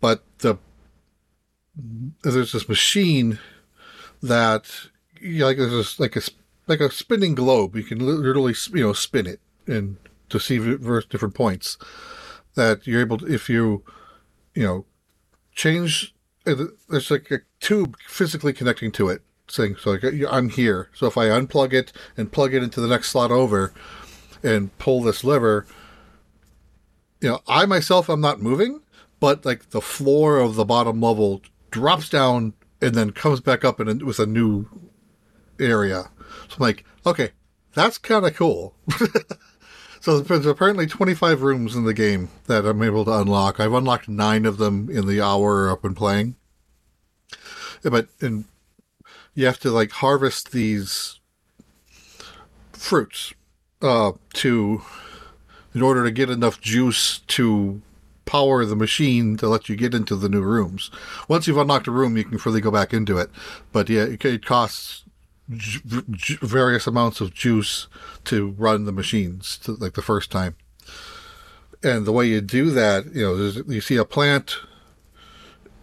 But 0.00 0.22
the 0.38 0.58
there's 2.22 2.52
this 2.52 2.68
machine 2.68 3.38
that 4.22 4.70
you 5.20 5.40
know, 5.40 5.46
like 5.46 5.56
there's 5.56 5.70
this, 5.70 6.00
like 6.00 6.16
a 6.16 6.22
like 6.66 6.80
a 6.80 6.90
spinning 6.90 7.34
globe. 7.34 7.76
You 7.76 7.84
can 7.84 7.98
literally 7.98 8.54
you 8.72 8.82
know 8.82 8.92
spin 8.92 9.26
it 9.26 9.40
and 9.66 9.96
to 10.28 10.40
see 10.40 10.58
different 10.58 11.34
points 11.34 11.78
that 12.54 12.86
you're 12.86 13.00
able 13.00 13.18
to 13.18 13.32
if 13.32 13.48
you 13.48 13.84
you 14.54 14.64
know 14.64 14.84
change 15.54 16.14
uh, 16.46 16.54
there's 16.88 17.10
like 17.10 17.30
a 17.30 17.40
tube 17.60 17.96
physically 18.06 18.52
connecting 18.52 18.90
to 18.90 19.08
it 19.08 19.22
saying 19.48 19.76
so 19.76 19.92
like 19.92 20.02
i'm 20.30 20.48
here 20.48 20.90
so 20.94 21.06
if 21.06 21.16
i 21.16 21.26
unplug 21.26 21.72
it 21.72 21.92
and 22.16 22.32
plug 22.32 22.52
it 22.52 22.62
into 22.62 22.80
the 22.80 22.88
next 22.88 23.10
slot 23.10 23.30
over 23.30 23.72
and 24.42 24.76
pull 24.78 25.02
this 25.02 25.22
lever 25.22 25.66
you 27.20 27.28
know 27.28 27.40
i 27.46 27.64
myself 27.64 28.08
i'm 28.08 28.20
not 28.20 28.40
moving 28.40 28.80
but 29.20 29.44
like 29.44 29.70
the 29.70 29.80
floor 29.80 30.38
of 30.38 30.56
the 30.56 30.64
bottom 30.64 31.00
level 31.00 31.40
drops 31.70 32.08
down 32.08 32.54
and 32.80 32.94
then 32.94 33.10
comes 33.10 33.40
back 33.40 33.64
up 33.64 33.80
and 33.80 34.02
with 34.02 34.18
a 34.18 34.26
new 34.26 34.66
area 35.58 36.10
so 36.48 36.56
i'm 36.56 36.62
like 36.62 36.84
okay 37.04 37.30
that's 37.74 37.98
kind 37.98 38.26
of 38.26 38.34
cool 38.34 38.74
So 40.06 40.20
there's 40.20 40.46
apparently 40.46 40.86
25 40.86 41.42
rooms 41.42 41.74
in 41.74 41.82
the 41.82 41.92
game 41.92 42.30
that 42.46 42.64
I'm 42.64 42.80
able 42.80 43.04
to 43.06 43.12
unlock. 43.12 43.58
I've 43.58 43.72
unlocked 43.72 44.08
nine 44.08 44.46
of 44.46 44.56
them 44.56 44.88
in 44.88 45.08
the 45.08 45.20
hour 45.20 45.68
I've 45.68 45.82
been 45.82 45.96
playing. 45.96 46.36
But 47.82 48.06
and 48.20 48.44
you 49.34 49.46
have 49.46 49.58
to 49.60 49.70
like 49.72 49.90
harvest 49.90 50.52
these 50.52 51.18
fruits 52.72 53.34
uh, 53.82 54.12
to 54.34 54.82
in 55.74 55.82
order 55.82 56.04
to 56.04 56.12
get 56.12 56.30
enough 56.30 56.60
juice 56.60 57.18
to 57.26 57.82
power 58.26 58.64
the 58.64 58.76
machine 58.76 59.36
to 59.38 59.48
let 59.48 59.68
you 59.68 59.76
get 59.76 59.94
into 59.94 60.16
the 60.16 60.28
new 60.28 60.42
rooms. 60.42 60.90
Once 61.28 61.46
you've 61.46 61.56
unlocked 61.56 61.86
a 61.86 61.92
room, 61.92 62.16
you 62.16 62.24
can 62.24 62.36
freely 62.36 62.60
go 62.60 62.70
back 62.70 62.92
into 62.92 63.16
it. 63.16 63.30
But 63.72 63.88
yeah, 63.88 64.04
it, 64.04 64.44
costs 64.44 65.04
various 65.48 66.86
amounts 66.86 67.20
of 67.20 67.32
juice 67.32 67.86
to 68.24 68.50
run 68.58 68.84
the 68.84 68.92
machines 68.92 69.56
to, 69.58 69.72
like 69.72 69.94
the 69.94 70.02
first 70.02 70.30
time. 70.30 70.56
And 71.82 72.04
the 72.04 72.12
way 72.12 72.26
you 72.26 72.40
do 72.40 72.70
that, 72.70 73.14
you 73.14 73.22
know, 73.22 73.62
you 73.72 73.80
see 73.80 73.96
a 73.96 74.04
plant 74.04 74.56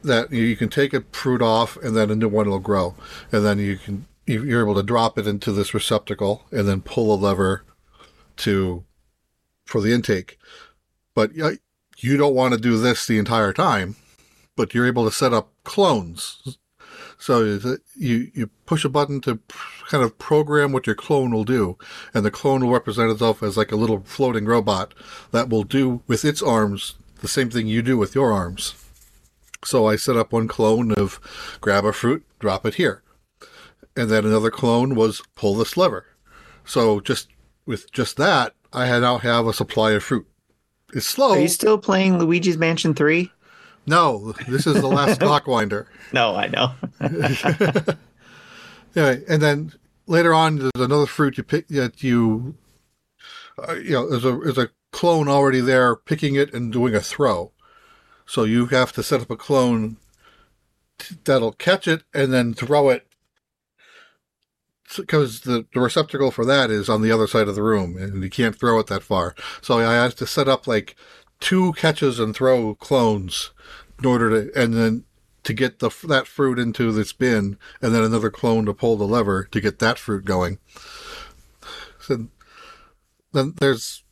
that 0.03 0.32
you 0.32 0.56
can 0.57 0.70
take 0.70 0.94
a 0.94 1.06
fruit 1.11 1.41
off 1.41 1.78
and 1.78 1.95
then 1.95 2.11
a 2.11 2.15
new 2.15 2.28
one 2.28 2.49
will 2.49 2.60
grow. 2.60 2.95
And 3.32 3.45
then 3.45 3.57
you 3.57 3.78
can, 3.78 4.06
you're 4.26 4.61
able 4.61 4.76
to 4.76 4.84
drop 4.84 5.18
it 5.18 5.28
into 5.28 5.53
this 5.53 5.74
receptacle 5.74 6.44
and 6.52 6.68
then 6.68 6.82
pull 6.82 7.14
a 7.14 7.15
lever 7.15 7.64
to, 8.38 8.84
for 9.65 9.80
the 9.80 9.94
intake. 9.94 10.38
But 11.15 11.32
you 11.98 12.18
don't 12.18 12.36
want 12.36 12.53
to 12.53 12.60
do 12.60 12.78
this 12.78 13.06
the 13.06 13.18
entire 13.18 13.53
time, 13.53 13.95
but 14.56 14.74
you're 14.74 14.88
able 14.88 15.06
to 15.06 15.11
set 15.11 15.34
up 15.34 15.52
clones 15.64 16.57
so 17.24 17.41
you 17.95 18.32
you 18.34 18.49
push 18.65 18.84
a 18.84 18.90
button 18.90 19.22
to 19.22 19.40
kind 19.90 20.03
of 20.03 20.18
program 20.18 20.74
what 20.74 20.86
your 20.86 20.95
clone 20.95 21.32
will 21.32 21.45
do, 21.45 21.78
and 22.14 22.26
the 22.26 22.32
clone 22.32 22.65
will 22.65 22.74
represent 22.74 23.11
itself 23.11 23.41
as 23.41 23.56
like 23.56 23.72
a 23.72 23.78
little 23.78 24.02
floating 24.02 24.45
robot 24.45 24.94
that 25.32 25.48
will 25.48 25.64
do 25.64 26.02
with 26.06 26.26
its 26.26 26.41
arms 26.41 26.95
the 27.22 27.30
same 27.30 27.49
thing 27.49 27.65
you 27.65 27.82
do 27.82 27.98
with 27.98 28.14
your 28.14 28.34
arms. 28.34 28.74
So 29.64 29.88
I 29.88 29.95
set 29.95 30.18
up 30.18 30.34
one 30.34 30.49
clone 30.49 30.91
of 30.91 31.22
grab 31.61 31.86
a 31.86 31.94
fruit, 31.94 32.26
drop 32.40 32.65
it 32.65 32.76
here, 32.76 33.02
and 33.95 34.10
then 34.10 34.26
another 34.26 34.52
clone 34.52 34.94
was 34.94 35.22
pull 35.34 35.56
this 35.56 35.78
lever. 35.78 36.06
So 36.65 36.99
just 36.99 37.30
with 37.65 37.90
just 37.94 38.18
that, 38.18 38.53
I 38.74 38.88
now 38.99 39.20
have 39.20 39.48
a 39.48 39.53
supply 39.53 39.91
of 39.91 40.03
fruit. 40.03 40.28
It's 40.94 41.07
slow. 41.07 41.32
Are 41.32 41.40
you 41.40 41.48
still 41.48 41.78
playing 41.78 42.20
Luigi's 42.20 42.57
Mansion 42.57 42.94
Three? 42.94 43.32
No, 43.86 44.34
this 44.48 44.65
is 44.65 44.76
the 44.76 44.88
last 44.88 45.20
clockwinder. 45.22 45.88
No, 46.14 46.36
I 46.36 46.48
know. 46.48 46.72
yeah, 48.95 49.15
and 49.28 49.41
then 49.41 49.74
later 50.07 50.34
on, 50.34 50.57
there's 50.57 50.72
another 50.76 51.06
fruit 51.06 51.38
you 51.38 51.44
pick 51.44 51.68
that 51.70 52.02
you, 52.03 52.56
uh, 53.57 53.74
you 53.74 53.91
know, 53.91 54.10
there's 54.10 54.26
a 54.26 54.38
there's 54.38 54.57
a 54.57 54.70
clone 54.91 55.28
already 55.28 55.60
there 55.60 55.95
picking 55.95 56.36
it 56.36 56.53
and 56.53 56.72
doing 56.72 56.95
a 56.95 57.02
throw. 57.02 57.52
So 58.26 58.44
you 58.44 58.68
have 58.68 58.94
to 58.94 59.03
set 59.03 59.22
up 59.22 59.30
a 59.30 59.36
clone 59.36 59.98
that'll 61.26 61.53
catch 61.53 61.88
it 61.88 62.03
and 62.14 62.32
then 62.32 62.53
throw 62.53 62.90
it 62.90 63.07
because 64.97 65.41
the, 65.41 65.65
the 65.73 65.80
receptacle 65.80 66.31
for 66.31 66.45
that 66.45 66.69
is 66.69 66.89
on 66.89 67.01
the 67.01 67.11
other 67.11 67.27
side 67.27 67.47
of 67.47 67.55
the 67.55 67.64
room 67.64 67.97
and 67.97 68.23
you 68.23 68.30
can't 68.30 68.57
throw 68.57 68.80
it 68.80 68.88
that 68.88 69.03
far. 69.03 69.35
So 69.61 69.80
I 69.80 69.93
had 69.93 70.18
to 70.18 70.27
set 70.27 70.47
up 70.47 70.68
like 70.68 70.95
two 71.39 71.73
catches 71.73 72.19
and 72.19 72.35
throw 72.35 72.76
clones 72.76 73.51
in 73.99 74.05
order 74.05 74.30
to, 74.30 74.61
and 74.61 74.73
then 74.73 75.05
to 75.43 75.53
get 75.53 75.80
the 75.80 75.89
that 76.07 76.27
fruit 76.27 76.57
into 76.57 76.91
this 76.91 77.14
bin, 77.14 77.57
and 77.81 77.93
then 77.93 78.03
another 78.03 78.30
clone 78.30 78.65
to 78.65 78.73
pull 78.73 78.95
the 78.95 79.03
lever 79.03 79.43
to 79.51 79.61
get 79.61 79.80
that 79.80 79.99
fruit 79.99 80.26
going. 80.26 80.57
So 81.99 82.27
then 83.34 83.53
there's 83.60 84.03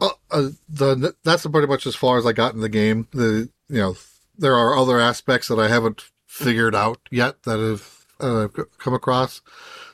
uh, 0.00 0.10
uh, 0.30 0.50
the 0.68 1.14
that's 1.24 1.46
pretty 1.46 1.66
much 1.66 1.86
as 1.86 1.94
far 1.94 2.18
as 2.18 2.26
I 2.26 2.32
got 2.32 2.54
in 2.54 2.60
the 2.60 2.68
game. 2.68 3.08
The 3.12 3.48
you 3.68 3.78
know 3.78 3.96
there 4.36 4.54
are 4.54 4.76
other 4.76 5.00
aspects 5.00 5.48
that 5.48 5.58
I 5.58 5.68
haven't 5.68 6.10
figured 6.26 6.74
out 6.74 7.00
yet 7.10 7.42
that 7.44 7.58
have 7.58 8.06
uh, 8.20 8.48
come 8.78 8.94
across. 8.94 9.40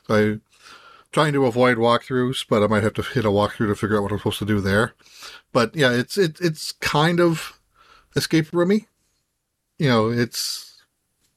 So 0.06 0.34
I 0.34 0.40
trying 1.12 1.34
to 1.34 1.46
avoid 1.46 1.76
walkthroughs, 1.76 2.46
but 2.48 2.62
I 2.62 2.66
might 2.66 2.82
have 2.82 2.94
to 2.94 3.02
hit 3.02 3.24
a 3.24 3.28
walkthrough 3.28 3.68
to 3.68 3.74
figure 3.74 3.98
out 3.98 4.02
what 4.02 4.12
I'm 4.12 4.18
supposed 4.18 4.38
to 4.38 4.46
do 4.46 4.60
there. 4.60 4.94
But 5.52 5.76
yeah, 5.76 5.92
it's 5.92 6.16
it, 6.16 6.40
it's 6.40 6.72
kind 6.72 7.20
of 7.20 7.60
escape 8.16 8.52
roomy 8.52 8.86
you 9.82 9.88
know, 9.88 10.10
it's 10.10 10.84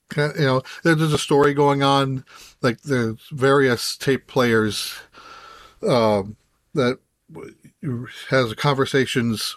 kind 0.10 0.32
of, 0.32 0.40
you 0.40 0.46
know, 0.46 0.62
there's 0.84 1.14
a 1.14 1.18
story 1.18 1.56
going 1.56 1.82
on. 1.82 2.24
Like 2.62 2.82
there's 2.82 3.28
various 3.32 3.98
tape 3.98 4.28
players 4.28 4.94
um, 5.82 6.38
that 6.76 7.00
has 8.30 8.54
conversations 8.54 9.56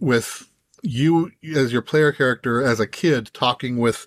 with 0.00 0.48
you 0.82 1.32
as 1.54 1.70
your 1.70 1.82
player 1.82 2.12
character 2.12 2.62
as 2.62 2.80
a 2.80 2.86
kid 2.86 3.30
talking 3.34 3.76
with 3.76 4.06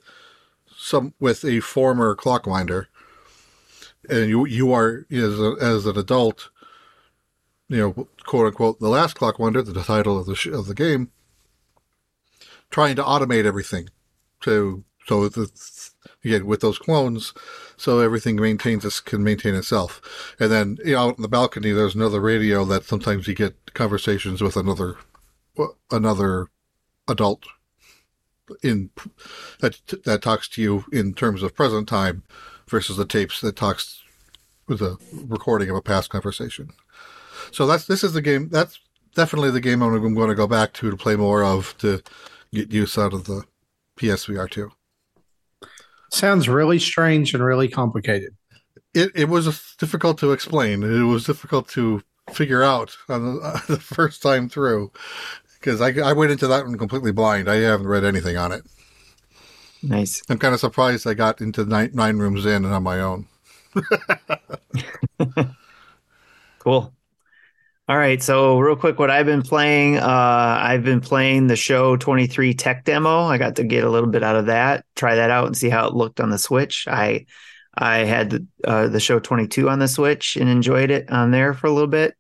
some 0.76 1.14
with 1.20 1.46
a 1.46 1.60
former 1.60 2.16
clockwinder 2.16 2.88
and 4.10 4.30
you 4.30 4.46
you 4.46 4.72
are 4.72 5.06
as 5.12 5.40
a, 5.40 5.56
as 5.62 5.86
an 5.86 5.98
adult 5.98 6.50
you 7.70 7.78
know 7.78 8.08
quote 8.26 8.48
unquote 8.48 8.80
the 8.80 8.90
last 8.90 9.18
clockwinder 9.18 9.66
the 9.66 9.84
title 9.84 10.20
of 10.20 10.26
the 10.26 10.36
sh- 10.36 10.48
of 10.48 10.68
the 10.68 10.76
game 10.76 11.12
trying 12.70 12.96
to 12.96 13.04
automate 13.04 13.46
everything 13.46 13.90
to 14.42 14.84
so 15.08 15.30
the, 15.30 15.50
again 16.24 16.46
with 16.46 16.60
those 16.60 16.78
clones, 16.78 17.34
so 17.78 18.00
everything 18.00 18.36
maintains 18.36 19.00
can 19.00 19.24
maintain 19.24 19.56
itself. 19.56 20.36
And 20.40 20.52
then 20.52 20.78
you 20.84 20.94
know, 20.94 21.00
out 21.00 21.16
on 21.16 21.22
the 21.22 21.30
balcony, 21.30 21.72
there's 21.72 21.96
another 21.96 22.20
radio 22.20 22.66
that 22.66 22.84
sometimes 22.84 23.28
you 23.28 23.34
get 23.34 23.74
conversations 23.74 24.42
with 24.42 24.58
another 24.58 24.98
another 25.90 26.48
adult 27.08 27.46
in 28.62 28.90
that 29.62 29.80
that 30.04 30.22
talks 30.22 30.48
to 30.50 30.62
you 30.62 30.86
in 30.92 31.14
terms 31.14 31.42
of 31.42 31.56
present 31.56 31.88
time 31.88 32.24
versus 32.68 32.98
the 32.98 33.06
tapes 33.06 33.42
that 33.42 33.56
talks 33.56 34.04
with 34.68 34.82
a 34.82 34.98
recording 35.14 35.70
of 35.70 35.76
a 35.76 35.82
past 35.82 36.10
conversation. 36.10 36.72
So 37.52 37.66
that's 37.66 37.86
this 37.86 38.04
is 38.04 38.14
the 38.14 38.22
game. 38.22 38.50
That's 38.50 38.80
definitely 39.16 39.52
the 39.52 39.62
game 39.62 39.82
I'm 39.82 40.14
going 40.14 40.30
to 40.30 40.36
go 40.36 40.48
back 40.48 40.74
to 40.74 40.92
to 40.92 40.98
play 40.98 41.16
more 41.16 41.44
of 41.44 41.78
to 41.80 42.02
get 42.54 42.72
use 42.72 42.98
out 42.98 43.14
of 43.14 43.26
the 43.26 43.44
PSVR 43.98 44.50
2. 44.50 44.72
Sounds 46.12 46.48
really 46.48 46.80
strange 46.80 47.34
and 47.34 47.44
really 47.44 47.68
complicated. 47.68 48.36
It, 48.94 49.12
it 49.14 49.30
was 49.30 49.76
difficult 49.78 50.18
to 50.20 50.32
explain. 50.32 50.84
It 50.84 51.04
was 51.04 51.26
difficult 51.26 51.68
to 51.70 52.02
figure 52.32 52.64
out 52.64 52.96
on 53.10 53.36
the, 53.36 53.42
uh, 53.44 53.60
the 53.68 53.80
first 53.80 54.22
time 54.22 54.50
through 54.50 54.92
because 55.60 55.82
I, 55.82 55.90
I 56.00 56.14
went 56.14 56.32
into 56.32 56.48
that 56.48 56.66
one 56.66 56.78
completely 56.78 57.12
blind. 57.12 57.50
I 57.50 57.56
haven't 57.56 57.88
read 57.88 58.04
anything 58.04 58.38
on 58.38 58.52
it. 58.52 58.64
Nice. 59.84 60.22
I'm 60.30 60.40
kind 60.40 60.54
of 60.54 60.60
surprised 60.60 61.08
I 61.08 61.14
got 61.14 61.42
into 61.42 61.66
nine, 61.66 61.92
nine 61.94 62.18
rooms 62.18 62.46
in 62.46 62.66
and 62.66 62.74
on 62.74 62.84
my 62.84 63.00
own. 63.00 63.28
cool. 66.60 66.94
All 67.90 67.98
right, 67.98 68.22
so 68.22 68.60
real 68.60 68.76
quick, 68.76 69.00
what 69.00 69.10
I've 69.10 69.26
been 69.26 69.44
playing, 69.44 69.98
uh, 69.98 70.58
I've 70.62 70.84
been 70.84 71.00
playing 71.00 71.48
the 71.48 71.56
show 71.56 71.96
23 71.96 72.54
tech 72.54 72.84
demo. 72.84 73.22
I 73.22 73.38
got 73.38 73.56
to 73.56 73.64
get 73.64 73.86
a 73.86 73.90
little 73.90 74.10
bit 74.10 74.24
out 74.24 74.36
of 74.36 74.48
that, 74.48 74.84
try 74.98 75.16
that 75.16 75.30
out, 75.30 75.48
and 75.48 75.56
see 75.56 75.70
how 75.70 75.88
it 75.88 75.94
looked 75.94 76.20
on 76.20 76.30
the 76.30 76.38
Switch. 76.38 76.86
I 76.90 77.26
I 77.74 78.00
had 78.00 78.46
uh, 78.66 78.88
the 78.90 79.00
show 79.00 79.20
22 79.20 79.70
on 79.70 79.80
the 79.80 79.88
Switch 79.88 80.36
and 80.36 80.50
enjoyed 80.50 80.92
it 80.92 81.10
on 81.10 81.32
there 81.32 81.54
for 81.54 81.68
a 81.68 81.72
little 81.72 81.88
bit, 81.88 82.16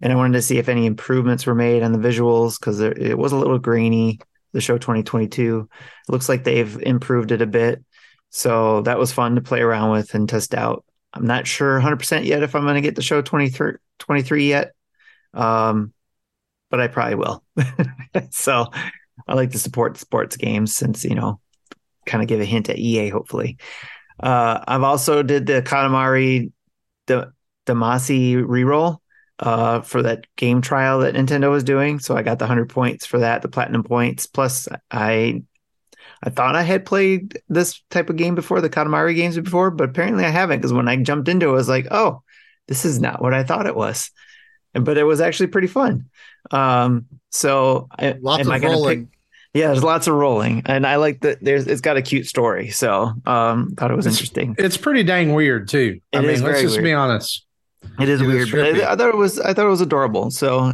and 0.00 0.12
I 0.12 0.16
wanted 0.16 0.34
to 0.34 0.42
see 0.42 0.58
if 0.58 0.68
any 0.68 0.86
improvements 0.86 1.44
were 1.44 1.56
made 1.56 1.82
on 1.82 1.90
the 1.90 1.98
visuals 1.98 2.60
because 2.60 2.78
it 2.78 3.18
was 3.18 3.32
a 3.32 3.36
little 3.36 3.58
grainy. 3.58 4.20
The 4.54 4.62
show 4.62 4.78
2022 4.78 5.68
it 6.08 6.12
looks 6.12 6.28
like 6.28 6.44
they've 6.44 6.80
improved 6.80 7.30
it 7.32 7.42
a 7.42 7.46
bit, 7.46 7.84
so 8.30 8.80
that 8.82 8.98
was 8.98 9.12
fun 9.12 9.34
to 9.34 9.42
play 9.42 9.60
around 9.60 9.90
with 9.90 10.14
and 10.14 10.26
test 10.26 10.54
out. 10.54 10.84
I'm 11.12 11.26
not 11.26 11.46
sure 11.46 11.78
100% 11.80 12.24
yet 12.24 12.42
if 12.42 12.54
I'm 12.54 12.62
going 12.62 12.74
to 12.74 12.80
get 12.80 12.96
the 12.96 13.02
show 13.02 13.20
23, 13.20 13.74
23 13.98 14.48
yet 14.48 14.72
um, 15.34 15.92
but 16.70 16.80
I 16.80 16.88
probably 16.88 17.16
will. 17.16 17.44
so 18.30 18.66
I 19.26 19.34
like 19.34 19.50
to 19.52 19.58
support 19.58 19.98
sports 19.98 20.36
games 20.36 20.74
since, 20.74 21.04
you 21.04 21.14
know, 21.14 21.40
kind 22.06 22.22
of 22.22 22.28
give 22.28 22.40
a 22.40 22.44
hint 22.44 22.68
at 22.68 22.78
EA, 22.78 23.08
hopefully. 23.08 23.58
Uh, 24.20 24.62
I've 24.66 24.82
also 24.82 25.22
did 25.22 25.46
the 25.46 25.62
Katamari 25.62 26.52
D- 27.06 27.22
Damacy 27.66 28.36
reroll 28.36 28.98
uh, 29.38 29.80
for 29.80 30.02
that 30.02 30.26
game 30.36 30.60
trial 30.60 31.00
that 31.00 31.14
Nintendo 31.14 31.50
was 31.50 31.64
doing. 31.64 31.98
So 31.98 32.16
I 32.16 32.22
got 32.22 32.38
the 32.38 32.44
100 32.44 32.68
points 32.68 33.06
for 33.06 33.18
that, 33.18 33.42
the 33.42 33.48
platinum 33.48 33.82
points. 33.82 34.26
Plus, 34.26 34.68
I 34.90 35.42
I 36.22 36.30
thought 36.30 36.56
I 36.56 36.62
had 36.62 36.86
played 36.86 37.38
this 37.48 37.82
type 37.90 38.08
of 38.08 38.16
game 38.16 38.34
before, 38.34 38.60
the 38.60 38.70
Katamari 38.70 39.14
games 39.14 39.38
before, 39.38 39.70
but 39.70 39.90
apparently 39.90 40.24
I 40.24 40.30
haven't 40.30 40.58
because 40.58 40.72
when 40.72 40.88
I 40.88 40.96
jumped 40.96 41.28
into 41.28 41.48
it, 41.48 41.52
I 41.52 41.54
was 41.54 41.68
like, 41.68 41.88
oh, 41.90 42.22
this 42.66 42.84
is 42.84 42.98
not 42.98 43.20
what 43.20 43.34
I 43.34 43.44
thought 43.44 43.66
it 43.66 43.76
was 43.76 44.10
but 44.74 44.98
it 44.98 45.04
was 45.04 45.20
actually 45.20 45.46
pretty 45.48 45.68
fun. 45.68 46.06
Um, 46.50 47.06
so 47.30 47.88
lots 48.20 48.40
am 48.40 48.46
of 48.46 48.52
I 48.52 48.58
gonna 48.58 48.74
rolling. 48.74 49.06
Pick, 49.06 49.18
yeah, 49.54 49.68
there's 49.68 49.84
lots 49.84 50.08
of 50.08 50.14
rolling, 50.14 50.62
and 50.66 50.86
I 50.86 50.96
like 50.96 51.20
that. 51.20 51.38
There's 51.40 51.66
it's 51.66 51.80
got 51.80 51.96
a 51.96 52.02
cute 52.02 52.26
story, 52.26 52.70
so 52.70 53.12
um, 53.24 53.74
thought 53.76 53.90
it 53.90 53.96
was 53.96 54.06
it's, 54.06 54.16
interesting. 54.16 54.56
It's 54.58 54.76
pretty 54.76 55.04
dang 55.04 55.32
weird 55.32 55.68
too. 55.68 56.00
It 56.12 56.18
I 56.18 56.20
mean, 56.20 56.42
let's 56.42 56.60
just 56.60 56.74
weird. 56.74 56.84
be 56.84 56.92
honest. 56.92 57.46
It 58.00 58.08
is 58.08 58.20
it 58.20 58.26
weird, 58.26 58.50
but 58.50 58.60
I, 58.60 58.92
I, 58.92 58.96
thought 58.96 59.08
it 59.08 59.16
was 59.16 59.38
I 59.38 59.54
thought 59.54 59.66
it 59.66 59.70
was 59.70 59.80
adorable. 59.80 60.30
So, 60.30 60.72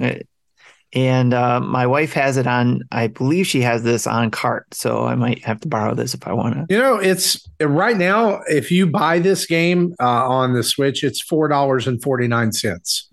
and 0.93 1.35
uh, 1.35 1.61
my 1.61 1.87
wife 1.87 2.13
has 2.15 2.37
it 2.37 2.47
on. 2.47 2.83
I 2.91 3.09
believe 3.09 3.47
she 3.47 3.61
has 3.63 3.83
this 3.83 4.07
on 4.07 4.31
cart, 4.31 4.73
so 4.73 5.05
I 5.05 5.15
might 5.15 5.45
have 5.45 5.61
to 5.61 5.69
borrow 5.69 5.95
this 5.95 6.15
if 6.15 6.27
I 6.27 6.33
want 6.33 6.55
to. 6.55 6.75
You 6.75 6.81
know, 6.81 6.97
it's 6.97 7.49
right 7.61 7.97
now. 7.97 8.41
If 8.49 8.71
you 8.71 8.87
buy 8.87 9.19
this 9.19 9.47
game 9.47 9.95
uh, 10.01 10.29
on 10.29 10.55
the 10.55 10.63
Switch, 10.63 11.05
it's 11.05 11.21
four 11.21 11.49
dollars 11.49 11.87
and 11.87 12.03
forty 12.03 12.29
nine 12.29 12.53
cents 12.53 13.11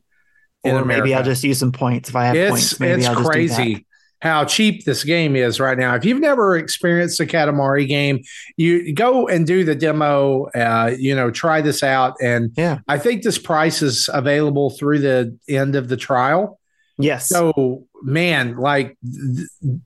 or 0.64 0.86
maybe 0.86 1.14
I'll 1.14 1.24
just 1.24 1.44
use 1.44 1.60
some 1.60 1.72
points 1.72 2.10
if 2.10 2.16
I 2.16 2.26
have 2.26 2.36
it's, 2.36 2.50
points. 2.50 2.80
Maybe 2.80 3.02
it's 3.02 3.08
I'll 3.08 3.24
crazy 3.24 3.86
how 4.22 4.46
cheap 4.46 4.86
this 4.86 5.04
game 5.04 5.36
is 5.36 5.60
right 5.60 5.78
now. 5.78 5.96
If 5.96 6.04
you've 6.04 6.20
never 6.20 6.58
experienced 6.58 7.20
a 7.20 7.26
Katamari 7.26 7.88
game, 7.88 8.24
you 8.56 8.94
go 8.94 9.28
and 9.28 9.46
do 9.46 9.64
the 9.64 9.76
demo. 9.76 10.46
Uh, 10.56 10.96
you 10.98 11.16
know, 11.16 11.30
try 11.30 11.62
this 11.62 11.84
out, 11.84 12.16
and 12.22 12.52
yeah, 12.58 12.80
I 12.88 12.98
think 12.98 13.24
this 13.24 13.38
price 13.38 13.82
is 13.82 14.10
available 14.12 14.72
through 14.72 15.00
the 15.00 15.38
end 15.48 15.76
of 15.76 15.88
the 15.88 15.98
trial. 15.98 16.60
Yes. 16.98 17.30
So, 17.30 17.86
man, 18.02 18.58
like. 18.58 18.98
Th- 19.04 19.80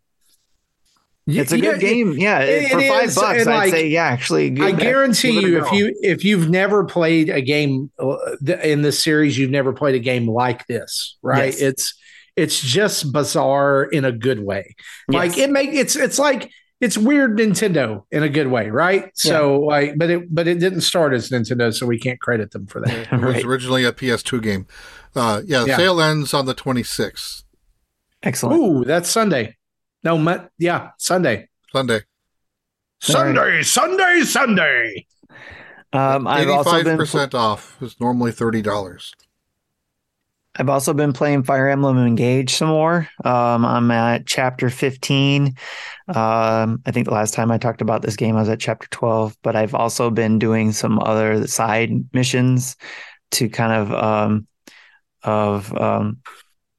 it's 1.28 1.52
a 1.52 1.60
good 1.60 1.80
game. 1.80 2.14
Yeah, 2.14 2.40
it, 2.40 2.72
for 2.72 2.82
five 2.82 3.06
is, 3.06 3.16
bucks, 3.16 3.42
I'd 3.42 3.48
like, 3.48 3.72
say 3.72 3.88
yeah. 3.88 4.06
Actually, 4.06 4.60
I 4.60 4.72
guarantee 4.72 5.40
you, 5.40 5.64
if 5.64 5.72
you 5.72 5.96
if 6.02 6.26
you've 6.26 6.50
never 6.50 6.84
played 6.84 7.30
a 7.30 7.42
game 7.42 7.92
uh, 8.00 8.16
in 8.64 8.82
this 8.82 9.02
series, 9.02 9.38
you've 9.38 9.52
never 9.52 9.72
played 9.72 9.96
a 9.96 10.00
game 10.00 10.28
like 10.28 10.66
this, 10.68 11.18
right? 11.22 11.54
Yes. 11.54 11.62
It's 11.62 11.94
it's 12.36 12.60
just 12.60 13.12
bizarre 13.12 13.84
in 13.84 14.06
a 14.06 14.12
good 14.12 14.44
way. 14.44 14.76
Yes. 15.10 15.20
Like 15.20 15.38
it 15.38 15.50
make 15.50 15.72
it's 15.74 15.96
it's 15.96 16.20
like 16.20 16.52
it's 16.80 16.98
weird 16.98 17.38
Nintendo 17.38 18.04
in 18.12 18.24
a 18.24 18.30
good 18.30 18.48
way, 18.48 18.70
right? 18.70 19.12
So 19.14 19.60
like, 19.60 19.98
but 19.98 20.10
it 20.10 20.34
but 20.34 20.48
it 20.48 20.60
didn't 20.60 20.82
start 20.82 21.14
as 21.14 21.30
Nintendo, 21.30 21.74
so 21.74 21.86
we 21.86 22.00
can't 22.00 22.20
credit 22.20 22.52
them 22.52 22.66
for 22.66 22.82
that. 22.82 23.08
it 23.14 23.22
was 23.22 23.44
originally 23.44 23.86
a 23.86 23.92
PS2 23.92 24.42
game. 24.42 24.68
Uh, 25.16 25.42
yeah, 25.46 25.62
the 25.62 25.68
yeah. 25.68 25.78
sale 25.78 26.02
ends 26.02 26.34
on 26.34 26.46
the 26.46 26.56
26th. 26.56 27.44
Excellent. 28.24 28.60
Ooh, 28.60 28.84
that's 28.86 29.10
Sunday. 29.10 29.58
No, 30.04 30.48
yeah, 30.58 30.92
Sunday. 30.98 31.50
Sunday. 31.72 32.02
Sunday, 33.02 33.40
right. 33.40 33.66
Sunday, 33.66 34.22
Sunday. 34.22 35.06
Um, 35.94 36.28
I've 36.28 36.50
also 36.50 36.84
been 36.84 36.98
percent 36.98 37.36
off. 37.36 37.78
is 37.82 38.00
normally 38.00 38.32
thirty 38.32 38.62
dollars. 38.62 39.14
I've 40.62 40.70
also 40.70 40.94
been 40.94 41.12
playing 41.12 41.42
Fire 41.42 41.68
Emblem 41.68 41.98
Engage 41.98 42.54
some 42.54 42.68
more. 42.68 43.10
Um, 43.26 43.66
I'm 43.66 43.90
at 43.90 44.28
chapter 44.28 44.70
15. 44.70 45.56
Um, 46.08 46.82
I 46.86 46.92
think 46.92 47.08
the 47.08 47.14
last 47.16 47.34
time 47.34 47.50
I 47.50 47.58
talked 47.58 47.82
about 47.82 48.04
this 48.04 48.16
game, 48.16 48.36
I 48.36 48.42
was 48.42 48.50
at 48.50 48.60
chapter 48.60 48.88
12, 48.92 49.36
but 49.42 49.56
I've 49.56 49.74
also 49.74 50.12
been 50.12 50.38
doing 50.38 50.72
some 50.72 51.00
other 51.00 51.48
side 51.48 51.90
missions 52.14 52.76
to 53.32 53.50
kind 53.50 53.74
of 53.74 53.92
um, 53.92 54.48
of 55.24 55.76
um, 55.76 56.20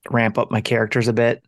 ramp 0.09 0.39
up 0.39 0.53
my 0.53 0.61
characters 0.61 1.09
a 1.09 1.13
bit 1.13 1.45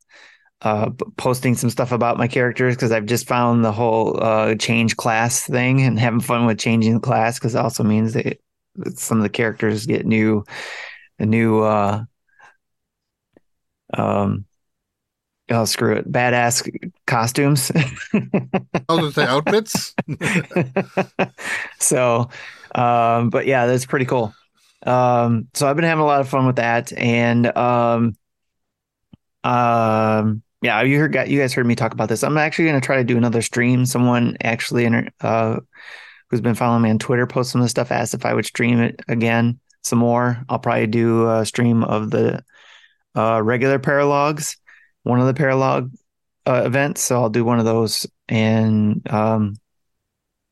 uh, 0.62 0.90
posting 1.16 1.54
some 1.54 1.70
stuff 1.70 1.92
about 1.92 2.18
my 2.18 2.26
characters 2.26 2.74
because 2.74 2.90
I've 2.90 3.06
just 3.06 3.28
found 3.28 3.64
the 3.64 3.70
whole 3.70 4.20
uh, 4.20 4.56
change 4.56 4.96
class 4.96 5.46
thing 5.46 5.82
and 5.82 6.00
having 6.00 6.18
fun 6.18 6.46
with 6.46 6.58
changing 6.58 6.94
the 6.94 7.00
class 7.00 7.38
because 7.38 7.54
it 7.54 7.58
also 7.58 7.84
means 7.84 8.14
that 8.14 8.40
some 8.96 9.18
of 9.18 9.22
the 9.22 9.28
characters 9.28 9.86
get 9.86 10.04
new, 10.04 10.44
new, 11.20 11.62
uh, 11.62 12.02
um, 13.98 14.44
oh 15.50 15.64
screw 15.64 15.94
it, 15.96 16.10
badass 16.10 16.92
costumes. 17.06 17.70
I 17.74 18.84
was 18.88 18.98
gonna 18.98 19.12
say 19.12 19.24
outfits. 19.24 19.94
so, 21.80 22.28
um, 22.74 23.30
but 23.30 23.46
yeah, 23.46 23.66
that's 23.66 23.86
pretty 23.86 24.06
cool. 24.06 24.34
Um, 24.84 25.48
so 25.54 25.66
I've 25.66 25.76
been 25.76 25.84
having 25.84 26.02
a 26.02 26.06
lot 26.06 26.20
of 26.20 26.28
fun 26.28 26.46
with 26.46 26.56
that, 26.56 26.92
and 26.92 27.56
um, 27.56 28.16
um 29.42 30.42
yeah, 30.64 30.80
you 30.80 30.98
heard 30.98 31.14
you 31.28 31.38
guys 31.38 31.52
heard 31.52 31.66
me 31.66 31.74
talk 31.74 31.92
about 31.92 32.08
this. 32.08 32.24
I'm 32.24 32.38
actually 32.38 32.64
going 32.64 32.80
to 32.80 32.84
try 32.86 32.96
to 32.96 33.04
do 33.04 33.18
another 33.18 33.42
stream. 33.42 33.84
Someone 33.84 34.38
actually 34.42 34.88
uh, 35.20 35.60
who's 36.30 36.40
been 36.40 36.54
following 36.54 36.82
me 36.82 36.90
on 36.90 36.98
Twitter 36.98 37.26
posted 37.26 37.52
some 37.52 37.60
of 37.60 37.66
the 37.66 37.68
stuff 37.68 37.92
asked 37.92 38.14
if 38.14 38.24
I 38.24 38.32
would 38.32 38.46
stream 38.46 38.80
it 38.80 39.02
again 39.06 39.60
some 39.82 39.98
more. 39.98 40.42
I'll 40.48 40.58
probably 40.58 40.86
do 40.86 41.28
a 41.28 41.44
stream 41.44 41.84
of 41.84 42.10
the 42.10 42.42
uh, 43.14 43.40
regular 43.42 43.78
paralogs, 43.78 44.56
one 45.02 45.20
of 45.20 45.26
the 45.26 45.34
paralog 45.34 45.90
uh, 46.46 46.62
events. 46.64 47.02
So 47.02 47.20
I'll 47.20 47.30
do 47.30 47.44
one 47.44 47.58
of 47.58 47.64
those 47.64 48.06
and 48.28 49.06
um, 49.10 49.56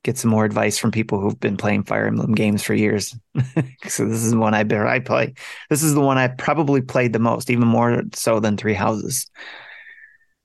get 0.04 0.18
some 0.18 0.30
more 0.30 0.44
advice 0.44 0.78
from 0.78 0.90
people 0.90 1.20
who've 1.20 1.38
been 1.38 1.56
playing 1.56 1.84
Fire 1.84 2.06
Emblem 2.06 2.34
games 2.34 2.62
for 2.62 2.74
years. 2.74 3.16
so 3.86 4.04
this 4.06 4.22
is 4.22 4.30
the 4.30 4.38
one 4.38 4.54
I 4.54 4.62
bear 4.62 4.86
I 4.86 4.98
play. 4.98 5.34
This 5.70 5.82
is 5.82 5.94
the 5.94 6.00
one 6.00 6.18
I 6.18 6.28
probably 6.28 6.82
played 6.82 7.12
the 7.12 7.18
most, 7.18 7.50
even 7.50 7.68
more 7.68 8.02
so 8.14 8.40
than 8.40 8.56
Three 8.56 8.74
Houses. 8.74 9.30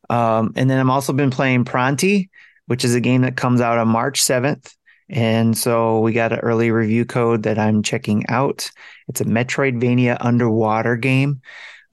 Um, 0.10 0.54
and 0.56 0.70
then 0.70 0.80
I'm 0.80 0.92
also 0.92 1.12
been 1.12 1.32
playing 1.32 1.66
Pronty, 1.66 2.30
which 2.68 2.86
is 2.86 2.96
a 2.96 3.02
game 3.02 3.22
that 3.24 3.36
comes 3.36 3.62
out 3.62 3.78
on 3.78 3.88
March 3.88 4.22
7th. 4.22 4.74
And 5.10 5.58
so 5.58 6.00
we 6.00 6.12
got 6.12 6.34
an 6.34 6.40
early 6.40 6.70
review 6.70 7.06
code 7.06 7.44
that 7.44 7.58
I'm 7.58 7.82
checking 7.82 8.28
out. 8.28 8.70
It's 9.08 9.22
a 9.22 9.26
Metroidvania 9.26 10.18
underwater 10.20 10.98
game. 10.98 11.42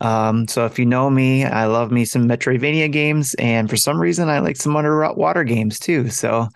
Um, 0.00 0.48
so 0.48 0.66
if 0.66 0.78
you 0.78 0.86
know 0.86 1.08
me, 1.08 1.44
I 1.44 1.66
love 1.66 1.90
me 1.90 2.04
some 2.04 2.28
Metroidvania 2.28 2.90
games, 2.90 3.34
and 3.34 3.70
for 3.70 3.76
some 3.76 4.00
reason, 4.00 4.28
I 4.28 4.40
like 4.40 4.56
some 4.56 4.76
underwater 4.76 5.44
games 5.44 5.78
too. 5.78 6.10
So, 6.10 6.48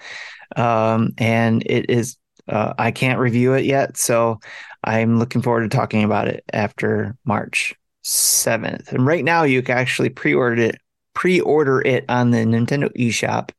um, 0.56 1.10
and 1.18 1.62
it 1.66 1.90
is, 1.90 2.16
uh, 2.48 2.74
I 2.78 2.90
can't 2.90 3.20
review 3.20 3.54
it 3.54 3.64
yet, 3.64 3.96
so 3.96 4.40
I'm 4.84 5.18
looking 5.18 5.42
forward 5.42 5.70
to 5.70 5.76
talking 5.76 6.04
about 6.04 6.28
it 6.28 6.44
after 6.52 7.16
March 7.24 7.74
7th. 8.04 8.92
And 8.92 9.06
right 9.06 9.24
now, 9.24 9.44
you 9.44 9.62
can 9.62 9.76
actually 9.76 10.10
pre-order 10.10 10.62
it 10.62 10.78
pre-order 11.18 11.80
it 11.80 12.04
on 12.08 12.30
the 12.30 12.38
Nintendo 12.38 12.88
eShop. 12.96 13.50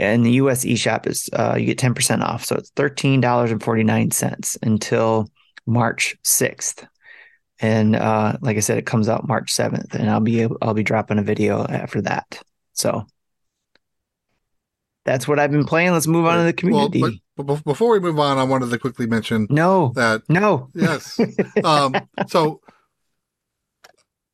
And 0.00 0.26
the 0.26 0.32
US 0.32 0.64
eShop 0.64 1.06
is 1.06 1.30
uh, 1.32 1.54
you 1.56 1.66
get 1.66 1.78
10% 1.78 2.20
off. 2.20 2.44
So 2.44 2.56
it's 2.56 2.72
$13.49 2.72 4.56
until 4.62 5.30
March 5.66 6.16
6th. 6.24 6.84
And 7.60 7.94
uh, 7.94 8.38
like 8.40 8.56
I 8.56 8.60
said, 8.60 8.78
it 8.78 8.86
comes 8.86 9.08
out 9.08 9.28
March 9.28 9.52
7th, 9.52 9.94
and 9.94 10.10
I'll 10.10 10.20
be 10.20 10.40
able, 10.40 10.56
I'll 10.62 10.74
be 10.74 10.82
dropping 10.82 11.18
a 11.18 11.22
video 11.22 11.64
after 11.64 12.00
that. 12.02 12.42
So 12.72 13.06
that's 15.04 15.28
what 15.28 15.38
I've 15.38 15.50
been 15.50 15.64
playing. 15.64 15.92
Let's 15.92 16.06
move 16.06 16.26
on 16.26 16.38
to 16.38 16.44
the 16.44 16.52
community. 16.52 17.02
Well, 17.02 17.12
but, 17.36 17.44
but 17.46 17.64
before 17.64 17.92
we 17.92 18.00
move 18.00 18.18
on, 18.18 18.38
I 18.38 18.44
wanted 18.44 18.70
to 18.70 18.78
quickly 18.78 19.06
mention 19.06 19.46
no 19.50 19.92
that 19.94 20.22
no 20.28 20.68
yes. 20.74 21.18
um, 21.64 21.94
so 22.28 22.60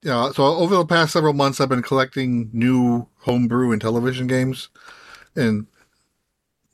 yeah, 0.02 0.30
so 0.30 0.44
over 0.44 0.76
the 0.76 0.86
past 0.86 1.12
several 1.12 1.32
months, 1.32 1.60
I've 1.60 1.68
been 1.68 1.82
collecting 1.82 2.50
new 2.52 3.08
homebrew 3.20 3.76
Intellivision 3.76 4.28
games, 4.28 4.68
and 5.34 5.66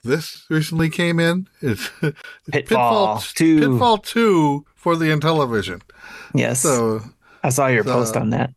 this 0.05 0.45
recently 0.51 0.91
came 0.91 1.19
in. 1.19 1.49
It's 1.61 1.89
Pitfall, 2.01 2.51
Pitfall 2.51 3.21
Two. 3.35 3.61
Pitfall 3.61 3.99
Two 3.99 4.67
for 4.83 4.97
the 4.97 5.05
Intellivision. 5.07 5.81
Yes. 6.35 6.61
So 6.61 7.01
I 7.43 7.49
saw 7.51 7.69
your 7.69 7.85
So- 7.85 7.93
post 7.95 8.17
on 8.17 8.31
that. 8.31 8.51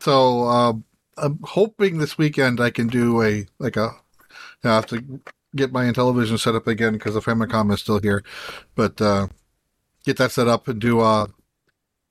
So 0.00 0.44
uh, 0.44 0.72
I'm 1.18 1.38
hoping 1.42 1.98
this 1.98 2.16
weekend 2.16 2.60
I 2.60 2.70
can 2.70 2.86
do 2.88 3.20
a 3.22 3.46
like 3.58 3.76
a. 3.76 3.90
I 4.64 4.68
have 4.68 4.86
to 4.86 5.20
get 5.56 5.72
my 5.72 5.84
Intellivision 5.84 6.38
set 6.38 6.54
up 6.54 6.66
again 6.68 6.92
because 6.94 7.14
the 7.14 7.20
Famicom 7.20 7.72
is 7.74 7.80
still 7.80 7.98
here, 8.00 8.22
but 8.76 9.00
uh, 9.00 9.26
get 10.04 10.16
that 10.18 10.30
set 10.32 10.46
up 10.48 10.68
and 10.68 10.80
do 10.80 11.00
a 11.02 11.28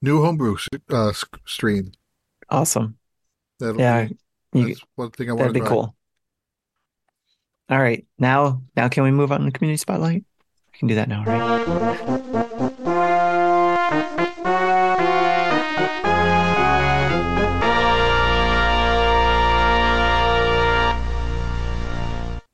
new 0.01 0.21
homebrew 0.23 0.57
uh, 0.89 1.13
stream. 1.45 1.91
Awesome. 2.49 2.97
That'll 3.59 3.79
Yeah, 3.79 4.07
be, 4.51 4.59
you, 4.59 4.67
that's 4.67 4.81
one 4.95 5.11
thing 5.11 5.29
I 5.29 5.33
want 5.33 5.39
that'd 5.39 5.53
to 5.55 5.59
be 5.59 5.59
try. 5.61 5.69
cool. 5.69 5.95
All 7.69 7.79
right, 7.79 8.05
now 8.19 8.61
now 8.75 8.89
can 8.89 9.03
we 9.03 9.11
move 9.11 9.31
on 9.31 9.39
to 9.39 9.45
the 9.45 9.51
community 9.51 9.77
spotlight? 9.77 10.23
We 10.73 10.79
can 10.79 10.87
do 10.89 10.95
that 10.95 11.07
now, 11.09 11.23
right? 11.25 12.70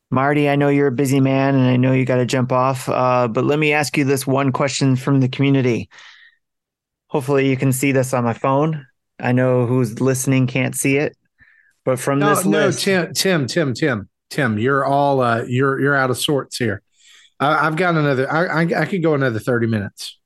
Marty, 0.09 0.49
I 0.49 0.55
know 0.55 0.69
you're 0.69 0.88
a 0.88 0.91
busy 0.91 1.19
man 1.19 1.55
and 1.55 1.65
I 1.67 1.75
know 1.75 1.91
you 1.91 2.05
got 2.05 2.17
to 2.17 2.25
jump 2.25 2.51
off, 2.51 2.88
uh, 2.88 3.27
but 3.27 3.43
let 3.43 3.59
me 3.59 3.73
ask 3.73 3.97
you 3.97 4.05
this 4.05 4.25
one 4.25 4.51
question 4.51 4.95
from 4.95 5.19
the 5.19 5.27
community. 5.27 5.89
Hopefully, 7.07 7.49
you 7.49 7.57
can 7.57 7.73
see 7.73 7.91
this 7.91 8.13
on 8.13 8.23
my 8.23 8.34
phone. 8.34 8.85
I 9.19 9.31
know 9.31 9.65
who's 9.65 9.99
listening 9.99 10.47
can't 10.47 10.75
see 10.75 10.97
it, 10.97 11.17
but 11.84 11.99
from 11.99 12.19
No, 12.19 12.29
this 12.35 12.45
no, 12.45 12.67
list, 12.67 12.84
Tim, 12.84 13.13
Tim, 13.13 13.47
Tim, 13.47 13.73
Tim, 13.73 14.09
Tim. 14.29 14.57
You're 14.59 14.85
all 14.85 15.21
uh, 15.21 15.43
you're 15.47 15.79
you're 15.79 15.95
out 15.95 16.09
of 16.09 16.17
sorts 16.17 16.57
here. 16.57 16.81
I, 17.39 17.67
I've 17.67 17.75
got 17.75 17.95
another. 17.95 18.31
I, 18.31 18.63
I 18.63 18.81
I 18.81 18.85
could 18.85 19.01
go 19.03 19.13
another 19.13 19.39
thirty 19.39 19.67
minutes. 19.67 20.19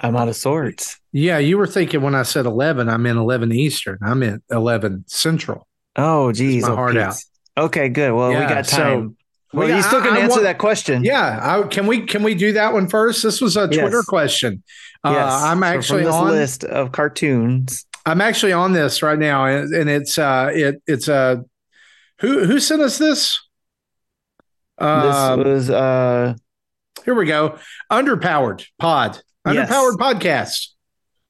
I'm 0.00 0.16
out 0.16 0.28
of 0.28 0.36
sorts. 0.36 0.98
Yeah, 1.12 1.38
you 1.38 1.58
were 1.58 1.66
thinking 1.66 2.02
when 2.02 2.14
I 2.14 2.22
said 2.22 2.46
eleven, 2.46 2.88
I 2.88 2.96
meant 2.98 3.18
eleven 3.18 3.50
Eastern. 3.52 3.98
I 4.02 4.14
meant 4.14 4.42
eleven 4.50 5.04
Central. 5.08 5.66
Oh, 5.96 6.30
geez. 6.32 6.62
my 6.62 6.70
oh, 6.70 6.76
heart 6.76 6.96
out. 6.96 7.16
Okay, 7.56 7.88
good. 7.88 8.12
Well, 8.12 8.28
we 8.28 8.34
Yeah, 8.36 8.48
got 8.48 8.66
so- 8.66 8.76
time. 8.76 9.16
Well, 9.52 9.66
we- 9.68 9.74
you 9.74 9.82
still 9.82 10.00
I- 10.00 10.06
can 10.06 10.14
I 10.14 10.18
answer 10.20 10.30
want- 10.36 10.42
that 10.44 10.58
question. 10.58 11.04
Yeah, 11.04 11.38
I, 11.42 11.66
can 11.68 11.86
we 11.86 12.02
can 12.06 12.22
we 12.22 12.34
do 12.34 12.52
that 12.52 12.72
one 12.72 12.88
first? 12.88 13.22
This 13.22 13.40
was 13.40 13.56
a 13.56 13.66
Twitter 13.66 13.98
Yes. 13.98 14.04
question. 14.06 14.62
Uh, 15.04 15.12
Yes. 15.12 15.32
I'm 15.32 15.60
So 15.60 15.64
actually 15.66 16.04
this 16.04 16.14
on. 16.14 16.28
list 16.28 16.64
of 16.64 16.92
cartoons. 16.92 17.86
I'm 18.06 18.20
actually 18.20 18.52
on 18.52 18.72
this 18.72 19.02
right 19.02 19.18
now, 19.18 19.44
and, 19.46 19.72
and 19.74 19.88
it's 19.90 20.18
uh 20.18 20.50
it 20.52 20.82
it's 20.86 21.08
uh 21.08 21.36
who 22.20 22.44
who 22.46 22.58
sent 22.60 22.82
us 22.82 22.98
this? 22.98 23.38
Um, 24.78 25.38
this 25.38 25.46
was 25.46 25.70
uh 25.70 26.34
Here 27.04 27.14
we 27.14 27.26
go. 27.26 27.58
Underpowered 27.90 28.64
Pod. 28.78 29.20
Yes. 29.46 29.70
Underpowered 29.70 29.96
Podcast. 29.96 30.68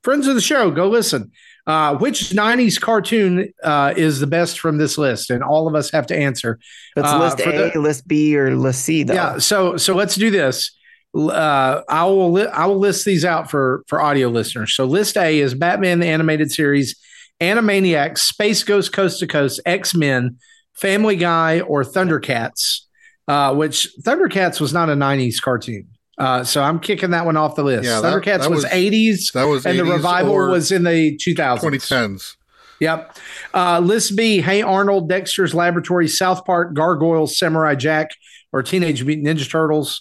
Friends 0.02 0.26
of 0.26 0.34
the 0.34 0.40
show, 0.40 0.70
go 0.70 0.88
listen. 0.88 1.30
Uh, 1.68 1.94
which 1.98 2.30
90s 2.30 2.80
cartoon 2.80 3.52
uh, 3.62 3.92
is 3.94 4.20
the 4.20 4.26
best 4.26 4.58
from 4.58 4.78
this 4.78 4.96
list? 4.96 5.28
And 5.28 5.42
all 5.44 5.68
of 5.68 5.74
us 5.74 5.90
have 5.90 6.06
to 6.06 6.16
answer. 6.16 6.58
that's 6.96 7.08
uh, 7.12 7.18
list 7.18 7.40
A, 7.40 7.70
the- 7.74 7.78
list 7.80 8.08
B, 8.08 8.36
or 8.38 8.56
list 8.56 8.84
C 8.86 9.02
though. 9.02 9.12
Yeah, 9.12 9.38
so 9.38 9.76
so 9.76 9.94
let's 9.94 10.14
do 10.14 10.30
this. 10.30 10.74
Uh, 11.14 11.82
I 11.88 12.04
will 12.06 12.32
li- 12.32 12.46
I 12.46 12.64
will 12.66 12.78
list 12.78 13.04
these 13.04 13.24
out 13.24 13.50
for 13.50 13.84
for 13.86 14.00
audio 14.00 14.28
listeners. 14.28 14.74
So 14.74 14.86
list 14.86 15.18
A 15.18 15.38
is 15.40 15.52
Batman 15.54 15.98
the 16.00 16.06
animated 16.06 16.50
series, 16.50 16.96
Animaniacs, 17.40 18.18
Space 18.18 18.64
Ghost 18.64 18.92
Coast 18.94 19.20
to 19.20 19.26
Coast, 19.26 19.60
X 19.66 19.94
Men, 19.94 20.38
Family 20.74 21.16
Guy, 21.16 21.60
or 21.60 21.84
Thundercats. 21.84 22.80
Uh, 23.26 23.54
which 23.54 23.88
Thundercats 24.02 24.58
was 24.58 24.72
not 24.72 24.88
a 24.88 24.94
'90s 24.94 25.38
cartoon. 25.40 25.86
Uh, 26.18 26.42
so 26.44 26.62
I'm 26.62 26.80
kicking 26.80 27.10
that 27.10 27.24
one 27.24 27.36
off 27.36 27.54
the 27.54 27.62
list. 27.62 27.84
Yeah, 27.84 28.00
Thundercats 28.02 28.40
that 28.40 28.50
was, 28.50 28.64
was- 28.64 28.72
'80s, 28.72 29.32
That 29.32 29.44
was 29.44 29.64
and 29.64 29.78
the 29.78 29.84
revival 29.84 30.34
was 30.50 30.72
in 30.72 30.82
the 30.84 31.16
2000s. 31.16 31.60
2010s. 31.60 32.36
Yep. 32.80 33.16
Uh, 33.54 33.78
list 33.80 34.16
B: 34.16 34.40
Hey 34.40 34.62
Arnold, 34.62 35.08
Dexter's 35.08 35.54
Laboratory, 35.54 36.08
South 36.08 36.44
Park, 36.44 36.74
Gargoyles, 36.74 37.38
Samurai 37.38 37.74
Jack, 37.74 38.10
or 38.52 38.62
Teenage 38.62 39.04
Mutant 39.04 39.26
Ninja 39.26 39.48
Turtles. 39.50 40.00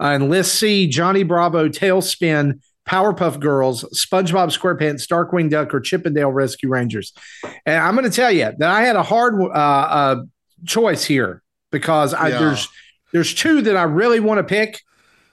Uh, 0.00 0.08
and 0.08 0.28
list 0.30 0.54
C: 0.54 0.86
Johnny 0.86 1.22
Bravo, 1.22 1.68
TaleSpin, 1.68 2.60
Powerpuff 2.88 3.40
Girls, 3.40 3.82
SpongeBob 3.94 4.48
SquarePants, 4.56 5.06
Darkwing 5.06 5.50
Duck, 5.50 5.74
or 5.74 5.80
Chip 5.80 6.06
'n 6.06 6.14
Dale 6.14 6.30
Rescue 6.30 6.68
Rangers. 6.68 7.12
And 7.66 7.76
I'm 7.82 7.94
going 7.94 8.08
to 8.08 8.14
tell 8.14 8.30
you 8.30 8.52
that 8.58 8.70
I 8.70 8.82
had 8.82 8.96
a 8.96 9.02
hard 9.02 9.34
uh, 9.42 9.46
uh, 9.46 10.16
choice 10.66 11.04
here 11.04 11.42
because 11.72 12.14
I, 12.14 12.28
Yeah. 12.28 12.38
there's 12.38 12.68
there's 13.12 13.34
two 13.34 13.62
that 13.62 13.76
I 13.76 13.82
really 13.84 14.20
want 14.20 14.38
to 14.38 14.44
pick. 14.44 14.80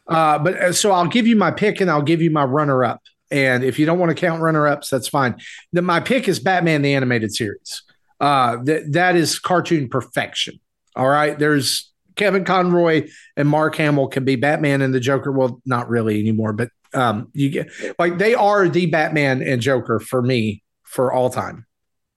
Uh, 0.07 0.39
but 0.39 0.55
uh, 0.55 0.73
so 0.73 0.91
I'll 0.91 1.07
give 1.07 1.27
you 1.27 1.35
my 1.35 1.51
pick 1.51 1.81
and 1.81 1.89
I'll 1.89 2.01
give 2.01 2.21
you 2.21 2.29
my 2.29 2.43
runner 2.43 2.83
up. 2.83 3.01
And 3.31 3.63
if 3.63 3.79
you 3.79 3.85
don't 3.85 3.99
want 3.99 4.11
to 4.11 4.15
count 4.15 4.41
runner 4.41 4.67
ups, 4.67 4.89
that's 4.89 5.07
fine. 5.07 5.35
My 5.73 5.99
pick 5.99 6.27
is 6.27 6.39
Batman 6.39 6.83
the 6.83 6.93
animated 6.93 7.33
series. 7.33 7.81
Uh, 8.19 8.57
that 8.63 8.93
that 8.93 9.15
is 9.15 9.39
cartoon 9.39 9.89
perfection. 9.89 10.59
All 10.95 11.09
right, 11.09 11.37
there's 11.37 11.91
Kevin 12.15 12.45
Conroy 12.45 13.09
and 13.35 13.49
Mark 13.49 13.75
Hamill 13.75 14.07
can 14.07 14.23
be 14.23 14.35
Batman 14.35 14.81
and 14.81 14.93
the 14.93 14.99
Joker. 14.99 15.31
Well, 15.31 15.61
not 15.65 15.89
really 15.89 16.19
anymore, 16.19 16.53
but 16.53 16.69
um, 16.93 17.29
you 17.33 17.49
get 17.49 17.69
like 17.99 18.17
they 18.17 18.33
are 18.35 18.69
the 18.69 18.85
Batman 18.85 19.41
and 19.41 19.61
Joker 19.61 19.99
for 19.99 20.21
me 20.21 20.63
for 20.83 21.11
all 21.11 21.29
time. 21.29 21.65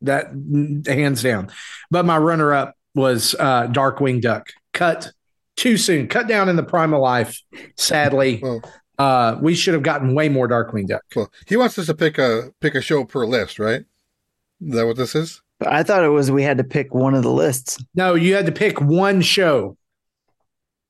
That 0.02 0.28
hands 0.86 1.22
down. 1.22 1.50
But 1.90 2.04
my 2.04 2.18
runner 2.18 2.54
up 2.54 2.74
was 2.94 3.34
uh, 3.38 3.66
Darkwing 3.66 4.20
Duck. 4.20 4.50
Cut 4.72 5.10
too 5.58 5.76
soon. 5.76 6.08
Cut 6.08 6.26
down 6.28 6.48
in 6.48 6.56
the 6.56 6.62
prime 6.62 6.94
of 6.94 7.00
life. 7.00 7.42
Sadly, 7.76 8.40
Well, 8.42 8.62
uh, 8.98 9.36
we 9.40 9.54
should 9.54 9.74
have 9.74 9.82
gotten 9.82 10.14
way 10.14 10.28
more 10.28 10.48
Darkwing 10.48 10.86
Duck. 10.88 11.02
well, 11.14 11.30
he 11.46 11.56
wants 11.56 11.78
us 11.78 11.86
to 11.86 11.94
pick 11.94 12.18
a 12.18 12.50
pick 12.60 12.74
a 12.74 12.80
show 12.80 13.04
per 13.04 13.26
list, 13.26 13.58
right? 13.58 13.82
Is 14.60 14.74
that 14.74 14.86
what 14.86 14.96
this 14.96 15.14
is? 15.14 15.40
I 15.66 15.82
thought 15.82 16.04
it 16.04 16.08
was 16.08 16.30
we 16.30 16.42
had 16.42 16.58
to 16.58 16.64
pick 16.64 16.94
one 16.94 17.14
of 17.14 17.22
the 17.22 17.30
lists. 17.32 17.82
No, 17.94 18.14
you 18.14 18.34
had 18.34 18.46
to 18.46 18.52
pick 18.52 18.80
one 18.80 19.20
show. 19.20 19.76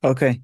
Okay. 0.05 0.41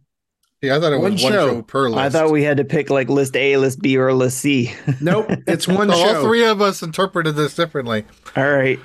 Yeah, 0.62 0.76
I 0.76 0.80
thought 0.80 0.92
it 0.94 0.98
One 0.98 1.12
was 1.12 1.22
one 1.22 1.32
show. 1.32 1.48
show 1.50 1.62
per 1.62 1.88
list. 1.90 1.98
I 1.98 2.08
thought 2.08 2.30
we 2.32 2.42
had 2.42 2.56
to 2.56 2.64
pick 2.64 2.88
like 2.88 3.10
list 3.10 3.36
A, 3.36 3.58
list 3.58 3.80
B, 3.82 3.98
or 3.98 4.12
list 4.14 4.38
C. 4.38 4.72
Nope, 5.02 5.26
it's 5.46 5.68
one 5.68 5.90
So 5.90 5.94
show. 5.96 6.16
all 6.16 6.22
three 6.24 6.44
of 6.46 6.62
us 6.62 6.82
interpreted 6.82 7.36
this 7.36 7.54
differently. 7.54 8.06
All 8.34 8.50
right. 8.50 8.78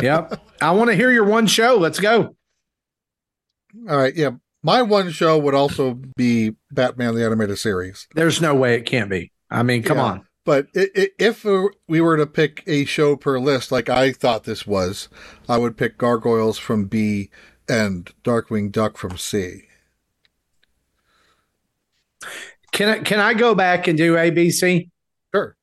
Yep. 0.00 0.40
I 0.60 0.70
want 0.72 0.90
to 0.90 0.94
hear 0.96 1.10
your 1.10 1.24
one 1.24 1.46
show. 1.46 1.76
Let's 1.78 1.98
go. 2.00 2.36
All 3.88 3.96
right, 3.96 4.14
yeah. 4.14 4.30
My 4.66 4.82
one 4.82 5.12
show 5.12 5.38
would 5.38 5.54
also 5.54 5.94
be 6.16 6.56
Batman 6.72 7.14
the 7.14 7.24
Animated 7.24 7.56
Series. 7.56 8.08
There's 8.16 8.40
no 8.40 8.52
way 8.52 8.74
it 8.74 8.84
can't 8.84 9.08
be. 9.08 9.30
I 9.48 9.62
mean, 9.62 9.84
come 9.84 9.98
Yeah. 9.98 10.02
on. 10.04 10.26
But 10.44 10.66
i 10.74 10.88
i 10.96 11.08
if 11.20 11.44
we 11.86 12.00
were 12.00 12.16
to 12.16 12.26
pick 12.26 12.64
a 12.66 12.84
show 12.84 13.14
per 13.14 13.38
list, 13.38 13.70
like 13.70 13.88
I 13.88 14.10
thought 14.10 14.42
this 14.42 14.66
was, 14.66 15.08
I 15.48 15.56
would 15.56 15.76
pick 15.76 15.98
Gargoyles 15.98 16.58
from 16.58 16.86
B 16.86 17.30
and 17.68 18.12
Darkwing 18.24 18.72
Duck 18.72 18.96
from 18.96 19.16
C. 19.16 19.68
Can 22.72 22.88
I 22.88 22.98
can 22.98 23.20
I 23.20 23.34
go 23.34 23.54
back 23.54 23.86
and 23.86 23.96
do 23.96 24.16
ABC? 24.16 24.90
Sure. 25.32 25.56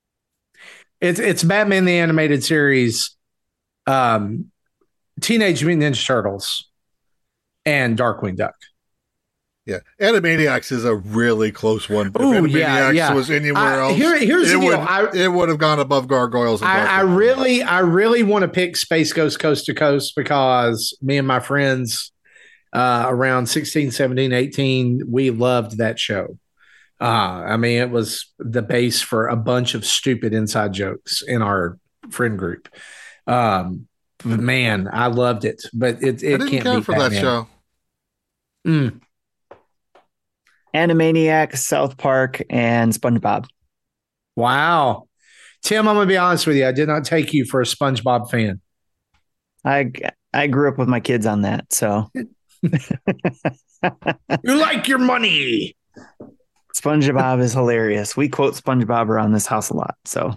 It's 1.02 1.20
it's 1.20 1.44
Batman 1.44 1.84
the 1.84 1.98
animated 1.98 2.42
series, 2.42 3.18
um, 3.86 4.50
Teenage 5.20 5.66
Mutant 5.66 5.94
Ninja 5.94 6.06
Turtles, 6.06 6.70
and 7.66 7.98
Darkwing 7.98 8.38
Duck. 8.38 8.56
Yeah. 9.66 9.80
Animaniacs 10.02 10.72
is 10.74 10.84
a 10.84 10.94
really 10.96 11.52
close 11.52 11.88
one. 11.88 12.08
If 12.08 12.16
Ooh, 12.18 12.34
Animaniacs 12.34 12.52
yeah, 12.54 12.92
yeah. 12.92 13.14
was 13.14 13.32
anywhere 13.32 13.64
I- 13.64 13.80
else, 13.80 13.96
here- 13.96 14.18
here's 14.20 14.50
it 14.52 14.60
the 14.60 14.60
would 14.60 14.72
deal. 14.72 14.80
I- 14.88 15.10
it 15.14 15.30
would 15.32 15.48
have 15.50 15.58
gone 15.58 15.80
above 15.80 16.08
Gargoyles 16.08 16.62
and 16.62 16.70
I, 16.70 16.98
I 16.98 17.02
really, 17.02 17.64
I 17.64 17.80
really 17.80 18.24
want 18.24 18.42
to 18.44 18.50
pick 18.50 18.76
Space 18.76 19.14
Ghost 19.14 19.40
Coast 19.40 19.66
to 19.68 19.74
Coast 19.74 20.14
because 20.18 20.98
me 21.02 21.18
and 21.18 21.28
my 21.28 21.40
friends 21.40 22.12
uh, 22.74 23.06
around 23.08 23.46
16, 23.48 23.92
17, 23.92 24.34
18, 24.34 25.02
we 25.08 25.30
loved 25.30 25.78
that 25.78 25.98
show. 26.00 26.38
Uh, 27.00 27.06
I 27.48 27.58
mean, 27.58 27.80
it 27.82 27.90
was 27.90 28.34
the 28.40 28.62
base 28.62 29.02
for 29.02 29.28
a 29.28 29.36
bunch 29.36 29.76
of 29.76 29.86
stupid 29.86 30.34
inside 30.34 30.74
jokes 30.74 31.22
in 31.22 31.42
our 31.42 31.78
friend 32.10 32.38
group. 32.38 32.68
Um, 33.28 33.88
but 34.18 34.40
man, 34.40 34.90
I 34.92 35.08
loved 35.08 35.46
it, 35.46 35.62
but 35.74 36.02
it, 36.02 36.22
it 36.24 36.38
didn't 36.40 36.50
can't 36.50 36.78
be 36.78 36.82
for 36.82 36.96
that 36.98 37.14
show. 37.14 37.48
Mm. 38.66 39.02
Animaniacs, 40.74 41.58
South 41.58 41.98
Park, 41.98 42.42
and 42.50 42.92
SpongeBob. 42.92 43.48
Wow. 44.36 45.08
Tim, 45.62 45.88
I'm 45.88 45.96
going 45.96 46.08
to 46.08 46.12
be 46.12 46.18
honest 46.18 46.48
with 46.48 46.58
you. 46.58 46.68
I 46.68 46.72
did 46.72 46.88
not 46.88 47.06
take 47.06 47.34
you 47.34 47.46
for 47.46 47.62
a 47.62 47.66
SpongeBob 47.66 48.30
fan. 48.30 48.60
I 49.66 49.92
I 50.34 50.48
grew 50.48 50.68
up 50.68 50.78
with 50.78 50.90
my 50.90 51.00
kids 51.00 51.26
on 51.26 51.44
that, 51.44 51.72
so 51.72 52.10
You 54.44 54.58
like 54.58 54.88
your 54.88 54.98
money. 55.00 55.76
SpongeBob 56.76 57.42
is 57.42 57.54
hilarious. 57.54 58.18
We 58.18 58.30
quote 58.30 58.56
SpongeBob 58.56 59.10
around 59.10 59.34
this 59.34 59.46
house 59.46 59.70
a 59.70 59.76
lot. 59.76 59.96
So 60.06 60.36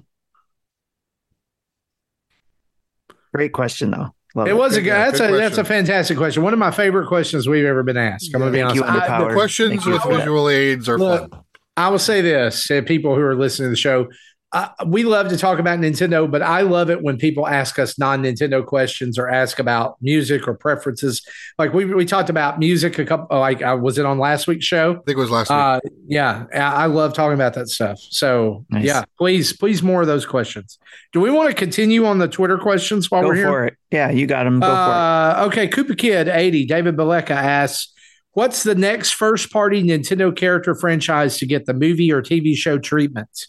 great 3.33 3.53
question 3.53 3.91
though. 3.91 4.15
Love 4.37 4.49
It 4.49 4.57
was 4.57 4.77
a 4.77 4.83
good. 4.83 4.89
Yeah, 4.89 5.07
That's 5.07 5.19
good 5.19 5.31
a 5.33 5.37
that's 5.37 5.57
a 5.57 5.65
fantastic 5.65 6.19
question. 6.19 6.43
One 6.43 6.53
of 6.53 6.59
my 6.59 6.71
favorite 6.71 7.09
questions 7.09 7.49
we've 7.49 7.65
ever 7.65 7.83
been 7.83 7.97
asked. 7.97 8.31
I'm 8.35 8.41
going 8.41 8.53
to 8.53 8.57
be 8.57 8.63
Thank 8.63 8.83
honest. 8.83 9.09
you, 9.09 9.15
I, 9.15 9.29
The 9.29 9.35
questions 9.35 9.87
with 9.87 10.05
visual 10.05 10.49
aids 10.51 10.91
are 10.91 10.99
Look, 10.99 11.31
fun. 11.31 11.41
I 11.79 11.89
will 11.89 11.99
say 11.99 12.21
this: 12.21 12.67
to 12.67 12.83
people 12.83 13.15
who 13.15 13.23
are 13.23 13.35
listening 13.35 13.69
to 13.69 13.71
the 13.71 13.77
show, 13.77 14.09
uh, 14.52 14.68
we 14.86 15.02
love 15.02 15.28
to 15.28 15.36
talk 15.36 15.59
about 15.59 15.81
Nintendo, 15.81 16.31
but 16.31 16.40
I 16.40 16.60
love 16.60 16.89
it 16.89 17.02
when 17.02 17.16
people 17.18 17.47
ask 17.47 17.78
us 17.78 17.98
non 17.98 18.23
Nintendo 18.23 18.64
questions 18.64 19.18
or 19.18 19.28
ask 19.28 19.59
about 19.59 19.97
music 20.01 20.47
or 20.47 20.55
preferences. 20.55 21.27
Like 21.59 21.74
we 21.74 21.85
we 21.85 22.05
talked 22.05 22.31
about 22.31 22.59
music 22.59 22.98
a 22.98 23.05
couple. 23.05 23.39
Like 23.39 23.60
uh, 23.60 23.77
was 23.81 23.98
it 23.98 24.06
on 24.06 24.18
last 24.18 24.47
week's 24.47 24.64
show? 24.64 24.93
I 24.93 24.94
think 24.94 25.09
it 25.09 25.16
was 25.18 25.31
last 25.31 25.51
week. 25.51 25.59
Uh, 25.59 25.81
yeah, 26.06 26.44
I 26.55 26.85
I 26.85 26.86
love 26.86 27.12
talking 27.12 27.35
about 27.35 27.55
that 27.55 27.68
stuff. 27.68 27.98
So 28.01 28.64
Nice. 28.70 28.85
yeah, 28.85 29.05
please, 29.18 29.52
please 29.52 29.82
more 29.82 30.01
of 30.01 30.06
those 30.06 30.24
questions. 30.24 30.78
Do 31.12 31.20
we 31.20 31.31
want 31.31 31.48
to 31.48 31.55
continue 31.55 32.06
on 32.06 32.18
the 32.18 32.28
Twitter 32.28 32.56
questions 32.56 33.10
while 33.10 33.23
Go 33.23 33.28
we're 33.28 33.35
here? 33.35 33.44
Go 33.47 33.51
for 33.51 33.64
it. 33.66 33.74
Yeah, 33.90 34.10
you 34.10 34.27
got 34.27 34.47
him. 34.47 34.60
Go 34.60 34.66
for 34.66 34.73
Uh, 34.73 35.44
okay, 35.47 35.68
Koopa 35.68 35.98
Kid 35.98 36.28
80, 36.28 36.66
David 36.66 36.97
Baleka 36.97 37.31
asks, 37.31 37.93
What's 38.32 38.64
the 38.64 38.74
next 38.74 39.12
first 39.14 39.51
party 39.51 39.82
Nintendo 39.82 40.35
character 40.35 40.74
franchise 40.74 41.39
to 41.39 41.47
get 41.47 41.64
the 41.64 41.73
movie 41.73 42.12
or 42.12 42.20
TV 42.23 42.55
show 42.55 42.78
treatment? 42.78 43.47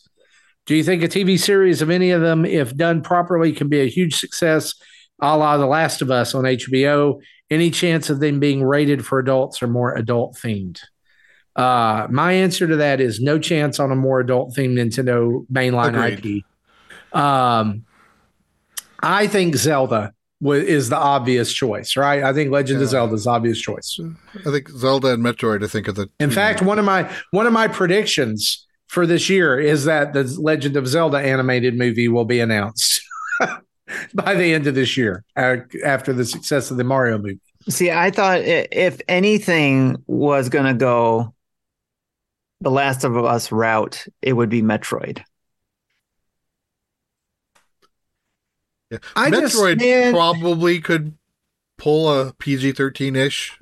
Do 0.68 0.76
you 0.76 0.84
think 0.84 1.02
a 1.02 1.07
TV 1.07 1.39
series 1.39 1.81
of 1.81 1.89
any 1.89 2.11
of 2.11 2.22
them, 2.22 2.45
if 2.45 2.76
done 2.76 3.02
properly, 3.02 3.53
can 3.53 3.69
be 3.69 3.80
a 3.81 3.88
huge 3.89 4.15
success, 4.15 4.76
a 5.22 5.35
la 5.38 5.57
The 5.57 5.65
Last 5.65 6.02
of 6.02 6.11
Us 6.11 6.35
on 6.35 6.44
HBO? 6.44 7.19
Any 7.49 7.72
chance 7.72 8.10
of 8.10 8.19
them 8.19 8.39
being 8.41 8.61
rated 8.64 9.06
for 9.06 9.18
adults 9.18 9.64
or 9.64 9.68
more 9.68 9.95
adult 9.95 10.35
themed? 10.35 10.81
Uh, 11.56 12.06
my 12.11 12.34
answer 12.34 12.68
to 12.68 12.76
that 12.76 12.99
is 12.99 13.22
no 13.22 13.39
chance 13.39 13.80
on 13.80 13.91
a 13.91 13.95
more 13.95 14.19
adult 14.19 14.53
themed 14.53 14.73
Nintendo 14.77 15.45
mainline 15.52 15.95
Agreed. 16.15 16.44
IP. 17.14 17.18
Um, 17.18 17.85
I 19.02 19.27
think 19.27 19.56
Zelda 19.56 20.11
wa- 20.41 20.53
is 20.56 20.89
the 20.89 20.98
obvious 20.98 21.53
choice, 21.53 21.95
right? 21.95 22.22
I 22.23 22.34
think 22.34 22.52
Legend 22.52 22.77
of 22.81 22.88
Yeah. 22.88 22.91
Zelda 22.91 23.14
is 23.15 23.23
the 23.23 23.30
obvious 23.30 23.60
choice. 23.60 23.98
I 24.45 24.52
think 24.52 24.68
Zelda 24.69 25.14
and 25.14 25.23
Metroid. 25.23 25.64
I 25.64 25.68
think 25.68 25.88
are 25.88 25.94
the. 25.94 26.10
In 26.19 26.30
fact, 26.30 26.61
one 26.61 26.77
of 26.77 26.84
my 26.85 27.10
one 27.31 27.48
of 27.48 27.53
my 27.53 27.69
predictions 27.69 28.66
for 28.88 29.06
this 29.06 29.30
year 29.30 29.60
is 29.60 29.86
that 29.86 30.14
the 30.14 30.24
Legend 30.40 30.76
of 30.78 30.88
Zelda 30.88 31.18
animated 31.20 31.78
movie 31.78 32.08
will 32.08 32.26
be 32.26 32.40
announced 32.40 33.02
by 34.14 34.34
the 34.34 34.54
end 34.54 34.66
of 34.68 34.76
this 34.76 34.96
year 34.98 35.24
uh, 35.36 35.58
after 35.86 36.14
the 36.14 36.26
success 36.26 36.72
of 36.72 36.78
the 36.78 36.84
Mario 36.84 37.18
movie. 37.18 37.40
See, 37.70 37.92
I 37.92 38.12
thought 38.12 38.40
if 38.42 39.02
anything 39.10 39.98
was 40.08 40.48
going 40.50 40.66
to 40.66 40.74
go 40.74 41.34
the 42.62 42.72
Last 42.72 43.04
of 43.04 43.18
Us 43.18 43.52
route, 43.52 44.06
it 44.22 44.34
would 44.34 44.50
be 44.50 44.62
Metroid. 44.62 45.22
yeah. 48.90 49.00
I 49.16 49.30
just- 49.30 49.56
Metroid 49.56 49.80
man- 49.80 50.14
probably 50.14 50.80
could 50.80 51.16
pull 51.78 52.10
a 52.12 52.34
PG 52.34 52.72
thirteen 52.74 53.16
ish. 53.16 53.58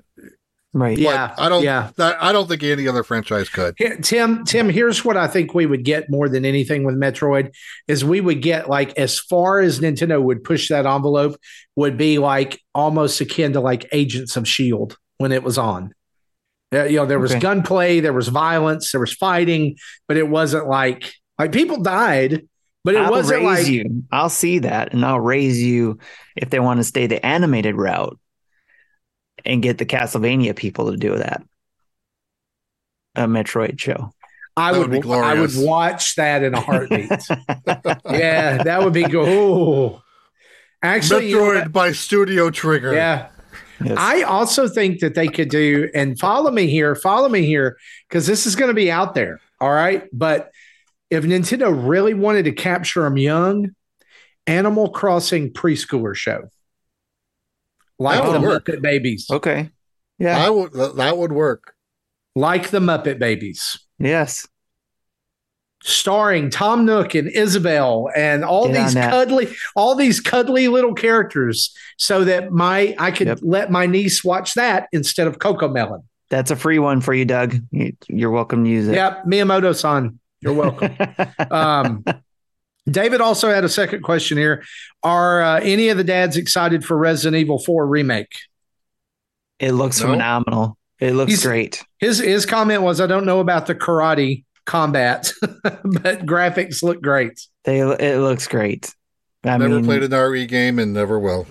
Right. 0.78 0.98
Yeah, 0.98 1.34
I 1.38 1.48
don't. 1.48 1.64
yeah. 1.64 1.90
I 1.98 2.34
don't 2.34 2.50
think 2.50 2.62
any 2.62 2.86
other 2.86 3.02
franchise 3.02 3.48
could. 3.48 3.76
Here, 3.78 3.96
Tim, 3.96 4.44
Tim, 4.44 4.68
here's 4.68 5.06
what 5.06 5.16
I 5.16 5.26
think 5.26 5.54
we 5.54 5.66
would 5.66 5.86
get 5.86 6.10
more 6.10 6.28
than 6.28 6.44
anything 6.44 6.84
with 6.84 6.96
Metroid 6.96 7.54
is 7.88 8.04
we 8.04 8.20
would 8.20 8.42
get 8.42 8.70
like 8.70 8.98
as 8.98 9.18
far 9.18 9.62
as 9.62 9.80
Nintendo 9.80 10.22
would 10.22 10.44
push 10.44 10.68
that 10.68 10.86
envelope 10.86 11.38
would 11.78 11.98
be 11.98 12.18
like 12.18 12.62
almost 12.74 13.22
akin 13.22 13.54
to 13.54 13.62
like 13.62 13.88
Agents 13.94 14.36
of 14.36 14.46
Shield 14.50 14.98
when 15.18 15.32
it 15.32 15.44
was 15.44 15.58
on. 15.58 15.94
You 16.74 16.90
know, 16.98 17.06
there 17.06 17.20
was 17.20 17.32
Okay. 17.32 17.40
gunplay, 17.40 18.02
there 18.02 18.12
was 18.12 18.28
violence, 18.28 18.92
there 18.92 19.00
was 19.00 19.14
fighting, 19.14 19.78
but 20.10 20.18
it 20.18 20.28
wasn't 20.28 20.68
like 20.68 21.10
like 21.40 21.54
people 21.54 21.82
died, 21.82 22.50
but 22.84 22.96
it 22.96 23.02
I'll 23.02 23.12
wasn't 23.12 23.46
raise 23.46 23.64
like 23.64 23.68
you. 23.68 24.04
I'll 24.12 24.28
see 24.30 24.60
that, 24.60 24.92
and 24.94 25.06
I'll 25.06 25.22
raise 25.22 25.62
you 25.64 26.00
if 26.36 26.50
they 26.50 26.60
want 26.60 26.82
to 26.82 26.84
stay 26.84 27.08
the 27.08 27.26
animated 27.26 27.76
route 27.76 28.20
and 29.46 29.62
get 29.62 29.78
the 29.78 29.86
Castlevania 29.86 30.56
people 30.56 30.92
to 30.92 30.98
do 30.98 31.18
that. 31.18 31.44
A 33.16 33.22
Metroid 33.22 33.80
show. 33.80 34.12
I 34.58 34.72
would, 34.72 34.90
would 34.90 35.02
be 35.02 35.10
I 35.10 35.40
would 35.40 35.52
watch 35.56 36.16
that 36.16 36.44
in 36.44 36.54
a 36.54 36.62
heartbeat. 36.62 37.10
yeah, 38.10 38.64
that 38.64 38.84
would 38.84 38.94
be 38.94 39.04
cool. 39.04 40.02
Actually, 40.82 41.30
you 41.30 41.38
know 41.38 41.44
Metroid 41.44 41.62
what? 41.64 41.72
by 41.72 41.92
Studio 41.92 42.50
Trigger. 42.50 42.94
yeah. 42.94 43.30
Yes. 43.84 43.98
I 44.00 44.22
also 44.22 44.70
think 44.70 45.02
that 45.02 45.16
they 45.16 45.28
could 45.28 45.50
do, 45.50 45.90
and 45.94 46.18
follow 46.18 46.50
me 46.50 46.68
here, 46.68 46.96
follow 46.96 47.28
me 47.28 47.46
here, 47.46 47.78
because 48.08 48.26
this 48.26 48.46
is 48.46 48.56
going 48.56 48.70
to 48.70 48.74
be 48.74 48.90
out 48.90 49.16
there. 49.16 49.42
All 49.60 49.72
right. 49.72 50.08
But 50.14 50.52
if 51.10 51.26
Nintendo 51.26 51.88
really 51.88 52.14
wanted 52.14 52.46
to 52.46 52.54
capture 52.54 53.02
them 53.02 53.18
young, 53.18 53.76
Animal 54.48 54.90
Crossing 54.92 55.52
preschooler 55.52 56.16
show. 56.16 56.50
Like 58.00 58.22
That 58.24 58.32
the 58.34 58.40
would 58.40 58.48
work. 58.48 58.66
Muppet 58.66 58.82
Babies. 58.82 59.28
okay. 59.32 59.70
Yeah. 60.20 60.44
I 60.46 60.50
would. 60.50 60.72
That, 60.74 60.96
that 60.98 61.18
would 61.18 61.32
work. 61.32 61.74
Like 62.36 62.70
the 62.70 62.80
Muppet 62.80 63.20
Babies. 63.20 63.80
yes. 64.00 64.48
starring 65.84 66.50
Tom 66.50 66.86
Nook 66.86 67.14
and 67.16 67.30
Isabelle 67.30 68.10
and 68.16 68.44
all 68.44 68.68
Get 68.68 68.86
these 68.86 68.94
cuddly, 68.96 69.56
all 69.76 69.96
these 69.96 70.20
cuddly 70.20 70.68
little 70.68 70.94
characters, 70.96 71.76
so 71.98 72.24
that 72.26 72.52
my 72.52 72.96
I 72.98 73.12
could 73.12 73.28
Yep. 73.28 73.40
let 73.44 73.72
my 73.72 73.86
niece 73.86 74.24
watch 74.24 74.56
that 74.56 74.88
instead 74.92 75.28
of 75.28 75.38
Cocomelon. 75.38 76.04
That's 76.30 76.50
a 76.50 76.56
free 76.56 76.80
one 76.80 77.02
for 77.02 77.14
you, 77.14 77.24
Doug. 77.26 77.56
You- 77.72 77.94
You're 78.08 78.32
welcome 78.32 78.64
to 78.64 78.70
use 78.70 78.88
it. 78.88 78.96
Yep, 78.96 79.26
Miyamoto-san, 79.26 80.20
you're 80.42 80.54
welcome. 80.54 80.96
um, 81.52 82.04
David 82.90 83.20
also 83.22 83.50
had 83.50 83.64
a 83.64 83.70
second 83.70 84.02
question 84.04 84.38
here. 84.38 84.64
Are 85.04 85.42
uh, 85.42 85.60
any 85.62 85.90
of 85.90 85.98
the 85.98 86.04
dads 86.04 86.38
excited 86.38 86.86
for 86.86 86.96
Resident 86.98 87.40
Evil 87.40 87.60
4 87.60 87.88
remake? 87.88 88.34
it 89.60 89.72
looks 89.72 90.02
No. 90.02 90.08
phenomenal. 90.12 90.78
It 91.00 91.14
looks 91.14 91.32
He's- 91.32 91.44
great. 91.46 91.84
His 92.00 92.20
his 92.20 92.46
comment 92.46 92.82
was, 92.82 93.00
"I 93.02 93.08
don't 93.08 93.26
know 93.26 93.40
about 93.40 93.68
the 93.68 93.76
karate 93.76 94.44
combat, 94.66 95.32
but 95.42 96.26
graphics 96.26 96.84
look 96.84 97.02
great." 97.02 97.40
They 97.64 97.80
it 97.80 98.20
looks 98.20 98.48
great. 98.48 98.94
I 99.44 99.58
Never 99.58 99.70
mean, 99.76 99.86
played 99.86 100.04
an 100.04 100.12
RE 100.14 100.46
game 100.46 100.78
and 100.80 100.94
never 100.94 101.20
will. 101.20 101.48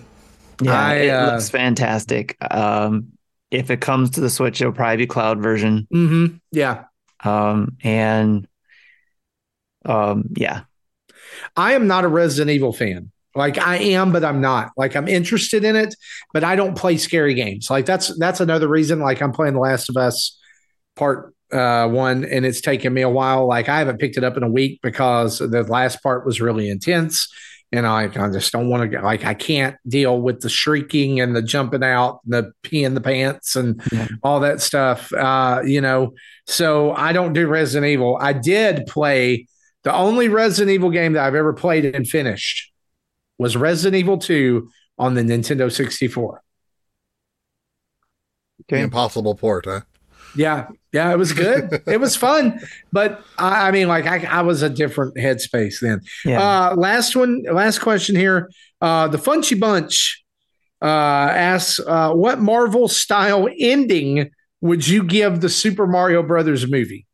Yeah, 0.63 0.79
I, 0.79 0.95
it 0.95 1.11
uh, 1.11 1.33
looks 1.33 1.49
fantastic. 1.51 2.37
Um, 2.51 3.13
if 3.51 3.71
it 3.71 3.81
comes 3.81 4.11
to 4.11 4.21
the 4.21 4.31
Switch, 4.31 4.61
it'll 4.61 4.73
probably 4.73 4.99
be 4.99 5.07
cloud 5.07 5.43
version. 5.43 5.87
Mm-hmm. 5.93 6.37
Yeah, 6.53 6.85
Um, 7.25 7.77
and 7.83 8.47
um, 9.85 10.25
yeah, 10.37 10.63
I 11.57 11.75
am 11.75 11.87
not 11.87 12.05
a 12.05 12.09
Resident 12.09 12.51
Evil 12.55 12.73
fan. 12.73 13.11
Like 13.37 13.59
I 13.59 13.77
am, 13.79 14.13
but 14.13 14.25
I'm 14.25 14.41
not. 14.41 14.71
Like 14.77 14.95
I'm 14.95 15.09
interested 15.09 15.65
in 15.65 15.75
it, 15.75 15.95
but 16.33 16.45
I 16.45 16.55
don't 16.55 16.77
play 16.77 16.97
scary 16.97 17.35
games. 17.35 17.69
Like 17.69 17.85
that's 17.85 18.17
that's 18.19 18.41
another 18.41 18.69
reason. 18.69 19.01
Like 19.01 19.21
I'm 19.21 19.33
playing 19.33 19.55
The 19.55 19.61
Last 19.61 19.89
of 19.91 19.97
Us 19.97 20.39
Part 20.95 21.35
uh, 21.53 21.89
One, 21.89 22.25
and 22.25 22.47
it's 22.47 22.61
taken 22.61 22.95
me 22.95 23.03
a 23.03 23.09
while. 23.09 23.49
Like 23.49 23.69
I 23.69 23.79
haven't 23.79 23.99
picked 23.99 24.17
it 24.17 24.23
up 24.25 24.37
in 24.37 24.45
a 24.45 24.49
week 24.51 24.79
because 24.83 25.39
the 25.41 25.65
last 25.65 26.01
part 26.01 26.25
was 26.25 26.41
really 26.41 26.69
intense, 26.71 27.27
and 27.73 27.89
I, 27.89 28.05
I 28.05 28.31
just 28.31 28.53
don't 28.53 28.69
want 28.69 28.83
to 28.83 28.89
get 28.89 29.03
like 29.03 29.25
I 29.25 29.35
can't 29.35 29.75
deal 29.89 30.21
with 30.21 30.39
the 30.41 30.49
shrieking 30.49 31.19
and 31.21 31.35
the 31.35 31.43
jumping 31.43 31.83
out, 31.83 32.21
and 32.25 32.33
the 32.35 32.53
pee 32.63 32.85
in 32.85 32.95
the 32.95 33.01
pants, 33.01 33.57
and 33.57 33.83
Yeah. 33.91 34.07
all 34.23 34.39
that 34.41 34.61
stuff. 34.61 35.13
Uh, 35.13 35.61
you 35.67 35.81
know, 35.81 36.15
so 36.47 36.93
I 36.93 37.13
don't 37.13 37.33
do 37.33 37.49
Resident 37.49 37.91
Evil. 37.91 38.17
I 38.21 38.33
did 38.33 38.87
play 38.87 39.49
the 39.85 39.95
only 39.95 40.29
Resident 40.29 40.73
Evil 40.75 40.91
game 40.91 41.13
that 41.15 41.25
I've 41.25 41.35
ever 41.35 41.53
played 41.53 41.85
and 41.85 42.07
finished 42.09 42.73
was 43.39 43.57
Resident 43.57 43.97
Evil 43.99 44.19
2 44.19 44.69
on 44.99 45.15
the 45.15 45.23
Nintendo 45.23 45.71
64. 45.73 46.43
The 48.69 48.77
impossible 48.79 49.35
port, 49.35 49.67
huh? 49.67 49.81
Yeah, 50.37 50.69
yeah, 50.93 51.13
it 51.13 51.19
was 51.19 51.33
good. 51.33 51.83
it 51.87 52.01
was 52.01 52.17
fun, 52.17 52.61
but 52.93 53.23
I, 53.39 53.69
I 53.69 53.71
mean, 53.71 53.89
like 53.89 54.07
I, 54.07 54.25
I 54.25 54.43
was 54.43 54.63
a 54.63 54.71
different 54.71 55.17
headspace 55.17 55.81
then. 55.81 56.01
Yeah, 56.25 56.41
Uh, 56.41 56.75
last 56.77 57.15
one, 57.15 57.43
last 57.53 57.81
question 57.81 58.17
here. 58.17 58.51
Uh, 58.81 59.09
the 59.09 59.19
Funchy 59.19 59.59
Bunch 59.59 60.25
uh, 60.83 60.87
asks, 60.87 61.79
uh, 61.87 62.13
"What 62.13 62.41
Marvel 62.41 62.89
style 62.89 63.49
ending 63.59 64.31
would 64.61 64.87
you 64.87 65.05
give 65.05 65.41
the 65.41 65.49
Super 65.49 65.87
Mario 65.87 66.23
Brothers 66.23 66.69
movie?" 66.69 67.07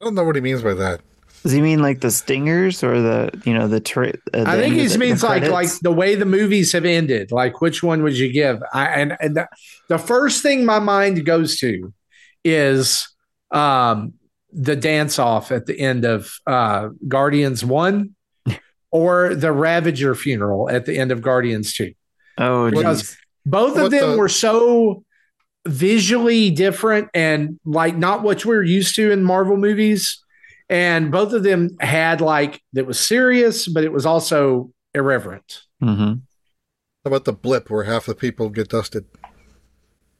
I 0.00 0.04
don't 0.04 0.14
know 0.14 0.24
what 0.24 0.34
he 0.36 0.40
means 0.40 0.62
by 0.62 0.74
that. 0.74 1.00
does 1.42 1.52
he 1.52 1.60
mean 1.60 1.80
like 1.82 2.00
the 2.00 2.10
stingers 2.10 2.82
or 2.82 3.00
the 3.00 3.30
you 3.44 3.52
know 3.54 3.68
the? 3.68 3.80
Tra- 3.80 4.14
uh, 4.34 4.44
I 4.46 4.56
think 4.56 4.74
he 4.74 4.86
the- 4.86 4.98
means 4.98 5.20
the 5.20 5.26
like 5.28 5.48
like 5.48 5.68
the 5.80 5.92
way 5.92 6.14
the 6.14 6.24
movies 6.26 6.72
have 6.72 6.84
ended. 6.84 7.30
Like 7.32 7.60
which 7.60 7.82
one 7.82 8.02
would 8.02 8.16
you 8.16 8.32
give? 8.32 8.62
I 8.72 8.86
and, 8.86 9.16
and 9.20 9.36
the, 9.36 9.48
the 9.88 9.98
first 9.98 10.42
thing 10.42 10.64
my 10.64 10.78
mind 10.78 11.24
goes 11.26 11.58
to 11.58 11.92
is 12.44 13.08
um 13.50 14.14
the 14.52 14.74
dance 14.76 15.18
off 15.18 15.52
at 15.52 15.66
the 15.66 15.78
end 15.78 16.04
of 16.04 16.32
uh 16.46 16.88
Guardians 17.06 17.64
1 17.64 18.14
or 18.90 19.34
the 19.34 19.52
Ravager 19.52 20.14
funeral 20.14 20.68
at 20.70 20.86
the 20.86 20.98
end 20.98 21.12
of 21.12 21.20
Guardians 21.22 21.74
2. 21.74 21.92
oh, 22.38 22.70
because- 22.70 23.02
geez. 23.02 23.16
Both 23.46 23.76
of 23.76 23.84
What 23.84 23.90
them 23.90 24.10
the- 24.12 24.16
were 24.18 24.28
so 24.28 25.02
visually 25.66 26.50
different 26.50 27.08
and 27.14 27.58
like 27.64 27.96
not 27.96 28.22
what 28.22 28.44
we're 28.44 28.62
used 28.62 28.94
to 28.96 29.10
in 29.10 29.22
Marvel 29.24 29.56
movies. 29.56 30.22
And 30.68 31.10
both 31.10 31.32
of 31.32 31.42
them 31.42 31.76
had 31.80 32.20
like 32.20 32.62
that 32.72 32.86
was 32.86 32.98
serious, 32.98 33.66
but 33.66 33.84
it 33.84 33.92
was 33.92 34.06
also 34.06 34.72
irreverent. 34.94 35.62
Mhm. 35.82 36.20
How 37.04 37.08
about 37.08 37.24
the 37.24 37.32
blip 37.32 37.70
where 37.70 37.84
half 37.84 38.06
the 38.06 38.14
people 38.14 38.50
get 38.50 38.68
dusted? 38.68 39.04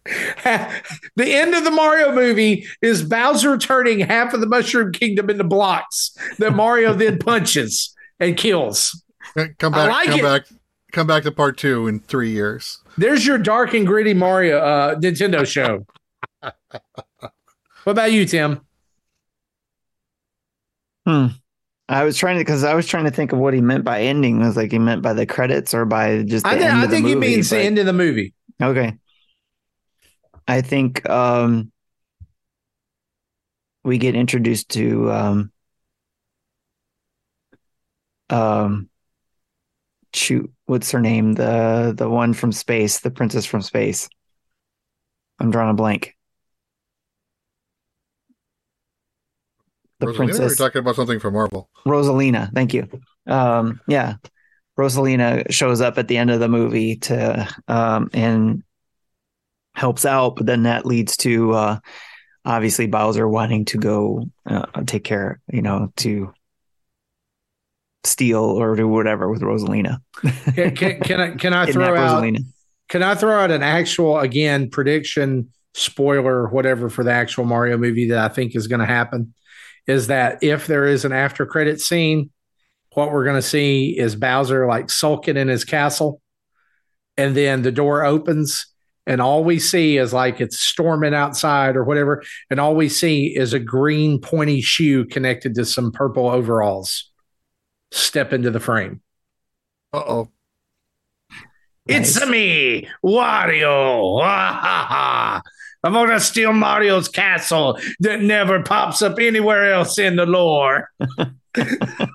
the 0.44 1.34
end 1.34 1.54
of 1.54 1.64
the 1.64 1.70
Mario 1.70 2.12
movie 2.12 2.66
is 2.80 3.02
Bowser 3.02 3.58
turning 3.58 4.00
half 4.00 4.32
of 4.32 4.40
the 4.40 4.46
Mushroom 4.46 4.92
Kingdom 4.92 5.28
into 5.30 5.44
blocks 5.44 6.16
that 6.38 6.54
Mario 6.54 6.94
then 6.94 7.18
punches 7.20 7.94
and 8.18 8.36
kills. 8.36 9.02
Come 9.58 9.72
back, 9.72 9.90
like 9.90 10.08
come 10.08 10.20
it. 10.20 10.22
back, 10.22 10.46
come 10.92 11.06
back 11.06 11.22
to 11.24 11.32
part 11.32 11.56
two 11.58 11.86
in 11.86 12.00
three 12.00 12.30
years. 12.30 12.78
There's 12.98 13.26
your 13.26 13.38
dark 13.38 13.74
and 13.74 13.86
gritty 13.86 14.14
Mario 14.14 14.58
uh, 14.58 14.94
Nintendo 14.96 15.46
show. 15.46 15.86
what 16.40 16.52
about 17.86 18.12
you, 18.12 18.24
Tim? 18.26 18.60
Hmm. 21.06 21.26
I 21.88 22.04
was 22.04 22.16
trying 22.16 22.36
to 22.36 22.44
because 22.44 22.62
I 22.62 22.74
was 22.74 22.86
trying 22.86 23.04
to 23.04 23.10
think 23.10 23.32
of 23.32 23.38
what 23.38 23.52
he 23.52 23.60
meant 23.60 23.84
by 23.84 24.02
ending. 24.02 24.38
Was 24.38 24.56
like 24.56 24.70
he 24.70 24.78
meant 24.78 25.02
by 25.02 25.12
the 25.12 25.26
credits 25.26 25.74
or 25.74 25.84
by 25.84 26.22
just 26.22 26.44
the 26.44 26.50
I, 26.50 26.54
end 26.54 26.64
I 26.64 26.86
think 26.86 27.06
he 27.06 27.14
movie, 27.14 27.28
means 27.28 27.50
the 27.50 27.58
end 27.58 27.78
of 27.78 27.86
the 27.86 27.92
movie. 27.92 28.32
Okay. 28.62 28.96
I 30.46 30.60
think 30.60 31.08
um 31.08 31.72
we 33.82 33.98
get 33.98 34.14
introduced 34.14 34.68
to 34.70 35.10
um 35.10 35.52
um 38.28 38.89
shoot, 40.14 40.50
what's 40.66 40.90
her 40.90 41.00
name? 41.00 41.32
The 41.34 41.94
the 41.96 42.08
one 42.08 42.32
from 42.32 42.52
space, 42.52 43.00
the 43.00 43.10
princess 43.10 43.44
from 43.44 43.62
space. 43.62 44.08
I'm 45.38 45.50
drawing 45.50 45.70
a 45.70 45.74
blank. 45.74 46.16
The 50.00 50.06
Rosalina, 50.06 50.16
princess 50.16 50.58
We're 50.58 50.66
talking 50.66 50.78
about 50.80 50.96
something 50.96 51.20
from 51.20 51.34
Marvel. 51.34 51.68
Rosalina, 51.86 52.52
thank 52.54 52.72
you. 52.72 52.88
Um, 53.26 53.80
yeah, 53.86 54.14
Rosalina 54.78 55.50
shows 55.52 55.80
up 55.80 55.98
at 55.98 56.08
the 56.08 56.16
end 56.16 56.30
of 56.30 56.40
the 56.40 56.48
movie 56.48 56.96
to 56.96 57.48
um, 57.68 58.10
and 58.14 58.62
helps 59.74 60.06
out, 60.06 60.36
but 60.36 60.46
then 60.46 60.64
that 60.64 60.86
leads 60.86 61.16
to 61.18 61.52
uh, 61.52 61.78
obviously 62.44 62.86
Bowser 62.86 63.28
wanting 63.28 63.66
to 63.66 63.78
go 63.78 64.24
uh, 64.46 64.66
take 64.86 65.04
care, 65.04 65.40
you 65.52 65.62
know, 65.62 65.92
to 65.96 66.32
steal 68.04 68.42
or 68.42 68.76
do 68.76 68.88
whatever 68.88 69.30
with 69.30 69.42
Rosalina. 69.42 69.98
Can, 70.54 70.74
can, 70.74 71.00
can 71.00 71.20
I 71.20 71.30
can 71.36 71.52
I 71.52 71.66
throw 71.72 71.94
out 71.94 72.22
Rosalina. 72.22 72.44
can 72.88 73.02
I 73.02 73.14
throw 73.14 73.38
out 73.38 73.50
an 73.50 73.62
actual 73.62 74.18
again 74.18 74.70
prediction 74.70 75.50
spoiler 75.74 76.48
whatever 76.48 76.88
for 76.88 77.04
the 77.04 77.12
actual 77.12 77.44
Mario 77.44 77.76
movie 77.76 78.08
that 78.08 78.18
I 78.18 78.32
think 78.32 78.56
is 78.56 78.66
going 78.66 78.80
to 78.80 78.86
happen 78.86 79.34
is 79.86 80.08
that 80.08 80.42
if 80.42 80.66
there 80.66 80.86
is 80.86 81.04
an 81.04 81.12
after 81.12 81.46
credit 81.46 81.80
scene, 81.80 82.30
what 82.94 83.12
we're 83.12 83.24
going 83.24 83.36
to 83.36 83.42
see 83.42 83.96
is 83.98 84.16
Bowser 84.16 84.66
like 84.66 84.90
sulking 84.90 85.36
in 85.36 85.48
his 85.48 85.64
castle, 85.64 86.20
and 87.16 87.36
then 87.36 87.62
the 87.62 87.72
door 87.72 88.04
opens. 88.04 88.66
And 89.06 89.20
all 89.20 89.42
we 89.42 89.58
see 89.58 89.96
is 89.96 90.12
like 90.12 90.40
it's 90.40 90.58
storming 90.58 91.14
outside 91.14 91.74
or 91.74 91.82
whatever. 91.82 92.22
And 92.50 92.60
all 92.60 92.76
we 92.76 92.88
see 92.88 93.34
is 93.36 93.52
a 93.52 93.58
green 93.58 94.20
pointy 94.20 94.60
shoe 94.60 95.04
connected 95.06 95.54
to 95.54 95.64
some 95.64 95.90
purple 95.90 96.28
overalls 96.28 97.09
step 97.90 98.32
into 98.32 98.50
the 98.50 98.60
frame. 98.60 99.00
Uh 99.92 99.98
oh. 100.06 100.28
It's 101.86 102.18
Nice. 102.20 102.28
me, 102.28 102.88
Wario. 103.04 104.22
Ha, 104.22 104.58
ha, 104.62 104.86
ha. 104.88 105.42
I'm 105.82 105.94
gonna 105.94 106.20
steal 106.20 106.52
Mario's 106.52 107.08
castle 107.08 107.78
that 108.00 108.20
never 108.20 108.62
pops 108.62 109.00
up 109.02 109.18
anywhere 109.18 109.72
else 109.72 109.98
in 109.98 110.16
the 110.16 110.26
lore. 110.26 110.90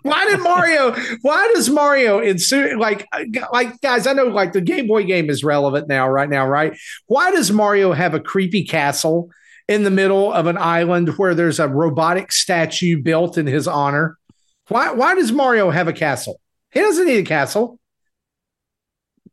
why 0.04 0.26
did 0.30 0.40
Mario? 0.40 0.96
Why 1.24 1.52
does 1.56 1.70
Mario 1.70 2.20
insu- 2.22 2.80
like 2.80 3.08
like 3.52 3.82
guys? 3.82 4.06
I 4.06 4.14
know 4.14 4.26
like 4.26 4.54
the 4.54 4.62
Game 4.62 4.88
Boy 4.88 5.04
game 5.04 5.30
is 5.32 5.44
relevant 5.44 5.88
now, 5.88 6.08
right 6.08 6.30
now, 6.30 6.48
right? 6.48 6.78
Why 7.08 7.32
does 7.32 7.52
Mario 7.52 7.92
have 7.92 8.14
a 8.14 8.20
creepy 8.20 8.64
castle 8.66 9.32
in 9.68 9.84
the 9.84 9.92
middle 9.92 10.32
of 10.32 10.46
an 10.46 10.58
island 10.60 11.10
where 11.18 11.34
there's 11.34 11.60
a 11.60 11.68
robotic 11.68 12.32
statue 12.32 13.02
built 13.02 13.36
in 13.36 13.48
his 13.48 13.68
honor? 13.68 14.18
Why? 14.68 14.92
Why 14.92 15.16
does 15.16 15.32
Mario 15.32 15.70
have 15.70 15.88
a 15.88 15.94
castle? 15.94 16.40
He 16.72 16.80
doesn't 16.80 17.06
need 17.06 17.20
a 17.20 17.24
castle. 17.24 17.80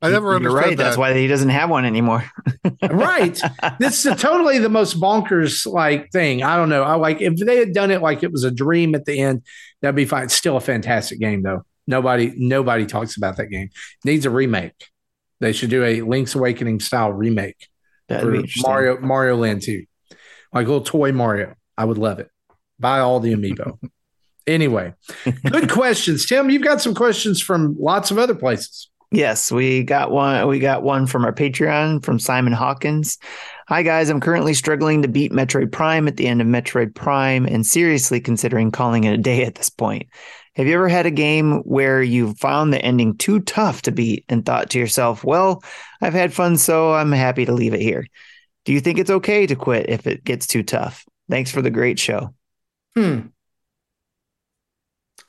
I 0.01 0.11
never 0.11 0.29
You're 0.29 0.37
understood 0.37 0.65
right. 0.65 0.77
that. 0.77 0.85
That's 0.85 0.97
why 0.97 1.15
he 1.15 1.29
doesn't 1.29 1.51
have 1.51 1.71
one 1.71 1.85
anymore. 1.85 2.25
right 2.91 3.41
this 3.79 4.05
is 4.05 4.21
totally 4.21 4.59
the 4.59 4.69
most 4.69 5.01
bonkers 5.01 5.67
like 5.67 6.11
thing 6.11 6.43
i 6.43 6.57
don't 6.57 6.69
know 6.69 6.83
i 6.83 6.95
like 6.95 7.21
if 7.21 7.37
they 7.37 7.57
had 7.57 7.73
done 7.73 7.91
it 7.91 8.03
like 8.03 8.23
it 8.23 8.33
was 8.33 8.45
a 8.45 8.51
dream 8.51 8.95
at 8.95 9.05
the 9.05 9.21
end 9.21 9.43
that'd 9.81 9.95
be 9.95 10.05
fine 10.05 10.25
It's 10.25 10.35
still 10.35 10.57
a 10.57 10.61
fantastic 10.61 11.21
game 11.21 11.43
though 11.43 11.65
nobody 11.87 12.33
nobody 12.37 12.87
talks 12.87 13.17
about 13.17 13.37
that 13.37 13.47
game 13.47 13.71
needs 14.05 14.27
a 14.27 14.31
remake 14.31 14.89
they 15.41 15.53
should 15.53 15.71
do 15.71 15.85
a 15.85 16.01
link's 16.03 16.35
awakening 16.35 16.81
style 16.81 17.13
remake 17.13 17.69
That'd 18.09 18.25
for 18.25 18.43
be 18.43 18.51
mario 18.63 18.99
mario 19.01 19.37
land 19.37 19.63
2 19.63 19.85
like 20.53 20.67
little 20.67 20.83
toy 20.83 21.13
mario 21.13 21.55
i 21.79 21.85
would 21.85 21.99
love 21.99 22.19
it 22.19 22.29
buy 22.79 22.99
all 22.99 23.21
the 23.21 23.33
amiibo 23.35 23.79
anyway 24.47 24.93
good 25.51 25.71
questions 25.71 26.27
tim 26.27 26.51
you've 26.51 26.63
got 26.63 26.81
some 26.81 26.95
questions 26.95 27.41
from 27.41 27.77
lots 27.79 28.11
of 28.11 28.19
other 28.19 28.35
places 28.35 28.89
Yes, 29.15 29.53
we 29.53 29.83
got 29.83 30.11
one. 30.11 30.49
We 30.49 30.59
got 30.59 30.83
one 30.83 31.07
from 31.07 31.27
our 31.27 31.35
Patreon 31.35 32.03
from 32.03 32.19
Simon 32.19 32.55
Hawkins. 32.55 33.19
Hi 33.69 33.83
guys, 33.83 34.09
I'm 34.09 34.21
currently 34.21 34.55
struggling 34.55 35.03
to 35.03 35.09
beat 35.09 35.33
Metroid 35.33 35.71
Prime 35.71 36.09
at 36.09 36.17
the 36.17 36.27
end 36.27 36.41
of 36.41 36.47
Metroid 36.47 36.95
Prime, 36.95 37.45
and 37.45 37.67
seriously 37.67 38.21
considering 38.21 38.71
calling 38.71 39.05
it 39.05 39.13
a 39.13 39.19
day 39.19 39.45
at 39.45 39.57
this 39.57 39.69
point. 39.69 40.09
Have 40.55 40.67
you 40.67 40.75
ever 40.75 40.89
had 40.89 41.05
a 41.05 41.11
game 41.11 41.59
where 41.65 42.03
you 42.03 42.33
found 42.35 42.73
the 42.73 42.83
ending 42.83 43.19
too 43.19 43.41
tough 43.41 43.83
to 43.83 43.93
beat 43.93 44.25
and 44.31 44.47
thought 44.47 44.71
to 44.71 44.79
yourself, 44.79 45.25
"Well, 45.25 45.63
I've 46.01 46.15
had 46.15 46.33
fun, 46.33 46.57
so 46.57 46.95
I'm 46.95 47.13
happy 47.13 47.45
to 47.45 47.53
leave 47.53 47.75
it 47.75 47.83
here." 47.83 48.07
Do 48.65 48.73
you 48.73 48.81
think 48.81 48.99
it's 48.99 49.11
okay 49.11 49.47
to 49.47 49.55
quit 49.55 49.91
if 49.91 50.07
it 50.07 50.25
gets 50.25 50.47
too 50.47 50.63
tough? 50.63 51.05
Thanks 51.29 51.51
for 51.51 51.61
the 51.61 51.71
great 51.71 51.99
show. 51.99 52.35
Hmm. 52.95 53.21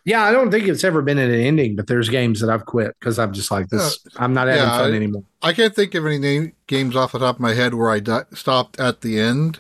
Yeah, 0.06 0.24
I 0.24 0.32
don't 0.34 0.52
think 0.52 0.68
it's 0.68 0.84
ever 0.84 1.02
been 1.02 1.18
at 1.18 1.30
an 1.30 1.40
ending, 1.40 1.78
but 1.78 1.88
there's 1.88 2.10
games 2.10 2.42
that 2.42 2.50
I've 2.50 2.66
quit 2.66 2.94
because 3.00 3.18
I'm 3.18 3.32
just 3.32 3.52
like 3.52 3.70
this. 3.70 4.00
I'm 4.18 4.34
not 4.34 4.48
having 4.48 4.64
yeah, 4.64 4.78
fun 4.78 4.92
I- 4.92 4.96
anymore. 4.96 5.24
I 5.42 5.54
can't 5.54 5.74
think 5.76 5.96
of 5.96 6.06
any 6.06 6.18
name, 6.20 6.54
games 6.68 6.96
off 6.96 7.14
the 7.14 7.20
top 7.20 7.36
of 7.36 7.42
my 7.42 7.54
head 7.54 7.74
where 7.74 7.90
I 7.90 8.00
di- 8.00 8.24
stopped 8.34 8.80
at 8.80 9.02
the 9.02 9.20
end, 9.20 9.60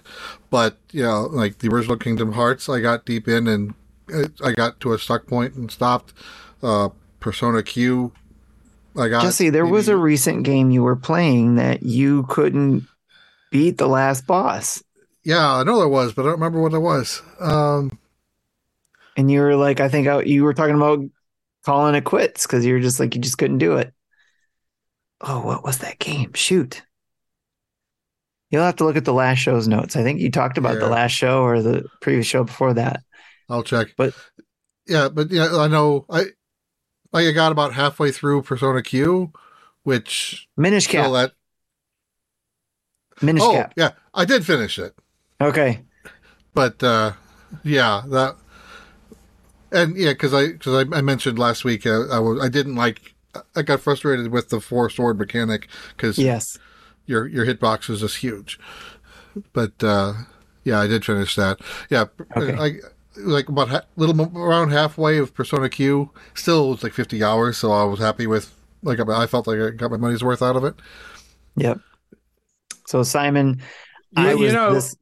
but 0.49 0.78
you 0.91 1.03
know, 1.03 1.24
like 1.32 1.60
the 1.60 1.70
original 1.70 1.98
Kingdom 1.98 2.34
Hearts, 2.34 2.68
I 2.70 2.80
got 2.82 3.06
deep 3.06 3.28
in 3.28 3.48
and 3.48 3.74
uh, 4.14 4.28
I 4.44 4.52
got 4.52 4.80
to 4.82 4.94
a 4.94 4.99
stuck 4.99 5.28
point 5.28 5.56
and 5.56 5.72
stopped. 5.72 6.14
Uh, 6.61 6.90
Persona 7.20 7.64
Q, 7.64 8.11
I 8.98 9.07
got. 9.07 9.24
Jesse, 9.24 9.49
there 9.49 9.65
was 9.65 9.88
a 9.88 9.95
recent 9.98 10.44
game 10.44 10.72
you 10.72 10.84
were 10.84 10.95
playing 10.98 11.56
that 11.56 11.84
you 11.84 12.24
couldn't 12.24 12.84
beat 13.52 13.78
the 13.78 13.88
last 13.88 14.28
boss. 14.28 14.84
yeah, 15.24 15.53
I 15.56 15.64
know 15.64 15.80
there 15.80 15.88
was, 15.88 16.14
but 16.14 16.24
I 16.24 16.26
don't 16.26 16.34
remember 16.34 16.61
what 16.61 16.74
it 16.74 16.80
was. 16.80 17.22
Um, 17.40 17.98
and 19.18 19.30
you 19.31 19.41
were 19.41 19.56
like, 19.56 19.80
I 19.80 19.90
think 19.90 20.07
I, 20.07 20.22
you 20.22 20.44
were 20.44 20.53
talking 20.53 20.76
about 20.76 20.99
calling 21.65 21.95
it 21.95 22.03
quits 22.03 22.45
because 22.45 22.65
you 22.65 22.73
were 22.73 22.80
just 22.80 22.99
like, 22.99 23.15
you 23.15 23.22
just 23.22 23.38
couldn't 23.38 23.57
do 23.60 23.77
it. 23.77 23.94
Oh, 25.22 25.45
what 25.45 25.64
was 25.64 25.77
that 25.80 25.99
game? 25.99 26.34
Shoot. 26.34 26.81
You'll 28.49 28.64
have 28.64 28.76
to 28.77 28.85
look 28.85 28.98
at 28.98 29.06
the 29.06 29.14
last 29.14 29.38
show's 29.40 29.68
notes. 29.68 29.95
I 29.95 30.03
think 30.03 30.19
you 30.19 30.30
talked 30.30 30.57
about 30.57 30.80
the 30.80 30.88
last 30.90 31.11
show 31.11 31.41
or 31.44 31.61
the 31.61 31.85
previous 32.02 32.27
show 32.27 32.44
before 32.44 32.73
that. 32.76 33.02
I'll 33.49 33.64
check. 33.64 33.90
But- 33.98 34.14
yeah, 34.85 35.07
but 35.10 35.31
yeah, 35.31 35.56
I 35.56 35.68
know. 35.68 36.06
I 36.10 36.26
like 37.14 37.26
I 37.27 37.31
got 37.31 37.53
about 37.53 37.73
halfway 37.73 38.11
through 38.11 38.41
Persona 38.41 38.84
Q, 38.84 39.31
which 39.84 40.48
Minish 40.57 40.88
Cap. 40.88 41.10
that. 41.14 41.31
Minish 43.22 43.41
Oh, 43.44 43.53
Cap. 43.53 43.73
yeah, 43.77 43.91
I 44.14 44.26
did 44.26 44.45
finish 44.45 44.77
it. 44.77 44.94
Okay. 45.40 45.81
but 46.53 46.84
uh 46.84 47.14
yeah 47.64 48.03
that 48.10 48.35
and 49.74 49.98
yeah 49.98 50.12
because 50.12 50.34
i 50.34 50.48
because 50.48 50.88
I, 50.94 50.98
I 50.98 51.02
mentioned 51.02 51.38
last 51.40 51.64
week 51.66 51.86
uh, 51.86 52.08
i 52.10 52.20
was 52.20 52.41
i 52.44 52.48
didn't 52.50 52.76
like 52.76 53.14
i 53.56 53.62
got 53.62 53.82
frustrated 53.82 54.32
with 54.32 54.50
the 54.50 54.60
four 54.62 54.90
sword 54.90 55.18
mechanic 55.20 55.68
because 55.95 56.18
Yes. 56.18 56.58
your 57.06 57.28
your 57.28 57.45
hitbox 57.45 57.90
is 57.90 58.02
just 58.02 58.18
huge 58.18 58.60
but 59.52 59.72
uh 59.84 60.14
yeah 60.64 60.80
i 60.80 60.88
did 60.88 61.04
finish 61.04 61.36
that 61.36 61.60
yeah 61.90 62.06
Okay. 62.38 62.56
i 62.58 62.72
like 63.18 63.50
about 63.50 63.70
ha- 63.70 63.82
little 63.95 64.20
around 64.38 64.70
halfway 64.72 65.18
of 65.18 65.34
persona 65.34 65.70
q 65.70 66.10
still 66.34 66.70
was 66.70 66.84
like 66.84 66.94
50 66.94 67.24
hours 67.24 67.58
so 67.58 67.72
i 67.72 67.84
was 67.84 68.00
happy 68.00 68.28
with 68.28 68.54
like 68.84 69.00
i 69.00 69.26
felt 69.28 69.48
like 69.48 69.60
i 69.60 69.70
got 69.72 69.91
my 69.91 69.98
money's 69.98 70.24
worth 70.24 70.41
out 70.41 70.56
of 70.56 70.64
it 70.64 70.76
Yep. 71.56 71.80
So 72.88 73.04
Simon, 73.04 73.62
You- 74.18 74.24
I 74.24 74.34
you 74.34 74.52
know, 74.52 74.74
this, 74.74 74.95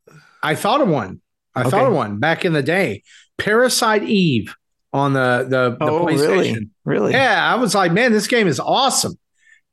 I 0.43 0.53
thought 0.55 0.81
of 0.81 0.87
one. 0.89 1.21
I 1.55 1.61
Okay. 1.61 1.69
thought 1.69 1.87
of 1.87 1.93
one 1.93 2.19
back 2.19 2.43
in 2.45 2.51
the 2.53 2.61
day. 2.63 3.03
Parasite 3.37 4.03
Eve 4.03 4.53
on 4.93 5.13
the 5.13 5.45
the, 5.49 5.77
the 5.79 5.91
oh, 5.91 6.05
PlayStation. 6.05 6.27
really? 6.27 6.69
Really? 6.85 7.11
Yeah, 7.13 7.53
I 7.53 7.55
was 7.55 7.73
like, 7.75 7.91
man, 7.91 8.11
this 8.11 8.27
game 8.27 8.47
is 8.47 8.59
awesome. 8.59 9.13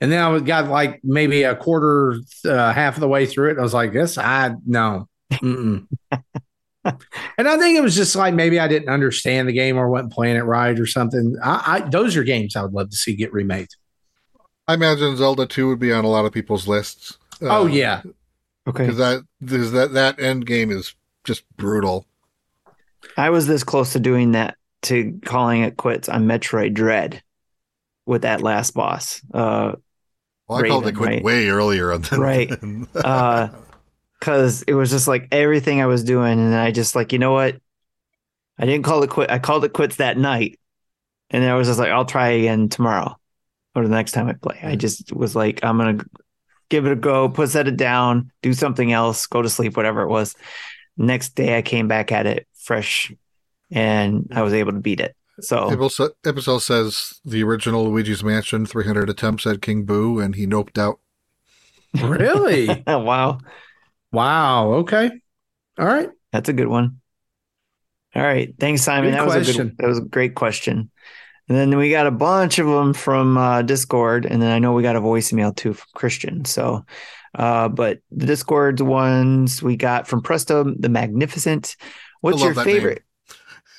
And 0.01 0.12
then 0.12 0.23
I 0.23 0.28
was- 0.28 0.43
got 0.43 0.69
like 0.69 1.01
maybe 1.03 1.43
a 1.43 1.57
quarter, 1.57 2.16
uh, 2.45 2.73
half 2.73 2.95
of 2.95 3.01
the 3.01 3.09
way 3.09 3.27
through 3.27 3.51
it. 3.53 3.59
I 3.59 3.62
was 3.62 3.74
like, 3.74 3.93
this, 3.93 4.16
I 4.19 4.55
no. 4.66 5.09
And 7.36 7.47
I 7.47 7.59
think 7.59 7.77
it 7.77 7.82
was 7.82 7.95
just 7.95 8.16
like 8.16 8.32
maybe 8.32 8.59
I 8.59 8.66
didn't 8.66 8.89
understand 8.89 9.47
the 9.49 9.53
game 9.53 9.77
or 9.77 9.90
wasn't 9.90 10.12
playing 10.12 10.36
it 10.36 10.43
right 10.45 10.78
or 10.78 10.86
something. 10.86 11.36
I, 11.43 11.62
I 11.85 11.89
those 11.89 12.16
are 12.16 12.24
games 12.24 12.57
I 12.57 12.62
would 12.62 12.73
love 12.73 12.89
to 12.90 12.97
see 12.97 13.15
get 13.15 13.31
remade. 13.32 13.69
i 14.66 14.74
imagine 14.74 15.16
zelda 15.16 15.45
2 15.45 15.69
would 15.69 15.78
be 15.78 15.93
on 15.93 16.05
a 16.05 16.09
lot 16.09 16.24
of 16.24 16.32
people's 16.32 16.66
lists 16.66 17.19
Uh, 17.43 17.59
oh 17.61 17.66
yeah, 17.66 18.01
Okay. 18.66 18.85
because 18.85 18.97
that 18.97 19.23
there's 19.40 19.73
that 19.73 19.93
that 19.93 20.19
end 20.19 20.47
game 20.47 20.70
is 20.70 20.95
just 21.24 21.45
brutal. 21.59 22.07
I 23.19 23.31
was 23.31 23.47
this 23.47 23.65
close 23.65 23.93
to 23.93 24.01
doing 24.01 24.32
that 24.32 24.57
to 24.83 25.21
calling 25.25 25.63
it 25.63 25.77
quits 25.77 26.09
on 26.09 26.27
Metroid 26.27 26.75
Dread 26.75 27.23
with 28.07 28.23
that 28.23 28.43
last 28.43 28.73
boss. 28.75 29.21
Uh 29.33 29.73
Well, 30.49 30.59
I 30.59 30.69
called 30.69 30.87
it 30.87 30.97
Raven, 30.97 30.97
quit 30.97 31.11
right. 31.11 31.23
way 31.23 31.49
earlier 31.49 31.93
on 31.93 32.03
that. 32.03 32.19
Right. 32.19 32.51
uh 32.95 33.49
because 34.19 34.63
it 34.63 34.75
was 34.75 34.91
just 34.91 35.07
like 35.07 35.29
everything 35.31 35.81
I 35.81 35.87
was 35.87 36.03
doing, 36.03 36.41
and 36.41 36.55
I 36.55 36.73
just 36.73 36.97
like, 36.97 37.13
you 37.13 37.19
know 37.21 37.33
what? 37.33 37.61
I 38.59 38.67
didn't 38.67 38.85
call 38.85 39.03
it 39.03 39.11
quit. 39.11 39.31
I 39.31 39.39
called 39.39 39.65
it 39.65 39.73
quits 39.73 39.97
that 39.97 40.19
night. 40.19 40.59
And 41.31 41.43
then 41.43 41.51
I 41.51 41.55
was 41.55 41.69
just 41.69 41.79
like, 41.79 41.91
I'll 41.91 42.05
try 42.05 42.31
again 42.31 42.69
tomorrow 42.69 43.17
or 43.75 43.85
the 43.85 43.91
next 43.91 44.13
time 44.13 44.29
I 44.29 44.33
play. 44.33 44.59
I 44.63 44.77
just 44.77 45.13
was 45.13 45.37
like, 45.37 45.63
I'm 45.63 45.79
gonna 45.79 46.05
give 46.69 46.87
it 46.87 46.93
a 46.93 46.97
go, 46.97 47.29
put 47.29 47.51
set 47.51 47.69
it 47.69 47.77
down, 47.77 48.33
do 48.43 48.53
something 48.53 48.93
else, 48.93 49.27
go 49.27 49.43
to 49.43 49.49
sleep, 49.49 49.77
whatever 49.77 50.03
it 50.03 50.09
was. 50.09 50.35
Next 50.97 51.35
day 51.37 51.57
I 51.57 51.63
came 51.63 51.87
back 51.87 52.11
at 52.11 52.27
it 52.27 52.47
fresh 52.55 53.13
and 53.70 54.28
I 54.32 54.43
was 54.43 54.53
able 54.53 54.73
to 54.73 54.81
beat 54.81 55.01
it. 55.01 55.15
So 55.40 55.70
Episode, 55.70 56.12
episode 56.24 56.59
says 56.59 57.20
the 57.24 57.45
original 57.45 57.85
Luigi's 57.85 58.24
Mansion 58.24 58.66
300 58.66 59.09
attempts 59.09 59.47
at 59.47 59.62
King 59.62 59.85
Boo, 59.85 60.19
and 60.19 60.35
he 60.35 60.47
noped 60.47 60.78
out. 60.78 60.99
Really? 62.03 62.66
wow. 62.86 63.39
wow. 64.12 64.73
Okay. 64.74 65.11
All 65.78 65.86
right. 65.86 66.11
That's 66.32 66.49
a 66.49 66.53
good 66.53 66.66
one. 66.66 67.01
All 68.15 68.23
right. 68.23 68.53
Thanks, 68.59 68.82
Simon. 68.82 69.11
Good 69.11 69.19
that 69.19 69.27
was 69.27 69.35
a 69.35 69.39
question. 69.39 69.69
good 69.69 69.78
that 69.78 69.86
was 69.86 69.99
a 69.99 70.03
great 70.03 70.35
question. 70.35 70.90
And 71.49 71.57
then 71.57 71.77
we 71.78 71.90
got 71.90 72.07
a 72.07 72.11
bunch 72.11 72.59
of 72.59 72.66
them 72.66 72.93
from 72.93 73.39
uh, 73.39 73.62
Discord, 73.62 74.27
and 74.27 74.43
then 74.43 74.51
I 74.51 74.59
know 74.59 74.74
we 74.74 74.82
got 74.82 74.97
a 74.97 75.01
voicemail 75.01 75.55
too 75.57 75.73
from 75.73 75.89
Christian. 75.95 76.45
So, 76.45 76.85
uh, 77.35 77.69
but 77.69 78.01
the 78.11 78.27
Discord 78.27 78.81
ones 78.81 79.62
we 79.62 79.77
got 79.77 80.07
from 80.07 80.20
Presto 80.20 80.65
the 80.65 80.90
Magnificent. 80.90 81.77
What's 82.20 82.43
your 82.43 82.55
favorite? 82.55 82.99
name. 82.99 83.07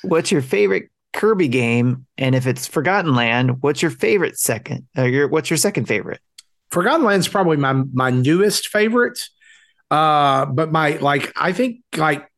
What's 0.02 0.30
your 0.30 0.42
favorite 0.42 0.90
Kirby 1.12 1.48
game? 1.48 2.06
And 2.16 2.34
if 2.34 2.46
it's 2.46 2.66
Forgotten 2.66 3.14
Land, 3.14 3.62
what's 3.62 3.82
your 3.82 3.90
favorite 3.90 4.38
second? 4.38 4.86
Uh, 4.96 5.04
your 5.04 5.28
what's 5.28 5.50
your 5.50 5.56
second 5.56 5.86
favorite? 5.86 6.20
Forgotten 6.70 7.04
Land's 7.04 7.28
probably 7.28 7.56
my 7.56 7.72
my 7.92 8.10
newest 8.10 8.68
favorite. 8.68 9.28
Uh, 9.90 10.46
but 10.46 10.70
my 10.70 10.96
like 10.98 11.32
I 11.36 11.52
think 11.52 11.80
like 11.96 12.30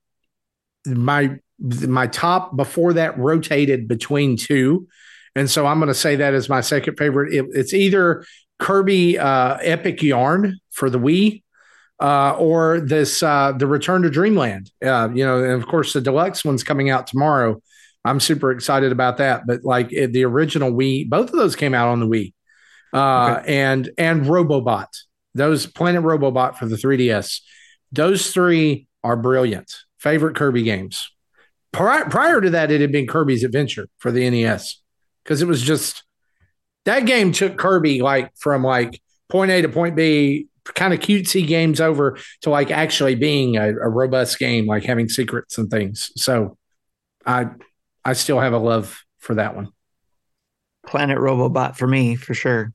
my 0.87 1.39
my 1.59 2.07
top 2.07 2.57
before 2.57 2.95
that 2.95 3.19
rotated 3.19 3.87
between 3.87 4.37
two, 4.37 4.89
and 5.35 5.51
so 5.51 5.67
I'm 5.67 5.79
going 5.79 5.89
to 5.89 5.95
say 5.95 6.17
that 6.17 6.35
is 6.35 6.49
my 6.49 6.63
second 6.63 6.97
favorite. 6.97 7.35
It, 7.35 7.47
it's 7.53 7.75
either 7.75 8.25
Kirby 8.59 9.19
uh, 9.19 9.59
Epic 9.61 10.03
Yarn 10.03 10.59
for 10.71 10.89
the 10.89 10.99
Wii. 10.99 11.43
Uh, 12.03 12.35
or 12.37 12.81
this 12.81 13.23
uh, 13.23 13.53
the 13.53 13.67
Return 13.67 14.03
to 14.03 14.11
Dreamland, 14.11 14.73
uh, 14.85 15.09
you 15.15 15.25
know, 15.25 15.39
and 15.39 15.53
of 15.53 15.69
course 15.69 15.93
the 15.93 16.01
deluxe 16.01 16.45
one's 16.45 16.65
coming 16.65 16.91
out 16.91 17.07
tomorrow. 17.07 17.63
I'm 18.05 18.19
super 18.19 18.51
excited 18.51 18.91
about 18.91 19.19
that. 19.19 19.47
But 19.47 19.63
like 19.63 19.93
it, 19.93 20.13
the 20.13 20.25
original 20.25 20.73
Wii, 20.73 21.09
both 21.09 21.31
of 21.31 21.37
those 21.37 21.55
came 21.55 21.75
out 21.75 21.89
on 21.89 22.01
the 22.01 22.07
Wii 22.07 22.33
uh, 22.93 23.41
and 23.47 23.89
and 23.97 24.25
Robobot. 24.25 24.89
Those 25.37 25.67
Planet 25.67 26.03
Robobot 26.03 26.57
for 26.57 26.67
the 26.67 26.75
3DS. 26.75 27.41
Those 27.93 28.33
three 28.33 28.89
are 29.05 29.17
brilliant. 29.17 29.73
Favorite 29.99 30.35
Kirby 30.35 30.65
games. 30.65 31.09
Prior, 31.73 32.05
prior 32.11 32.41
to 32.41 32.51
that, 32.51 32.73
it 32.73 32.81
had 32.81 32.91
been 32.91 33.07
Kirby's 33.07 33.45
Adventure 33.45 33.89
for 33.99 34.11
the 34.11 34.29
NES 34.29 34.83
because 35.23 35.41
it 35.41 35.47
was 35.47 35.63
just 35.63 36.03
that 36.85 37.07
game 37.07 37.33
took 37.33 37.57
Kirby 37.57 38.03
like 38.03 38.33
from 38.37 38.65
like 38.65 39.01
point 39.29 39.51
A 39.51 39.63
to 39.63 39.69
point 39.69 39.95
B, 39.97 40.49
kind 40.65 40.95
of 40.95 41.01
cutesy 41.01 41.47
games 41.47 41.81
over 41.81 42.19
to 42.43 42.51
like 42.51 42.71
actually 42.71 43.15
being 43.15 43.57
a, 43.57 43.69
a 43.69 43.89
robust 43.89 44.39
game, 44.39 44.67
like 44.67 44.85
having 44.85 45.09
secrets 45.09 45.59
and 45.59 45.71
things. 45.71 46.11
So, 46.17 46.57
I 47.27 47.47
I 48.05 48.13
still 48.15 48.41
have 48.41 48.53
a 48.53 48.59
love 48.59 49.03
for 49.19 49.35
that 49.35 49.55
one. 49.55 49.69
Planet 50.87 51.19
Robobot 51.19 51.77
for 51.77 51.87
me 51.87 52.17
for 52.17 52.35
sure. 52.35 52.73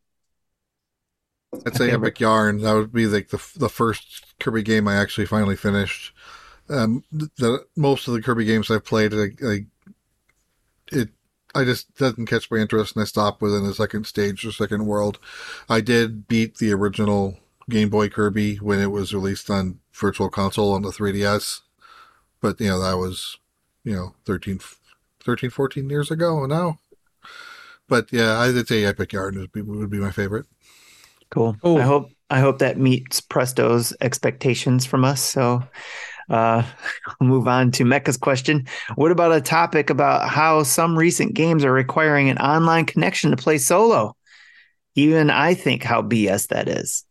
I'd 1.66 1.76
say. 1.76 1.92
Epic 1.92 2.20
Yarn. 2.20 2.62
That 2.62 2.74
would 2.74 2.94
be 2.94 3.08
like 3.08 3.30
the 3.30 3.44
the 3.58 3.70
first 3.70 4.26
Kirby 4.40 4.64
game 4.64 4.88
I 4.88 4.96
actually 4.96 5.28
finally 5.28 5.56
finished. 5.56 6.14
Um, 6.70 7.04
the 7.12 7.66
most 7.76 8.08
of 8.08 8.14
the 8.14 8.22
Kirby 8.22 8.46
games 8.46 8.70
I've 8.70 8.86
played, 8.86 9.14
I, 9.14 9.30
I 9.46 9.66
it 10.92 11.10
I 11.56 11.64
just 11.64 11.96
doesn't 11.96 12.28
catch 12.28 12.52
my 12.52 12.58
interest, 12.58 12.96
and 12.96 13.02
I 13.02 13.06
stopped 13.06 13.42
within 13.42 13.66
the 13.66 13.74
second 13.74 14.06
stage 14.06 14.46
or 14.46 14.52
second 14.52 14.86
world. 14.86 15.20
I 15.70 15.82
did 15.82 16.28
beat 16.28 16.58
the 16.58 16.74
original 16.74 17.40
Game 17.70 17.90
Boy 17.90 18.10
Kirby 18.10 18.58
when 18.58 18.80
it 18.80 18.92
was 18.92 19.14
released 19.14 19.50
on 19.50 19.80
Virtual 19.94 20.30
Console 20.30 20.74
on 20.74 20.84
the 20.84 20.90
3DS, 20.90 21.62
but 22.42 22.60
you 22.62 22.68
know 22.68 22.80
that 22.80 22.98
was 22.98 23.38
you 23.84 23.96
know 23.96 24.16
13, 24.26 24.60
13 25.22 25.50
14 25.50 25.90
years 25.90 26.12
ago 26.12 26.46
now. 26.46 26.80
But 27.88 28.12
yeah, 28.12 28.40
I'd 28.40 28.68
say 28.68 28.84
Epic 28.84 29.14
Yarn 29.14 29.38
would 29.38 29.52
be, 29.52 29.62
would 29.62 29.90
be 29.90 30.00
my 30.00 30.12
favorite. 30.12 30.46
Cool. 31.30 31.58
Cool. 31.62 31.78
I 31.78 31.82
hope 31.82 32.12
I 32.30 32.40
hope 32.40 32.60
that 32.60 32.78
meets 32.78 33.22
Presto's 33.22 33.94
expectations 34.02 34.86
from 34.86 35.06
us. 35.06 35.22
So 35.22 35.64
uh 36.30 36.64
we'll 37.20 37.30
move 37.30 37.48
on 37.48 37.72
to 37.72 37.86
Mecca's 37.86 38.18
question. 38.18 38.68
What 38.96 39.12
about 39.12 39.34
a 39.34 39.42
topic 39.42 39.90
about 39.90 40.30
how 40.30 40.64
some 40.64 40.98
recent 40.98 41.34
games 41.34 41.64
are 41.64 41.72
requiring 41.72 42.30
an 42.30 42.38
online 42.38 42.86
connection 42.86 43.32
to 43.32 43.38
play 43.38 43.58
solo? 43.58 44.16
Even 44.96 45.30
I 45.30 45.54
think 45.54 45.84
how 45.84 46.02
BS 46.02 46.48
that 46.48 46.68
is. 46.68 47.06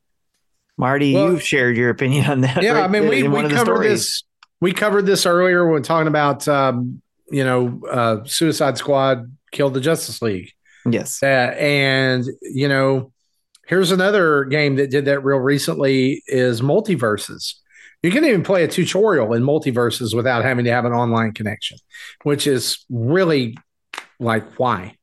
Marty, 0.78 1.14
Well- 1.14 1.32
you've 1.32 1.42
shared 1.42 1.76
your 1.76 1.90
opinion 1.90 2.26
on 2.26 2.40
that. 2.42 2.62
yeah 2.62 2.72
right 2.72 2.84
i 2.84 2.88
mean 2.88 3.08
we, 3.08 3.22
we 3.22 3.28
one 3.28 3.44
of 3.44 3.50
the 3.50 3.56
covered 3.56 3.74
stories. 3.76 3.90
this 3.90 4.22
we 4.60 4.72
covered 4.72 5.06
this 5.06 5.26
earlier 5.26 5.68
when 5.70 5.82
talking 5.82 6.08
about 6.08 6.46
um, 6.48 7.00
you 7.30 7.44
know 7.44 7.80
uh, 7.90 8.24
suicide 8.24 8.76
squad 8.78 9.30
killed 9.52 9.74
the 9.74 9.80
justice 9.80 10.20
league 10.22 10.50
Yes. 10.88 11.22
uh, 11.22 11.26
and 11.26 12.24
you 12.42 12.68
know 12.68 13.12
here's 13.66 13.90
another 13.90 14.44
game 14.44 14.76
that 14.76 14.90
did 14.90 15.06
that 15.06 15.20
real 15.24 15.38
recently 15.38 16.22
is 16.26 16.60
MultiVersus 16.60 17.54
you 18.02 18.10
can 18.12 18.24
even 18.24 18.42
play 18.44 18.62
a 18.62 18.68
tutorial 18.68 19.32
in 19.32 19.42
MultiVersus 19.42 20.14
without 20.14 20.44
having 20.44 20.64
to 20.66 20.70
have 20.70 20.84
an 20.84 20.92
online 20.92 21.32
connection 21.32 21.78
which 22.22 22.46
is 22.46 22.84
really 22.90 23.56
like 24.20 24.44
why 24.58 24.94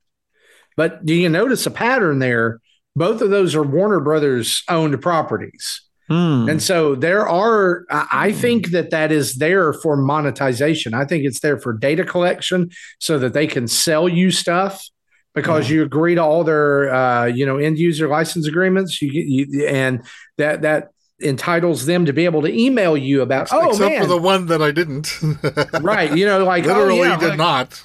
but 0.77 1.05
do 1.05 1.13
you 1.13 1.29
notice 1.29 1.65
a 1.65 1.71
pattern 1.71 2.19
there 2.19 2.59
both 2.95 3.21
of 3.21 3.29
those 3.29 3.55
are 3.55 3.63
warner 3.63 3.99
brothers 3.99 4.63
owned 4.69 5.01
properties 5.01 5.81
Hmm. 6.09 6.49
and 6.49 6.61
so 6.61 6.95
there 6.95 7.27
are, 7.27 7.85
I 7.89 8.07
I 8.11 8.31
think 8.33 8.71
that 8.71 8.91
that 8.91 9.11
is 9.11 9.35
there 9.35 9.71
for 9.71 9.95
monetization. 9.95 10.93
I 10.93 11.05
think 11.05 11.23
it's 11.23 11.39
there 11.39 11.57
for 11.57 11.71
data 11.73 12.03
collection 12.03 12.71
so 12.99 13.17
that 13.19 13.33
they 13.33 13.47
can 13.47 13.67
sell 13.67 14.09
you 14.09 14.29
stuff 14.29 14.85
because 15.33 15.69
you 15.69 15.81
agree 15.81 16.15
to 16.15 16.21
all 16.21 16.43
their, 16.43 16.93
uh, 16.93 17.25
you 17.25 17.45
know, 17.45 17.57
end 17.57 17.79
user 17.79 18.07
license 18.07 18.47
agreements. 18.47 19.01
You, 19.01 19.09
you 19.11 19.65
and 19.67 20.03
that 20.37 20.61
that 20.63 20.89
entitles 21.21 21.85
them 21.85 22.05
to 22.05 22.13
be 22.13 22.25
able 22.25 22.41
to 22.41 22.53
email 22.53 22.97
you 22.97 23.21
about. 23.21 23.47
oh 23.53 23.69
Except 23.69 23.91
man, 23.91 24.01
for 24.01 24.07
the 24.07 24.17
one 24.17 24.47
that 24.47 24.61
I 24.61 24.71
didn't. 24.71 25.07
right? 25.81 26.15
You 26.15 26.25
know, 26.25 26.43
like 26.43 26.65
Literally 26.65 26.99
oh, 26.99 27.03
yeah, 27.03 27.17
did 27.17 27.29
like, 27.29 27.37
not. 27.37 27.83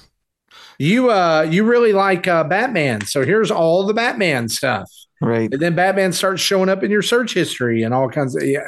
You 0.79 1.11
uh, 1.11 1.45
you 1.49 1.63
really 1.65 1.93
like 1.93 2.27
uh, 2.27 2.43
Batman, 2.45 3.01
so 3.05 3.23
here's 3.23 3.51
all 3.51 3.85
the 3.85 3.93
Batman 3.93 4.49
stuff. 4.49 4.89
right. 5.21 5.51
And 5.53 5.61
then 5.61 5.75
Batman 5.75 6.13
starts 6.13 6.41
showing 6.41 6.69
up 6.69 6.81
in 6.83 6.89
your 6.89 7.01
search 7.01 7.33
history 7.33 7.83
and 7.83 7.93
all 7.93 8.09
kinds 8.09 8.35
of. 8.35 8.43
Yeah, 8.43 8.61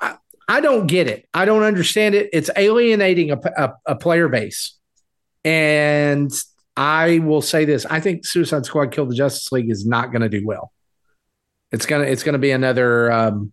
I, 0.00 0.16
I 0.46 0.60
don't 0.60 0.86
get 0.86 1.08
it. 1.08 1.26
I 1.32 1.46
don't 1.46 1.62
understand 1.62 2.14
it. 2.14 2.28
It's 2.32 2.50
alienating 2.54 3.30
a, 3.32 3.40
a, 3.56 3.72
a 3.86 3.96
player 3.96 4.28
base. 4.28 4.76
And 5.44 6.30
I 6.76 7.20
will 7.20 7.42
say 7.42 7.64
this: 7.64 7.86
I 7.86 8.00
think 8.00 8.26
Suicide 8.26 8.66
Squad 8.66 8.92
Kill 8.92 9.06
the 9.06 9.14
Justice 9.14 9.50
League 9.52 9.70
is 9.70 9.86
not 9.86 10.12
going 10.12 10.22
to 10.22 10.28
do 10.28 10.46
well. 10.46 10.70
It's 11.72 11.86
gonna 11.86 12.04
it's 12.04 12.22
gonna 12.22 12.38
be 12.38 12.50
another. 12.50 13.10
Um, 13.10 13.52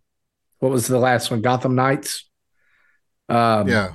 what 0.60 0.72
was 0.72 0.88
the 0.88 1.00
last 1.00 1.32
one? 1.32 1.42
Gotham 1.42 1.74
Knights. 1.76 2.30
Um, 3.30 3.68
Yeah. 3.68 3.94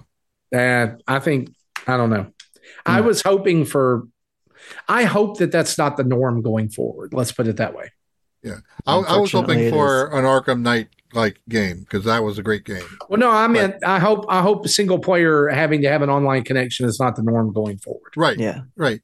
and 0.51 1.01
I 1.07 1.19
think 1.21 1.51
I 1.87 1.97
don't 1.97 2.11
know. 2.11 2.33
I 2.87 3.01
Hmm. 3.01 3.07
was 3.07 3.23
hoping 3.23 3.65
for. 3.65 4.07
I 4.89 5.05
hope 5.05 5.39
that 5.39 5.53
that's 5.53 5.77
not 5.79 5.97
the 5.97 6.05
norm 6.05 6.43
going 6.43 6.71
forward. 6.71 7.13
Let's 7.13 7.31
put 7.33 7.47
it 7.47 7.57
that 7.59 7.75
way. 7.75 7.93
Yeah, 8.43 8.59
I, 8.87 8.97
I 8.97 9.17
was 9.19 9.33
hoping 9.33 9.59
it 9.59 9.71
for 9.73 10.07
an 10.17 10.25
Arkham 10.25 10.61
Knight 10.61 10.89
like 11.13 11.41
game 11.49 11.81
because 11.81 12.05
that 12.05 12.23
was 12.23 12.39
a 12.39 12.43
great 12.43 12.65
game. 12.65 12.85
Well, 13.09 13.19
no, 13.19 13.31
I 13.31 13.49
mean, 13.49 13.75
I 13.85 13.99
hope 13.99 14.25
I 14.29 14.43
hope 14.43 14.65
a 14.65 14.69
single 14.69 14.99
player 14.99 15.49
having 15.49 15.83
to 15.83 15.89
have 15.89 16.03
an 16.03 16.11
online 16.11 16.45
connection 16.45 16.87
is 16.87 16.99
not 17.01 17.17
the 17.17 17.23
norm 17.23 17.53
going 17.53 17.79
forward. 17.79 18.13
Right. 18.17 18.39
Yeah. 18.39 18.63
Right. 18.77 19.03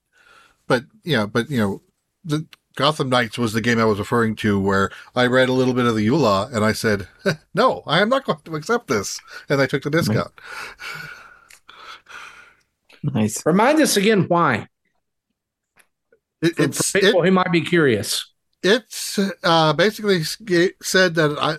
But 0.69 0.85
yeah, 1.05 1.27
but 1.27 1.51
you 1.51 1.59
know, 1.59 1.83
the 2.25 2.47
Gotham 2.77 3.09
Knights 3.11 3.37
was 3.37 3.53
the 3.53 3.61
game 3.61 3.79
I 3.79 3.85
was 3.85 3.99
referring 3.99 4.37
to 4.37 4.59
where 4.61 4.91
I 5.15 5.27
read 5.27 5.49
a 5.49 5.53
little 5.53 5.75
bit 5.75 5.87
of 5.87 5.95
the 5.95 6.07
EULA 6.07 6.55
and 6.55 6.65
I 6.65 6.73
said, 6.73 7.09
no, 7.55 7.83
I 7.87 8.01
am 8.01 8.09
not 8.09 8.25
going 8.25 8.39
to 8.45 8.57
accept 8.57 8.87
this. 8.89 9.21
And 9.49 9.61
I 9.61 9.67
took 9.67 9.83
the 9.83 9.91
discount. 9.91 10.33
Nice. 13.03 13.45
Remind 13.45 13.81
us 13.81 13.97
again 13.97 14.25
why 14.29 14.69
It, 16.41 16.57
for, 16.57 16.63
it's, 16.63 16.91
for 16.91 16.99
it, 16.99 17.05
people 17.05 17.25
who 17.25 17.31
might 17.31 17.53
be 17.53 17.61
curious. 17.63 18.31
it's 18.63 19.19
uh, 19.43 19.73
basically 19.73 20.23
said 20.83 21.15
that 21.17 21.37
I, 21.41 21.57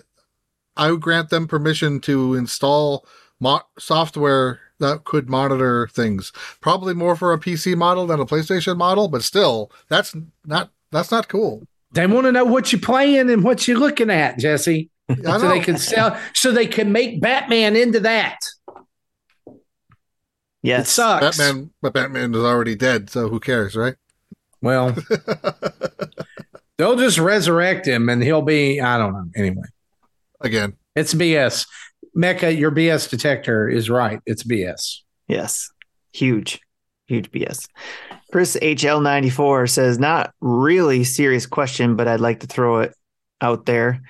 I 0.76 0.90
would 0.90 1.00
grant 1.00 1.30
them 1.30 1.46
permission 1.46 2.00
to 2.00 2.34
install 2.34 3.06
mo- 3.40 3.62
software 3.78 4.60
that 4.80 5.04
could 5.04 5.28
monitor 5.28 5.88
things. 5.88 6.32
Probably 6.60 6.94
more 6.94 7.14
for 7.14 7.32
a 7.32 7.38
PC 7.38 7.76
model 7.76 8.06
than 8.06 8.20
a 8.20 8.26
PlayStation 8.26 8.76
model, 8.76 9.08
but 9.08 9.22
still, 9.22 9.70
that's 9.88 10.14
not 10.44 10.70
that's 10.90 11.10
not 11.10 11.28
cool. 11.28 11.62
They 11.92 12.06
want 12.06 12.26
to 12.26 12.32
know 12.32 12.44
what 12.44 12.72
you're 12.72 12.80
playing 12.80 13.30
and 13.30 13.44
what 13.44 13.68
you're 13.68 13.78
looking 13.78 14.10
at, 14.10 14.38
Jesse. 14.38 14.90
So 15.22 15.38
they 15.38 15.60
can 15.60 15.76
sell 15.78 16.18
so 16.32 16.50
they 16.50 16.66
can 16.66 16.90
make 16.90 17.20
Batman 17.20 17.76
into 17.76 18.00
that. 18.00 18.38
It 20.64 20.68
Yes. 20.68 20.90
sucks. 20.90 21.36
Batman, 21.36 21.70
but 21.82 21.92
Batman 21.92 22.34
is 22.34 22.40
already 22.42 22.74
dead, 22.74 23.10
so 23.10 23.28
who 23.28 23.38
cares, 23.38 23.76
right? 23.76 23.94
Well, 24.62 24.96
they'll 26.78 26.96
just 26.96 27.18
resurrect 27.18 27.86
him 27.86 28.08
and 28.08 28.22
he'll 28.22 28.42
be, 28.42 28.80
I 28.80 28.98
don't 28.98 29.12
know. 29.12 29.26
Anyway, 29.36 29.62
Again, 30.40 30.74
it's 30.96 31.14
BS. 31.14 31.66
Mecca, 32.14 32.52
your 32.54 32.70
BS 32.70 33.08
detector 33.10 33.68
is 33.68 33.88
right. 33.90 34.20
It's 34.26 34.42
BS. 34.42 35.00
Yes. 35.28 35.70
Huge. 36.12 36.60
Huge 37.06 37.30
BS. 37.30 37.68
Chris 38.32 38.56
HL94 38.60 39.70
says, 39.70 39.98
not 39.98 40.32
really 40.40 41.04
serious 41.04 41.46
question, 41.46 41.96
but 41.96 42.08
I'd 42.08 42.20
like 42.20 42.40
to 42.40 42.46
throw 42.46 42.80
it 42.80 42.94
out 43.40 43.66
there. 43.66 44.00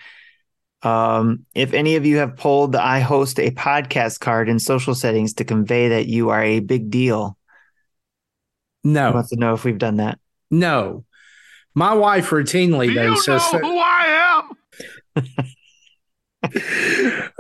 Um, 0.85 1.47
if 1.55 1.73
any 1.73 1.97
of 1.97 2.05
you 2.05 2.19
have 2.19 2.37
pulled 2.37 2.73
the 2.73 2.83
I 2.85 3.01
host 3.01 3.39
a 3.41 3.51
podcast 3.51 4.21
card 4.21 4.49
in 4.49 4.59
social 4.59 4.95
settings 4.95 5.33
to 5.35 5.45
convey 5.45 5.89
that 5.89 6.07
you 6.07 6.29
are 6.31 6.43
a 6.43 6.61
big 6.61 6.91
deal, 6.91 7.39
I 8.85 8.89
No, 8.91 9.13
want 9.13 9.29
to 9.29 9.37
know 9.37 9.55
if 9.55 9.65
we've 9.65 9.79
done 9.79 9.97
that. 9.97 10.19
no. 10.51 11.05
My 11.77 11.93
wife 11.95 12.31
routinely 12.31 12.95
though 12.95 13.17
says 13.17 13.43
I 13.53 14.47
am? 15.17 15.25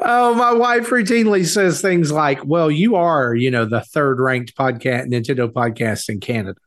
Oh, 0.07 0.35
my 0.35 0.53
wife 0.53 0.89
routinely 0.89 1.47
says 1.47 1.81
things 1.81 2.11
like, 2.11 2.45
"Well, 2.45 2.71
you 2.71 2.97
are, 2.97 3.35
you 3.35 3.51
know, 3.51 3.65
the 3.66 3.83
third 3.83 4.19
ranked 4.19 4.57
podcast 4.57 5.07
Nintendo 5.09 5.49
podcast 5.51 6.09
in 6.09 6.21
Canada." 6.21 6.59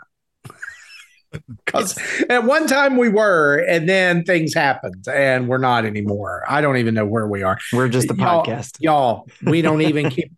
Because 1.66 1.98
at 2.30 2.44
one 2.46 2.66
time 2.68 2.98
we 2.98 3.10
were, 3.10 3.58
and 3.68 3.90
then 3.90 4.24
things 4.24 4.54
happened, 4.54 5.06
and 5.12 5.48
we're 5.48 5.58
not 5.58 5.86
anymore. 5.86 6.44
I 6.48 6.62
don't 6.62 6.78
even 6.78 6.94
know 6.94 7.06
where 7.06 7.28
we 7.28 7.44
are. 7.44 7.58
We're 7.74 7.90
just 7.90 8.10
a 8.10 8.14
podcast. 8.14 8.78
y'all. 8.80 9.28
We 9.44 9.62
don't 9.62 9.82
even 9.82 10.10
keep. 10.12 10.32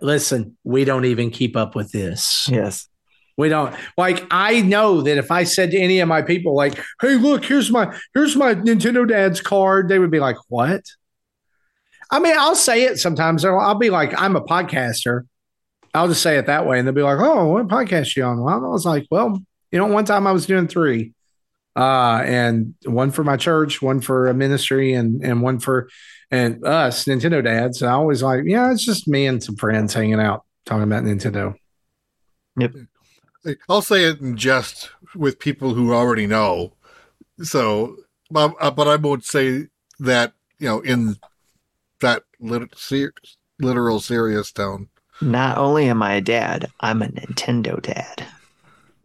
Listen, 0.00 0.56
we 0.64 0.84
don't 0.84 1.04
even 1.04 1.30
keep 1.30 1.56
up 1.56 1.74
with 1.74 1.92
this. 1.92 2.48
Yes. 2.50 2.88
We 3.36 3.48
don't 3.48 3.74
like. 3.98 4.24
I 4.30 4.62
know 4.62 5.02
that 5.02 5.18
if 5.18 5.30
I 5.30 5.44
said 5.44 5.72
to 5.72 5.78
any 5.78 6.00
of 6.00 6.08
my 6.08 6.22
people, 6.22 6.54
like, 6.54 6.80
"Hey, 7.00 7.16
look, 7.16 7.44
here's 7.44 7.70
my 7.70 7.94
here's 8.14 8.34
my 8.34 8.54
Nintendo 8.54 9.06
Dad's 9.06 9.40
card," 9.42 9.88
they 9.88 9.98
would 9.98 10.10
be 10.10 10.20
like, 10.20 10.36
"What?" 10.48 10.82
I 12.10 12.18
mean, 12.18 12.34
I'll 12.38 12.54
say 12.54 12.84
it 12.84 12.98
sometimes. 12.98 13.44
I'll, 13.44 13.58
I'll 13.58 13.74
be 13.74 13.90
like, 13.90 14.18
"I'm 14.20 14.36
a 14.36 14.40
podcaster." 14.40 15.22
I'll 15.92 16.08
just 16.08 16.22
say 16.22 16.36
it 16.36 16.46
that 16.46 16.66
way, 16.66 16.78
and 16.78 16.86
they'll 16.86 16.94
be 16.94 17.02
like, 17.02 17.18
"Oh, 17.20 17.48
what 17.48 17.68
podcast 17.68 18.16
you 18.16 18.24
on?" 18.24 18.40
Well, 18.40 18.64
I 18.64 18.68
was 18.68 18.86
like, 18.86 19.06
"Well, 19.10 19.42
you 19.70 19.78
know, 19.78 19.86
one 19.86 20.04
time 20.04 20.26
I 20.26 20.32
was 20.32 20.46
doing 20.46 20.68
three, 20.68 21.12
uh, 21.76 22.22
and 22.24 22.74
one 22.84 23.10
for 23.10 23.24
my 23.24 23.36
church, 23.36 23.82
one 23.82 24.00
for 24.00 24.28
a 24.28 24.34
ministry, 24.34 24.94
and 24.94 25.22
and 25.24 25.42
one 25.42 25.58
for 25.58 25.88
and 26.30 26.64
us 26.64 27.04
Nintendo 27.04 27.42
Dads." 27.42 27.82
And 27.82 27.90
I 27.90 27.94
always 27.94 28.22
like, 28.22 28.44
"Yeah, 28.44 28.72
it's 28.72 28.84
just 28.84 29.08
me 29.08 29.26
and 29.26 29.42
some 29.42 29.56
friends 29.56 29.94
hanging 29.94 30.20
out 30.20 30.44
talking 30.64 30.84
about 30.84 31.04
Nintendo." 31.04 31.54
Yep. 32.58 32.74
I'll 33.68 33.82
say 33.82 34.04
it 34.04 34.20
in 34.20 34.36
jest 34.36 34.90
with 35.14 35.38
people 35.38 35.74
who 35.74 35.92
already 35.92 36.26
know. 36.26 36.72
So, 37.42 37.96
but, 38.30 38.54
uh, 38.60 38.70
but 38.70 38.88
I 38.88 38.96
won't 38.96 39.24
say 39.24 39.68
that, 40.00 40.32
you 40.58 40.68
know, 40.68 40.80
in 40.80 41.16
that 42.00 42.24
lit- 42.40 42.76
ser- 42.76 43.12
literal 43.60 44.00
serious 44.00 44.50
tone. 44.50 44.88
Not 45.20 45.58
only 45.58 45.88
am 45.88 46.02
I 46.02 46.14
a 46.14 46.20
dad, 46.20 46.70
I'm 46.80 47.02
a 47.02 47.06
Nintendo 47.06 47.80
dad. 47.80 48.26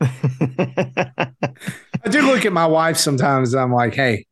I 0.01 1.31
do 2.09 2.21
look 2.23 2.45
at 2.45 2.53
my 2.53 2.65
wife 2.65 2.97
sometimes. 2.97 3.53
And 3.53 3.61
I'm 3.61 3.73
like, 3.73 3.93
hey, 3.93 4.25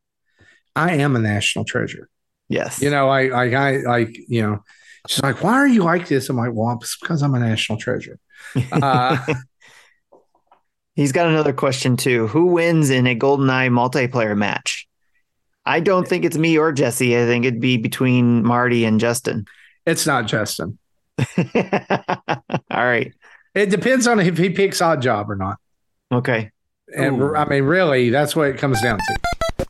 I 0.74 0.96
am 0.96 1.16
a 1.16 1.18
national 1.18 1.64
treasure. 1.64 2.08
yes. 2.48 2.80
You 2.82 2.90
know, 2.90 3.08
I, 3.08 3.28
I, 3.28 3.54
I 3.54 3.76
like, 3.78 4.16
you 4.28 4.42
know, 4.42 4.64
she's 5.08 5.22
like, 5.22 5.42
why 5.42 5.54
are 5.54 5.68
you 5.68 5.82
like 5.82 6.08
this? 6.08 6.28
I'm 6.28 6.36
like, 6.36 6.50
well, 6.52 6.78
it's 6.80 6.96
because 6.98 7.22
I'm 7.22 7.34
a 7.34 7.40
national 7.40 7.78
treasure. 7.78 8.18
Uh, 8.72 9.34
He's 10.96 11.12
got 11.12 11.28
another 11.28 11.52
question 11.52 11.96
too. 11.96 12.26
Who 12.26 12.46
wins 12.46 12.90
in 12.90 13.06
a 13.06 13.14
GoldenEye 13.14 13.70
multiplayer 13.70 14.36
match? 14.36 14.86
I 15.64 15.80
don't 15.80 16.06
think 16.06 16.24
it's 16.24 16.36
me 16.36 16.58
or 16.58 16.72
Jesse. 16.72 17.16
I 17.16 17.26
think 17.26 17.44
it'd 17.44 17.60
be 17.60 17.76
between 17.76 18.44
Marty 18.44 18.84
and 18.84 19.00
Justin. 19.00 19.46
it's 19.86 20.06
not 20.06 20.26
Justin. 20.26 20.78
All 21.38 22.42
right. 22.70 23.12
It 23.54 23.70
depends 23.70 24.06
on 24.06 24.20
if 24.20 24.38
he 24.38 24.50
picks 24.50 24.80
Oddjob 24.80 25.28
or 25.28 25.36
not. 25.36 25.58
Okay. 26.12 26.50
And 26.94 27.20
Ooh. 27.20 27.34
I 27.34 27.44
mean, 27.48 27.64
really, 27.64 28.10
that's 28.10 28.34
what 28.34 28.48
it 28.48 28.58
comes 28.58 28.80
down 28.80 28.98
to. 28.98 29.66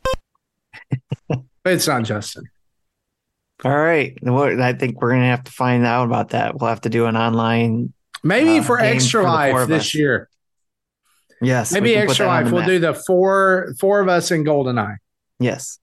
but 1.63 1.73
it's 1.73 1.87
not 1.87 2.03
Justin. 2.03 2.43
All 3.63 3.77
right. 3.77 4.17
What 4.21 4.59
I 4.59 4.73
think 4.73 5.01
we're 5.01 5.11
gonna 5.11 5.25
have 5.25 5.43
to 5.43 5.51
find 5.51 5.85
out 5.85 6.05
about 6.05 6.29
that. 6.29 6.59
We'll 6.59 6.69
have 6.69 6.81
to 6.81 6.89
do 6.89 7.05
an 7.05 7.15
online. 7.15 7.93
Maybe 8.23 8.59
Uh, 8.59 8.63
for 8.63 8.77
game 8.77 8.95
extra 8.95 9.21
for 9.21 9.29
life 9.29 9.55
of 9.55 9.67
this 9.67 9.81
us. 9.83 9.95
year. 9.95 10.29
Yes. 11.41 11.71
Maybe 11.71 11.91
we 11.91 11.95
extra 11.95 12.27
life. 12.27 12.51
We'll 12.51 12.61
map. 12.61 12.69
do 12.69 12.79
the 12.79 12.93
four 12.93 13.73
four 13.79 13.99
of 13.99 14.07
us 14.09 14.31
in 14.31 14.43
Goldeneye. 14.43 14.97
Yes. 15.39 15.79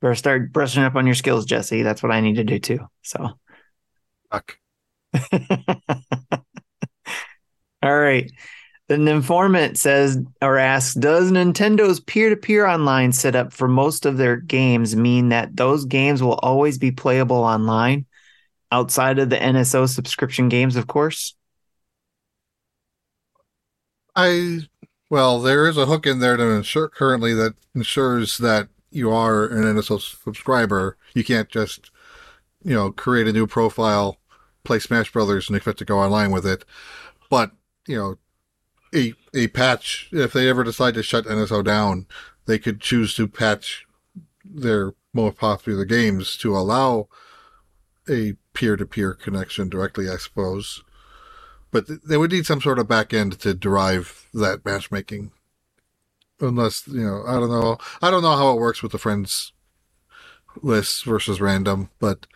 Better 0.00 0.14
start 0.14 0.52
brushing 0.52 0.82
up 0.82 0.94
on 0.94 1.06
your 1.06 1.14
skills, 1.14 1.44
Jesse. 1.44 1.82
That's 1.82 2.02
what 2.02 2.12
I 2.12 2.20
need 2.20 2.36
to 2.36 2.44
do 2.44 2.58
too. 2.58 2.86
So. 3.02 3.38
Fuck. 4.30 4.58
All 7.82 7.98
right. 7.98 8.30
The 8.88 8.94
informant 8.94 9.78
says 9.78 10.18
or 10.40 10.56
asks, 10.56 10.94
does 10.94 11.30
Nintendo's 11.30 12.00
peer-to-peer 12.00 12.66
online 12.66 13.12
setup 13.12 13.52
for 13.52 13.68
most 13.68 14.06
of 14.06 14.16
their 14.16 14.36
games 14.36 14.96
mean 14.96 15.28
that 15.28 15.54
those 15.54 15.84
games 15.84 16.22
will 16.22 16.34
always 16.42 16.78
be 16.78 16.90
playable 16.90 17.36
online 17.36 18.06
outside 18.72 19.18
of 19.18 19.28
the 19.28 19.36
NSO 19.36 19.86
subscription 19.86 20.48
games, 20.48 20.76
of 20.76 20.86
course? 20.86 21.34
I, 24.16 24.60
well, 25.10 25.40
there 25.40 25.68
is 25.68 25.76
a 25.76 25.86
hook 25.86 26.06
in 26.06 26.20
there 26.20 26.36
to 26.36 26.50
ensure 26.50 26.88
currently 26.88 27.34
that 27.34 27.54
ensures 27.74 28.38
that 28.38 28.68
you 28.90 29.10
are 29.10 29.44
an 29.44 29.64
NSO 29.64 30.00
subscriber. 30.00 30.96
You 31.14 31.24
can't 31.24 31.50
just, 31.50 31.90
you 32.64 32.74
know, 32.74 32.90
create 32.90 33.28
a 33.28 33.32
new 33.32 33.46
profile, 33.46 34.16
play 34.64 34.78
Smash 34.78 35.12
Brothers, 35.12 35.48
and 35.48 35.56
expect 35.56 35.78
to 35.80 35.84
go 35.84 35.98
online 35.98 36.30
with 36.30 36.46
it. 36.46 36.64
But, 37.30 37.52
you 37.88 37.96
know, 37.96 38.18
a, 38.94 39.14
a 39.34 39.48
patch, 39.48 40.08
if 40.12 40.32
they 40.32 40.48
ever 40.48 40.64
decide 40.64 40.94
to 40.94 41.02
shut 41.02 41.26
NSO 41.26 41.64
down, 41.64 42.06
they 42.46 42.58
could 42.58 42.80
choose 42.80 43.14
to 43.14 43.28
patch 43.28 43.86
their 44.44 44.94
most 45.12 45.36
popular 45.36 45.84
games 45.84 46.36
to 46.38 46.56
allow 46.56 47.08
a 48.08 48.34
peer-to-peer 48.54 49.14
connection 49.14 49.68
directly, 49.68 50.08
I 50.08 50.16
suppose. 50.16 50.82
But 51.70 51.86
th- 51.86 52.00
they 52.06 52.16
would 52.16 52.32
need 52.32 52.46
some 52.46 52.60
sort 52.60 52.78
of 52.78 52.88
back 52.88 53.12
end 53.12 53.38
to 53.40 53.52
derive 53.52 54.26
that 54.32 54.64
matchmaking. 54.64 55.32
Unless, 56.40 56.88
you 56.88 57.04
know, 57.04 57.24
I 57.26 57.34
don't 57.34 57.50
know. 57.50 57.78
I 58.00 58.10
don't 58.10 58.22
know 58.22 58.36
how 58.36 58.52
it 58.52 58.60
works 58.60 58.82
with 58.82 58.92
the 58.92 58.98
friends 58.98 59.52
list 60.62 61.04
versus 61.04 61.40
random, 61.40 61.90
but 61.98 62.26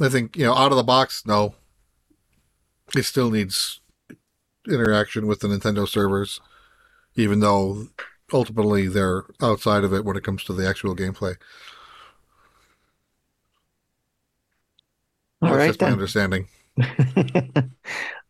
I 0.00 0.08
think, 0.08 0.36
you 0.36 0.44
know, 0.44 0.54
out 0.54 0.72
of 0.72 0.76
the 0.76 0.82
box, 0.82 1.24
no. 1.26 1.54
It 2.96 3.04
still 3.04 3.30
needs 3.30 3.81
interaction 4.68 5.26
with 5.26 5.40
the 5.40 5.48
Nintendo 5.48 5.88
servers, 5.88 6.40
even 7.16 7.40
though 7.40 7.88
ultimately 8.32 8.88
they're 8.88 9.24
outside 9.42 9.84
of 9.84 9.92
it 9.94 10.04
when 10.04 10.16
it 10.16 10.24
comes 10.24 10.44
to 10.44 10.52
the 10.52 10.68
actual 10.68 10.96
gameplay. 10.96 11.36
All 15.42 15.50
That's 15.50 15.56
right 15.56 15.66
just 15.66 15.80
my 15.80 15.88
then. 15.88 15.92
understanding. 15.92 16.48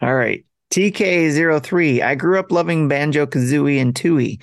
All 0.00 0.14
right. 0.14 0.44
TK03. 0.70 2.00
I 2.02 2.14
grew 2.14 2.38
up 2.38 2.50
loving 2.50 2.88
Banjo 2.88 3.26
Kazooie 3.26 3.80
and 3.80 3.94
Tooie. 3.94 4.40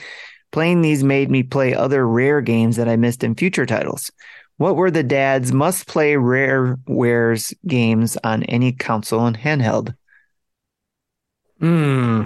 Playing 0.52 0.82
these 0.82 1.04
made 1.04 1.30
me 1.30 1.44
play 1.44 1.74
other 1.74 2.08
rare 2.08 2.42
games 2.42 2.76
that 2.78 2.90
I 2.90 2.96
missed 2.96 3.24
in 3.24 3.36
future 3.36 3.66
titles. 3.66 4.12
What 4.58 4.76
were 4.76 4.92
the 4.92 5.04
dad's 5.04 5.52
must 5.54 5.88
play 5.88 6.16
rare 6.18 6.78
wares 6.88 7.54
games 7.68 8.18
on 8.24 8.44
any 8.44 8.72
console 8.72 9.26
and 9.26 9.38
handheld? 9.38 9.96
Hmm. 11.60 12.24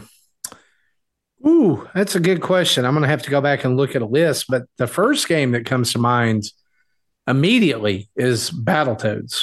Ooh, 1.46 1.90
that's 1.94 2.16
a 2.16 2.20
good 2.20 2.42
question. 2.42 2.86
I'm 2.86 2.94
going 2.94 3.02
to 3.02 3.10
have 3.10 3.24
to 3.24 3.30
go 3.30 3.42
back 3.42 3.66
and 3.66 3.76
look 3.76 3.96
at 3.96 4.02
a 4.02 4.06
list, 4.06 4.46
but 4.48 4.64
the 4.78 4.88
first 4.88 5.28
game 5.28 5.52
that 5.52 5.66
comes 5.66 5.92
to 5.94 6.00
mind 6.00 6.44
immediately 7.28 8.10
is 8.16 8.50
Battletoads. 8.50 9.42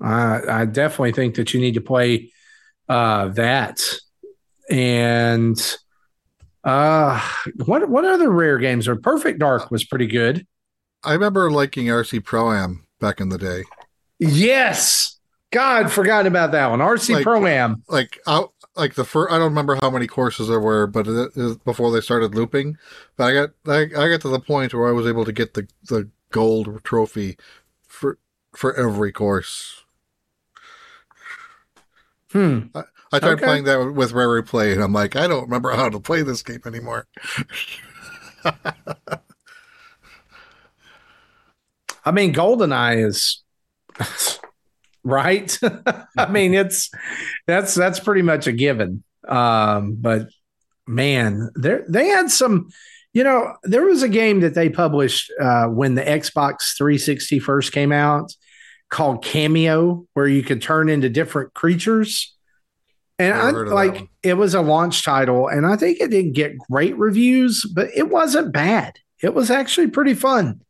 I, 0.00 0.40
I 0.48 0.64
definitely 0.66 1.12
think 1.12 1.34
that 1.36 1.52
you 1.52 1.60
need 1.60 1.74
to 1.74 1.80
play 1.80 2.32
uh, 2.88 3.28
that. 3.28 3.80
And 4.70 5.58
uh, 6.64 7.20
what 7.64 7.88
what 7.88 8.04
other 8.04 8.30
rare 8.30 8.58
games 8.58 8.86
are 8.86 8.96
Perfect 8.96 9.40
Dark 9.40 9.70
was 9.70 9.84
pretty 9.84 10.06
good. 10.06 10.46
I 11.02 11.14
remember 11.14 11.50
liking 11.50 11.86
RC 11.86 12.24
Pro 12.24 12.52
Am, 12.52 12.86
back 13.00 13.20
in 13.20 13.28
the 13.28 13.38
day. 13.38 13.64
Yes. 14.20 15.18
God, 15.50 15.90
forgot 15.90 16.26
about 16.26 16.52
that 16.52 16.70
one. 16.70 16.78
RC 16.78 17.14
Like- 17.14 17.24
Pro 17.24 17.44
Am. 17.46 17.82
Like 17.88 18.18
out, 18.26 18.52
like 18.76 18.94
the 18.94 19.04
first. 19.04 19.32
I 19.32 19.38
don't 19.38 19.50
remember 19.50 19.78
how 19.80 19.90
many 19.90 20.06
courses 20.06 20.48
there 20.48 20.60
were, 20.60 20.86
but 20.86 21.06
it 21.06 21.32
is 21.36 21.56
before 21.58 21.90
they 21.92 22.00
started 22.00 22.34
looping. 22.34 22.78
But 23.16 23.24
I 23.24 23.34
got 23.34 23.50
I, 23.66 23.80
I 24.04 24.08
got 24.10 24.20
to 24.22 24.28
the 24.28 24.40
point 24.40 24.74
where 24.74 24.88
I 24.88 24.92
was 24.92 25.06
able 25.06 25.24
to 25.24 25.32
get 25.32 25.54
the 25.54 25.68
the 25.88 26.08
gold 26.30 26.82
trophy 26.84 27.36
for 27.86 28.18
for 28.54 28.74
every 28.74 29.12
course. 29.12 29.84
Hmm. 32.32 32.60
I 33.12 33.18
tried 33.18 33.34
Okay. 33.34 33.44
playing 33.44 33.64
that 33.64 33.92
with 33.94 34.12
Rare 34.12 34.42
Replay, 34.42 34.72
and 34.72 34.82
I'm 34.82 34.92
like, 34.94 35.16
I 35.16 35.26
don't 35.26 35.42
remember 35.42 35.72
how 35.72 35.90
to 35.90 36.00
play 36.00 36.22
this 36.22 36.42
game 36.42 36.62
anymore. 36.64 37.06
I 42.04 42.10
mean, 42.12 42.32
GoldenEye 42.34 43.06
is 43.06 43.42
right. 45.04 45.58
I 46.16 46.30
mean, 46.30 46.54
it's 46.54 46.90
that's 47.46 47.74
that's 47.74 48.00
pretty 48.00 48.22
much 48.22 48.46
a 48.46 48.52
given. 48.52 49.02
Um, 49.26 49.96
but 49.98 50.28
man, 50.86 51.50
there 51.54 51.84
they 51.88 52.08
had 52.08 52.30
some. 52.30 52.68
You 53.14 53.24
know, 53.24 53.56
there 53.62 53.84
was 53.84 54.02
a 54.02 54.08
game 54.08 54.40
that 54.40 54.54
they 54.54 54.70
published 54.70 55.30
uh, 55.38 55.66
when 55.66 55.96
the 55.96 56.02
Xbox 56.02 56.74
360 56.78 57.40
first 57.40 57.70
came 57.70 57.92
out 57.92 58.32
called 58.88 59.22
Kameo, 59.22 60.06
where 60.14 60.26
you 60.26 60.42
could 60.42 60.62
turn 60.62 60.88
into 60.88 61.10
different 61.10 61.52
creatures. 61.52 62.34
And 63.18 63.34
I 63.34 63.52
that 63.52 63.68
like 63.68 64.08
it 64.22 64.34
was 64.34 64.54
a 64.54 64.62
launch 64.62 65.04
title, 65.04 65.48
and 65.48 65.66
I 65.66 65.76
think 65.76 66.00
it 66.00 66.10
didn't 66.10 66.32
get 66.32 66.58
great 66.58 66.96
reviews, 66.96 67.70
but 67.74 67.88
it 67.94 68.08
wasn't 68.08 68.52
bad. 68.52 68.94
It 69.22 69.34
was 69.34 69.50
actually 69.50 69.88
pretty 69.88 70.14
fun. 70.14 70.62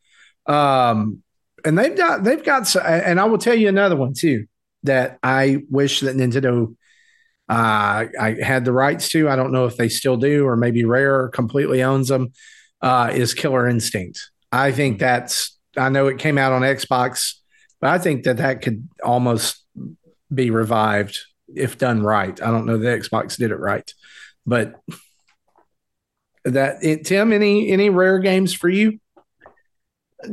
Um, 0.47 1.22
and 1.65 1.79
they've 1.79 1.97
got 1.97 2.25
they've 2.25 2.45
got 2.45 2.75
and 2.77 3.21
I 3.21 3.25
will 3.25 3.39
tell 3.39 3.55
you 3.55 3.69
another 3.69 3.97
one 3.97 4.15
too 4.15 4.47
that 4.85 5.19
I 5.23 5.63
wish 5.71 6.01
that 6.01 6.17
Nintendo 6.17 6.75
uh 7.49 8.07
I 8.21 8.37
had 8.43 8.65
the 8.65 8.73
rights 8.73 9.11
to. 9.11 9.29
I 9.29 9.37
don't 9.37 9.53
know 9.53 9.67
if 9.67 9.77
they 9.77 9.89
still 9.89 10.17
do 10.17 10.47
or 10.47 10.57
maybe 10.57 10.85
Rare 10.85 11.29
completely 11.29 11.83
owns 11.83 12.09
them. 12.09 12.33
Uh, 12.81 13.13
is 13.15 13.33
Killer 13.33 13.69
Instinct. 13.69 14.31
I 14.51 14.73
think 14.73 14.99
that's 14.99 15.57
I 15.77 15.89
know 15.89 16.09
it 16.09 16.19
came 16.19 16.37
out 16.37 16.53
on 16.53 16.63
Xbox, 16.63 17.35
but 17.81 17.91
I 17.91 17.99
think 17.99 18.25
that 18.25 18.39
that 18.39 18.61
could 18.61 18.89
almost 19.05 19.65
be 20.33 20.51
revived 20.51 21.19
if 21.55 21.79
done 21.79 22.03
right. 22.03 22.41
I 22.43 22.51
don't 22.51 22.67
know 22.67 22.79
that 22.79 23.01
Xbox 23.01 23.37
did 23.37 23.51
it 23.51 23.59
right, 23.59 23.89
but 24.47 24.81
that 26.45 26.83
it, 26.83 27.05
Tim, 27.05 27.33
any 27.33 27.71
any 27.71 27.91
rare 27.91 28.19
games 28.19 28.53
for 28.53 28.69
you? 28.69 28.99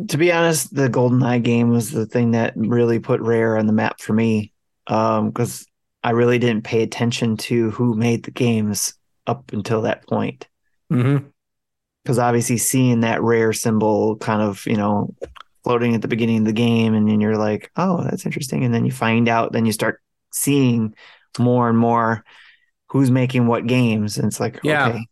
To 0.07 0.17
be 0.17 0.31
honest, 0.31 0.73
the 0.73 0.89
GoldenEye 0.89 1.43
game 1.43 1.69
was 1.69 1.91
the 1.91 2.05
thing 2.05 2.31
that 2.31 2.53
really 2.55 2.99
put 2.99 3.21
Rare 3.21 3.57
on 3.57 3.67
the 3.67 3.73
map 3.73 3.99
for 3.99 4.13
me. 4.13 4.53
Um, 4.87 5.29
because 5.29 5.67
I 6.03 6.11
really 6.11 6.39
didn't 6.39 6.63
pay 6.63 6.81
attention 6.81 7.37
to 7.37 7.71
who 7.71 7.93
made 7.95 8.23
the 8.23 8.31
games 8.31 8.93
up 9.27 9.51
until 9.53 9.83
that 9.83 10.07
point. 10.07 10.47
Mm-hmm. 10.91 11.27
Because 12.03 12.17
obviously 12.17 12.57
seeing 12.57 13.01
that 13.01 13.21
rare 13.21 13.53
symbol 13.53 14.15
kind 14.17 14.41
of, 14.41 14.65
you 14.65 14.77
know, 14.77 15.13
floating 15.63 15.93
at 15.93 16.01
the 16.01 16.07
beginning 16.07 16.39
of 16.39 16.45
the 16.45 16.53
game, 16.53 16.93
and 16.95 17.07
then 17.07 17.21
you're 17.21 17.37
like, 17.37 17.69
oh, 17.75 18.03
that's 18.03 18.25
interesting. 18.25 18.63
And 18.63 18.73
then 18.73 18.85
you 18.85 18.91
find 18.91 19.27
out, 19.27 19.51
then 19.51 19.65
you 19.65 19.71
start 19.71 20.01
seeing 20.31 20.95
more 21.37 21.69
and 21.69 21.77
more 21.77 22.23
who's 22.87 23.11
making 23.11 23.45
what 23.45 23.67
games. 23.67 24.17
And 24.17 24.27
it's 24.27 24.39
like, 24.39 24.59
Yeah. 24.63 24.87
okay. 24.87 25.07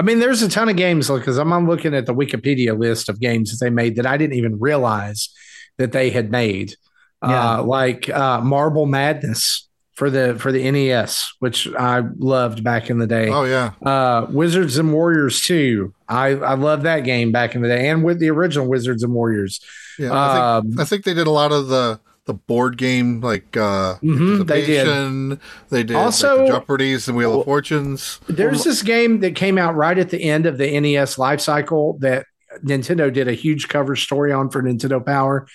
I 0.00 0.02
mean, 0.02 0.18
there's 0.18 0.40
a 0.40 0.48
ton 0.48 0.70
of 0.70 0.76
games 0.76 1.10
because 1.10 1.36
I'm, 1.36 1.52
I'm 1.52 1.68
looking 1.68 1.94
at 1.94 2.06
the 2.06 2.14
Wikipedia 2.14 2.72
list 2.78 3.10
of 3.10 3.20
games 3.20 3.50
that 3.50 3.62
they 3.62 3.68
made 3.68 3.96
that 3.96 4.06
I 4.06 4.16
didn't 4.16 4.36
even 4.38 4.58
realize 4.58 5.28
that 5.76 5.92
they 5.92 6.08
had 6.08 6.30
made. 6.30 6.74
Yeah. 7.22 7.58
Uh, 7.58 7.62
like 7.64 8.08
uh, 8.08 8.40
Marble 8.40 8.86
Madness 8.86 9.68
for 9.92 10.08
the 10.08 10.36
for 10.38 10.52
the 10.52 10.70
NES, 10.70 11.34
which 11.40 11.68
I 11.78 12.02
loved 12.16 12.64
back 12.64 12.88
in 12.88 12.98
the 12.98 13.06
day. 13.06 13.28
Oh 13.28 13.44
yeah, 13.44 13.72
Uh, 13.82 14.26
Wizards 14.30 14.78
and 14.78 14.90
Warriors 14.94 15.42
too. 15.42 15.92
I 16.08 16.28
I 16.28 16.54
love 16.54 16.84
that 16.84 17.00
game 17.00 17.30
back 17.30 17.54
in 17.54 17.60
the 17.60 17.68
day, 17.68 17.90
and 17.90 18.02
with 18.02 18.20
the 18.20 18.30
original 18.30 18.66
Wizards 18.66 19.02
and 19.02 19.12
Warriors. 19.12 19.60
yeah. 19.98 20.12
I 20.12 20.56
Um, 20.56 20.68
think 20.70 20.80
I 20.80 20.84
think 20.86 21.04
they 21.04 21.12
did 21.12 21.26
a 21.26 21.30
lot 21.30 21.52
of 21.52 21.68
the 21.68 22.00
the 22.26 22.34
board 22.34 22.76
game 22.76 23.20
like 23.20 23.56
uh 23.56 23.96
Mhm, 24.02 24.46
they 24.46 24.64
did. 24.66 25.40
They 25.70 25.82
did 25.82 25.96
Also- 25.96 26.36
like, 26.38 26.46
the 26.46 26.52
Jeopardies 26.52 27.08
and 27.08 27.16
Wheel 27.16 27.40
of 27.40 27.44
Fortunes. 27.44 28.20
There's 28.28 28.62
this 28.64 28.82
game 28.82 29.20
that 29.20 29.34
came 29.34 29.58
out 29.58 29.74
right 29.74 29.98
at 29.98 30.10
the 30.10 30.22
end 30.22 30.46
of 30.46 30.58
the 30.58 30.78
NES 30.80 31.18
life 31.18 31.40
cycle 31.40 31.98
that 32.00 32.26
Nintendo 32.64 33.12
did 33.12 33.26
a 33.28 33.32
huge 33.32 33.68
cover 33.68 33.96
story 33.96 34.32
on 34.32 34.50
for 34.50 34.62
Nintendo 34.62 35.04
Power, 35.04 35.46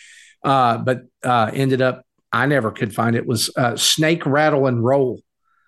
uh, 0.43 0.77
but 0.79 1.03
uh, 1.23 1.51
ended 1.53 1.81
up 1.81 2.01
I 2.31 2.45
never 2.47 2.71
could 2.71 2.93
find 2.93 3.15
it. 3.15 3.19
it 3.19 3.27
was 3.27 3.49
uh, 3.55 3.77
Snake 3.77 4.25
Rattle 4.25 4.67
and 4.67 4.83
Roll. 4.83 5.21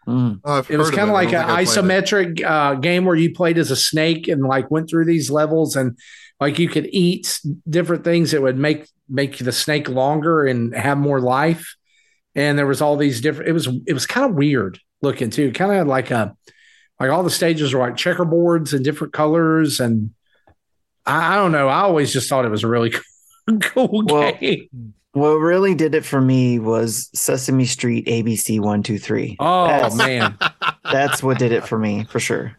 Mm. 0.08 0.40
Oh, 0.44 0.66
It 0.70 0.78
was 0.78 0.90
kind 0.90 1.10
of 1.10 1.14
like 1.14 1.34
an 1.34 1.46
think 1.46 1.50
I 1.50 1.64
played 1.66 1.68
it. 1.68 1.70
isometric 1.70 2.44
uh, 2.46 2.74
game 2.76 3.06
where 3.06 3.16
you 3.16 3.34
played 3.34 3.58
as 3.58 3.72
a 3.72 3.76
snake 3.76 4.28
and 4.28 4.42
like 4.44 4.70
went 4.72 4.90
through 4.90 5.06
these 5.06 5.30
levels 5.30 5.76
and 5.78 5.98
like 6.42 6.60
you 6.60 6.68
could 6.70 6.88
eat 6.92 7.40
different 7.70 8.04
things 8.04 8.32
that 8.32 8.42
would 8.42 8.58
make 8.58 8.88
make 9.10 9.38
the 9.38 9.52
snake 9.52 9.90
longer 9.90 10.46
and 10.46 10.76
have 10.76 10.98
more 10.98 11.20
life. 11.20 11.76
And 12.36 12.58
there 12.58 12.68
was 12.68 12.82
all 12.82 12.98
these 12.98 13.22
different. 13.22 13.50
It 13.50 13.54
was 13.54 13.68
it 13.88 13.94
was 13.94 14.06
kind 14.06 14.30
of 14.30 14.36
weird 14.36 14.80
looking 15.02 15.30
too. 15.30 15.52
Kind 15.52 15.72
of 15.72 15.88
like 15.88 16.12
a 16.12 16.36
like 17.00 17.10
all 17.10 17.24
the 17.24 17.30
stages 17.30 17.74
were 17.74 17.80
like 17.80 17.96
checkerboards 17.96 18.74
and 18.74 18.84
different 18.84 19.14
colors 19.14 19.80
and 19.80 20.12
I, 21.06 21.34
I 21.34 21.36
don't 21.36 21.52
know. 21.52 21.68
I 21.68 21.82
always 21.82 22.12
just 22.12 22.30
thought 22.30 22.46
it 22.46 22.52
was 22.52 22.64
a 22.64 22.68
really 22.68 22.94
cool 23.62 24.04
Well, 24.06 24.34
game. 24.34 24.94
What 25.14 25.36
really 25.38 25.74
did 25.74 25.96
it 25.96 26.06
for 26.06 26.22
me 26.22 26.60
was 26.60 27.10
Sesame 27.14 27.66
Street 27.66 28.06
ABC 28.06 28.60
one 28.60 28.84
two 28.84 29.00
three. 29.00 29.36
Oh 29.40 29.68
That's- 29.68 29.96
man. 29.96 30.38
That's 30.84 31.22
what 31.22 31.38
did 31.38 31.52
it 31.52 31.68
for 31.68 31.78
me 31.78 32.06
for 32.06 32.20
sure. 32.20 32.56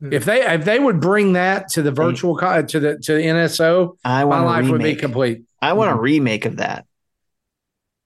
Hmm. 0.00 0.12
If 0.12 0.24
they 0.24 0.42
if 0.42 0.64
they 0.64 0.78
would 0.78 1.00
bring 1.00 1.34
that 1.34 1.68
to 1.70 1.82
the 1.82 1.92
mm. 1.92 1.96
virtual 1.96 2.36
to 2.36 2.80
the 2.80 2.98
to 2.98 3.14
the 3.14 3.22
NSO, 3.22 3.96
I 4.04 4.20
my 4.20 4.24
want 4.24 4.44
a 4.44 4.46
life 4.46 4.68
would 4.68 4.82
be 4.82 4.94
complete. 4.94 5.42
I 5.60 5.72
want 5.74 5.90
a 5.90 6.00
remake 6.00 6.44
of 6.46 6.56
that. 6.56 6.86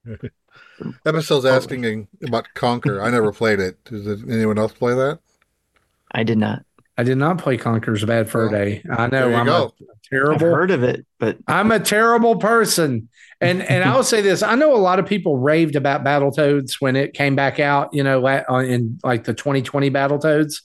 Episode's 1.05 1.45
Oh. 1.45 1.55
asking 1.55 2.07
about 2.25 2.47
Conker. 2.55 3.03
I 3.03 3.09
never 3.09 3.31
played 3.31 3.59
it. 3.59 3.83
Did 3.85 4.29
anyone 4.29 4.57
else 4.57 4.73
play 4.73 4.93
that? 4.93 5.19
I 6.11 6.23
did 6.23 6.37
not. 6.37 6.63
I 6.97 7.03
did 7.03 7.17
not 7.17 7.39
play 7.39 7.57
Conker's 7.57 8.05
Bad 8.05 8.29
Fur 8.29 8.49
Well, 8.49 8.51
Day. 8.51 8.83
I 8.89 9.07
know 9.07 9.33
I'm 9.33 9.41
a 9.41 9.45
go. 9.45 9.73
I've 9.81 10.01
terrible. 10.09 10.39
heard 10.53 10.69
of 10.71 10.83
it, 10.83 11.05
but 11.19 11.37
I'm 11.47 11.71
a 11.71 11.79
terrible 11.79 12.35
person. 12.35 13.09
And 13.41 13.63
and 13.63 13.83
I 13.83 13.95
will 13.95 14.03
say 14.03 14.21
this: 14.21 14.43
I 14.43 14.53
know 14.55 14.75
a 14.75 14.77
lot 14.77 14.99
of 14.99 15.07
people 15.07 15.37
raved 15.37 15.75
about 15.75 16.03
Battletoads 16.03 16.75
when 16.79 16.95
it 16.95 17.13
came 17.13 17.35
back 17.35 17.59
out. 17.59 17.93
You 17.93 18.03
know, 18.03 18.25
uh, 18.25 18.43
in 18.59 18.99
like 19.03 19.23
the 19.23 19.33
2020 19.33 19.89
Battletoads. 19.89 20.61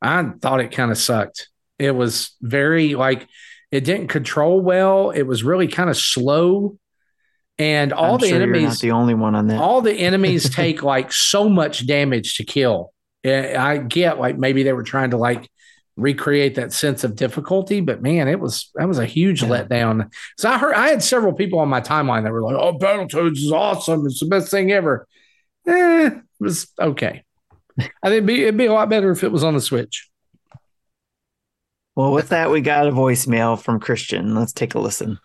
I 0.00 0.30
thought 0.40 0.60
it 0.60 0.70
kind 0.70 0.90
of 0.92 0.98
sucked. 0.98 1.48
It 1.78 1.90
was 1.92 2.36
very 2.40 2.94
like 2.94 3.26
it 3.74 3.84
didn't 3.84 4.08
control 4.08 4.60
well. 4.60 5.10
It 5.10 5.22
was 5.22 5.42
really 5.42 5.66
kind 5.68 5.90
of 5.90 5.96
slow, 5.96 6.78
and 7.58 7.92
all 7.92 8.14
I'm 8.14 8.20
the 8.20 8.28
sure 8.28 8.36
enemies 8.42 8.78
the 8.80 8.92
only 8.92 9.14
one 9.14 9.34
on 9.34 9.48
that. 9.48 9.60
all 9.60 9.80
the 9.80 9.92
enemies 9.92 10.48
take 10.54 10.82
like 10.82 11.12
so 11.12 11.48
much 11.48 11.86
damage 11.86 12.36
to 12.36 12.44
kill. 12.44 12.92
I 13.26 13.78
get 13.78 14.18
like 14.18 14.38
maybe 14.38 14.62
they 14.62 14.72
were 14.72 14.82
trying 14.82 15.10
to 15.10 15.16
like 15.16 15.48
recreate 15.96 16.56
that 16.56 16.72
sense 16.72 17.04
of 17.04 17.14
difficulty, 17.16 17.80
but 17.80 18.02
man, 18.02 18.28
it 18.28 18.38
was 18.40 18.70
that 18.74 18.86
was 18.88 18.98
a 18.98 19.06
huge 19.06 19.42
Yeah. 19.42 19.48
letdown. 19.48 20.12
So 20.38 20.50
I 20.50 20.58
heard 20.58 20.74
I 20.74 20.88
had 20.88 21.02
several 21.02 21.32
people 21.32 21.58
on 21.60 21.68
my 21.68 21.80
timeline 21.80 22.24
that 22.24 22.32
were 22.32 22.42
like, 22.42 22.56
"Oh, 22.56 22.76
Battletoads 22.78 23.38
is 23.38 23.52
awesome! 23.52 24.04
It's 24.06 24.20
the 24.20 24.26
best 24.26 24.50
thing 24.50 24.72
ever." 24.72 25.06
Eh, 25.66 26.06
it 26.08 26.22
was 26.40 26.66
okay. 26.78 27.22
I 27.78 27.82
think 27.82 27.92
it'd 28.04 28.26
be, 28.26 28.42
it'd 28.42 28.56
be 28.56 28.66
a 28.66 28.72
lot 28.72 28.88
better 28.90 29.10
if 29.10 29.24
it 29.24 29.32
was 29.32 29.42
on 29.42 29.54
the 29.54 29.60
Switch. 29.60 30.08
Well, 31.96 32.12
with 32.12 32.30
that, 32.30 32.50
we 32.50 32.60
got 32.60 32.88
a 32.88 32.90
voicemail 32.90 33.60
from 33.60 33.78
Christian. 33.78 34.34
Let's 34.34 34.52
take 34.52 34.74
a 34.74 34.80
listen. 34.80 35.20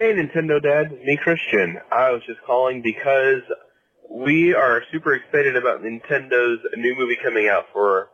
Hey, 0.00 0.12
Nintendo 0.14 0.60
Dad, 0.60 0.92
me 1.04 1.16
Christian. 1.16 1.78
I 1.92 2.10
was 2.10 2.22
just 2.26 2.40
calling 2.46 2.82
because 2.82 3.42
we 4.10 4.54
are 4.54 4.82
super 4.90 5.14
excited 5.14 5.56
about 5.56 5.82
Nintendo's 5.82 6.60
new 6.76 6.96
movie 6.96 7.18
coming 7.22 7.48
out 7.48 7.66
for 7.72 8.08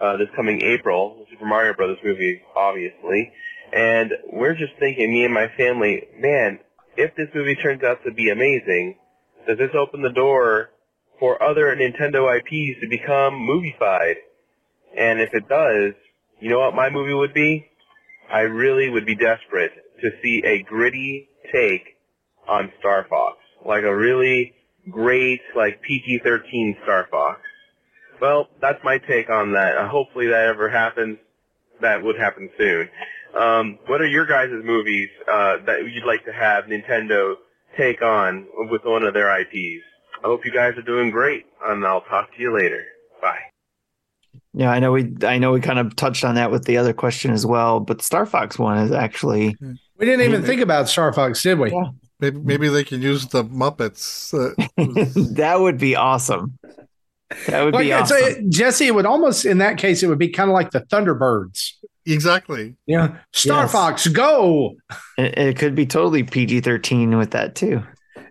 uh, 0.00 0.18
this 0.18 0.28
coming 0.36 0.60
April, 0.62 1.16
the 1.20 1.26
Super 1.30 1.46
Mario 1.46 1.72
Brothers 1.72 1.98
movie, 2.04 2.42
obviously. 2.54 3.32
And 3.72 4.12
we're 4.30 4.54
just 4.54 4.72
thinking, 4.78 5.10
me 5.10 5.24
and 5.24 5.32
my 5.32 5.48
family, 5.56 6.08
man, 6.18 6.58
if 6.96 7.14
this 7.16 7.28
movie 7.34 7.54
turns 7.54 7.82
out 7.82 8.04
to 8.04 8.12
be 8.12 8.28
amazing, 8.28 8.96
does 9.46 9.58
this 9.58 9.74
open 9.74 10.02
the 10.02 10.12
door 10.12 10.70
for 11.18 11.42
other 11.42 11.74
Nintendo 11.74 12.36
IPs 12.38 12.80
to 12.80 12.88
become 12.88 13.34
movified? 13.34 14.16
And 14.96 15.20
if 15.20 15.34
it 15.34 15.48
does, 15.48 15.94
you 16.40 16.50
know 16.50 16.60
what 16.60 16.74
my 16.74 16.90
movie 16.90 17.14
would 17.14 17.34
be? 17.34 17.66
I 18.30 18.40
really 18.40 18.88
would 18.88 19.06
be 19.06 19.14
desperate 19.14 19.72
to 20.00 20.10
see 20.22 20.42
a 20.44 20.62
gritty 20.62 21.28
take 21.52 21.96
on 22.48 22.72
Star 22.80 23.06
Fox, 23.08 23.38
like 23.64 23.84
a 23.84 23.94
really 23.94 24.54
great, 24.90 25.40
like 25.54 25.82
PG-13 25.82 26.82
Star 26.82 27.08
Fox. 27.10 27.40
Well, 28.20 28.48
that's 28.60 28.82
my 28.82 28.98
take 28.98 29.30
on 29.30 29.52
that. 29.52 29.76
Uh, 29.76 29.88
hopefully 29.88 30.28
that 30.28 30.48
ever 30.48 30.68
happens. 30.68 31.18
That 31.80 32.02
would 32.02 32.16
happen 32.16 32.48
soon. 32.56 32.88
Um, 33.38 33.78
what 33.86 34.00
are 34.00 34.06
your 34.06 34.26
guys' 34.26 34.50
movies 34.64 35.10
uh, 35.30 35.58
that 35.66 35.80
you'd 35.92 36.06
like 36.06 36.24
to 36.24 36.32
have 36.32 36.64
Nintendo 36.64 37.34
take 37.76 38.00
on 38.00 38.46
with 38.70 38.82
one 38.84 39.02
of 39.02 39.12
their 39.12 39.40
IPs? 39.40 39.84
I 40.24 40.28
hope 40.28 40.46
you 40.46 40.52
guys 40.52 40.72
are 40.78 40.82
doing 40.82 41.10
great, 41.10 41.44
and 41.62 41.84
I'll 41.84 42.00
talk 42.00 42.34
to 42.34 42.40
you 42.40 42.56
later. 42.56 42.82
Bye. 43.20 43.55
Yeah, 44.58 44.70
I 44.70 44.78
know 44.78 44.90
we 44.92 45.12
I 45.22 45.36
know 45.38 45.52
we 45.52 45.60
kind 45.60 45.78
of 45.78 45.94
touched 45.96 46.24
on 46.24 46.34
that 46.36 46.50
with 46.50 46.64
the 46.64 46.78
other 46.78 46.94
question 46.94 47.30
as 47.30 47.44
well, 47.44 47.78
but 47.78 48.00
Star 48.00 48.24
Fox 48.24 48.58
one 48.58 48.78
is 48.78 48.90
actually 48.90 49.54
We 49.98 50.06
didn't 50.06 50.22
even 50.22 50.42
think 50.42 50.62
about 50.62 50.88
Star 50.88 51.12
Fox, 51.12 51.42
did 51.42 51.58
we? 51.58 51.70
Yeah. 51.70 51.90
Maybe 52.20 52.38
maybe 52.38 52.68
they 52.68 52.82
can 52.82 53.02
use 53.02 53.26
the 53.26 53.44
Muppets. 53.44 54.32
Uh, 54.32 54.54
that 55.34 55.60
would 55.60 55.76
be 55.76 55.94
awesome. 55.94 56.58
That 57.48 57.64
would 57.64 57.74
Like, 57.74 57.84
be 57.84 57.92
awesome. 57.92 58.16
a, 58.16 58.42
Jesse, 58.48 58.86
it 58.86 58.94
would 58.94 59.04
almost 59.04 59.44
in 59.44 59.58
that 59.58 59.76
case 59.76 60.02
it 60.02 60.06
would 60.06 60.18
be 60.18 60.28
kind 60.30 60.48
of 60.48 60.54
like 60.54 60.70
the 60.70 60.80
Thunderbirds. 60.80 61.72
exactly. 62.06 62.76
Yeah, 62.86 63.18
Star 63.34 63.64
Yes. 63.64 63.72
Fox, 63.72 64.06
go! 64.08 64.76
It, 65.18 65.36
it 65.38 65.58
could 65.58 65.74
be 65.74 65.84
totally 65.84 66.22
PG 66.22 66.62
thirteen 66.62 67.18
with 67.18 67.32
that 67.32 67.54
too. 67.54 67.82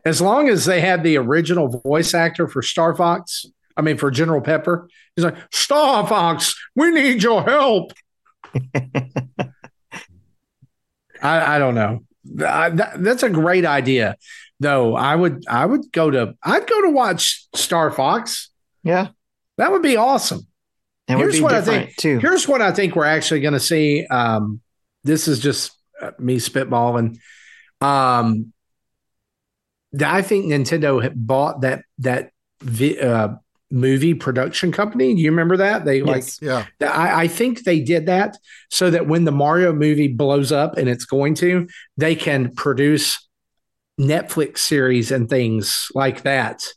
As 0.06 0.22
long 0.22 0.50
as 0.50 0.66
they 0.66 0.82
had 0.82 1.04
the 1.04 1.18
original 1.18 1.68
voice 1.68 2.14
actor 2.16 2.48
for 2.48 2.64
Star 2.64 2.96
Fox, 2.96 3.46
I 3.78 3.82
mean 3.84 3.98
for 3.98 4.10
General 4.10 4.42
Pepper, 4.42 4.88
he's 5.16 5.26
like 5.26 5.38
Star 5.52 6.06
Fox, 6.08 6.56
we 6.76 6.92
need 6.92 7.22
your 7.24 7.44
help. 7.44 7.94
I, 11.22 11.56
I 11.56 11.60
don't 11.60 11.76
know. 11.76 12.04
I, 12.46 12.70
that, 12.72 13.04
that's 13.04 13.24
a 13.24 13.30
great 13.30 13.66
idea, 13.66 14.16
though. 14.60 14.96
I 14.96 15.16
would 15.16 15.46
I 15.48 15.66
would 15.66 15.92
go 15.92 16.10
to 16.12 16.36
I'd 16.44 16.68
go 16.68 16.82
to 16.82 16.90
watch 16.90 17.48
Star 17.56 17.92
Fox. 17.92 18.50
Yeah, 18.84 19.10
That 19.58 19.72
would 19.72 19.82
be 19.82 19.98
awesome. 19.98 20.42
it 21.08 21.18
Here's 21.18 21.38
be 21.38 21.42
what 21.42 21.54
I 21.54 21.62
think- 21.62 21.96
too. 21.98 22.20
Here's 22.20 22.48
what 22.48 22.62
I 22.62 22.72
think 22.72 22.96
we're 22.96 23.06
actually 23.06 23.40
going 23.42 23.54
to 23.54 23.60
see. 23.60 24.06
Um, 24.08 24.62
this 25.04 25.28
is 25.28 25.40
just 25.40 25.72
uh, 26.02 26.12
me 26.20 26.38
spitballing. 26.38 27.18
Um, 27.82 28.54
I 30.04 30.22
think 30.22 30.46
Nintendo 30.46 31.12
bought 31.16 31.62
that 31.62 31.84
that 32.00 32.32
uh, 33.02 33.36
movie 33.76 34.14
production 34.14 34.72
company. 34.72 35.14
Do 35.14 35.22
you 35.22 35.30
remember 35.30 35.58
that? 35.58 35.84
They 35.84 36.02
Yes. 36.02 36.40
Yeah. 36.42 36.66
I, 36.82 37.24
I 37.24 37.28
think 37.28 37.64
they 37.64 37.82
did 37.82 38.06
that 38.06 38.38
so 38.72 38.90
that 38.90 39.08
when 39.08 39.26
the 39.26 39.32
Mario 39.32 39.74
movie 39.74 40.08
blows 40.08 40.52
up, 40.52 40.78
and 40.78 40.88
it's 40.88 41.06
going 41.06 41.36
to, 41.36 41.68
they 41.98 42.16
can 42.16 42.56
produce 42.56 43.28
Netflix 44.00 44.60
series 44.60 45.12
and 45.12 45.30
things 45.30 45.88
like 45.94 46.24
that 46.24 46.68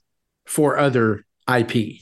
for 0.47 0.77
other 0.77 1.25
IP. 1.49 2.01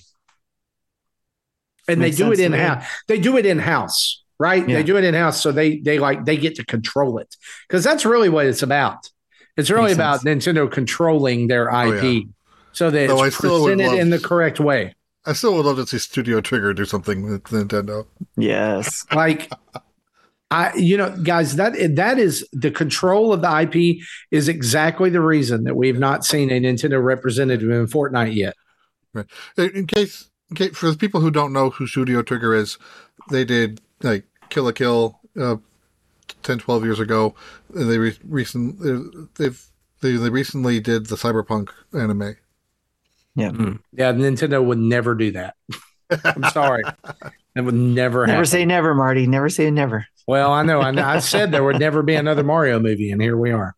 And 1.89 2.01
Makes 2.01 2.17
they 2.17 2.25
do 2.25 2.33
it 2.33 2.41
in 2.41 2.53
house. 2.53 2.85
They 3.07 3.21
do 3.21 3.37
it 3.37 3.47
in 3.47 3.59
house, 3.59 4.25
right? 4.41 4.67
Yeah. 4.69 4.77
They 4.77 4.83
do 4.83 4.97
it 4.97 5.05
in 5.05 5.15
house, 5.15 5.41
so 5.41 5.53
they 5.53 5.79
they 5.79 6.01
like 6.01 6.25
they 6.25 6.37
get 6.37 6.57
to 6.57 6.65
control 6.65 7.19
it 7.19 7.37
because 7.69 7.85
that's 7.85 8.05
really 8.05 8.29
what 8.29 8.47
it's 8.47 8.63
about. 8.63 9.09
It's 9.57 9.71
really 9.71 9.95
Makes 9.95 9.97
about 9.97 10.21
Nintendo 10.23 10.71
controlling 10.71 11.47
their 11.47 11.73
Oh, 11.73 11.93
IP, 11.93 12.03
yeah. 12.03 12.21
So 12.77 12.91
that 12.91 13.09
Though 13.09 13.21
I 13.21 13.29
it's 13.29 13.39
still 13.39 13.63
would 13.63 13.79
presented 13.79 13.87
love- 13.93 13.99
in 14.01 14.11
the 14.11 14.19
correct 14.19 14.61
way. 14.61 14.95
I 15.25 15.33
still 15.33 15.55
would 15.55 15.65
love 15.67 15.77
to 15.79 15.87
see 15.87 15.99
Studio 15.99 16.41
Trigger 16.41 16.73
do 16.75 16.85
something 16.85 17.23
with 17.29 17.45
Nintendo. 17.45 18.07
yes, 18.37 19.05
like 19.13 19.51
I 20.51 20.73
you 20.77 20.97
know 20.97 21.17
guys 21.23 21.57
that 21.57 21.73
that 21.97 22.19
is 22.19 22.47
the 22.53 22.71
control 22.71 23.33
of 23.33 23.41
the 23.41 23.61
IP 23.63 24.03
is 24.31 24.47
exactly 24.47 25.11
the 25.11 25.21
reason 25.23 25.65
that 25.65 25.75
we've 25.75 25.99
not 25.99 26.25
seen 26.25 26.51
a 26.51 26.61
Nintendo 26.61 27.03
representative 27.03 27.69
in 27.71 27.87
Fortnite 27.87 28.35
yet. 28.37 28.55
In 29.57 29.87
case, 29.87 30.31
in 30.51 30.57
case 30.57 30.77
for 30.77 30.91
the 30.91 30.99
people 30.99 31.21
who 31.23 31.31
don't 31.31 31.53
know 31.53 31.71
who 31.71 31.87
Studio 31.87 32.23
Trigger 32.23 32.55
is, 32.55 32.77
they 33.31 33.45
did 33.45 33.81
like 34.03 34.27
Kill 34.51 34.65
la 34.65 34.73
Kill 34.73 35.19
uh, 35.41 35.57
10, 36.43 36.59
12 36.59 36.85
years 36.85 37.01
ago. 37.01 37.35
And 37.75 37.91
they 37.91 37.99
re- 37.99 38.19
recent 38.29 39.35
they've 39.37 39.61
they, 40.03 40.13
they 40.17 40.29
recently 40.31 40.79
did 40.79 41.07
the 41.07 41.17
Cyberpunk 41.17 41.71
anime. 41.95 42.37
Yeah. 43.37 43.51
Yeah, 43.93 44.13
Nintendo 44.13 44.65
would 44.65 44.79
never 44.79 45.15
do 45.15 45.33
that. 45.33 45.55
I'm 46.25 46.45
sorry. 46.51 46.83
That 47.55 47.65
would 47.65 47.75
never 47.75 48.23
happen. 48.23 48.35
Never 48.35 48.45
say 48.45 48.65
never, 48.65 48.95
Marty. 48.95 49.27
Never 49.27 49.49
say 49.49 49.71
never. 49.71 50.07
Well, 50.27 50.53
I 50.53 50.63
know. 50.63 50.81
I. 50.81 50.91
I 51.15 51.19
said 51.21 51.53
there 51.53 51.63
would 51.63 51.79
never 51.79 52.03
be 52.03 52.15
another 52.15 52.43
Mario 52.43 52.81
movie, 52.81 53.11
and 53.11 53.23
here 53.23 53.37
we 53.37 53.53
are. 53.53 53.75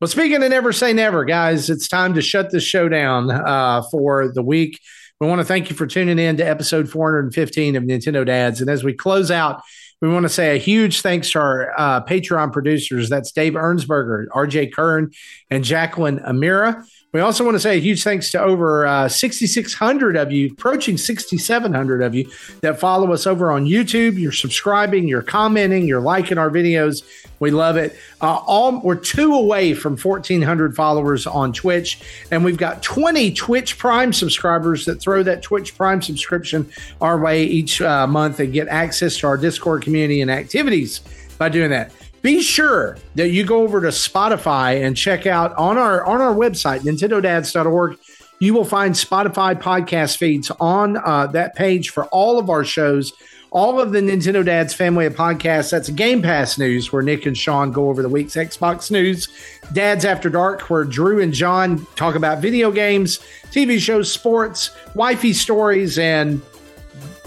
Well, 0.00 0.08
speaking 0.08 0.42
of 0.42 0.50
never 0.50 0.72
say 0.72 0.92
never, 0.92 1.24
guys, 1.24 1.68
it's 1.68 1.88
time 1.88 2.14
to 2.14 2.22
shut 2.22 2.50
this 2.50 2.64
show 2.64 2.88
down 2.88 3.30
uh, 3.30 3.82
for 3.90 4.32
the 4.32 4.42
week. 4.42 4.80
We 5.20 5.28
want 5.28 5.40
to 5.40 5.44
thank 5.44 5.70
you 5.70 5.76
for 5.76 5.86
tuning 5.86 6.18
in 6.18 6.36
to 6.38 6.42
episode 6.42 6.90
415 6.90 7.76
of 7.76 7.84
Nintendo 7.84 8.26
Dads. 8.26 8.60
And 8.60 8.68
as 8.68 8.82
we 8.82 8.92
close 8.92 9.30
out, 9.30 9.62
we 10.02 10.08
want 10.08 10.24
to 10.24 10.28
say 10.28 10.56
a 10.56 10.58
huge 10.58 11.02
thanks 11.02 11.30
to 11.32 11.38
our 11.38 11.72
uh, 11.78 12.04
Patreon 12.04 12.52
producers. 12.52 13.08
That's 13.08 13.30
Dave 13.32 13.54
Ernsberger, 13.54 14.26
RJ 14.28 14.72
Kern, 14.72 15.12
and 15.50 15.64
Jacqueline 15.64 16.18
Amira. 16.18 16.84
We 17.14 17.20
also 17.20 17.44
want 17.44 17.54
to 17.54 17.60
say 17.60 17.76
a 17.76 17.80
huge 17.80 18.02
thanks 18.02 18.32
to 18.32 18.42
over 18.42 18.86
uh, 18.86 19.08
6,600 19.08 20.16
of 20.16 20.32
you, 20.32 20.50
approaching 20.50 20.98
6,700 20.98 22.02
of 22.02 22.12
you 22.12 22.28
that 22.60 22.80
follow 22.80 23.12
us 23.12 23.24
over 23.24 23.52
on 23.52 23.66
YouTube. 23.66 24.18
You're 24.18 24.32
subscribing, 24.32 25.06
you're 25.06 25.22
commenting, 25.22 25.86
you're 25.86 26.00
liking 26.00 26.38
our 26.38 26.50
videos. 26.50 27.04
We 27.38 27.52
love 27.52 27.76
it. 27.76 27.96
Uh, 28.20 28.42
all 28.46 28.80
we're 28.80 28.96
two 28.96 29.32
away 29.32 29.74
from 29.74 29.96
1,400 29.96 30.74
followers 30.74 31.24
on 31.24 31.52
Twitch, 31.52 32.00
and 32.32 32.44
we've 32.44 32.56
got 32.56 32.82
20 32.82 33.32
Twitch 33.32 33.78
Prime 33.78 34.12
subscribers 34.12 34.84
that 34.86 34.96
throw 34.96 35.22
that 35.22 35.40
Twitch 35.40 35.76
Prime 35.76 36.02
subscription 36.02 36.68
our 37.00 37.20
way 37.20 37.44
each 37.44 37.80
uh, 37.80 38.08
month 38.08 38.40
and 38.40 38.52
get 38.52 38.66
access 38.66 39.18
to 39.18 39.28
our 39.28 39.36
Discord 39.36 39.82
community 39.82 40.20
and 40.20 40.32
activities 40.32 41.00
by 41.38 41.48
doing 41.48 41.70
that 41.70 41.92
be 42.24 42.42
sure 42.42 42.96
that 43.14 43.28
you 43.28 43.44
go 43.44 43.62
over 43.62 43.80
to 43.82 43.88
Spotify 43.88 44.82
and 44.82 44.96
check 44.96 45.26
out 45.26 45.54
on 45.56 45.78
our 45.78 46.04
on 46.04 46.20
our 46.20 46.34
website 46.34 46.80
nintendodads.org 46.80 47.98
you 48.40 48.52
will 48.52 48.64
find 48.64 48.94
Spotify 48.94 49.54
podcast 49.60 50.16
feeds 50.16 50.50
on 50.60 50.96
uh, 50.96 51.26
that 51.28 51.54
page 51.54 51.90
for 51.90 52.06
all 52.06 52.38
of 52.38 52.50
our 52.50 52.64
shows. 52.64 53.12
All 53.50 53.80
of 53.80 53.92
the 53.92 54.00
Nintendo 54.00 54.44
Dads 54.44 54.74
family 54.74 55.06
of 55.06 55.14
podcasts. 55.14 55.70
That's 55.70 55.88
Game 55.88 56.20
Pass 56.20 56.58
news 56.58 56.92
where 56.92 57.02
Nick 57.02 57.24
and 57.24 57.38
Sean 57.38 57.70
go 57.70 57.88
over 57.88 58.02
the 58.02 58.08
week's 58.08 58.34
Xbox 58.34 58.90
news. 58.90 59.28
Dads 59.72 60.04
After 60.04 60.28
Dark 60.28 60.62
where 60.62 60.82
Drew 60.82 61.22
and 61.22 61.32
John 61.32 61.86
talk 61.94 62.16
about 62.16 62.42
video 62.42 62.72
games 62.72 63.20
TV 63.52 63.78
shows 63.78 64.10
sports 64.10 64.76
wifey 64.96 65.32
stories 65.32 65.98
and 65.98 66.42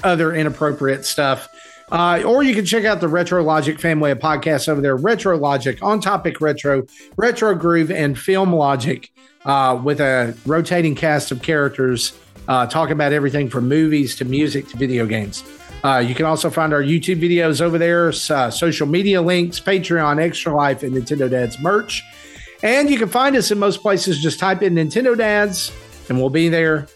other 0.03 0.35
inappropriate 0.35 1.05
stuff. 1.05 1.47
Uh, 1.91 2.21
or 2.25 2.43
you 2.43 2.53
can 2.53 2.65
check 2.65 2.83
out 2.83 2.99
the 2.99 3.07
Retro 3.07 3.41
Logic 3.43 3.79
family 3.79 4.11
of 4.11 4.19
podcasts 4.19 4.67
over 4.67 4.81
there 4.81 4.97
Retro 4.97 5.37
Logic, 5.37 5.81
On 5.81 6.01
Topic 6.01 6.41
Retro, 6.41 6.85
Retro 7.15 7.55
Groove, 7.55 7.91
and 7.91 8.17
Film 8.17 8.53
Logic 8.53 9.11
uh, 9.45 9.79
with 9.81 10.01
a 10.01 10.35
rotating 10.45 10.95
cast 10.95 11.31
of 11.31 11.41
characters 11.41 12.17
uh, 12.47 12.65
talking 12.65 12.93
about 12.93 13.13
everything 13.13 13.49
from 13.49 13.67
movies 13.67 14.15
to 14.17 14.25
music 14.25 14.67
to 14.69 14.77
video 14.77 15.05
games. 15.05 15.43
Uh, 15.83 15.99
you 15.99 16.15
can 16.15 16.25
also 16.25 16.49
find 16.49 16.73
our 16.73 16.81
YouTube 16.81 17.21
videos 17.21 17.61
over 17.61 17.77
there, 17.77 18.09
uh, 18.09 18.49
social 18.49 18.87
media 18.87 19.21
links, 19.21 19.59
Patreon, 19.59 20.21
Extra 20.21 20.53
Life, 20.53 20.83
and 20.83 20.93
Nintendo 20.93 21.29
Dads 21.29 21.59
merch. 21.59 22.03
And 22.63 22.89
you 22.89 22.97
can 22.97 23.07
find 23.07 23.35
us 23.35 23.51
in 23.51 23.59
most 23.59 23.81
places. 23.81 24.19
Just 24.19 24.39
type 24.39 24.61
in 24.61 24.73
Nintendo 24.73 25.15
Dads 25.17 25.71
and 26.09 26.19
we'll 26.19 26.29
be 26.29 26.49
there. 26.49 26.87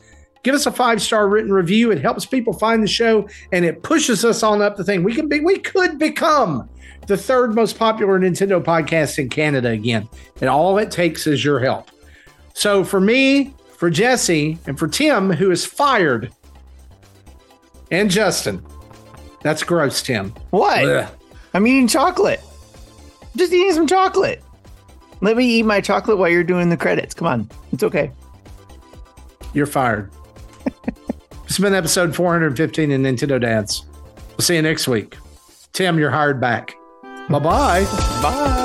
give 0.43 0.55
us 0.55 0.65
a 0.65 0.71
five-star 0.71 1.27
written 1.27 1.51
review. 1.51 1.91
It 1.91 2.01
helps 2.01 2.25
people 2.25 2.53
find 2.53 2.81
the 2.81 2.87
show 2.87 3.27
and 3.51 3.65
it 3.65 3.83
pushes 3.83 4.23
us 4.23 4.41
on 4.41 4.61
up 4.61 4.77
the 4.77 4.85
thing. 4.85 5.03
We 5.03 5.13
can 5.13 5.27
be 5.27 5.41
we 5.41 5.59
could 5.59 5.99
become 5.99 6.69
the 7.07 7.17
third 7.17 7.55
most 7.55 7.77
popular 7.77 8.17
Nintendo 8.19 8.63
podcast 8.63 9.19
in 9.19 9.27
Canada 9.27 9.67
again. 9.69 10.07
And 10.39 10.49
all 10.49 10.77
it 10.77 10.91
takes 10.91 11.27
is 11.27 11.43
your 11.43 11.59
help. 11.59 11.91
So 12.53 12.83
for 12.83 12.99
me, 12.99 13.53
for 13.77 13.89
Jesse, 13.89 14.57
and 14.67 14.77
for 14.77 14.87
Tim, 14.87 15.31
who 15.31 15.51
is 15.51 15.65
fired, 15.65 16.31
and 17.89 18.09
Justin, 18.09 18.63
that's 19.41 19.63
gross, 19.63 20.01
Tim. 20.01 20.33
What? 20.51 20.85
Ugh. 20.85 21.11
I'm 21.53 21.67
eating 21.67 21.87
chocolate. 21.87 22.39
Just 23.35 23.51
eating 23.51 23.73
some 23.73 23.87
chocolate. 23.87 24.43
Let 25.21 25.37
me 25.37 25.45
eat 25.45 25.63
my 25.63 25.81
chocolate 25.81 26.17
while 26.17 26.29
you're 26.29 26.43
doing 26.43 26.69
the 26.69 26.77
credits. 26.77 27.13
Come 27.13 27.27
on. 27.27 27.49
It's 27.71 27.83
okay. 27.83 28.11
You're 29.53 29.65
fired. 29.65 30.11
it's 31.45 31.59
been 31.59 31.73
episode 31.73 32.15
415 32.15 32.91
in 32.91 33.03
Nintendo 33.03 33.39
Dads. 33.39 33.85
We'll 34.29 34.39
see 34.39 34.55
you 34.55 34.61
next 34.61 34.87
week. 34.87 35.17
Tim, 35.73 35.99
you're 35.99 36.11
hired 36.11 36.39
back. 36.39 36.75
Bye 37.29 37.39
bye. 37.39 37.83
Bye. 37.83 38.21
Bye. 38.21 38.60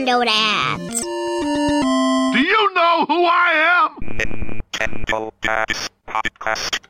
Nintendo 0.00 0.24
Dads. 0.24 1.00
Do 2.32 2.38
you 2.40 2.74
know 2.74 3.04
who 3.06 3.24
I 3.26 3.90
am? 4.00 4.16
Nintendo 4.16 5.30
Dads 5.42 5.90
Podcast. 6.08 6.89